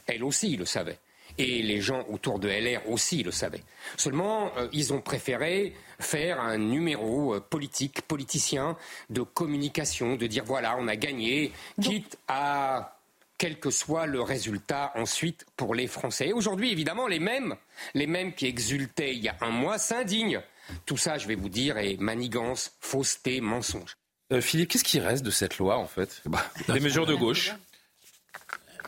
Elle 0.08 0.24
aussi 0.24 0.56
le 0.58 0.66
savait. 0.66 1.00
Et 1.38 1.62
les 1.64 1.82
gens 1.82 2.06
autour 2.10 2.40
de 2.40 2.48
LR 2.48 2.88
aussi 2.90 3.24
le 3.24 3.32
savaient. 3.32 3.64
Seulement, 3.98 4.52
euh, 4.58 4.68
ils 4.72 4.94
ont 4.94 5.02
préféré 5.02 5.74
faire 6.00 6.40
un 6.40 6.58
numéro 6.58 7.36
euh, 7.36 7.40
politique, 7.40 8.02
politicien, 8.04 8.78
de 9.10 9.22
communication, 9.22 10.16
de 10.16 10.28
dire 10.28 10.46
voilà, 10.46 10.78
on 10.80 10.88
a 10.88 10.96
gagné, 10.96 11.52
quitte 11.82 12.18
à 12.28 13.00
quel 13.38 13.60
que 13.60 13.70
soit 13.70 14.06
le 14.06 14.22
résultat 14.22 14.94
ensuite 14.96 15.46
pour 15.58 15.76
les 15.76 15.88
Français. 15.88 16.32
Aujourd'hui, 16.32 16.72
évidemment, 16.72 17.08
les 17.08 17.20
mêmes, 17.20 17.56
les 17.94 18.08
mêmes 18.08 18.34
qui 18.34 18.46
exultaient 18.46 19.14
il 19.14 19.24
y 19.24 19.30
a 19.30 19.36
un 19.42 19.50
mois 19.50 19.78
s'indignent. 19.78 20.42
Tout 20.86 20.98
ça, 20.98 21.18
je 21.18 21.28
vais 21.28 21.36
vous 21.36 21.50
dire, 21.50 21.78
est 21.78 21.98
manigance, 22.00 22.72
fausseté, 22.80 23.42
mensonge. 23.42 23.98
Euh, 24.32 24.42
Philippe, 24.42 24.70
qu'est-ce 24.70 24.84
qui 24.84 25.00
reste 25.00 25.24
de 25.24 25.30
cette 25.30 25.60
loi, 25.60 25.78
en 25.78 25.86
fait? 25.86 26.24
Des 26.70 26.80
mesures 26.80 27.06
de 27.06 27.14
gauche 27.14 27.54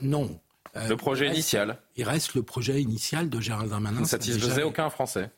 Non. 0.02 0.40
le 0.76 0.96
projet 0.96 1.28
initial 1.28 1.80
Il 1.96 2.04
reste 2.04 2.34
le 2.36 2.44
projet 2.44 2.82
initial 2.82 3.30
de 3.30 3.40
Gérald 3.40 3.70
Darmanin. 3.70 4.02
Ne 4.02 4.06
satisfaisait 4.06 4.64
aucun 4.64 4.90
Français. 4.90 5.32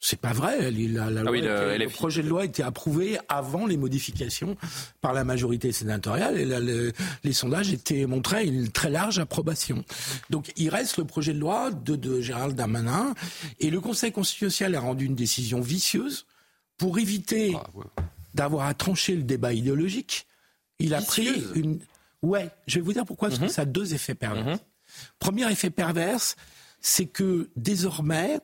C'est 0.00 0.20
pas 0.20 0.34
vrai. 0.34 0.70
La, 0.70 1.08
la 1.08 1.22
Ah 1.26 1.30
oui, 1.30 1.40
loi 1.40 1.48
le 1.48 1.54
était- 1.72 1.78
le, 1.78 1.84
LFI. 1.86 1.94
projet 1.96 2.22
de 2.22 2.28
loi 2.28 2.42
a 2.42 2.44
été 2.44 2.62
approuvé 2.62 3.16
avant 3.30 3.64
les 3.66 3.78
modifications 3.78 4.54
par 5.00 5.14
la 5.14 5.24
majorité 5.24 5.72
sénatoriale 5.72 6.36
et 6.38 6.44
la- 6.44 6.60
le- 6.60 6.92
les 7.22 7.32
sondages 7.32 7.72
étaient 7.72 8.04
montraient 8.04 8.44
une 8.46 8.68
très 8.70 8.90
large 8.90 9.18
approbation. 9.18 9.82
Donc 10.28 10.52
il 10.56 10.68
reste 10.68 10.98
le 10.98 11.06
projet 11.06 11.32
de 11.32 11.38
loi 11.38 11.70
de, 11.70 11.96
de 11.96 12.20
Gérald 12.20 12.54
Darmanin 12.54 13.14
et 13.60 13.70
le 13.70 13.80
Conseil 13.80 14.12
constitutionnel 14.12 14.74
a 14.74 14.80
rendu 14.80 15.06
une 15.06 15.14
décision 15.14 15.62
vicieuse 15.62 16.26
pour 16.76 16.98
éviter 16.98 17.56
d'avoir 18.34 18.66
à 18.66 18.74
trancher 18.74 19.14
le 19.16 19.22
débat 19.22 19.54
idéologique. 19.54 20.26
Il 20.80 20.92
a 20.92 20.98
Vicieuse 20.98 21.48
pris 21.52 21.60
une. 21.60 21.78
Ouais, 22.24 22.50
je 22.66 22.76
vais 22.76 22.80
vous 22.80 22.92
dire 22.92 23.04
pourquoi, 23.04 23.28
parce 23.28 23.40
que 23.40 23.48
ça 23.48 23.62
a 23.62 23.64
deux 23.66 23.94
effets 23.94 24.14
pervers. 24.14 24.58
Premier 25.18 25.50
effet 25.50 25.70
perverse, 25.70 26.36
c'est 26.80 27.06
que 27.06 27.50
désormais, 27.56 28.40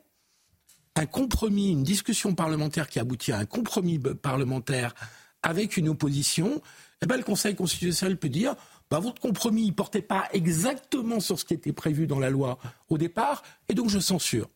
un 0.96 1.06
compromis, 1.06 1.70
une 1.70 1.82
discussion 1.82 2.34
parlementaire 2.34 2.88
qui 2.88 2.98
aboutit 2.98 3.32
à 3.32 3.38
un 3.38 3.46
compromis 3.46 3.98
parlementaire 3.98 4.94
avec 5.42 5.78
une 5.78 5.88
opposition, 5.88 6.60
eh 7.00 7.06
ben, 7.06 7.16
le 7.16 7.22
Conseil 7.22 7.54
constitutionnel 7.54 8.18
peut 8.18 8.28
dire 8.28 8.54
bah, 8.90 8.98
votre 8.98 9.20
compromis 9.20 9.68
ne 9.68 9.72
portait 9.72 10.02
pas 10.02 10.28
exactement 10.32 11.20
sur 11.20 11.38
ce 11.38 11.44
qui 11.46 11.54
était 11.54 11.72
prévu 11.72 12.06
dans 12.06 12.18
la 12.18 12.28
loi 12.28 12.58
au 12.88 12.98
départ, 12.98 13.42
et 13.68 13.74
donc 13.74 13.88
je 13.88 13.98
censure. 13.98 14.50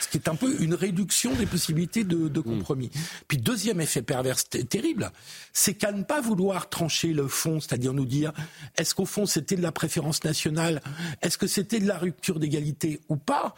Ce 0.00 0.08
qui 0.08 0.18
est 0.18 0.28
un 0.28 0.34
peu 0.34 0.60
une 0.60 0.74
réduction 0.74 1.32
des 1.34 1.46
possibilités 1.46 2.04
de, 2.04 2.28
de 2.28 2.40
compromis. 2.40 2.90
Puis 3.28 3.38
deuxième 3.38 3.80
effet 3.80 4.02
pervers 4.02 4.42
terrible, 4.44 5.10
c'est 5.52 5.74
qu'à 5.74 5.92
ne 5.92 6.02
pas 6.02 6.20
vouloir 6.20 6.68
trancher 6.68 7.12
le 7.12 7.28
fond, 7.28 7.60
c'est-à-dire 7.60 7.92
nous 7.92 8.04
dire 8.04 8.32
est-ce 8.76 8.94
qu'au 8.94 9.06
fond 9.06 9.26
c'était 9.26 9.56
de 9.56 9.62
la 9.62 9.72
préférence 9.72 10.24
nationale, 10.24 10.82
est-ce 11.22 11.38
que 11.38 11.46
c'était 11.46 11.78
de 11.78 11.86
la 11.86 11.98
rupture 11.98 12.40
d'égalité 12.40 13.00
ou 13.08 13.16
pas, 13.16 13.54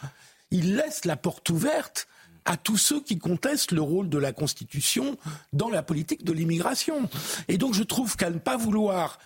il 0.51 0.77
laisse 0.77 1.05
la 1.07 1.17
porte 1.17 1.49
ouverte 1.51 2.09
à 2.45 2.57
tous 2.57 2.77
ceux 2.77 3.03
qui 3.03 3.19
contestent 3.19 3.73
le 3.73 3.83
rôle 3.83 4.09
de 4.09 4.19
la 4.19 4.33
Constitution 4.33 5.19
dans 5.53 5.69
la 5.69 5.83
politique 5.83 6.25
de 6.25 6.33
l'immigration. 6.33 7.09
Et 7.49 7.59
donc 7.59 7.75
je 7.75 7.83
trouve 7.83 8.17
qu'à 8.17 8.31
ne 8.31 8.39
pas 8.39 8.57
vouloir 8.57 9.19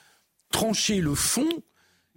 trancher 0.50 1.00
le 1.00 1.14
fond, 1.14 1.48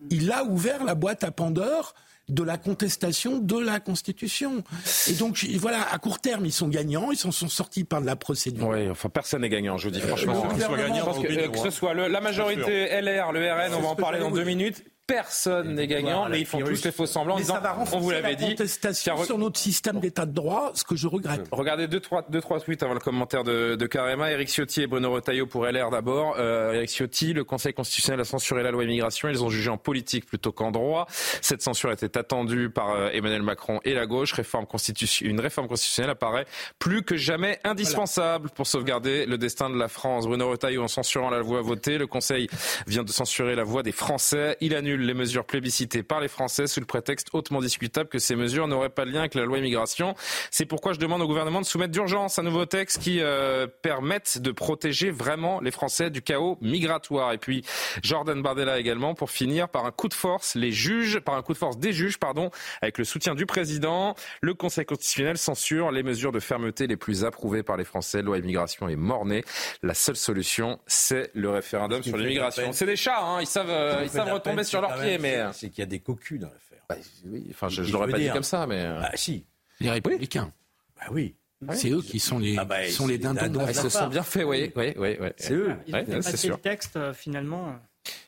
il 0.09 0.31
a 0.31 0.43
ouvert 0.43 0.83
la 0.83 0.95
boîte 0.95 1.23
à 1.23 1.31
Pandore 1.31 1.95
de 2.30 2.43
la 2.43 2.57
contestation 2.57 3.38
de 3.39 3.57
la 3.59 3.80
Constitution. 3.80 4.63
Et 5.07 5.13
donc, 5.13 5.45
voilà, 5.59 5.82
à 5.91 5.97
court 5.99 6.19
terme, 6.19 6.45
ils 6.45 6.51
sont 6.51 6.67
gagnants, 6.67 7.11
ils 7.11 7.17
s'en 7.17 7.32
sont 7.32 7.49
sortis 7.49 7.84
par 7.84 8.01
de 8.01 8.05
la 8.05 8.15
procédure. 8.15 8.67
Oui, 8.67 8.89
enfin 8.89 9.09
personne 9.09 9.41
n'est 9.41 9.49
gagnant, 9.49 9.78
je 9.78 9.88
vous 9.88 9.93
dis 9.93 10.01
franchement. 10.01 10.43
Je 10.57 11.01
pense 11.03 11.19
que, 11.19 11.28
euh, 11.32 11.47
que 11.49 11.59
ce 11.59 11.69
soit 11.69 11.93
le- 11.93 12.07
la 12.07 12.21
majorité 12.21 12.88
LR, 12.89 13.32
le 13.32 13.51
RN, 13.51 13.73
on 13.76 13.82
va 13.82 13.88
en 13.89 13.95
parler 13.95 14.19
dans 14.19 14.32
deux 14.32 14.43
minutes. 14.43 14.84
Personne 15.08 15.76
n'est 15.76 15.86
gagnant, 15.86 16.28
mais 16.30 16.39
ils 16.39 16.45
font 16.47 16.60
tous 16.60 16.84
les 16.84 16.91
faux 16.91 17.06
semblants 17.06 17.36
Mais 17.36 17.41
disant 17.43 17.56
ça 17.56 17.60
va 17.60 17.78
on 17.93 17.99
vous 17.99 18.10
l'avait 18.10 18.30
la 18.30 18.36
dit. 18.36 18.49
contestation 18.49 19.24
sur 19.24 19.38
notre 19.38 19.60
système 19.60 19.99
d'état 19.99 20.26
de 20.26 20.32
droit, 20.34 20.72
ce 20.74 20.84
que 20.84 20.95
je 20.95 21.08
regrette. 21.08 21.47
Regardez 21.51 21.88
deux 21.88 21.99
trois, 21.99 22.26
deux, 22.28 22.41
trois 22.41 22.60
tweets 22.60 22.82
avant 22.82 22.95
le 22.95 22.99
commentaire 22.99 23.43
de, 23.43 23.76
de 23.76 23.86
Karema. 23.86 24.32
Eric 24.32 24.49
Ciotti 24.49 24.82
et 24.82 24.88
Bruno 24.88 25.12
Retailleau 25.12 25.45
pour 25.45 25.66
LR 25.68 25.91
d'abord. 25.91 26.36
Euh, 26.39 26.74
Eric 26.74 26.89
Ciotti, 26.89 27.34
le 27.34 27.43
Conseil 27.43 27.74
constitutionnel 27.74 28.20
a 28.22 28.24
censuré 28.26 28.64
la 28.64 28.72
loi 28.72 28.84
immigration. 28.84 29.30
Ils 29.30 29.43
ont 29.43 29.49
jugé 29.49 29.70
en 29.70 29.78
politique 29.78 30.26
plutôt 30.26 30.51
qu'en 30.51 30.72
droit. 30.72 31.06
Cette 31.41 31.62
censure 31.62 31.91
était 31.91 32.18
attendue 32.18 32.72
par 32.72 32.89
euh, 32.95 33.10
Emmanuel 33.14 33.43
Macron 33.43 33.80
et 33.86 33.93
la 33.93 34.08
gauche. 34.08 34.34
Réforme 34.34 34.66
constitution- 34.66 35.28
une 35.28 35.39
réforme 35.39 35.68
constitutionnelle 35.68 36.12
apparaît 36.12 36.45
plus 36.80 37.03
que 37.03 37.16
jamais 37.16 37.60
indispensable 37.64 38.49
pour 38.49 38.66
sauvegarder 38.66 39.28
le 39.28 39.38
destin 39.38 39.70
de 39.70 39.78
la 39.78 39.88
France. 39.88 40.26
Bruno 40.26 40.49
Retailleau, 40.49 40.82
en 40.84 40.88
censurant 40.88 41.30
la 41.30 41.41
voix 41.43 41.62
votée, 41.62 41.99
le 41.99 42.08
Conseil 42.08 42.47
vient 42.88 43.03
de 43.03 43.12
censurer 43.12 43.56
la 43.56 43.64
voix 43.64 43.84
des 43.84 43.91
Français. 43.91 44.58
Il 44.62 44.74
annule 44.74 44.94
les 45.01 45.13
mesures 45.13 45.45
plébiscitées 45.45 46.03
par 46.03 46.19
les 46.19 46.27
Français 46.27 46.67
sous 46.67 46.79
le 46.79 46.85
prétexte 46.85 47.29
hautement 47.33 47.59
discutable 47.59 48.09
que 48.09 48.19
ces 48.19 48.35
mesures 48.35 48.67
n'auraient 48.67 48.89
pas 48.89 49.05
de 49.05 49.11
lien 49.11 49.21
avec 49.21 49.35
la 49.35 49.45
loi 49.45 49.57
immigration. 49.57 50.15
C'est 50.51 50.65
pourquoi 50.65 50.93
je 50.93 50.99
demande 50.99 51.21
au 51.21 51.27
gouvernement 51.27 51.61
de 51.61 51.65
soumettre 51.65 51.91
d'urgence 51.91 52.39
un 52.39 52.43
nouveau 52.43 52.65
texte 52.65 52.99
qui 53.01 53.19
euh, 53.19 53.67
permette 53.81 54.39
de 54.39 54.51
protéger 54.51 55.11
vraiment 55.11 55.59
les 55.59 55.71
Français 55.71 56.09
du 56.09 56.21
chaos 56.21 56.57
migratoire. 56.61 57.33
Et 57.33 57.37
puis 57.37 57.63
Jordan 58.01 58.41
Bardella 58.41 58.79
également 58.79 59.13
pour 59.15 59.31
finir 59.31 59.69
par 59.69 59.85
un 59.85 59.91
coup 59.91 60.07
de 60.07 60.13
force 60.13 60.55
les 60.55 60.71
juges, 60.71 61.19
par 61.19 61.35
un 61.35 61.41
coup 61.41 61.53
de 61.53 61.57
force 61.57 61.77
des 61.77 61.93
juges, 61.93 62.17
pardon, 62.17 62.51
avec 62.81 62.97
le 62.97 63.03
soutien 63.03 63.35
du 63.35 63.45
président. 63.45 64.15
Le 64.41 64.53
Conseil 64.53 64.85
constitutionnel 64.85 65.37
censure 65.37 65.91
les 65.91 66.03
mesures 66.03 66.31
de 66.31 66.39
fermeté 66.39 66.87
les 66.87 66.97
plus 66.97 67.25
approuvées 67.25 67.63
par 67.63 67.77
les 67.77 67.85
Français. 67.85 68.21
Loi 68.21 68.37
immigration 68.37 68.87
est 68.87 68.95
mornée. 68.95 69.43
La 69.83 69.93
seule 69.93 70.15
solution, 70.15 70.79
c'est 70.87 71.31
le 71.33 71.49
référendum 71.49 72.01
sur 72.03 72.17
l'immigration. 72.17 72.71
C'est 72.71 72.85
des 72.85 72.95
chats, 72.95 73.21
hein, 73.21 73.41
ils 73.41 73.47
savent, 73.47 73.69
euh, 73.69 74.01
ils 74.03 74.09
savent 74.09 74.31
retomber 74.31 74.63
sur 74.63 74.81
c'est 74.81 74.84
leurs 74.89 74.99
pieds, 75.01 75.17
mais 75.17 75.36
euh, 75.38 75.51
C'est 75.53 75.69
qu'il 75.69 75.79
y 75.79 75.83
a 75.83 75.86
des 75.88 75.99
cocus 75.99 76.39
dans 76.39 76.47
l'affaire. 76.49 77.03
oui, 77.25 77.47
enfin, 77.51 77.67
je, 77.69 77.83
je 77.83 77.91
l'aurais 77.93 78.09
pas 78.11 78.19
dit 78.19 78.29
comme 78.29 78.43
ça, 78.43 78.65
mais 78.67 78.81
euh, 78.81 78.99
Ah 79.03 79.11
si. 79.15 79.45
Les 79.79 79.89
républicains. 79.89 80.51
Bah 80.97 81.07
oui. 81.11 81.36
C'est 81.73 81.89
eux 81.89 82.01
qui 82.01 82.19
sont 82.19 82.38
les, 82.38 82.57
Ah 82.57 82.65
bah, 82.65 82.88
sont 82.89 83.07
les 83.07 83.17
dindons. 83.17 83.61
la 83.65 83.71
ils 83.71 83.75
se 83.75 83.89
sont 83.89 84.07
bien 84.07 84.23
fait, 84.23 84.43
oui, 84.43 84.71
oui, 84.75 84.93
oui, 84.97 85.17
oui. 85.19 85.27
C'est 85.38 85.53
eux. 85.53 85.73
Ils 85.88 85.95
ont 85.95 86.21
sûr. 86.21 86.55
le 86.55 86.61
texte, 86.61 86.95
euh, 86.97 87.13
finalement. 87.13 87.75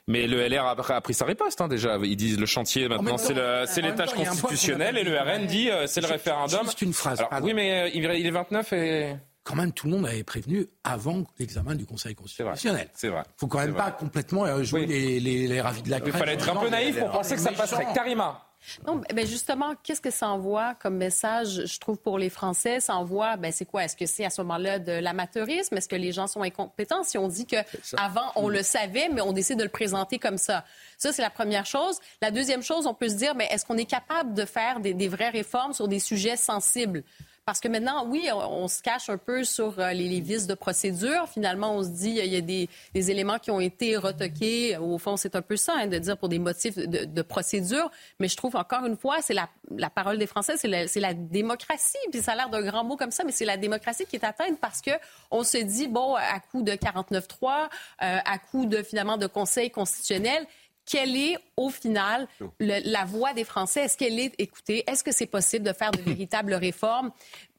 Mais 0.08 0.26
le 0.26 0.48
LR 0.48 0.64
a, 0.66 0.72
a 0.96 1.02
pris 1.02 1.14
sa 1.14 1.26
riposte 1.26 1.62
hein, 1.62 1.68
déjà. 1.68 1.98
Ils 2.02 2.16
disent 2.16 2.40
le 2.40 2.46
chantier 2.48 2.88
maintenant 2.88 3.04
même 3.04 3.18
c'est 3.20 3.34
temps, 3.36 3.40
le- 3.42 3.64
en 3.64 3.66
c'est 3.68 3.82
même 3.84 3.92
l'étage 3.92 4.10
temps, 4.10 4.16
il 4.18 4.24
y 4.24 4.26
a 4.26 4.32
un 4.32 4.36
point 4.36 4.42
constitutionnel 4.50 4.96
qu'on 4.96 4.98
a 4.98 5.02
et 5.02 5.04
le 5.04 5.20
RN 5.20 5.46
dit 5.46 5.70
c'est 5.86 6.02
le 6.02 6.08
référendum. 6.08 6.64
Juste 6.64 6.82
une 6.82 6.94
phrase. 6.94 7.20
Alors, 7.30 7.44
oui, 7.44 7.54
mais 7.54 7.92
il 7.94 8.04
il 8.04 8.26
est 8.26 8.32
29 8.32 8.74
et 8.74 9.16
Quand 9.48 9.56
même, 9.56 9.72
tout 9.72 9.88
le 9.88 9.94
monde 9.94 10.06
avait 10.06 10.24
prévenu 10.26 10.68
avant 10.84 11.24
l'examen 11.40 11.74
du 11.74 11.86
Conseil 11.86 12.14
constitutionnel. 12.16 12.90
c'est 12.94 13.08
vrai. 13.08 13.24
faut 13.38 13.48
quand 13.48 13.60
même 13.60 13.74
pas 13.74 13.84
vrai. 13.92 13.98
complètement 13.98 14.44
euh, 14.46 14.62
jouer 14.64 14.82
Oui. 14.82 14.88
les, 14.88 15.20
les, 15.22 15.48
les 15.48 15.62
ravis 15.62 15.82
de 15.84 15.90
la 15.90 15.98
Il 15.98 16.04
crèche. 16.04 16.16
fallait 16.16 16.34
être 16.34 16.50
un 16.50 16.56
peu 16.58 16.70
naïf 16.70 17.00
pour 17.00 17.12
penser 17.12 17.36
que 17.36 17.42
ça 17.42 17.52
passerait. 17.54 17.88
Karima. 17.94 18.44
Non, 18.86 19.00
ben 19.14 19.26
justement, 19.26 19.76
qu'est-ce 19.84 20.02
que 20.02 20.10
ça 20.12 20.28
envoie 20.28 20.74
comme 20.76 20.98
message, 20.98 21.66
je 21.66 21.80
trouve, 21.80 21.98
pour 21.98 22.18
les 22.18 22.30
Français? 22.30 22.80
Ça 22.82 22.96
envoie, 22.96 23.38
ben 23.38 23.52
c'est 23.54 23.64
quoi? 23.66 23.86
Est-ce 23.86 23.96
que 23.96 24.06
c'est 24.08 24.26
à 24.26 24.30
ce 24.32 24.42
moment-là 24.42 24.80
de 24.80 24.92
l'amateurisme? 24.92 25.78
Est-ce 25.78 25.88
que 25.88 25.96
les 25.96 26.12
gens 26.12 26.28
sont 26.28 26.42
incompétents? 26.42 27.04
Si 27.04 27.18
on 27.18 27.28
dit 27.30 27.46
que 27.46 27.56
avant 27.98 28.32
on 28.36 28.50
le 28.50 28.64
savait, 28.64 29.08
mais 29.14 29.22
on 29.22 29.32
décide 29.32 29.60
de 29.60 29.64
le 29.64 29.70
présenter 29.70 30.18
comme 30.20 30.38
ça. 30.40 30.66
Ça, 30.98 31.14
c'est 31.14 31.22
la 31.22 31.30
première 31.30 31.66
chose. 31.68 32.00
La 32.22 32.32
deuxième 32.32 32.64
chose, 32.64 32.88
on 32.88 32.94
peut 32.96 33.08
se 33.10 33.16
dire, 33.16 33.36
mais 33.36 33.48
est-ce 33.52 33.64
qu'on 33.66 33.78
est 33.78 33.86
capable 33.86 34.34
de 34.34 34.44
faire 34.44 34.80
des, 34.82 34.94
des 34.94 35.08
vraies 35.08 35.30
réformes 35.30 35.72
sur 35.74 35.88
des 35.88 36.00
sujets 36.00 36.36
sensibles? 36.36 37.04
Parce 37.48 37.62
que 37.62 37.70
maintenant, 37.70 38.06
oui, 38.06 38.28
on, 38.34 38.64
on 38.64 38.68
se 38.68 38.82
cache 38.82 39.10
un 39.10 39.18
peu 39.18 39.46
sur 39.46 39.80
euh, 39.80 39.94
les, 39.94 40.10
les 40.10 40.20
vices 40.20 40.48
de 40.48 40.54
procédure. 40.54 41.30
Finalement, 41.30 41.78
on 41.78 41.82
se 41.82 41.88
dit, 41.88 42.10
il 42.10 42.26
y 42.26 42.36
a 42.36 42.42
des, 42.42 42.68
des 42.94 43.10
éléments 43.10 43.40
qui 43.40 43.52
ont 43.52 43.62
été 43.62 43.96
retoqués. 43.96 44.76
Au 44.76 44.98
fond, 44.98 45.16
c'est 45.16 45.34
un 45.34 45.42
peu 45.42 45.56
ça, 45.56 45.76
hein, 45.78 45.88
de 45.88 45.98
dire 45.98 46.18
pour 46.18 46.28
des 46.28 46.40
motifs 46.40 46.76
de, 46.76 47.06
de 47.06 47.22
procédure. 47.22 47.90
Mais 48.20 48.28
je 48.28 48.36
trouve, 48.36 48.58
encore 48.58 48.86
une 48.86 48.98
fois, 48.98 49.22
c'est 49.22 49.34
la, 49.34 49.48
la 49.72 49.90
parole 49.90 50.18
des 50.18 50.28
Français, 50.28 50.58
c'est 50.58 50.68
la, 50.68 50.88
la 50.94 51.14
démocratie. 51.14 51.96
Puis 52.12 52.22
ça 52.22 52.34
a 52.34 52.36
l'air 52.36 52.50
d'un 52.50 52.64
grand 52.64 52.84
mot 52.84 52.98
comme 52.98 53.12
ça, 53.12 53.24
mais 53.24 53.32
c'est 53.32 53.46
la 53.46 53.56
démocratie 53.56 54.06
qui 54.06 54.18
est 54.18 54.26
atteinte 54.26 54.60
parce 54.60 54.82
que 54.82 54.92
on 55.32 55.46
se 55.46 55.58
dit, 55.58 55.88
bon, 55.88 56.16
à 56.16 56.42
coup 56.42 56.64
de 56.64 56.74
49-3, 56.74 57.22
euh, 57.24 58.18
à 58.26 58.38
coup 58.40 58.66
de, 58.66 58.84
finalement, 58.84 59.16
de 59.16 59.28
conseil 59.28 59.72
constitutionnel, 59.72 60.46
quelle 60.90 61.16
est, 61.16 61.38
au 61.58 61.70
final, 61.70 62.28
le- 62.60 62.80
la 62.90 63.06
voix 63.06 63.34
des 63.34 63.44
Français? 63.44 63.82
Est-ce 63.82 63.98
qu'elle 63.98 64.20
est 64.20 64.34
écoutée? 64.40 64.84
Est-ce 64.90 65.04
que 65.04 65.12
c'est 65.12 65.28
possible 65.28 65.66
de 65.66 65.74
faire 65.74 65.92
de 65.92 66.02
véritables 66.06 66.54
réformes? 66.54 67.12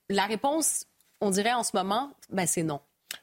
La 0.08 0.24
réponse, 0.24 0.86
on 1.20 1.30
dirait 1.30 1.52
en 1.52 1.62
ce 1.62 1.70
moment, 1.74 2.10
ben, 2.30 2.46
c'est 2.46 2.62
non. 2.62 2.80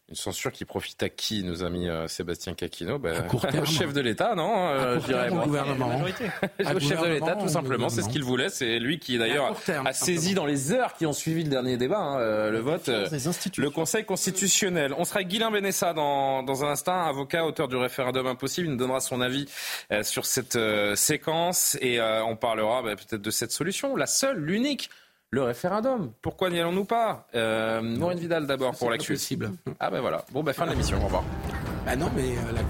Une 0.07 0.15
censure 0.15 0.51
qui 0.51 0.65
profite 0.65 1.01
à 1.01 1.09
qui, 1.09 1.43
nous 1.43 1.63
a 1.63 1.69
mis 1.71 1.89
euh, 1.89 2.07
Sébastien 2.07 2.53
Caquino 2.53 2.99
ben, 2.99 3.23
court 3.23 3.41
terme. 3.41 3.59
Au 3.63 3.65
chef 3.65 3.91
de 3.91 4.01
l'État, 4.01 4.35
non 4.35 4.69
euh, 4.69 4.91
À 4.91 4.93
court 4.93 5.01
je 5.01 5.07
dirais, 5.07 5.21
terme, 5.23 5.31
au 5.31 5.35
moi. 5.35 5.45
gouvernement. 5.45 5.89
Au 6.75 6.79
chef 6.79 7.01
de 7.01 7.07
l'État, 7.07 7.35
tout 7.35 7.47
simplement, 7.47 7.89
c'est 7.89 8.03
ce 8.03 8.09
qu'il 8.09 8.23
voulait. 8.23 8.49
C'est 8.49 8.77
lui 8.77 8.99
qui, 8.99 9.17
d'ailleurs, 9.17 9.55
a 9.67 9.93
saisi 9.93 10.27
simplement. 10.27 10.41
dans 10.41 10.45
les 10.45 10.71
heures 10.71 10.93
qui 10.93 11.05
ont 11.07 11.13
suivi 11.13 11.43
le 11.43 11.49
dernier 11.49 11.77
débat, 11.77 11.97
hein, 11.97 12.19
euh, 12.19 12.51
le 12.51 12.59
vote, 12.59 12.89
euh, 12.89 13.07
le 13.57 13.69
Conseil 13.69 14.05
constitutionnel. 14.05 14.93
On 14.97 15.05
sera 15.05 15.17
avec 15.17 15.27
Guilain 15.27 15.49
Benessa 15.49 15.93
dans, 15.93 16.43
dans 16.43 16.63
un 16.63 16.69
instant, 16.69 17.05
avocat, 17.07 17.45
auteur 17.45 17.67
du 17.67 17.75
référendum 17.75 18.27
impossible. 18.27 18.67
Il 18.67 18.71
nous 18.71 18.77
donnera 18.77 18.99
son 18.99 19.21
avis 19.21 19.47
euh, 19.91 20.03
sur 20.03 20.25
cette 20.25 20.55
euh, 20.55 20.95
séquence 20.95 21.77
et 21.81 21.99
euh, 21.99 22.23
on 22.23 22.35
parlera 22.35 22.81
bah, 22.81 22.95
peut-être 22.95 23.21
de 23.21 23.29
cette 23.31 23.51
solution, 23.51 23.95
la 23.95 24.07
seule, 24.07 24.37
l'unique. 24.39 24.89
Le 25.31 25.43
référendum. 25.43 26.11
Pourquoi 26.21 26.49
n'y 26.49 26.59
allons-nous 26.59 26.85
pas? 26.85 27.27
Euh, 27.35 27.81
Maureen 27.81 28.19
Vidal 28.19 28.47
d'abord 28.47 28.75
pour 28.77 28.89
l'actu. 28.89 29.13
possible. 29.13 29.51
Ah 29.79 29.89
ben 29.89 29.99
voilà. 29.99 30.23
Bon 30.31 30.43
ben 30.43 30.53
fin 30.53 30.65
de 30.65 30.71
l'émission. 30.71 30.97
Au 31.01 31.05
revoir. 31.05 31.23
Bah 31.85 31.95
non, 31.95 32.09
mais 32.15 32.35
euh, 32.35 32.51
la 32.51 32.63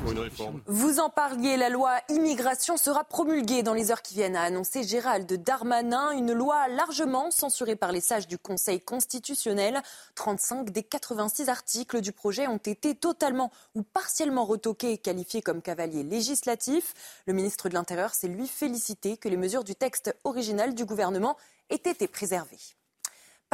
Vous 0.66 1.00
en 1.00 1.10
parliez, 1.10 1.56
la 1.56 1.70
loi 1.70 2.02
immigration 2.10 2.76
sera 2.76 3.06
promulguée 3.06 3.64
dans 3.64 3.74
les 3.74 3.90
heures 3.90 4.02
qui 4.02 4.14
viennent, 4.14 4.36
a 4.36 4.42
annoncé 4.42 4.84
Gérald 4.84 5.32
Darmanin. 5.42 6.12
Une 6.12 6.34
loi 6.34 6.68
largement 6.68 7.32
censurée 7.32 7.78
par 7.78 7.94
les 7.94 8.02
sages 8.02 8.28
du 8.28 8.38
Conseil 8.38 8.82
constitutionnel. 8.82 9.82
35 10.16 10.70
des 10.70 10.84
86 10.84 11.48
articles 11.48 12.02
du 12.02 12.12
projet 12.12 12.48
ont 12.48 12.58
été 12.58 12.94
totalement 12.94 13.54
ou 13.74 13.84
partiellement 13.84 14.44
retoqués 14.44 14.92
et 14.92 14.98
qualifiés 14.98 15.42
comme 15.42 15.62
cavaliers 15.62 16.04
législatifs. 16.04 16.94
Le 17.26 17.32
ministre 17.32 17.70
de 17.70 17.74
l'Intérieur 17.74 18.14
s'est 18.14 18.28
lui 18.28 18.50
félicité 18.50 19.16
que 19.16 19.30
les 19.30 19.38
mesures 19.38 19.64
du 19.64 19.76
texte 19.76 20.14
original 20.26 20.76
du 20.76 20.84
gouvernement 20.84 21.38
aient 21.70 21.76
été 21.76 22.10
préservées. 22.10 22.75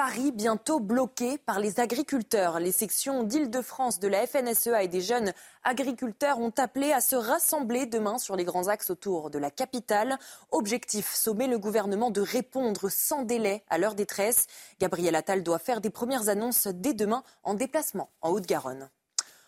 Paris 0.03 0.31
bientôt 0.31 0.79
bloqué 0.79 1.37
par 1.37 1.59
les 1.59 1.79
agriculteurs. 1.79 2.59
Les 2.59 2.71
sections 2.71 3.21
d'Île-de-France 3.21 3.99
de 3.99 4.07
la 4.07 4.25
FNSEA 4.25 4.81
et 4.81 4.87
des 4.87 4.99
jeunes 4.99 5.31
agriculteurs 5.63 6.39
ont 6.39 6.53
appelé 6.57 6.91
à 6.91 7.01
se 7.01 7.15
rassembler 7.15 7.85
demain 7.85 8.17
sur 8.17 8.35
les 8.35 8.43
grands 8.43 8.67
axes 8.67 8.89
autour 8.89 9.29
de 9.29 9.37
la 9.37 9.51
capitale. 9.51 10.17
Objectif, 10.49 11.13
sommer 11.13 11.45
le 11.45 11.59
gouvernement 11.59 12.09
de 12.09 12.21
répondre 12.21 12.89
sans 12.89 13.21
délai 13.21 13.63
à 13.69 13.77
leur 13.77 13.93
détresse. 13.93 14.47
Gabriel 14.79 15.13
Attal 15.13 15.43
doit 15.43 15.59
faire 15.59 15.81
des 15.81 15.91
premières 15.91 16.29
annonces 16.29 16.65
dès 16.65 16.95
demain 16.95 17.21
en 17.43 17.53
déplacement 17.53 18.09
en 18.23 18.31
Haute-Garonne. 18.31 18.89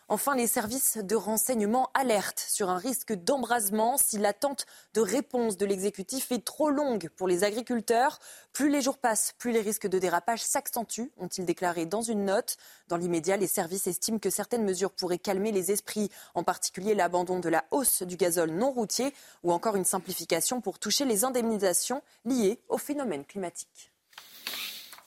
Enfin, 0.10 0.36
les 0.36 0.48
services 0.48 0.98
de 0.98 1.16
renseignement 1.16 1.90
alertent 1.94 2.46
sur 2.48 2.70
un 2.70 2.78
risque 2.78 3.14
d'embrasement 3.14 3.98
si 3.98 4.18
l'attente 4.18 4.66
de 4.94 5.02
réponse 5.02 5.58
de 5.58 5.66
l'exécutif 5.66 6.32
est 6.32 6.44
trop 6.44 6.70
longue 6.70 7.10
pour 7.16 7.28
les 7.28 7.44
agriculteurs. 7.44 8.20
Plus 8.52 8.70
les 8.70 8.82
jours 8.82 8.98
passent, 8.98 9.34
plus 9.38 9.52
les 9.52 9.62
risques 9.62 9.88
de 9.88 10.00
dérapage 10.00 10.44
s'accentuent, 10.44 11.12
ont-ils 11.18 11.46
déclaré 11.46 11.86
dans 11.86 12.02
une 12.02 12.26
note. 12.26 12.58
Dans 12.90 12.98
l'immédiat, 12.98 13.38
les 13.38 13.48
services 13.48 13.88
estiment 13.88 14.20
que 14.20 14.30
certaines 14.30 14.66
mesures 14.66 14.92
pourraient 14.92 15.18
calmer 15.18 15.52
les 15.52 15.72
esprits, 15.72 16.12
en 16.36 16.44
particulier 16.44 16.96
l'abandon 16.96 17.40
de 17.40 17.50
la 17.50 17.64
hausse 17.72 18.04
du 18.04 18.18
gazole 18.18 18.52
non 18.52 18.72
routier 18.72 19.14
ou 19.44 19.54
encore 19.54 19.78
une 19.78 19.86
simplification 19.86 20.60
pour 20.60 20.80
toucher 20.80 21.06
les 21.06 21.24
indemnisations 21.24 22.02
liées 22.26 22.60
au 22.68 22.78
phénomène 22.78 23.24
climatique. 23.24 23.93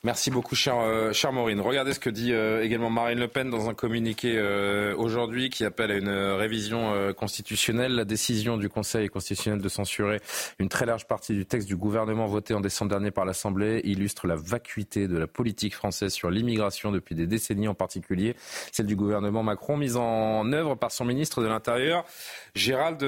Merci 0.03 0.29
beaucoup, 0.29 0.55
cher, 0.55 0.77
euh, 0.77 1.11
Maureen. 1.31 1.59
Regardez 1.59 1.91
ce 1.91 1.99
que 1.99 2.11
dit 2.11 2.31
euh, 2.31 2.63
également 2.63 2.91
Marine 2.91 3.17
Le 3.17 3.27
Pen 3.27 3.49
dans 3.49 3.67
un 3.67 3.73
communiqué 3.73 4.35
euh, 4.37 4.95
aujourd'hui 4.95 5.49
qui 5.49 5.65
appelle 5.65 5.89
à 5.89 5.95
une 5.95 6.09
révision 6.09 7.13
constitutionnelle. 7.15 7.93
La 7.93 8.05
décision 8.05 8.57
du 8.57 8.69
Conseil 8.69 9.09
constitutionnel 9.09 9.59
de 9.59 9.69
censurer 9.69 10.21
une 10.59 10.69
très 10.69 10.85
large 10.85 11.07
partie 11.07 11.33
du 11.33 11.47
texte 11.47 11.67
du 11.67 11.75
gouvernement 11.75 12.27
voté 12.27 12.53
en 12.53 12.61
décembre 12.61 12.89
dernier 12.89 13.09
par 13.09 13.25
l'Assemblée 13.25 13.81
illustre 13.85 14.27
la 14.27 14.35
vacuité 14.35 15.07
de 15.07 15.17
la 15.17 15.25
politique 15.25 15.73
française 15.73 16.13
sur 16.13 16.29
l'immigration 16.29 16.91
depuis 16.91 17.15
des 17.15 17.25
décennies, 17.25 17.67
en 17.67 17.73
particulier 17.73 18.35
celle 18.71 18.85
du 18.85 18.95
gouvernement 18.95 19.41
Macron, 19.41 19.77
mise 19.77 19.97
en 19.97 20.51
œuvre 20.53 20.75
par 20.75 20.91
son 20.91 21.05
ministre 21.05 21.41
de 21.41 21.47
l'Intérieur, 21.47 22.05
Gérald 22.53 23.03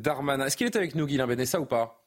Darmanin. 0.00 0.46
Est-ce 0.46 0.56
qu'il 0.56 0.66
est 0.66 0.76
avec 0.76 0.94
nous, 0.94 1.06
Guilain 1.06 1.26
Benessa, 1.26 1.60
ou 1.60 1.66
pas? 1.66 2.02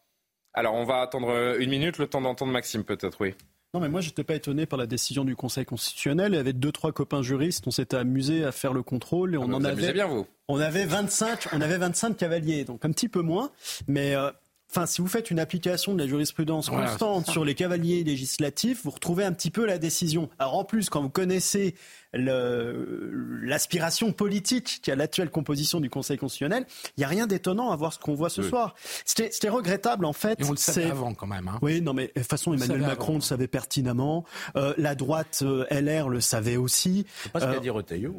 Alors, 0.53 0.73
on 0.73 0.85
va 0.85 1.01
attendre 1.01 1.57
une 1.59 1.69
minute, 1.69 1.97
le 1.97 2.07
temps 2.07 2.21
d'entendre 2.21 2.51
Maxime, 2.51 2.83
peut-être, 2.83 3.21
oui. 3.21 3.35
Non, 3.73 3.79
mais 3.79 3.87
moi, 3.87 4.01
j'étais 4.01 4.25
pas 4.25 4.35
étonné 4.35 4.65
par 4.65 4.77
la 4.77 4.85
décision 4.85 5.23
du 5.23 5.37
Conseil 5.37 5.63
constitutionnel. 5.63 6.33
Il 6.33 6.35
y 6.35 6.39
avait 6.39 6.51
deux, 6.51 6.73
trois 6.73 6.91
copains 6.91 7.21
juristes. 7.21 7.65
On 7.67 7.71
s'était 7.71 7.95
amusé 7.95 8.43
à 8.43 8.51
faire 8.51 8.73
le 8.73 8.83
contrôle 8.83 9.33
et 9.33 9.37
on 9.37 9.49
ah, 9.49 9.55
en 9.55 9.63
avait. 9.63 9.93
bien, 9.93 10.07
vous. 10.07 10.27
On 10.49 10.59
avait 10.59 10.83
25, 10.83 11.47
on 11.53 11.61
avait 11.61 11.77
25 11.77 12.17
cavaliers, 12.17 12.65
donc 12.65 12.83
un 12.83 12.91
petit 12.91 13.07
peu 13.07 13.21
moins. 13.21 13.51
Mais 13.87 14.13
euh, 14.13 14.29
Enfin, 14.73 14.85
si 14.85 15.01
vous 15.01 15.07
faites 15.07 15.31
une 15.31 15.39
application 15.39 15.93
de 15.93 15.99
la 15.99 16.07
jurisprudence 16.07 16.69
constante 16.69 17.29
sur 17.29 17.43
les 17.43 17.55
cavaliers 17.55 18.05
législatifs, 18.05 18.85
vous 18.85 18.91
retrouvez 18.91 19.25
un 19.25 19.33
petit 19.33 19.51
peu 19.51 19.65
la 19.65 19.77
décision. 19.77 20.29
Alors 20.39 20.57
en 20.57 20.63
plus, 20.63 20.89
quand 20.89 21.01
vous 21.01 21.09
connaissez 21.09 21.75
l'aspiration 22.13 24.13
politique 24.13 24.79
qui 24.81 24.89
a 24.89 24.95
l'actuelle 24.95 25.29
composition 25.29 25.81
du 25.81 25.89
Conseil 25.89 26.17
constitutionnel, 26.17 26.65
il 26.95 27.01
n'y 27.01 27.03
a 27.03 27.09
rien 27.09 27.27
d'étonnant 27.27 27.71
à 27.71 27.75
voir 27.75 27.91
ce 27.91 27.99
qu'on 27.99 28.15
voit 28.15 28.29
ce 28.29 28.43
soir. 28.43 28.75
C'était 29.03 29.49
regrettable 29.49 30.05
en 30.05 30.13
fait. 30.13 30.39
Et 30.39 30.45
on 30.45 30.51
le 30.51 30.57
savait 30.57 30.89
avant 30.89 31.13
quand 31.13 31.27
même. 31.27 31.49
Hein. 31.49 31.59
Oui, 31.61 31.81
non 31.81 31.93
mais 31.93 32.07
de 32.07 32.21
toute 32.21 32.29
façon 32.29 32.53
Emmanuel 32.53 32.81
Macron 32.81 33.15
le 33.15 33.21
savait 33.21 33.47
pertinemment. 33.47 34.23
Euh, 34.55 34.73
la 34.77 34.95
droite 34.95 35.41
euh, 35.43 35.65
LR 35.69 36.07
le 36.07 36.21
savait 36.21 36.57
aussi. 36.57 37.05
C'est 37.23 37.31
pas 37.31 37.41
ce 37.41 37.45
qu'a 37.45 37.51
euh, 37.51 37.59
dit 37.59 37.69
Retailleau. 37.69 38.15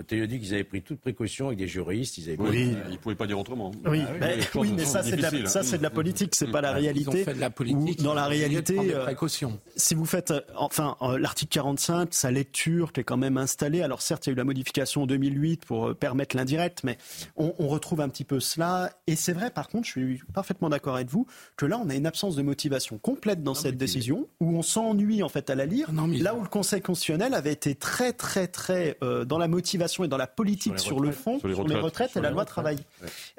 Hein. 0.00 0.04
Théo 0.06 0.26
dit 0.26 0.40
qu'ils 0.40 0.54
avaient 0.54 0.64
pris 0.64 0.82
toutes 0.82 1.00
précautions 1.00 1.48
avec 1.48 1.58
des 1.58 1.68
juristes. 1.68 2.18
Ils 2.18 2.30
avaient 2.30 2.40
oui, 2.40 2.74
ils 2.86 2.92
ne 2.92 2.96
pouvaient 2.96 3.14
pas 3.14 3.26
dire 3.26 3.38
autrement. 3.38 3.70
Oui, 3.86 4.00
ah 4.02 4.26
oui, 4.54 4.72
mais, 4.76 4.84
ça, 4.84 5.02
c'est 5.02 5.16
de, 5.16 5.22
la, 5.22 5.46
ça, 5.46 5.62
c'est 5.62 5.78
de 5.78 5.82
la 5.82 5.90
politique, 5.90 6.34
c'est 6.34 6.50
pas 6.50 6.60
la 6.60 6.72
réalité. 6.72 7.24
fait 7.24 7.34
de 7.34 7.40
la 7.40 7.50
politique. 7.50 8.02
dans 8.02 8.14
la 8.14 8.26
réalité, 8.26 8.76
euh, 8.94 9.04
précautions. 9.04 9.58
si 9.76 9.94
vous 9.94 10.06
faites, 10.06 10.30
euh, 10.30 10.40
enfin, 10.56 10.96
euh, 11.02 11.18
l'article 11.18 11.52
45, 11.52 12.14
sa 12.14 12.30
lecture 12.30 12.92
qui 12.92 13.00
est 13.00 13.04
quand 13.04 13.16
même 13.16 13.36
installée. 13.36 13.82
Alors 13.82 14.02
certes, 14.02 14.26
il 14.26 14.30
y 14.30 14.32
a 14.32 14.34
eu 14.34 14.36
la 14.36 14.44
modification 14.44 15.02
en 15.02 15.06
2008 15.06 15.64
pour 15.64 15.94
permettre 15.94 16.36
l'indirect, 16.36 16.80
mais 16.84 16.98
on, 17.36 17.50
retrouve 17.70 18.00
un 18.00 18.08
petit 18.08 18.24
peu 18.24 18.40
cela. 18.40 18.90
Et 19.06 19.14
c'est 19.14 19.32
vrai, 19.32 19.50
par 19.50 19.68
contre, 19.68 19.86
je 19.86 19.92
suis 19.92 20.22
parfaitement 20.34 20.68
d'accord 20.68 20.96
avec 20.96 21.08
vous, 21.08 21.26
que 21.56 21.66
là, 21.66 21.80
on 21.82 21.88
a 21.88 21.94
une 21.94 22.06
absence 22.06 22.34
de 22.34 22.42
motivation 22.42 22.98
complète 22.98 23.44
dans 23.44 23.54
cette 23.54 23.76
décision, 23.76 24.28
où 24.40 24.56
on 24.56 24.62
s'ennuie 24.62 25.22
en 25.22 25.28
fait 25.28 25.50
à 25.50 25.54
la 25.54 25.66
lire. 25.66 25.90
là 25.92 26.34
où 26.34 26.42
le 26.42 26.48
Conseil 26.48 26.80
constitutionnel 26.80 27.34
avait 27.34 27.52
été 27.52 27.74
très, 27.76 28.12
très, 28.12 28.48
très 28.48 28.98
dans 29.26 29.38
la 29.38 29.48
motivation 29.48 29.89
et 29.98 30.08
dans 30.08 30.16
la 30.16 30.26
politique 30.26 30.78
sur, 30.78 31.00
le 31.00 31.12
fond, 31.12 31.38
sur 31.38 31.48
les 31.48 31.74
retraites, 31.74 32.16
et 32.16 32.20
la 32.20 32.30
loi 32.30 32.44
travail. 32.44 32.78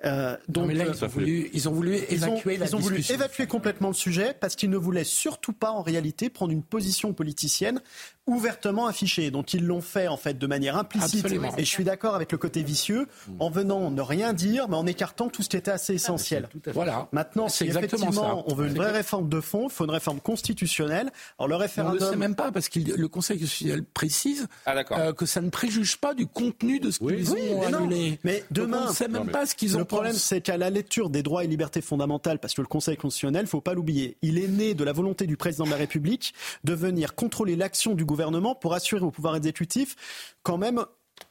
Euh, 0.06 0.36
donc, 0.47 0.68
mais 0.68 0.74
là, 0.74 0.86
ils, 0.88 1.04
ont 1.04 1.08
voulu, 1.08 1.49
ils 1.54 1.70
ont 1.70 1.72
voulu 1.72 1.95
évacuer 2.10 2.56
ils 2.56 2.76
ont, 2.76 2.80
voulu 2.80 3.04
évacuer 3.10 3.47
complètement 3.47 3.89
le 3.89 3.93
sujet 3.93 4.36
parce 4.39 4.56
qu'ils 4.56 4.70
ne 4.70 4.78
voulaient 4.78 5.04
surtout 5.04 5.54
pas, 5.54 5.72
en 5.72 5.82
réalité, 5.82 6.30
prendre 6.30 6.52
une 6.52 6.64
position 6.64 7.14
politicienne 7.14 7.82
ouvertement 8.32 8.88
affichée. 8.88 9.32
Donc 9.32 9.54
ils 9.54 9.66
l'ont 9.66 9.82
fait 9.82 10.08
en 10.08 10.18
fait 10.18 10.38
de 10.38 10.48
manière 10.48 10.78
implicite. 10.78 11.26
Et 11.58 11.66
je 11.66 11.70
suis 11.70 11.84
d'accord 11.84 12.16
avec 12.16 12.32
le 12.32 12.38
côté 12.38 12.64
vicieux, 12.64 13.08
en 13.40 13.50
venant 13.50 13.92
ne 13.92 14.02
rien 14.02 14.34
dire, 14.34 14.68
mais 14.70 14.76
en 14.76 14.86
écartant 14.86 15.30
tout 15.30 15.44
ce 15.44 15.50
qui 15.50 15.58
était 15.58 15.72
assez 15.72 15.94
essentiel. 15.94 16.50
Voilà. 16.74 17.08
Maintenant, 17.12 17.50
si 17.50 17.66
effectivement 17.66 18.44
on 18.48 18.56
veut 18.56 18.68
une 18.68 18.76
vraie 18.76 18.92
réforme 18.92 19.30
de 19.30 19.42
fond, 19.42 19.68
il 19.68 19.72
faut 19.72 19.86
une 19.86 19.92
réforme 19.92 20.20
constitutionnelle. 20.20 21.12
Alors 21.38 21.50
le 21.50 21.56
référendum. 21.56 22.00
On 22.02 22.06
ne 22.06 22.12
sait 22.12 22.18
même 22.18 22.36
pas 22.36 22.52
parce 22.52 22.70
que 22.70 22.80
le 22.80 23.08
Conseil 23.08 23.40
constitutionnel 23.40 23.84
précise 23.84 24.48
ah, 24.66 24.76
euh, 24.92 25.14
que 25.14 25.26
ça 25.26 25.42
ne 25.42 25.50
préjuge 25.50 25.98
pas 25.98 26.14
du 26.14 26.26
contenu 26.26 26.80
de 26.80 26.92
ce 26.92 27.00
qu'ils 27.00 27.34
ont 27.34 27.62
annulé. 27.64 28.20
Mais 28.24 28.44
demain, 28.52 28.84
on 28.86 28.90
ne 28.90 28.96
sait 28.96 29.08
même 29.08 29.30
pas 29.30 29.46
ce 29.46 29.56
qu'ils 29.56 29.76
ont. 29.76 29.80
Le 29.80 29.86
problème, 29.86 30.14
c'est 30.14 30.42
qu'à 30.42 30.58
la 30.58 30.70
lecture 30.70 31.10
des 31.10 31.24
droits 31.24 31.44
et 31.44 31.48
libertés 31.48 31.82
fondamentales, 31.82 32.40
parce 32.40 32.54
que 32.54 32.62
le 32.62 32.68
Conseil 32.68 32.98
constitutionnel, 32.98 33.48
faut 33.48 33.62
pas 33.62 33.74
l'oublier, 33.74 34.18
il 34.22 34.38
est 34.38 34.48
né 34.48 34.74
de 34.74 34.84
la 34.84 34.94
volonté 34.94 35.28
du 35.28 35.38
président 35.38 35.66
de 35.66 35.72
la 35.72 35.78
République 35.78 36.34
de 36.64 36.74
venir 36.74 37.16
contrôler 37.16 37.56
l'action 37.56 37.94
du 37.94 38.06
gouvernement 38.06 38.21
pour 38.56 38.74
assurer 38.74 39.04
au 39.04 39.12
pouvoir 39.12 39.36
exécutif 39.36 40.36
quand 40.44 40.58
même 40.58 40.86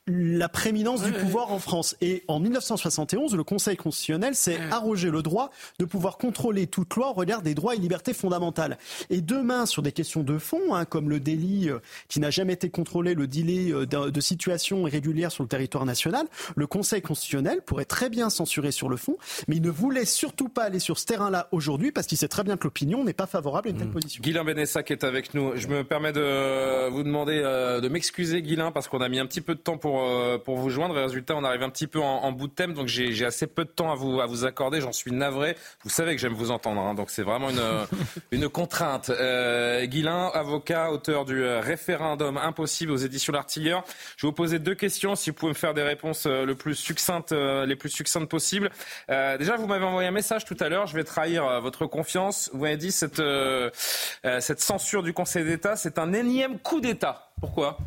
la 0.07 0.49
prééminence 0.49 1.03
du 1.03 1.13
pouvoir 1.13 1.53
en 1.53 1.59
France. 1.59 1.97
Et 2.01 2.25
en 2.29 2.41
1971, 2.41 3.35
le 3.37 3.45
Conseil 3.45 3.77
constitutionnel 3.77 4.35
s'est 4.35 4.59
arrogé 4.71 5.11
le 5.11 5.23
droit 5.23 5.51
de 5.79 5.85
pouvoir 5.85 6.19
contrôler 6.19 6.67
toute 6.67 6.95
loi 6.97 7.11
au 7.11 7.13
regard 7.13 7.43
des 7.43 7.55
droits 7.55 7.75
et 7.75 7.79
libertés 7.79 8.15
fondamentales. 8.15 8.79
Et 9.11 9.21
demain, 9.21 9.67
sur 9.67 9.83
des 9.83 9.93
questions 9.93 10.23
de 10.23 10.39
fond, 10.39 10.75
hein, 10.75 10.85
comme 10.85 11.11
le 11.11 11.21
délit 11.21 11.69
euh, 11.69 11.79
qui 12.09 12.21
n'a 12.21 12.31
jamais 12.31 12.55
été 12.55 12.71
contrôlé, 12.71 13.15
le 13.15 13.27
délit 13.27 13.73
euh, 13.73 13.87
de, 13.87 14.21
situation 14.21 14.87
irrégulière 14.87 15.33
sur 15.33 15.45
le 15.45 15.49
territoire 15.49 15.87
national, 15.87 16.27
le 16.57 16.67
Conseil 16.67 17.03
constitutionnel 17.03 17.63
pourrait 17.63 17.85
très 17.85 18.11
bien 18.11 18.31
censurer 18.31 18.73
sur 18.73 18.89
le 18.89 18.97
fond, 18.97 19.17
mais 19.49 19.57
il 19.57 19.63
ne 19.63 19.71
voulait 19.71 20.05
surtout 20.05 20.49
pas 20.49 20.65
aller 20.65 20.79
sur 20.79 20.99
ce 20.99 21.07
terrain-là 21.07 21.49
aujourd'hui 21.53 21.93
parce 21.93 22.07
qu'il 22.07 22.19
sait 22.19 22.29
très 22.29 22.45
bien 22.45 22.57
que 22.57 22.65
l'opinion 22.65 23.05
n'est 23.05 23.13
pas 23.13 23.27
favorable 23.27 23.69
à 23.69 23.71
une 23.71 23.79
telle 23.79 23.89
mmh. 23.89 23.93
position. 23.93 24.23
Guilain 24.23 24.45
Benessac 24.45 24.91
est 24.91 25.05
avec 25.05 25.35
nous. 25.35 25.57
Je 25.57 25.69
me 25.69 25.85
permets 25.85 26.13
de 26.13 26.89
vous 26.89 27.03
demander 27.03 27.41
euh, 27.45 27.81
de 27.81 27.89
m'excuser, 27.89 28.43
Guilain, 28.43 28.73
parce 28.73 28.89
qu'on 28.89 29.01
a 29.01 29.09
mis 29.09 29.19
un 29.19 29.27
petit 29.27 29.41
peu 29.41 29.55
de 29.55 29.61
temps 29.61 29.79
pour 29.79 29.90
euh, 29.99 30.39
pour, 30.39 30.57
vous 30.57 30.71
joindre. 30.71 30.95
résultat, 30.95 31.35
on 31.37 31.45
arrive 31.45 31.63
un 31.63 31.71
petit 31.71 31.87
peu 31.87 32.01
en, 32.01 32.33
bout 32.33 32.49
de 32.49 32.53
thème, 32.53 32.75
donc 32.75 32.87
j'ai 32.87 33.25
assez 33.25 33.47
peu 33.47 33.65
de 33.65 33.71
temps 33.71 33.91
à 33.91 33.95
vous, 33.95 34.21
à 34.21 34.27
vous 34.27 34.45
accorder. 34.45 34.81
J'en 34.81 34.93
suis 34.93 35.13
navré. 35.13 35.57
Vous 35.83 35.91
savez 35.91 36.15
que 36.15 36.21
j'aime 36.21 36.35
vous 36.35 36.51
entendre, 36.51 36.81
hein, 36.81 36.95
donc 36.95 37.11
c'est 37.11 37.23
vraiment 37.23 37.51
une, 37.51 37.87
une 38.31 38.49
contrainte. 38.49 39.11
Euh, 39.11 39.87
Guilain, 39.87 40.31
avocat, 40.35 40.91
auteur 40.91 41.25
du 41.25 41.43
euh, 41.43 41.61
référendum 41.61 42.37
impossible 42.37 42.93
aux 42.93 42.97
éditions 42.97 43.33
L'Artilleur. 43.33 43.85
Je 44.17 44.27
vais 44.27 44.31
vous 44.31 44.35
poser 44.35 44.59
deux 44.59 44.75
questions, 44.75 45.15
si 45.15 45.31
vous 45.31 45.37
pouvez 45.37 45.51
me 45.51 45.57
faire 45.57 45.75
des 45.75 45.83
réponses 45.83 46.27
euh, 46.27 46.45
le 46.45 46.55
plus 46.55 46.75
succinctes, 46.75 47.33
les 47.33 47.77
plus 47.77 47.91
succinctes 47.91 48.29
possibles. 48.29 48.71
déjà, 49.09 49.57
vous 49.57 49.67
m'avez 49.67 49.85
envoyé 49.85 50.09
un 50.09 50.13
message 50.13 50.45
tout 50.45 50.57
à 50.61 50.69
l'heure. 50.69 50.87
Je 50.87 50.95
vais 50.95 51.05
trahir 51.05 51.61
votre 51.61 51.87
confiance. 51.87 52.51
Vous 52.53 52.63
m'avez 52.63 52.77
dit 52.77 52.93
cette, 52.93 53.23
cette 54.41 54.61
censure 54.61 55.03
du 55.03 55.13
Conseil 55.13 55.45
d'État, 55.45 55.77
c'est 55.77 55.99
un 55.99 56.13
énième 56.13 56.59
coup 56.59 56.81
d'État. 56.81 57.31
Pourquoi? 57.41 57.79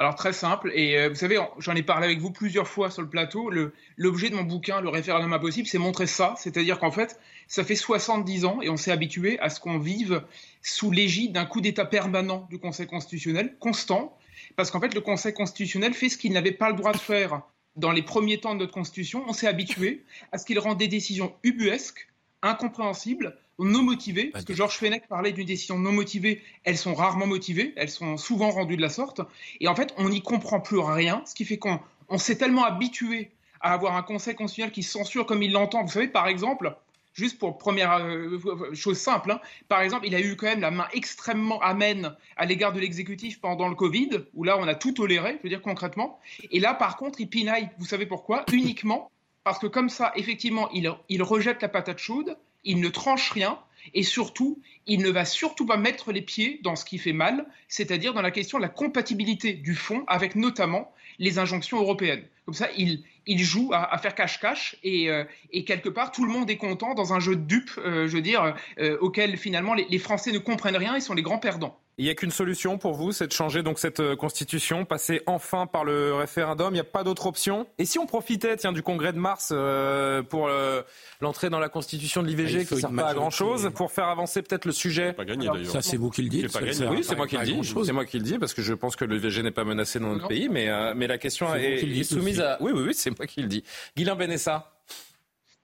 Alors 0.00 0.14
très 0.14 0.32
simple, 0.32 0.72
et 0.74 0.96
euh, 0.96 1.10
vous 1.10 1.14
savez, 1.14 1.38
j'en 1.58 1.74
ai 1.74 1.82
parlé 1.82 2.06
avec 2.06 2.20
vous 2.20 2.30
plusieurs 2.30 2.66
fois 2.66 2.90
sur 2.90 3.02
le 3.02 3.08
plateau, 3.10 3.50
l'objet 3.98 4.30
de 4.30 4.34
mon 4.34 4.44
bouquin, 4.44 4.80
le 4.80 4.88
référendum 4.88 5.30
impossible, 5.34 5.68
c'est 5.68 5.76
montrer 5.76 6.06
ça, 6.06 6.34
c'est-à-dire 6.38 6.78
qu'en 6.78 6.90
fait, 6.90 7.20
ça 7.48 7.64
fait 7.64 7.74
70 7.74 8.46
ans 8.46 8.62
et 8.62 8.70
on 8.70 8.78
s'est 8.78 8.92
habitué 8.92 9.38
à 9.40 9.50
ce 9.50 9.60
qu'on 9.60 9.78
vive 9.78 10.22
sous 10.62 10.90
l'égide 10.90 11.32
d'un 11.32 11.44
coup 11.44 11.60
d'État 11.60 11.84
permanent 11.84 12.46
du 12.48 12.58
Conseil 12.58 12.86
constitutionnel, 12.86 13.56
constant, 13.60 14.16
parce 14.56 14.70
qu'en 14.70 14.80
fait, 14.80 14.94
le 14.94 15.02
Conseil 15.02 15.34
constitutionnel 15.34 15.92
fait 15.92 16.08
ce 16.08 16.16
qu'il 16.16 16.32
n'avait 16.32 16.52
pas 16.52 16.70
le 16.70 16.76
droit 16.76 16.92
de 16.92 16.98
faire 16.98 17.42
dans 17.76 17.92
les 17.92 18.02
premiers 18.02 18.40
temps 18.40 18.54
de 18.54 18.60
notre 18.60 18.72
Constitution, 18.72 19.22
on 19.28 19.34
s'est 19.34 19.48
habitué 19.48 20.02
à 20.32 20.38
ce 20.38 20.46
qu'il 20.46 20.58
rende 20.60 20.78
des 20.78 20.88
décisions 20.88 21.34
ubuesques, 21.42 22.08
incompréhensibles, 22.40 23.36
non 23.64 23.82
motivées, 23.82 24.26
parce 24.26 24.44
que 24.44 24.54
Georges 24.54 24.76
Fenech 24.76 25.06
parlait 25.08 25.32
d'une 25.32 25.46
décision 25.46 25.78
non 25.78 25.92
motivée, 25.92 26.42
elles 26.64 26.78
sont 26.78 26.94
rarement 26.94 27.26
motivées, 27.26 27.72
elles 27.76 27.90
sont 27.90 28.16
souvent 28.16 28.50
rendues 28.50 28.76
de 28.76 28.82
la 28.82 28.88
sorte, 28.88 29.20
et 29.60 29.68
en 29.68 29.74
fait, 29.74 29.94
on 29.96 30.08
n'y 30.08 30.22
comprend 30.22 30.60
plus 30.60 30.78
rien, 30.78 31.22
ce 31.26 31.34
qui 31.34 31.44
fait 31.44 31.58
qu'on 31.58 31.80
on 32.08 32.18
s'est 32.18 32.36
tellement 32.36 32.64
habitué 32.64 33.30
à 33.60 33.72
avoir 33.72 33.96
un 33.96 34.02
Conseil 34.02 34.34
constitutionnel 34.34 34.72
qui 34.72 34.82
censure 34.82 35.26
comme 35.26 35.42
il 35.42 35.52
l'entend. 35.52 35.82
Vous 35.82 35.92
savez, 35.92 36.08
par 36.08 36.26
exemple, 36.28 36.74
juste 37.12 37.38
pour 37.38 37.58
première 37.58 37.92
euh, 37.98 38.72
chose 38.72 38.98
simple, 38.98 39.32
hein, 39.32 39.40
par 39.68 39.82
exemple, 39.82 40.06
il 40.06 40.14
a 40.14 40.20
eu 40.20 40.34
quand 40.36 40.46
même 40.46 40.60
la 40.60 40.70
main 40.70 40.88
extrêmement 40.92 41.60
amène 41.60 42.14
à 42.36 42.46
l'égard 42.46 42.72
de 42.72 42.80
l'exécutif 42.80 43.40
pendant 43.40 43.68
le 43.68 43.74
Covid, 43.74 44.10
où 44.34 44.44
là, 44.44 44.56
on 44.58 44.66
a 44.66 44.74
tout 44.74 44.92
toléré, 44.92 45.36
je 45.38 45.42
veux 45.42 45.48
dire 45.50 45.62
concrètement. 45.62 46.18
Et 46.50 46.58
là, 46.58 46.74
par 46.74 46.96
contre, 46.96 47.20
il 47.20 47.28
pinaille, 47.28 47.68
vous 47.78 47.86
savez 47.86 48.06
pourquoi? 48.06 48.44
Uniquement 48.52 49.10
parce 49.44 49.58
que 49.58 49.66
comme 49.66 49.88
ça, 49.88 50.12
effectivement, 50.16 50.70
il, 50.70 50.92
il 51.08 51.22
rejette 51.22 51.62
la 51.62 51.68
patate 51.68 51.98
chaude, 51.98 52.36
il 52.64 52.80
ne 52.80 52.88
tranche 52.88 53.30
rien, 53.30 53.58
et 53.94 54.02
surtout, 54.02 54.60
il 54.86 55.00
ne 55.00 55.10
va 55.10 55.24
surtout 55.24 55.66
pas 55.66 55.76
mettre 55.76 56.12
les 56.12 56.22
pieds 56.22 56.60
dans 56.62 56.76
ce 56.76 56.84
qui 56.84 56.98
fait 56.98 57.12
mal, 57.12 57.46
c'est-à-dire 57.68 58.14
dans 58.14 58.22
la 58.22 58.30
question 58.30 58.58
de 58.58 58.62
la 58.62 58.68
compatibilité 58.68 59.54
du 59.54 59.74
fonds 59.74 60.04
avec 60.06 60.34
notamment 60.34 60.92
les 61.18 61.38
injonctions 61.38 61.78
européennes. 61.80 62.24
Comme 62.44 62.54
ça, 62.54 62.68
il, 62.76 63.04
joue 63.38 63.70
à, 63.72 63.96
faire 63.98 64.14
cache-cache 64.14 64.76
euh, 64.84 65.24
et, 65.52 65.64
quelque 65.64 65.88
part, 65.88 66.10
tout 66.10 66.24
le 66.24 66.32
monde 66.32 66.50
est 66.50 66.56
content 66.56 66.94
dans 66.94 67.12
un 67.12 67.20
jeu 67.20 67.36
de 67.36 67.42
dupes, 67.42 67.70
euh, 67.78 68.08
je 68.08 68.16
veux 68.16 68.22
dire, 68.22 68.56
euh, 68.78 68.98
auquel 69.00 69.36
finalement 69.36 69.74
les, 69.74 69.86
les 69.88 69.98
Français 69.98 70.32
ne 70.32 70.38
comprennent 70.38 70.76
rien 70.76 70.96
et 70.96 71.00
sont 71.00 71.14
les 71.14 71.22
grands 71.22 71.38
perdants. 71.38 71.78
Il 72.00 72.04
n'y 72.04 72.10
a 72.10 72.14
qu'une 72.14 72.30
solution 72.30 72.78
pour 72.78 72.94
vous, 72.94 73.12
c'est 73.12 73.26
de 73.26 73.32
changer 73.32 73.62
donc 73.62 73.78
cette 73.78 74.00
euh, 74.00 74.16
constitution, 74.16 74.86
passer 74.86 75.20
enfin 75.26 75.66
par 75.66 75.84
le 75.84 76.14
référendum. 76.14 76.70
Il 76.70 76.76
n'y 76.76 76.80
a 76.80 76.84
pas 76.84 77.04
d'autre 77.04 77.26
option. 77.26 77.66
Et 77.76 77.84
si 77.84 77.98
on 77.98 78.06
profitait, 78.06 78.56
tiens, 78.56 78.72
du 78.72 78.82
congrès 78.82 79.12
de 79.12 79.18
mars 79.18 79.50
euh, 79.52 80.22
pour 80.22 80.48
euh, 80.48 80.80
l'entrée 81.20 81.50
dans 81.50 81.58
la 81.58 81.68
constitution 81.68 82.22
de 82.22 82.28
l'IVG, 82.28 82.64
qui 82.64 82.74
ne 82.74 82.80
sert 82.80 82.90
pas 82.90 83.08
à 83.08 83.12
grand 83.12 83.28
chose, 83.28 83.70
pour 83.74 83.92
faire 83.92 84.06
avancer 84.06 84.40
peut-être 84.40 84.64
le 84.64 84.72
sujet. 84.72 85.12
Pas 85.12 85.26
gagné. 85.26 85.46
Ça, 85.66 85.82
c'est 85.82 85.98
vous 85.98 86.08
qui 86.08 86.22
le 86.22 86.30
dites. 86.30 86.58
oui, 86.90 87.04
c'est 87.04 87.16
moi 87.16 87.26
qui 87.26 87.36
le 87.36 87.44
dis. 87.44 87.60
C'est 87.84 87.92
moi 87.92 88.06
qui 88.06 88.18
le 88.18 88.24
dis 88.24 88.38
parce 88.38 88.54
que 88.54 88.62
je 88.62 88.72
pense 88.72 88.96
que 88.96 89.04
l'IVG 89.04 89.42
n'est 89.42 89.50
pas 89.50 89.64
menacé 89.64 90.00
dans 90.00 90.14
notre 90.14 90.28
pays, 90.28 90.48
mais 90.48 90.70
mais 90.94 91.06
la 91.06 91.18
question 91.18 91.54
est, 91.54 92.02
soumise 92.02 92.40
à. 92.40 92.56
Oui, 92.62 92.72
oui, 92.74 92.82
oui, 92.86 92.94
c'est 92.94 93.10
moi 93.10 93.26
qui 93.26 93.42
le 93.42 93.48
dis. 93.48 93.62
Guilain 93.94 94.14
Benessa. 94.14 94.72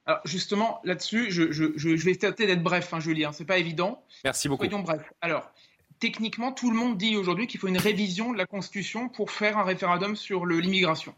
Alors 0.05 0.21
justement, 0.25 0.81
là-dessus, 0.85 1.31
je, 1.31 1.51
je, 1.51 1.73
je, 1.75 2.05
vais 2.05 2.15
tenter 2.15 2.47
d'être 2.47 2.63
bref, 2.63 2.93
hein, 2.93 3.01
Julien. 3.01 3.33
C'est 3.33 3.45
pas 3.45 3.59
évident. 3.59 4.05
Merci 4.23 4.49
beaucoup. 4.49 4.65
Soyons 4.65 4.79
bref. 4.79 5.03
Alors, 5.21 5.51
techniquement, 5.99 6.53
tout 6.53 6.71
le 6.71 6.77
monde 6.77 6.97
dit 6.97 7.17
aujourd'hui 7.17 7.47
qu'il 7.47 7.61
faut 7.61 7.69
une 7.69 7.79
révision 7.79 8.33
de 8.33 8.39
la 8.39 8.47
Constitution 8.47 9.09
pour 9.09 9.31
faire 9.31 9.59
un 9.59 9.65
référendum 9.65 10.17
sur 10.17 10.47
l'immigration. 10.47 11.15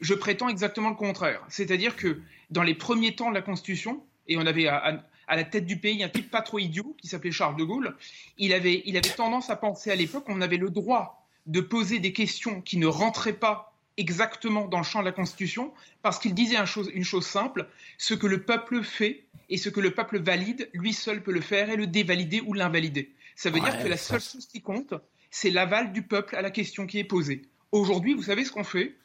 Je 0.00 0.14
prétends 0.14 0.48
exactement 0.48 0.90
le 0.90 0.94
contraire. 0.94 1.42
C'est-à-dire 1.48 1.96
que 1.96 2.20
dans 2.50 2.62
les 2.62 2.74
premiers 2.74 3.14
temps 3.14 3.30
de 3.30 3.34
la 3.34 3.42
Constitution, 3.42 4.02
et 4.26 4.36
on 4.36 4.46
avait 4.46 4.68
à, 4.68 5.04
la 5.28 5.44
tête 5.44 5.66
du 5.66 5.78
pays 5.78 6.02
un 6.02 6.08
type 6.08 6.30
pas 6.30 6.42
trop 6.42 6.58
idiot 6.58 6.94
qui 6.98 7.08
s'appelait 7.08 7.32
Charles 7.32 7.56
de 7.56 7.64
Gaulle, 7.64 7.96
il 8.38 8.52
avait, 8.52 8.82
il 8.86 8.96
avait 8.96 9.08
tendance 9.10 9.50
à 9.50 9.56
penser 9.56 9.90
à 9.90 9.96
l'époque 9.96 10.24
qu'on 10.24 10.40
avait 10.40 10.56
le 10.56 10.70
droit 10.70 11.26
de 11.46 11.60
poser 11.60 11.98
des 11.98 12.12
questions 12.12 12.60
qui 12.60 12.76
ne 12.76 12.86
rentraient 12.86 13.32
pas 13.32 13.74
exactement 13.96 14.68
dans 14.68 14.78
le 14.78 14.84
champ 14.84 15.00
de 15.00 15.06
la 15.06 15.12
Constitution, 15.12 15.72
parce 16.02 16.18
qu'il 16.18 16.32
disait 16.32 16.56
une 16.94 17.04
chose 17.04 17.26
simple, 17.26 17.66
ce 17.98 18.14
que 18.14 18.28
le 18.28 18.42
peuple 18.42 18.84
fait 18.84 19.24
et 19.50 19.56
ce 19.56 19.68
que 19.68 19.80
le 19.80 19.90
peuple 19.90 20.18
valide, 20.20 20.70
lui 20.72 20.92
seul 20.92 21.22
peut 21.22 21.32
le 21.32 21.40
faire 21.40 21.68
et 21.70 21.76
le 21.76 21.86
dévalider 21.86 22.40
ou 22.46 22.54
l'invalider. 22.54 23.10
Ça 23.38 23.50
veut 23.50 23.60
dire 23.60 23.80
que 23.80 23.86
la 23.86 23.96
seule 23.96 24.20
chose 24.20 24.48
qui 24.48 24.60
compte, 24.60 24.94
c'est 25.30 25.50
l'aval 25.50 25.92
du 25.92 26.02
peuple 26.02 26.34
à 26.34 26.42
la 26.42 26.50
question 26.50 26.88
qui 26.88 26.98
est 26.98 27.04
posée. 27.04 27.42
Aujourd'hui, 27.70 28.14
vous 28.14 28.24
savez 28.24 28.44
ce 28.44 28.50
qu'on 28.50 28.64
fait? 28.64 28.96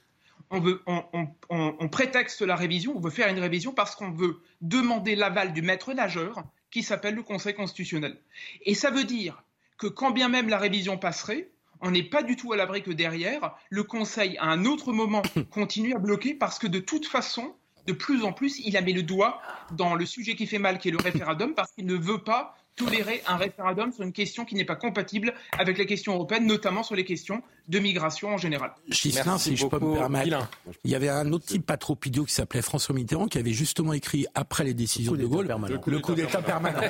On, 0.50 0.60
veut, 0.60 0.82
on, 0.88 1.90
prétexte 1.90 2.42
la 2.42 2.56
révision, 2.56 2.98
on 2.98 3.00
veut 3.00 3.12
faire 3.12 3.28
une 3.28 3.38
révision 3.38 3.74
parce 3.74 3.96
qu'on 3.96 4.10
veut 4.10 4.42
demander 4.62 5.16
l'aval 5.16 5.54
du 5.54 5.62
maître 5.62 5.94
nageur 5.94 6.44
qui 6.72 6.82
s'appelle 6.82 7.14
le 7.14 7.22
Conseil 7.22 7.54
constitutionnel. 7.54 8.18
Et 8.64 8.74
ça 8.74 8.90
veut 8.90 9.04
dire 9.04 9.44
que 9.78 9.86
quand 9.86 10.10
bien 10.10 10.30
même 10.30 10.50
la 10.50 10.58
révision 10.58 10.98
passerait, 10.98 11.52
on 11.82 11.92
n'est 11.92 12.02
pas 12.02 12.24
du 12.24 12.36
tout 12.36 12.54
à 12.54 12.58
l'abri 12.58 12.82
que 12.82 12.90
derrière, 12.90 13.56
le 13.70 13.84
Conseil, 13.84 14.36
à 14.40 14.46
un 14.46 14.66
autre 14.66 14.94
moment, 14.94 15.22
continue 15.52 15.94
à 15.94 16.00
bloquer 16.00 16.34
parce 16.34 16.58
que 16.58 16.66
de 16.66 16.80
toute 16.80 17.06
façon, 17.06 17.54
de 17.86 17.94
plus 17.94 18.24
en 18.24 18.34
plus, 18.34 18.58
il 18.66 18.78
a 18.78 18.82
mis 18.82 18.94
le 18.94 19.04
doigt 19.04 19.40
dans 19.74 19.94
le 19.94 20.08
sujet 20.08 20.34
qui 20.36 20.48
fait 20.48 20.58
mal, 20.58 20.80
qui 20.80 20.88
est 20.88 20.92
le 20.92 20.98
référendum, 20.98 21.54
parce 21.54 21.72
qu'il 21.74 21.86
ne 21.86 21.96
veut 21.96 22.24
pas 22.24 22.58
tolérer 22.76 23.22
un 23.28 23.38
référendum 23.38 23.92
sur 23.92 24.04
une 24.04 24.14
question 24.14 24.46
qui 24.46 24.56
n'est 24.56 24.66
pas 24.66 24.76
compatible 24.76 25.34
avec 25.58 25.78
les 25.78 25.86
questions 25.86 26.14
européennes, 26.14 26.46
notamment 26.46 26.84
sur 26.84 26.96
les 26.96 27.06
questions 27.06 27.42
de 27.70 27.80
migration 27.80 28.30
en 28.34 28.38
général. 28.38 28.72
Gislain, 28.90 29.38
si 29.38 29.56
je 29.56 29.66
peux 29.66 29.80
me 29.80 29.96
permettre, 29.96 30.50
il 30.84 30.92
y 30.92 30.96
avait 30.96 31.10
un 31.10 31.32
autre 31.32 31.46
type 31.46 31.66
pas 31.66 31.78
trop 31.78 31.98
idiot 32.06 32.26
qui 32.26 32.34
s'appelait 32.34 32.62
François 32.62 32.94
Mitterrand 32.94 33.28
qui 33.28 33.38
avait 33.38 33.54
justement 33.54 33.94
écrit 33.94 34.26
après 34.36 34.64
les 34.64 34.74
décisions 34.74 35.14
de 35.14 35.26
Gaulle 35.26 35.48
le 35.88 36.00
coup 36.00 36.14
d'État 36.14 36.42
permanent. 36.42 36.80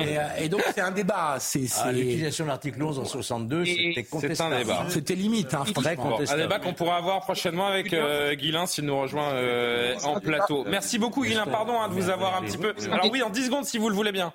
Euh, 0.00 0.28
et, 0.38 0.48
donc 0.48 0.62
c'est 0.74 0.80
un 0.80 0.90
débat. 0.90 1.36
C'est, 1.38 1.66
ah, 1.82 1.92
L'utilisation 1.92 2.44
de 2.44 2.48
l'article 2.48 2.82
11 2.82 2.98
en 2.98 3.04
62, 3.04 3.64
c'était 3.64 4.04
contestable. 4.04 4.54
un 4.54 4.58
débat. 4.58 4.86
C'était 4.88 5.14
limite. 5.14 5.52
Hein, 5.54 5.64
Très 5.74 5.96
contestable. 5.96 6.40
Un 6.40 6.44
débat 6.44 6.58
qu'on 6.58 6.72
pourra 6.72 6.96
avoir 6.96 7.20
prochainement 7.20 7.66
avec 7.66 7.92
euh, 7.92 8.34
Guilain 8.34 8.66
s'il 8.66 8.84
nous 8.84 8.98
rejoint 8.98 9.32
euh, 9.32 9.94
en 10.04 10.20
plateau. 10.20 10.64
Merci 10.68 10.98
beaucoup 10.98 11.24
Guilain, 11.24 11.46
pardon 11.46 11.80
hein, 11.80 11.88
de 11.88 11.94
vous 11.94 12.08
avoir 12.08 12.36
un 12.36 12.42
petit 12.42 12.58
peu... 12.58 12.74
Alors 12.90 13.10
oui, 13.10 13.22
en 13.22 13.30
10 13.30 13.46
secondes 13.46 13.64
si 13.64 13.78
vous 13.78 13.88
le 13.88 13.94
voulez 13.94 14.12
bien. 14.12 14.32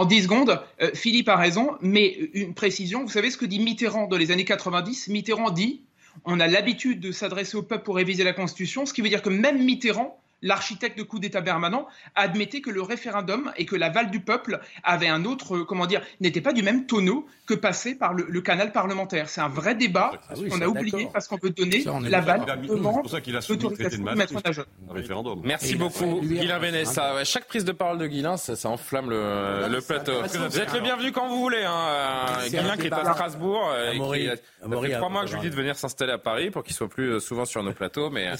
En 0.00 0.06
10 0.06 0.22
secondes, 0.22 0.62
euh, 0.80 0.90
Philippe 0.94 1.28
a 1.28 1.36
raison, 1.36 1.72
mais 1.82 2.30
une 2.32 2.54
précision, 2.54 3.02
vous 3.02 3.10
savez 3.10 3.30
ce 3.30 3.36
que 3.36 3.44
dit 3.44 3.58
Mitterrand 3.58 4.06
dans 4.06 4.16
les 4.16 4.30
années 4.30 4.46
90 4.46 5.08
Mitterrand 5.08 5.50
dit 5.50 5.82
on 6.24 6.40
a 6.40 6.46
l'habitude 6.46 7.00
de 7.00 7.12
s'adresser 7.12 7.58
au 7.58 7.62
peuple 7.62 7.84
pour 7.84 7.96
réviser 7.96 8.24
la 8.24 8.32
Constitution, 8.32 8.86
ce 8.86 8.94
qui 8.94 9.02
veut 9.02 9.10
dire 9.10 9.20
que 9.20 9.28
même 9.28 9.62
Mitterrand 9.62 10.18
l'architecte 10.42 10.98
de 10.98 11.02
coup 11.02 11.18
d'État 11.18 11.42
permanent, 11.42 11.86
admettait 12.14 12.60
que 12.60 12.70
le 12.70 12.82
référendum 12.82 13.52
et 13.56 13.66
que 13.66 13.76
l'aval 13.76 14.10
du 14.10 14.20
peuple 14.20 14.60
avait 14.82 15.08
un 15.08 15.24
autre, 15.24 15.56
euh, 15.56 15.64
comment 15.64 15.86
dire, 15.86 16.02
n'était 16.20 16.40
pas 16.40 16.52
du 16.52 16.62
même 16.62 16.86
tonneau 16.86 17.26
que 17.46 17.54
passé 17.54 17.94
par 17.94 18.14
le, 18.14 18.40
canal 18.40 18.72
parlementaire. 18.72 19.28
C'est 19.28 19.40
un 19.40 19.48
vrai 19.48 19.74
débat 19.74 20.12
ah 20.28 20.34
qu'on 20.34 20.60
a 20.62 20.66
oublié 20.66 21.08
parce 21.12 21.28
qu'on 21.28 21.36
peut 21.36 21.50
donner 21.50 21.84
l'aval 22.08 22.44
C'est 22.62 22.80
pour 22.80 23.10
ça 23.10 23.20
qu'il 23.20 23.36
a 23.36 23.40
soumis 23.40 23.62
le 23.62 23.74
traité 23.74 23.96
de 23.96 24.02
Maastricht, 24.02 24.60
un 24.88 24.92
référendum. 24.92 25.40
Merci 25.44 25.76
beaucoup, 25.76 26.20
Guilain 26.22 26.58
Benessa. 26.58 27.24
Chaque 27.24 27.46
prise 27.46 27.64
de 27.64 27.72
parole 27.72 27.98
de 27.98 28.06
Guilain, 28.06 28.36
ça, 28.36 28.68
enflamme 28.68 29.10
le, 29.10 29.80
plateau. 29.80 30.12
Vous 30.22 30.60
êtes 30.60 30.72
le 30.72 30.80
bienvenu 30.80 31.12
quand 31.12 31.28
vous 31.28 31.40
voulez. 31.40 31.64
Hein. 31.64 32.26
Guilain 32.48 32.76
qui 32.76 32.86
est 32.86 32.92
à 32.92 33.12
Strasbourg. 33.12 33.70
Euh, 33.72 33.92
et 33.92 33.98
qui, 33.98 34.26
ça 34.60 34.80
fait 34.80 34.96
trois 34.96 35.08
mois 35.08 35.22
que 35.22 35.30
je 35.30 35.34
lui 35.34 35.42
dis 35.42 35.50
de 35.50 35.54
venir 35.54 35.76
s'installer 35.76 36.12
à 36.12 36.18
Paris 36.18 36.50
pour 36.50 36.62
qu'il 36.62 36.74
soit 36.74 36.88
plus 36.88 37.14
euh, 37.14 37.20
souvent 37.20 37.44
sur 37.44 37.62
nos 37.62 37.72
plateaux. 37.72 38.10
Mais 38.10 38.30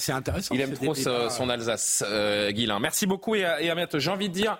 il 0.50 0.60
aime 0.60 0.74
trop 0.74 0.94
son 0.94 1.48
Alsace. 1.48 1.89
Euh, 2.02 2.52
Merci 2.80 3.06
beaucoup 3.06 3.34
et 3.34 3.44
à, 3.44 3.74
bientôt. 3.74 3.98
J'ai 3.98 4.10
envie 4.10 4.28
de 4.28 4.34
dire, 4.34 4.58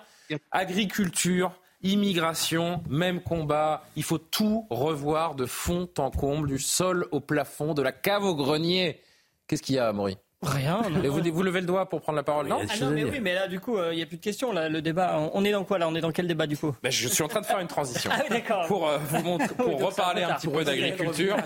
agriculture, 0.50 1.52
immigration, 1.82 2.82
même 2.88 3.22
combat. 3.22 3.84
Il 3.96 4.02
faut 4.02 4.18
tout 4.18 4.66
revoir 4.70 5.34
de 5.34 5.46
fond 5.46 5.88
en 5.98 6.10
comble, 6.10 6.48
du 6.48 6.58
sol 6.58 7.06
au 7.10 7.20
plafond, 7.20 7.74
de 7.74 7.82
la 7.82 7.92
cave 7.92 8.24
au 8.24 8.34
grenier. 8.34 9.00
Qu'est-ce 9.46 9.62
qu'il 9.62 9.74
y 9.74 9.78
a, 9.78 9.92
Maury 9.92 10.16
Rien. 10.42 10.80
Vous, 11.04 11.20
vous, 11.32 11.42
levez 11.42 11.60
le 11.60 11.66
doigt 11.66 11.86
pour 11.86 12.00
prendre 12.00 12.16
la 12.16 12.22
parole, 12.22 12.46
non 12.48 12.60
ah 12.62 12.76
Non, 12.80 12.90
mais 12.90 13.04
oui, 13.04 13.20
mais 13.20 13.34
là, 13.34 13.46
du 13.46 13.60
coup, 13.60 13.76
euh, 13.76 13.92
il 13.92 13.96
n'y 13.96 14.02
a 14.02 14.06
plus 14.06 14.16
de 14.16 14.22
questions. 14.22 14.52
Là, 14.52 14.70
le 14.70 14.80
débat, 14.80 15.30
on 15.34 15.44
est 15.44 15.52
dans 15.52 15.64
quoi 15.64 15.78
là? 15.78 15.86
On 15.86 15.94
est 15.94 16.00
dans 16.00 16.12
quel 16.12 16.26
débat 16.26 16.46
du 16.46 16.56
coup? 16.56 16.74
Ben, 16.82 16.90
Je 16.90 17.08
suis 17.08 17.22
en 17.22 17.28
train 17.28 17.42
de 17.42 17.46
faire 17.46 17.58
une 17.58 17.68
transition. 17.68 18.10
ah, 18.14 18.22
d'accord. 18.30 18.66
Pour 18.66 18.88
euh, 18.88 18.96
vous 18.96 19.22
montrer, 19.22 19.48
pour 19.58 19.78
reparler 19.78 20.22
un 20.22 20.34
petit 20.34 20.48
peu 20.48 20.64
d'agriculture. 20.64 21.36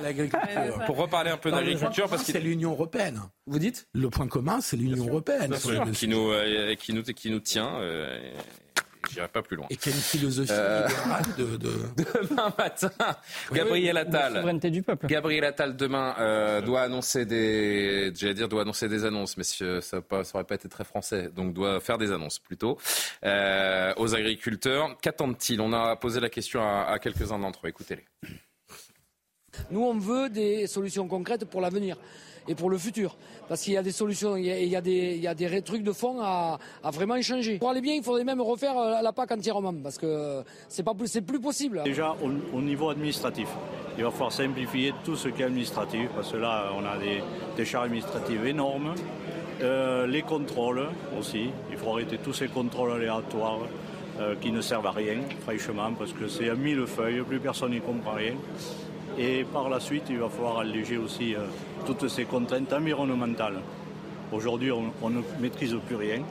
Pour 0.86 0.96
reparler 0.96 1.30
un 1.30 1.36
peu 1.36 1.50
d'agriculture, 1.50 2.08
parce 2.08 2.22
que 2.22 2.32
c'est 2.32 2.40
l'Union 2.40 2.70
européenne. 2.70 3.20
Vous 3.46 3.58
dites? 3.58 3.88
Le 3.94 4.10
point 4.10 4.28
commun, 4.28 4.60
c'est 4.60 4.76
l'Union 4.76 5.06
européenne. 5.06 5.56
Qui 5.92 6.06
nous, 6.06 6.30
euh, 6.30 6.74
qui 6.76 6.92
nous, 6.92 7.02
qui 7.02 7.30
nous 7.30 7.40
tient. 7.40 7.72
J'irai 9.14 9.28
pas 9.28 9.42
plus 9.42 9.56
loin. 9.56 9.66
Et 9.70 9.76
quelle 9.76 9.92
philosophie 9.92 10.50
euh, 10.52 10.88
de, 11.38 11.56
de... 11.56 11.72
Demain 11.96 12.52
matin, 12.58 12.90
Gabriel 13.52 13.96
Attal. 13.96 14.34
souveraineté 14.34 14.70
du 14.70 14.82
peuple. 14.82 15.06
Gabriel 15.06 15.44
Attal 15.44 15.76
demain 15.76 16.16
euh, 16.18 16.60
doit 16.60 16.82
annoncer 16.82 17.24
des, 17.24 18.12
j'allais 18.14 18.34
dire 18.34 18.48
doit 18.48 18.62
annoncer 18.62 18.88
des 18.88 19.04
annonces, 19.04 19.36
mais 19.36 19.44
ça, 19.44 20.00
pas, 20.00 20.24
ça 20.24 20.36
aurait 20.36 20.44
pas 20.44 20.56
été 20.56 20.68
très 20.68 20.84
français, 20.84 21.30
donc 21.34 21.54
doit 21.54 21.78
faire 21.80 21.98
des 21.98 22.10
annonces 22.10 22.40
plutôt 22.40 22.78
euh, 23.24 23.92
aux 23.96 24.14
agriculteurs. 24.14 24.96
Qu'attendent-ils? 25.00 25.60
On 25.60 25.72
a 25.72 25.94
posé 25.96 26.18
la 26.18 26.28
question 26.28 26.60
à, 26.62 26.84
à 26.90 26.98
quelques-uns 26.98 27.38
d'entre 27.38 27.66
eux. 27.66 27.68
Écoutez-les. 27.68 28.04
Nous, 29.70 29.80
on 29.82 29.96
veut 29.96 30.28
des 30.28 30.66
solutions 30.66 31.06
concrètes 31.06 31.44
pour 31.44 31.60
l'avenir 31.60 31.96
et 32.48 32.54
pour 32.54 32.70
le 32.70 32.78
futur. 32.78 33.16
Parce 33.48 33.62
qu'il 33.62 33.74
y 33.74 33.76
a 33.76 33.82
des 33.82 33.92
solutions, 33.92 34.36
il 34.36 34.44
y 34.46 34.76
a, 34.76 34.80
des, 34.80 35.62
trucs 35.62 35.82
de 35.82 35.92
fond 35.92 36.20
à, 36.20 36.58
vraiment 36.92 37.20
changer. 37.20 37.58
Pour 37.58 37.70
aller 37.70 37.80
bien, 37.80 37.94
il 37.94 38.02
faudrait 38.02 38.24
même 38.24 38.40
refaire 38.40 38.76
euh, 38.76 39.02
la 39.02 39.12
PAC 39.12 39.32
entièrement, 39.32 39.74
parce 39.82 39.98
que 39.98 40.42
plus, 40.96 41.08
c'est 41.08 41.22
plus 41.22 41.40
possible. 41.40 41.82
Déjà, 41.84 42.14
au, 42.22 42.60
niveau 42.60 42.90
administratif, 42.90 43.48
il 43.96 44.04
va 44.04 44.10
falloir 44.10 44.32
simplifier 44.32 44.92
tout 45.04 45.16
ce 45.16 45.28
qui 45.28 45.42
est 45.42 45.46
administratif, 45.46 46.08
parce 46.14 46.32
que 46.32 46.36
là, 46.36 46.70
on 46.76 46.84
a 46.84 46.96
des, 46.98 47.64
charges 47.64 47.86
administratives 47.86 48.46
énormes. 48.46 48.94
Euh, 49.62 50.06
les 50.06 50.22
contrôles 50.22 50.88
aussi, 51.18 51.50
il 51.70 51.76
faut 51.76 51.92
arrêter 51.92 52.18
tous 52.18 52.32
ces 52.32 52.48
contrôles 52.48 52.92
aléatoires 52.92 53.60
euh, 54.20 54.34
qui 54.40 54.50
ne 54.52 54.60
servent 54.60 54.86
à 54.86 54.90
rien, 54.90 55.18
franchement, 55.40 55.92
parce 55.96 56.12
que 56.12 56.28
c'est 56.28 56.48
à 56.48 56.54
mille 56.54 56.86
feuilles, 56.86 57.22
plus 57.22 57.40
personne 57.40 57.70
n'y 57.70 57.80
comprend 57.80 58.12
rien. 58.12 58.34
Et 59.18 59.44
par 59.44 59.68
la 59.68 59.80
suite, 59.80 60.04
il 60.10 60.18
va 60.18 60.28
falloir 60.28 60.58
alléger 60.58 60.96
aussi 60.96 61.34
euh, 61.34 61.46
toutes 61.86 62.08
ces 62.08 62.24
contraintes 62.24 62.72
environnementales. 62.72 63.60
Aujourd'hui, 64.32 64.72
on, 64.72 65.10
ne 65.10 65.20
maîtrise 65.40 65.76
plus 65.86 65.96
rien. 65.96 66.22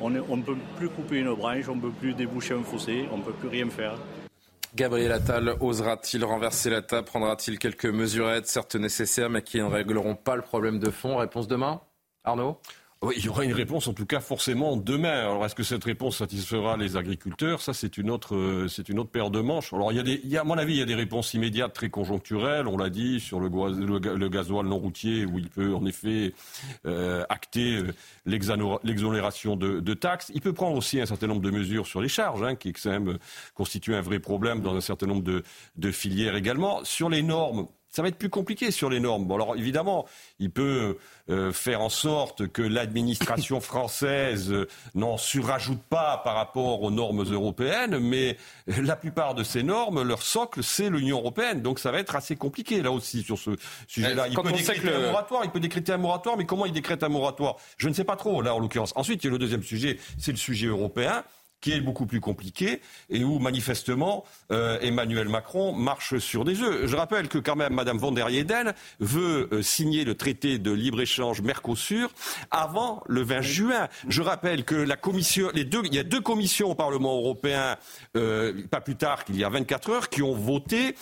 On 0.00 0.10
ne 0.10 0.42
peut 0.42 0.56
plus 0.76 0.88
couper 0.90 1.18
une 1.18 1.34
branche, 1.34 1.68
on 1.68 1.76
ne 1.76 1.80
peut 1.80 1.90
plus 1.90 2.12
déboucher 2.12 2.54
un 2.54 2.62
fossé, 2.62 3.08
on 3.12 3.18
ne 3.18 3.22
peut 3.22 3.32
plus 3.32 3.48
rien 3.48 3.68
faire. 3.70 3.94
Gabriel 4.74 5.12
Attal 5.12 5.56
osera-t-il 5.60 6.24
renverser 6.24 6.70
la 6.70 6.82
table? 6.82 7.06
Prendra-t-il 7.06 7.58
quelques 7.58 7.86
mesurettes, 7.86 8.46
certes 8.46 8.76
nécessaires, 8.76 9.30
mais 9.30 9.42
qui 9.42 9.58
ne 9.58 9.64
régleront 9.64 10.14
pas 10.14 10.36
le 10.36 10.42
problème 10.42 10.78
de 10.78 10.90
fond? 10.90 11.16
Réponse 11.16 11.48
demain 11.48 11.80
Arnaud? 12.22 12.60
Oui, 13.00 13.14
il 13.16 13.24
y 13.24 13.28
aura 13.28 13.44
une 13.44 13.52
réponse, 13.52 13.86
en 13.86 13.92
tout 13.92 14.06
cas, 14.06 14.18
forcément 14.18 14.76
demain. 14.76 15.20
Alors, 15.20 15.44
est-ce 15.44 15.54
que 15.54 15.62
cette 15.62 15.84
réponse 15.84 16.16
satisfera 16.16 16.76
les 16.76 16.96
agriculteurs? 16.96 17.60
Ça, 17.62 17.72
c'est 17.72 17.96
une 17.96 18.10
autre, 18.10 18.34
euh, 18.34 18.66
c'est 18.66 18.88
une 18.88 18.98
autre 18.98 19.10
paire 19.10 19.30
de 19.30 19.40
manches. 19.40 19.72
Alors, 19.72 19.92
il 19.92 19.96
y 19.96 20.00
a 20.00 20.02
des, 20.02 20.36
à 20.36 20.42
mon 20.42 20.58
avis, 20.58 20.74
il 20.74 20.78
y 20.78 20.82
a 20.82 20.86
des 20.86 20.96
réponses 20.96 21.32
immédiates 21.32 21.72
très 21.72 21.90
conjoncturelles. 21.90 22.66
On 22.66 22.76
l'a 22.76 22.90
dit 22.90 23.20
sur 23.20 23.38
le, 23.38 23.48
le, 23.48 24.28
gasoil 24.28 24.66
non 24.66 24.78
routier, 24.78 25.24
où 25.26 25.38
il 25.38 25.48
peut 25.48 25.72
en 25.72 25.86
effet 25.86 26.34
euh, 26.86 27.24
acter 27.28 27.76
euh, 27.76 27.94
l'exonération 28.26 29.54
de, 29.54 29.94
taxes. 29.94 30.32
Il 30.34 30.40
peut 30.40 30.52
prendre 30.52 30.76
aussi 30.76 31.00
un 31.00 31.06
certain 31.06 31.28
nombre 31.28 31.42
de 31.42 31.52
mesures 31.52 31.86
sur 31.86 32.00
les 32.00 32.08
charges, 32.08 32.42
hein, 32.42 32.56
qui 32.56 32.72
quand 32.72 32.90
même 32.90 33.18
constitue 33.54 33.94
un 33.94 34.00
vrai 34.00 34.18
problème 34.18 34.60
dans 34.60 34.74
un 34.74 34.80
certain 34.80 35.06
nombre 35.06 35.22
de 35.22 35.92
filières 35.92 36.34
également. 36.34 36.82
Sur 36.82 37.10
les 37.10 37.22
normes, 37.22 37.68
ça 37.90 38.02
va 38.02 38.08
être 38.08 38.18
plus 38.18 38.28
compliqué 38.28 38.70
sur 38.70 38.90
les 38.90 39.00
normes. 39.00 39.24
Bon, 39.24 39.36
alors 39.36 39.56
évidemment, 39.56 40.06
il 40.38 40.50
peut 40.50 40.98
euh, 41.30 41.52
faire 41.52 41.80
en 41.80 41.88
sorte 41.88 42.48
que 42.48 42.62
l'administration 42.62 43.60
française 43.62 44.52
euh, 44.52 44.68
n'en 44.94 45.16
surajoute 45.16 45.82
pas 45.82 46.20
par 46.24 46.34
rapport 46.34 46.82
aux 46.82 46.90
normes 46.90 47.24
européennes, 47.24 47.98
mais 47.98 48.36
la 48.66 48.96
plupart 48.96 49.34
de 49.34 49.42
ces 49.42 49.62
normes, 49.62 50.02
leur 50.02 50.22
socle, 50.22 50.62
c'est 50.62 50.90
l'Union 50.90 51.18
européenne. 51.18 51.62
Donc 51.62 51.78
ça 51.78 51.90
va 51.90 51.98
être 51.98 52.16
assez 52.16 52.36
compliqué 52.36 52.82
là 52.82 52.92
aussi 52.92 53.22
sur 53.22 53.38
ce 53.38 53.50
sujet-là. 53.86 54.28
Il 54.28 54.36
peut 54.36 54.52
décréter 54.52 54.92
un 54.92 55.10
moratoire, 55.10 55.44
il 55.44 55.50
peut 55.50 55.60
décréter 55.60 55.92
un 55.92 55.98
moratoire, 55.98 56.36
mais 56.36 56.44
comment 56.44 56.66
il 56.66 56.72
décrète 56.72 57.02
un 57.02 57.08
moratoire? 57.08 57.56
Je 57.76 57.88
ne 57.88 57.94
sais 57.94 58.04
pas 58.04 58.16
trop 58.16 58.42
là 58.42 58.54
en 58.54 58.58
l'occurrence. 58.58 58.92
Ensuite, 58.96 59.24
il 59.24 59.26
y 59.26 59.30
a 59.30 59.32
le 59.32 59.38
deuxième 59.38 59.62
sujet, 59.62 59.98
c'est 60.18 60.32
le 60.32 60.38
sujet 60.38 60.66
européen 60.66 61.24
qui 61.60 61.72
est 61.72 61.80
beaucoup 61.80 62.06
plus 62.06 62.20
compliqué 62.20 62.80
et 63.10 63.24
où 63.24 63.38
manifestement 63.38 64.24
euh, 64.52 64.78
Emmanuel 64.80 65.28
Macron 65.28 65.72
marche 65.72 66.18
sur 66.18 66.44
des 66.44 66.60
œufs. 66.62 66.86
Je 66.86 66.96
rappelle 66.96 67.28
que 67.28 67.38
quand 67.38 67.56
même 67.56 67.74
Madame 67.74 67.98
von 67.98 68.12
der 68.12 68.28
Leyen 68.28 68.72
veut 69.00 69.48
euh, 69.52 69.62
signer 69.62 70.04
le 70.04 70.14
traité 70.14 70.58
de 70.58 70.70
libre-échange 70.70 71.42
Mercosur 71.42 72.10
avant 72.50 73.02
le 73.06 73.22
20 73.22 73.40
juin. 73.42 73.88
Je 74.08 74.22
rappelle 74.22 74.64
que 74.64 74.74
la 74.74 74.96
commission, 74.96 75.50
les 75.54 75.64
deux, 75.64 75.82
il 75.84 75.94
y 75.94 75.98
a 75.98 76.04
deux 76.04 76.20
commissions 76.20 76.70
au 76.70 76.74
Parlement 76.74 77.16
européen, 77.16 77.76
euh, 78.16 78.62
pas 78.70 78.80
plus 78.80 78.96
tard 78.96 79.24
qu'il 79.24 79.36
y 79.36 79.44
a 79.44 79.48
24 79.48 79.90
heures, 79.90 80.08
qui 80.08 80.22
ont 80.22 80.34
voté 80.34 80.94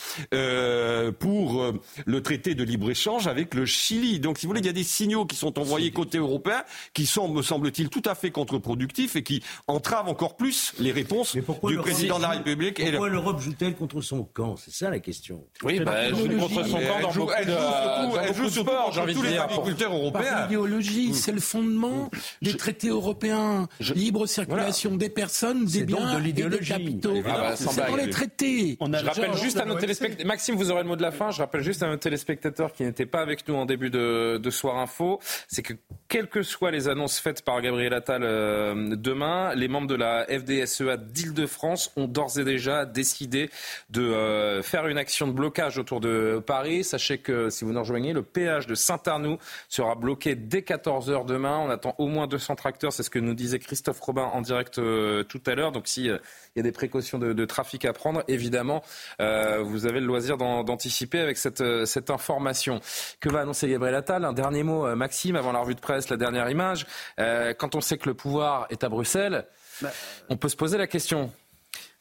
pour 1.18 1.72
le 2.06 2.22
traité 2.22 2.54
de 2.54 2.62
libre-échange 2.62 3.26
avec 3.26 3.54
le 3.54 3.66
Chili. 3.66 4.20
Donc, 4.20 4.38
si 4.38 4.46
vous 4.46 4.50
voulez, 4.50 4.60
il 4.60 4.66
y 4.66 4.70
a 4.70 4.72
des 4.72 4.84
signaux 4.84 5.26
qui 5.26 5.36
sont 5.36 5.58
envoyés 5.58 5.90
côté 5.90 6.18
européen 6.18 6.64
qui 6.94 7.06
sont, 7.06 7.28
me 7.28 7.42
semble-t-il, 7.42 7.88
tout 7.88 8.02
à 8.04 8.14
fait 8.14 8.30
contre-productifs 8.30 9.16
et 9.16 9.22
qui 9.22 9.42
entravent 9.66 10.08
encore 10.08 10.36
plus 10.36 10.45
les 10.78 10.92
réponses 10.92 11.36
du 11.36 11.42
président 11.78 12.18
de 12.18 12.22
la 12.22 12.30
République. 12.30 12.82
Pourquoi 12.82 13.08
l'Europe 13.08 13.40
joue-t-elle 13.40 13.74
contre 13.74 14.00
son 14.00 14.24
camp? 14.24 14.56
C'est 14.56 14.72
ça 14.72 14.90
la 14.90 14.98
question. 14.98 15.44
Oui, 15.62 15.80
bah, 15.80 15.94
elle 15.96 16.14
joue 16.14 16.28
contre 16.38 16.66
son 16.66 16.78
camp 16.78 17.00
dans 17.02 17.12
beaucoup 17.12 17.32
de 17.32 18.28
Elle 18.28 18.34
joue 18.34 18.48
surtout 18.48 18.70
contre 18.70 19.12
tous 19.12 19.22
les 19.22 19.38
agriculteurs 19.38 19.94
européens. 19.94 20.22
Par 20.22 20.46
idéologie, 20.46 21.14
c'est 21.14 21.32
le 21.32 21.40
fondement 21.40 22.10
des 22.42 22.56
traités 22.56 22.88
européens. 22.88 23.68
Libre 23.94 24.26
circulation 24.26 24.96
des 24.96 25.08
personnes, 25.08 25.64
des 25.64 25.84
biens 25.84 26.22
et 26.22 26.32
des 26.32 26.58
capitaux. 26.58 27.14
C'est 27.54 27.76
dans 27.76 27.96
les 27.96 28.10
traités. 28.10 28.78
Je 28.80 29.04
rappelle 29.04 29.36
juste 29.36 29.58
à 29.58 29.64
nos 29.64 29.78
téléspectateurs, 29.78 30.26
Maxime, 30.26 30.56
vous 30.56 30.70
aurez 30.70 30.82
le 30.82 30.88
mot 30.88 30.96
de 30.96 31.02
la 31.02 31.12
fin. 31.12 31.30
Je 31.30 31.38
rappelle 31.38 31.62
juste 31.62 31.82
à 31.82 31.88
nos 31.88 31.96
téléspectateurs 31.96 32.72
qui 32.72 32.82
n'étaient 32.82 33.06
pas 33.06 33.20
avec 33.20 33.46
nous 33.48 33.54
en 33.54 33.66
début 33.66 33.90
de, 33.90 34.38
de 34.38 34.50
Soir 34.50 34.78
Info, 34.78 35.20
c'est 35.48 35.62
que 35.62 35.74
quelles 36.08 36.28
que 36.28 36.42
soient 36.42 36.70
les 36.70 36.88
annonces 36.88 37.18
faites 37.18 37.42
par 37.42 37.60
Gabriel 37.60 37.94
Attal 37.94 38.22
euh, 38.22 38.96
demain, 38.96 39.54
les 39.54 39.68
membres 39.68 39.86
de 39.86 39.94
la 39.94 40.30
FDSEA 40.38 40.96
d'Île-de-France 40.96 41.92
ont 41.96 42.06
d'ores 42.06 42.38
et 42.38 42.44
déjà 42.44 42.84
décidé 42.84 43.50
de 43.90 44.02
euh, 44.02 44.62
faire 44.62 44.86
une 44.86 44.98
action 44.98 45.26
de 45.26 45.32
blocage 45.32 45.78
autour 45.78 46.00
de 46.00 46.42
Paris. 46.44 46.84
Sachez 46.84 47.18
que 47.18 47.50
si 47.50 47.64
vous 47.64 47.72
nous 47.72 47.80
rejoignez, 47.80 48.12
le 48.12 48.22
péage 48.22 48.66
de 48.66 48.74
Saint-Arnoux 48.74 49.38
sera 49.68 49.94
bloqué 49.94 50.34
dès 50.34 50.60
14h 50.60 51.26
demain. 51.26 51.58
On 51.58 51.70
attend 51.70 51.94
au 51.98 52.06
moins 52.06 52.26
200 52.26 52.56
tracteurs, 52.56 52.92
c'est 52.92 53.02
ce 53.02 53.10
que 53.10 53.18
nous 53.18 53.34
disait 53.34 53.58
Christophe 53.58 54.00
Robin 54.00 54.24
en 54.24 54.40
direct 54.40 54.78
euh, 54.78 55.22
tout 55.24 55.40
à 55.46 55.54
l'heure. 55.54 55.72
Donc 55.72 55.86
si 55.86 56.10
euh, 56.10 56.18
y 56.56 56.60
a 56.60 56.62
des 56.62 56.72
précautions 56.72 57.18
de, 57.18 57.44
trafic 57.44 57.84
à 57.84 57.92
prendre, 57.92 58.24
évidemment, 58.28 58.82
vous 59.18 59.86
avez 59.86 60.00
le 60.00 60.06
loisir 60.06 60.36
d'anticiper 60.36 61.20
avec 61.20 61.36
cette, 61.36 61.62
cette 61.84 62.10
information. 62.10 62.80
Que 63.20 63.28
va 63.28 63.40
annoncer 63.40 63.68
Gabriel 63.68 63.94
Attal? 63.94 64.24
Un 64.24 64.32
dernier 64.32 64.62
mot, 64.62 64.94
Maxime, 64.96 65.36
avant 65.36 65.52
la 65.52 65.60
revue 65.60 65.74
de 65.74 65.80
presse, 65.80 66.08
la 66.08 66.16
dernière 66.16 66.48
image. 66.48 66.86
quand 67.18 67.74
on 67.74 67.80
sait 67.80 67.98
que 67.98 68.08
le 68.08 68.14
pouvoir 68.14 68.66
est 68.70 68.84
à 68.84 68.88
Bruxelles, 68.88 69.46
bah, 69.82 69.92
on 70.28 70.36
peut 70.36 70.48
se 70.48 70.56
poser 70.56 70.78
la 70.78 70.86
question. 70.86 71.30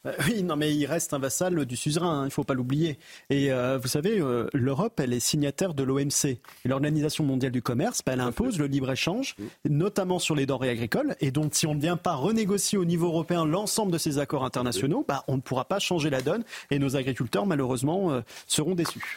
Bah 0.06 0.12
oui, 0.24 0.44
non, 0.44 0.54
mais 0.54 0.72
il 0.72 0.86
reste 0.86 1.14
un 1.14 1.18
vassal 1.18 1.66
du 1.66 1.76
suzerain, 1.76 2.20
hein, 2.20 2.22
il 2.22 2.26
ne 2.26 2.30
faut 2.30 2.44
pas 2.44 2.54
l'oublier. 2.54 2.96
Et 3.28 3.50
euh, 3.50 3.76
vous 3.76 3.88
savez, 3.88 4.20
euh, 4.20 4.48
l'Europe, 4.52 5.00
elle 5.00 5.12
est 5.12 5.18
signataire 5.18 5.74
de 5.74 5.82
l'OMC. 5.82 6.38
L'Organisation 6.64 7.24
mondiale 7.24 7.50
du 7.50 7.60
commerce, 7.60 8.02
bah, 8.06 8.12
elle 8.12 8.20
impose 8.20 8.58
le 8.60 8.66
libre-échange, 8.68 9.34
notamment 9.68 10.20
sur 10.20 10.36
les 10.36 10.46
denrées 10.46 10.70
agricoles. 10.70 11.16
Et 11.20 11.32
donc, 11.32 11.56
si 11.56 11.66
on 11.66 11.74
ne 11.74 11.80
vient 11.80 11.96
pas 11.96 12.14
renégocier 12.14 12.78
au 12.78 12.84
niveau 12.84 13.08
européen 13.08 13.44
l'ensemble 13.44 13.90
de 13.90 13.98
ces 13.98 14.18
accords 14.18 14.44
internationaux, 14.44 15.04
bah, 15.08 15.24
on 15.26 15.36
ne 15.36 15.40
pourra 15.40 15.64
pas 15.64 15.80
changer 15.80 16.08
la 16.08 16.22
donne. 16.22 16.44
Et 16.70 16.78
nos 16.78 16.94
agriculteurs, 16.94 17.46
malheureusement, 17.46 18.12
euh, 18.12 18.20
seront 18.46 18.76
déçus. 18.76 19.16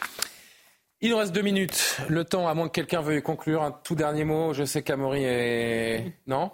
Il 1.02 1.10
nous 1.10 1.18
reste 1.18 1.32
deux 1.32 1.42
minutes. 1.42 1.98
Le 2.08 2.24
temps, 2.24 2.48
à 2.48 2.54
moins 2.54 2.66
que 2.66 2.74
quelqu'un 2.74 3.00
veuille 3.00 3.22
conclure, 3.22 3.62
un 3.62 3.70
tout 3.70 3.94
dernier 3.94 4.24
mot. 4.24 4.52
Je 4.54 4.64
sais 4.64 4.82
qu'Amaury 4.82 5.22
est... 5.22 6.14
Non? 6.26 6.50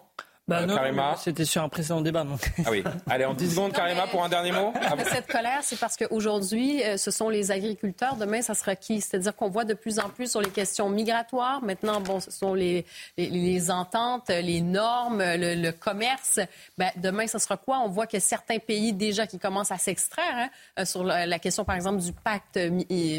Bah 0.48 0.60
euh, 0.60 0.66
non, 0.66 1.16
c'était 1.16 1.44
sur 1.44 1.60
un 1.60 1.68
précédent 1.68 2.00
débat. 2.00 2.22
Non. 2.22 2.38
Ah 2.64 2.68
oui. 2.70 2.84
Allez, 3.10 3.24
en 3.24 3.34
10 3.34 3.50
secondes, 3.54 3.72
Karima, 3.72 4.06
pour 4.06 4.22
un 4.22 4.28
dernier 4.28 4.52
mot. 4.52 4.72
Cette 5.10 5.26
colère, 5.26 5.58
c'est 5.62 5.78
parce 5.78 5.96
qu'aujourd'hui, 5.96 6.84
euh, 6.84 6.96
ce 6.96 7.10
sont 7.10 7.28
les 7.28 7.50
agriculteurs. 7.50 8.14
Demain, 8.14 8.42
ça 8.42 8.54
sera 8.54 8.76
qui? 8.76 9.00
C'est-à-dire 9.00 9.34
qu'on 9.34 9.48
voit 9.48 9.64
de 9.64 9.74
plus 9.74 9.98
en 9.98 10.08
plus 10.08 10.30
sur 10.30 10.40
les 10.40 10.50
questions 10.50 10.88
migratoires. 10.88 11.62
Maintenant, 11.62 12.00
bon, 12.00 12.20
ce 12.20 12.30
sont 12.30 12.54
les, 12.54 12.86
les, 13.18 13.70
ententes, 13.72 14.28
les 14.28 14.60
normes, 14.60 15.20
le, 15.20 15.70
commerce. 15.72 16.38
Ben, 16.78 16.92
demain, 16.94 17.26
ça 17.26 17.40
sera 17.40 17.56
quoi? 17.56 17.80
On 17.80 17.88
voit 17.88 18.06
que 18.06 18.20
certains 18.20 18.60
pays 18.60 18.92
déjà 18.92 19.26
qui 19.26 19.40
commencent 19.40 19.72
à 19.72 19.78
s'extraire 19.78 20.24
hein, 20.32 20.48
euh, 20.78 20.84
sur 20.84 21.02
la, 21.02 21.38
question, 21.40 21.64
par 21.64 21.74
exemple, 21.74 22.00
du 22.00 22.12
pacte, 22.12 22.60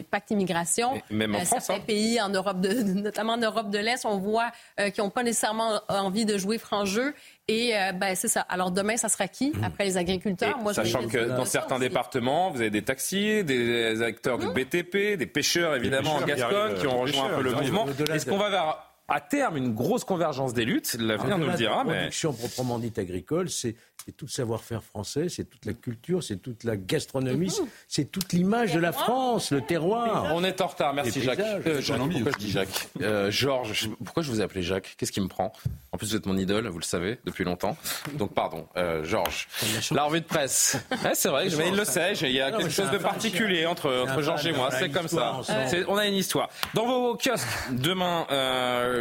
pacte 0.09 0.31
immigration. 0.31 1.01
même 1.09 1.35
en 1.35 1.39
France, 1.39 1.65
certains 1.65 1.81
hein. 1.81 1.85
pays, 1.85 2.21
en 2.21 2.29
Europe 2.29 2.61
de, 2.61 2.71
notamment 3.01 3.33
en 3.33 3.37
Europe 3.37 3.69
de 3.69 3.79
l'Est, 3.79 4.05
on 4.05 4.17
voit 4.17 4.49
qu'ils 4.77 5.03
n'ont 5.03 5.09
pas 5.09 5.23
nécessairement 5.23 5.81
envie 5.89 6.23
de 6.23 6.37
jouer 6.37 6.57
franc 6.57 6.85
jeu. 6.85 7.13
Et 7.47 7.75
euh, 7.75 7.93
ben, 7.93 8.13
c'est 8.15 8.27
ça. 8.27 8.41
Alors 8.41 8.71
demain, 8.71 8.97
ça 8.97 9.09
sera 9.09 9.27
qui 9.27 9.51
mmh. 9.51 9.63
après 9.63 9.85
les 9.85 9.97
agriculteurs? 9.97 10.57
Moi, 10.57 10.73
Sachant 10.73 11.07
que 11.07 11.29
dans 11.29 11.45
certains 11.45 11.79
départements, 11.79 12.51
vous 12.51 12.59
avez 12.59 12.69
des 12.69 12.81
taxis, 12.81 13.43
des 13.43 14.01
acteurs 14.01 14.37
du 14.37 14.47
mmh. 14.47 14.53
BTP, 14.53 15.17
des 15.17 15.27
pêcheurs 15.27 15.75
évidemment 15.75 16.15
en 16.15 16.21
Gascogne 16.21 16.75
qui 16.79 16.87
ont 16.87 16.99
rejoint 16.99 17.31
un 17.31 17.37
peu 17.37 17.43
le 17.43 17.51
mouvement. 17.51 17.85
Est-ce 18.13 18.25
qu'on 18.25 18.37
va 18.37 18.49
vers 18.49 18.86
à 19.07 19.21
terme 19.21 19.57
une 19.57 19.73
grosse 19.73 20.03
convergence 20.03 20.53
des 20.53 20.65
luttes 20.65 20.97
L'avenir 20.99 21.37
nous 21.37 21.47
le 21.47 21.53
dira. 21.53 21.83
La 21.83 21.93
production 21.93 22.33
proprement 22.33 22.79
dite 22.79 22.99
agricole, 22.99 23.49
c'est 23.49 23.75
tout 24.11 24.25
le 24.25 24.31
savoir-faire 24.31 24.83
français, 24.83 25.27
c'est 25.29 25.43
toute 25.43 25.65
la 25.65 25.73
culture, 25.73 26.23
c'est 26.23 26.37
toute 26.37 26.63
la 26.63 26.77
gastronomie, 26.77 27.53
mhm. 27.59 27.67
c'est 27.87 28.11
toute 28.11 28.33
l'image 28.33 28.73
de 28.73 28.79
la 28.79 28.91
France, 28.91 29.51
le 29.51 29.61
terroir. 29.61 30.31
On 30.33 30.43
est 30.43 30.61
en 30.61 30.67
retard, 30.67 30.93
merci 30.93 31.21
Jacques. 31.21 31.39
Euh, 31.39 31.81
pourquoi 31.81 32.31
je 32.31 32.37
dis 32.37 32.51
Jacques 32.51 32.89
euh, 33.01 33.31
Georges, 33.31 33.89
pourquoi 34.03 34.23
je 34.23 34.31
vous 34.31 34.39
ai 34.39 34.43
appelé 34.43 34.63
Jacques 34.63 34.95
Qu'est-ce 34.97 35.11
qui 35.11 35.21
me 35.21 35.27
prend 35.27 35.51
En 35.91 35.97
plus, 35.97 36.09
vous 36.09 36.15
êtes 36.15 36.25
mon 36.25 36.37
idole, 36.37 36.67
vous 36.67 36.79
le 36.79 36.83
savez, 36.83 37.19
depuis 37.25 37.43
longtemps. 37.43 37.75
Donc, 38.13 38.33
pardon, 38.33 38.67
euh, 38.77 39.03
Georges. 39.03 39.47
La 39.91 40.03
revue 40.03 40.21
de 40.21 40.25
presse. 40.25 40.77
c'est 41.13 41.29
vrai, 41.29 41.47
il 41.47 41.75
le 41.75 41.85
sait, 41.85 42.13
il 42.13 42.31
y 42.31 42.41
a 42.41 42.51
quelque 42.51 42.69
chose 42.69 42.91
de 42.91 42.97
particulier 42.97 43.65
entre, 43.65 44.05
entre 44.07 44.21
Georges 44.21 44.47
et 44.47 44.53
moi, 44.53 44.69
c'est 44.71 44.89
comme 44.89 45.07
ça. 45.07 45.41
On 45.87 45.97
a 45.97 46.05
une 46.05 46.15
histoire. 46.15 46.49
Dans 46.73 46.85
vos 46.85 47.15
kiosques, 47.15 47.47
demain, 47.71 48.25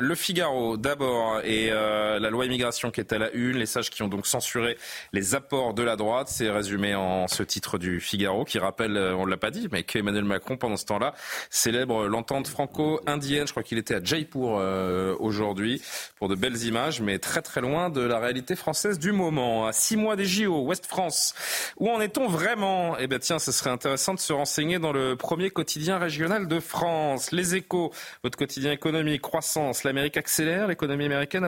le 0.00 0.14
Figaro 0.14 0.76
d'abord 0.76 1.40
et 1.44 1.70
la 1.70 2.30
loi 2.30 2.46
immigration 2.46 2.90
qui 2.90 3.00
est 3.00 3.12
à 3.12 3.18
la 3.18 3.30
une, 3.32 3.56
les 3.56 3.66
sages 3.66 3.90
qui 3.90 4.02
ont 4.02 4.08
donc 4.08 4.26
censuré 4.26 4.76
les 5.12 5.34
apports 5.34 5.74
de 5.74 5.82
la 5.82 5.96
droite. 5.96 6.28
C'est 6.28 6.50
résumé 6.50 6.94
en 6.94 7.28
ce 7.28 7.42
titre 7.42 7.78
du 7.78 8.00
Figaro 8.00 8.44
qui 8.44 8.58
rappelle, 8.58 8.96
euh, 8.96 9.16
on 9.16 9.26
ne 9.26 9.30
l'a 9.30 9.36
pas 9.36 9.50
dit, 9.50 9.68
mais 9.72 9.82
qu'Emmanuel 9.82 10.24
Macron, 10.24 10.56
pendant 10.56 10.76
ce 10.76 10.84
temps-là, 10.86 11.14
célèbre 11.50 12.06
l'entente 12.06 12.48
franco-indienne. 12.48 13.46
Je 13.46 13.52
crois 13.52 13.62
qu'il 13.62 13.78
était 13.78 13.94
à 13.94 14.02
Jaipur 14.02 14.58
euh, 14.58 15.14
aujourd'hui 15.18 15.82
pour 16.16 16.28
de 16.28 16.34
belles 16.34 16.62
images, 16.64 17.00
mais 17.00 17.18
très 17.18 17.42
très 17.42 17.60
loin 17.60 17.90
de 17.90 18.00
la 18.00 18.18
réalité 18.18 18.56
française 18.56 18.98
du 18.98 19.12
moment. 19.12 19.66
À 19.66 19.72
six 19.72 19.96
mois 19.96 20.16
des 20.16 20.24
JO, 20.24 20.62
Ouest 20.62 20.86
France, 20.86 21.34
où 21.78 21.90
en 21.90 22.00
est-on 22.00 22.28
vraiment? 22.28 22.96
Eh 22.98 23.06
bien 23.06 23.18
tiens, 23.18 23.38
ce 23.38 23.52
serait 23.52 23.70
intéressant 23.70 24.14
de 24.14 24.20
se 24.20 24.32
renseigner 24.32 24.78
dans 24.78 24.92
le 24.92 25.16
premier 25.16 25.50
quotidien 25.50 25.98
régional 25.98 26.48
de 26.48 26.60
France. 26.60 27.32
Les 27.32 27.54
échos, 27.54 27.92
votre 28.22 28.38
quotidien 28.38 28.72
économique, 28.72 29.22
croissance, 29.22 29.84
l'Amérique 29.86 30.16
accélère, 30.16 30.66
l'économie 30.66 31.06
américaine 31.06 31.44
a, 31.44 31.46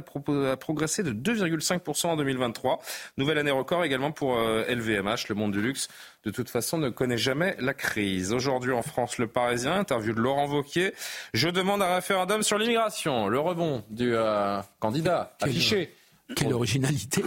a 0.51 0.56
progressé 0.56 1.02
de 1.02 1.12
2,5% 1.12 2.06
en 2.06 2.16
2023. 2.16 2.81
Nouvelle 3.16 3.39
année 3.39 3.51
record 3.51 3.85
également 3.85 4.12
pour 4.12 4.36
LVMH. 4.39 5.09
Euh, 5.09 5.16
le 5.28 5.35
monde 5.35 5.52
du 5.52 5.60
luxe, 5.60 5.89
de 6.24 6.31
toute 6.31 6.48
façon, 6.48 6.78
ne 6.78 6.89
connaît 6.89 7.19
jamais 7.19 7.56
la 7.59 7.74
crise. 7.74 8.32
Aujourd'hui 8.32 8.73
en 8.73 8.82
France, 8.82 9.19
le 9.19 9.27
Parisien, 9.27 9.74
interview 9.74 10.15
de 10.15 10.20
Laurent 10.20 10.47
Vauquier. 10.47 10.94
Je 11.35 11.48
demande 11.48 11.82
un 11.82 11.94
référendum 11.94 12.43
sur 12.43 12.59
l'immigration. 12.59 13.28
Le 13.28 13.39
rebond 13.39 13.85
du 13.90 14.15
euh, 14.15 14.60
candidat 14.81 15.36
affiché 15.43 15.94
Quelle 16.36 16.52
originalité 16.52 17.22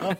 Ah, 0.00 0.14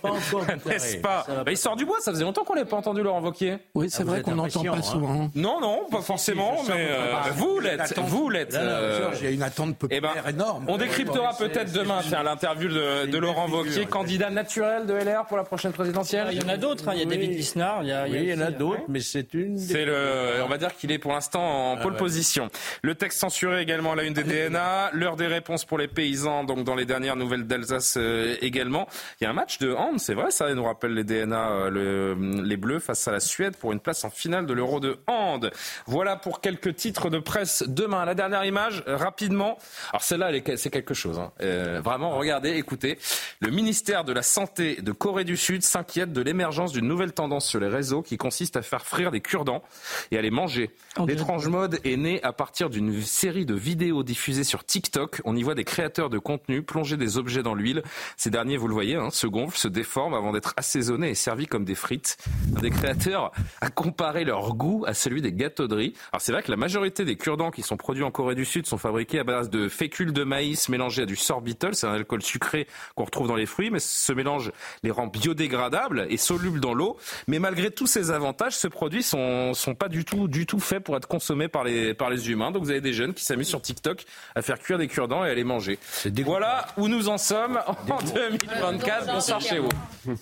N'est-ce 0.67 0.97
pas 0.99 1.27
Bah, 1.45 1.51
Il 1.51 1.57
sort 1.57 1.77
du 1.77 1.85
bois, 1.87 1.97
ça 2.01 2.13
faisait 2.13 2.25
longtemps 2.25 2.45
qu'on 2.45 2.55
l'avait 2.55 2.69
pas 2.69 2.77
entendu 2.77 3.03
Laurent 3.03 3.23
Wauquiez. 3.23 3.57
Oui, 3.75 3.89
c'est 3.91 4.03
Ah, 4.03 4.05
vrai 4.07 4.21
qu'on 4.23 4.35
n'entend 4.35 4.63
pas 4.63 4.77
hein. 4.77 4.83
souvent. 4.83 5.31
Non, 5.35 5.61
non, 5.61 5.87
pas 5.91 6.03
forcément, 6.03 6.57
mais 6.69 6.89
euh, 6.91 7.13
Ah, 7.15 7.31
vous 7.35 7.59
l'êtes, 7.59 7.99
vous 7.99 8.29
l'êtes. 8.29 8.55
Euh, 8.55 9.11
Il 9.19 9.25
y 9.25 9.27
a 9.29 9.31
une 9.31 9.43
attente 9.43 9.77
eh 9.91 10.01
ben, 10.01 10.09
populaire 10.09 10.29
énorme. 10.29 10.65
On 10.69 10.77
décryptera 10.77 11.33
peut-être 11.39 11.73
demain 11.73 12.01
l'interview 12.23 12.69
de, 12.69 13.07
de 13.07 13.19
Laurent 13.19 13.49
Wauquiez, 13.49 13.87
candidat 13.87 14.31
naturel 14.31 14.87
de 14.87 14.93
LR 14.95 15.25
pour 15.27 15.37
la 15.37 15.45
prochaine 15.45 15.73
présidentielle. 15.73 16.29
Il 16.33 16.39
y 16.41 16.45
en 16.45 16.49
a 16.49 16.57
d'autres, 16.57 16.89
hein. 16.89 16.93
il 16.95 17.01
y 17.01 17.03
a. 17.03 17.07
David 17.07 17.31
Lisnard, 17.33 17.83
il 17.83 17.89
y 17.89 17.93
a, 17.93 18.05
Oui, 18.05 18.11
il 18.21 18.29
y 18.29 18.35
en 18.35 18.41
a 18.41 18.49
aussi- 18.49 18.59
d'autres, 18.59 18.83
mais 18.89 19.01
c'est 19.01 19.33
une. 19.35 19.55
des- 19.55 19.61
C'est 19.63 19.85
le, 19.87 20.43
on 20.45 20.49
va 20.49 20.59
dire 20.59 20.77
qu'il 20.77 20.93
est 20.93 20.99
pour 20.99 21.13
l'instant 21.13 21.73
en 21.73 21.77
pole 21.79 21.93
ouais. 21.93 21.99
position. 21.99 22.49
Le 22.83 22.95
texte 22.95 23.21
censuré 23.21 23.63
également 23.63 23.93
à 23.93 23.97
la 23.97 24.03
une 24.05 24.13
des 24.15 24.23
DNA. 24.25 24.91
L'heure 24.93 25.17
des 25.17 25.27
réponses 25.27 25.65
pour 25.65 25.79
les 25.79 25.89
paysans, 25.89 26.45
donc 26.45 26.65
dans 26.65 26.75
les 26.75 26.85
dernières 26.85 27.17
nouvelles 27.17 27.47
d'Alsace 27.47 27.95
euh, 27.97 28.18
également. 28.41 28.89
Il 29.21 29.25
y 29.25 29.27
a 29.27 29.31
un 29.31 29.35
match 29.35 29.59
de 29.59 29.73
hand, 29.73 29.99
c'est 29.99 30.15
vrai, 30.15 30.31
ça 30.31 30.53
nous 30.55 30.65
rappelle 30.65 30.95
les 30.95 31.05
DNA, 31.05 31.51
euh, 31.51 31.71
le- 31.71 32.43
les 32.43 32.57
Bleus 32.57 32.79
face 32.81 33.07
à 33.09 33.13
la 33.13 33.21
Suède 33.21 33.57
pour 33.57 33.73
une 33.73 33.81
place 33.81 34.05
en 34.05 34.11
finale 34.11 34.47
de 34.47 34.53
l'Euro 34.53 34.81
de 34.81 34.99
hand. 35.07 35.51
Voilà 35.87 36.17
pour 36.17 36.41
quelques 36.41 36.75
titres 36.77 37.11
de 37.11 37.19
presse 37.19 37.65
demain. 37.67 38.05
La 38.05 38.15
dernière 38.15 38.45
image, 38.45 38.83
euh, 38.89 38.97
rapidement. 38.97 39.59
Alors 39.91 40.03
celle-là, 40.03 40.31
elle 40.31 40.37
est- 40.37 40.57
c'est 40.57 40.71
quelque 40.71 40.95
chose. 40.95 41.19
hein. 41.19 41.33
Euh, 41.41 41.81
vraiment, 41.83 42.11
regardez, 42.17 42.51
écoutez. 42.51 42.99
Le 43.41 43.51
ministère 43.51 44.05
de 44.05 44.13
la 44.13 44.23
Santé 44.23 44.77
de 44.83 44.93
Corée 44.93 45.25
du 45.25 45.37
Sud 45.37 45.63
s'inquiète 45.63 46.13
de 46.13 46.21
l'émergence 46.23 46.73
d'une 46.73 46.87
nouvelle 46.89 47.13
tendance 47.13 47.47
sur 47.47 47.61
les 47.61 47.69
réseaux 47.69 48.03
qui 48.03 48.17
consiste 48.17 48.57
à 48.57 48.63
faire 48.63 48.85
frire 48.85 49.11
des 49.11 49.21
cure-dents 49.21 49.63
et 50.11 50.19
à 50.19 50.23
les 50.23 50.31
manger. 50.31 50.71
L'étrange 51.07 51.49
mode 51.49 51.79
est 51.85 51.97
né 51.97 52.23
à 52.23 52.33
partir 52.33 52.71
d'une 52.71 53.01
série 53.03 53.47
de 53.47 53.55
vidéos 53.55 54.03
diffusées 54.03 54.45
sur 54.45 54.65
TikTok. 54.65 55.21
On 55.25 55.37
y 55.37 55.43
voit 55.43 55.55
des 55.55 55.65
créateurs 55.65 56.11
de 56.11 56.19
contenu 56.19 56.63
plonger 56.63 56.97
des 56.97 57.19
objets 57.19 57.43
dans 57.43 57.55
l'huile. 57.55 57.83
Ces 58.17 58.31
derniers, 58.31 58.57
vous 58.57 58.69
le 58.69 58.75
voyez, 58.75 58.97
hein, 58.97 59.11
se 59.11 59.27
gonflent, 59.27 59.59
se 59.59 59.69
déforment 59.69 60.15
avant 60.15 60.33
d'être 60.33 60.55
assaisonnés 60.57 61.11
et 61.11 61.15
servis 61.15 61.47
comme 61.47 61.65
des 61.65 61.75
frites. 61.75 62.17
Un 62.57 62.61
des 62.61 62.71
créateurs 62.71 63.33
a 63.61 63.71
comparé 63.71 64.25
leur 64.25 64.55
goût 64.55 64.85
à 64.87 64.95
celui 64.95 65.23
des 65.23 65.33
gâteaux 65.33 65.69
de 65.69 65.75
riz. 65.75 65.95
Alors 66.13 66.21
c'est 66.21 66.33
vrai 66.33 66.43
que 66.43 66.51
la 66.51 66.57
majorité 66.57 67.05
des 67.05 67.17
cure-dents 67.17 67.51
qui 67.51 67.63
sont 67.63 67.77
produits 67.77 68.05
en 68.05 68.11
Corée 68.11 68.35
du 68.35 68.45
Sud 68.45 68.67
sont 68.67 68.79
fabriqués 68.79 69.21
à 69.21 69.25
base 69.25 69.51
de 69.51 69.69
fécule 69.69 70.13
de 70.13 70.25
maïs 70.25 70.69
mélangé 70.69 71.03
à 71.03 71.07
du 71.07 71.17
sorbitol. 71.17 71.75
C'est 71.75 71.87
un 71.87 71.95
alcool 71.95 72.23
sucré 72.23 72.67
qu'on 72.95 73.05
retrouve 73.05 73.29
dans 73.29 73.37
les 73.37 73.47
fruits, 73.47 73.71
mais 73.71 73.81
ce 73.81 74.13
mélange 74.13 74.53
les 74.83 74.91
rend 74.91 75.07
biodégradables 75.07 76.07
et 76.11 76.17
solubles 76.17 76.61
dans 76.61 76.75
l'eau. 76.75 76.97
Mais 77.27 77.39
malgré 77.39 77.71
tous 77.71 77.87
ces 77.87 78.11
avantages, 78.11 78.57
ces 78.57 78.71
produits 78.71 79.03
sont, 79.03 79.55
sont 79.55 79.75
pas 79.75 79.89
du 79.89 80.05
tout, 80.05 80.29
du 80.29 80.47
tout 80.47 80.61
faits 80.61 80.83
pour 80.83 80.97
être 80.97 81.09
consommés 81.09 81.49
par 81.49 81.65
les, 81.65 81.95
par 81.95 82.11
les 82.11 82.31
humains. 82.31 82.51
Donc 82.51 82.63
vous 82.63 82.71
avez 82.71 82.81
des 82.81 82.93
jeunes 82.93 83.15
qui 83.15 83.25
s'amusent 83.25 83.49
sur 83.49 83.63
TikTok 83.63 84.05
à 84.35 84.43
faire 84.43 84.59
cuire 84.59 84.79
des 84.79 84.89
cure-dents 84.89 85.25
et 85.25 85.31
à 85.31 85.35
les 85.35 85.45
manger. 85.45 85.79
Voilà 86.25 86.67
où 86.77 86.89
nous 86.89 87.09
en 87.09 87.19
sommes 87.19 87.61
en 87.67 87.98
2024. 88.03 89.07
Bonsoir 89.07 89.41
chez 89.41 89.59
vous. 89.59 89.69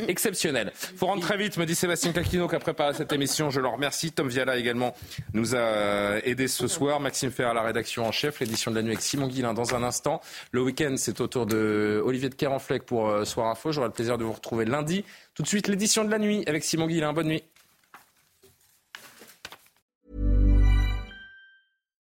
Exceptionnel. 0.09 0.73
Faut 0.75 1.07
rendre 1.07 1.23
très 1.23 1.37
vite, 1.37 1.57
me 1.57 1.67
dit 1.67 1.75
Sébastien 1.75 2.13
Calquino 2.13 2.49
qui 2.49 2.55
a 2.55 2.59
préparé 2.59 2.95
cette 2.95 3.13
émission. 3.13 3.51
Je 3.51 3.61
le 3.61 3.69
remercie. 3.69 4.13
Tom 4.13 4.29
Viala 4.29 4.57
également 4.57 4.95
nous 5.33 5.55
a 5.55 6.19
aidé 6.25 6.49
ce 6.49 6.67
soir. 6.67 7.01
Maxime 7.01 7.31
Ferrer 7.31 7.51
à 7.51 7.55
la 7.55 7.63
rédaction 7.63 8.07
en 8.07 8.13
chef. 8.13 8.41
L'édition 8.41 8.71
de 8.71 8.77
la 8.77 8.83
nuit 8.83 8.93
avec 8.93 9.03
Simon 9.03 9.29
Guillain 9.29 9.55
dans 9.55 9.75
un 9.75 9.83
instant. 9.83 10.21
Le 10.53 10.63
week-end, 10.63 10.95
c'est 10.97 11.21
au 11.21 11.27
tour 11.27 11.47
de 11.47 12.03
Olivier 12.05 12.29
de 12.29 12.35
Kerenfleck 12.35 12.85
pour 12.85 13.09
euh, 13.09 13.25
Soir 13.25 13.49
Info. 13.49 13.73
J'aurai 13.73 13.89
le 13.89 13.93
plaisir 13.93 14.19
de 14.19 14.25
vous 14.25 14.33
retrouver 14.33 14.65
lundi. 14.65 15.05
Tout 15.35 15.43
de 15.43 15.49
suite, 15.49 15.69
l'édition 15.69 16.05
de 16.05 16.11
la 16.11 16.19
nuit 16.19 16.45
avec 16.47 16.65
Simon 16.65 16.87
Guillain. 16.87 17.13
Bonne 17.13 17.29
nuit. 17.29 17.45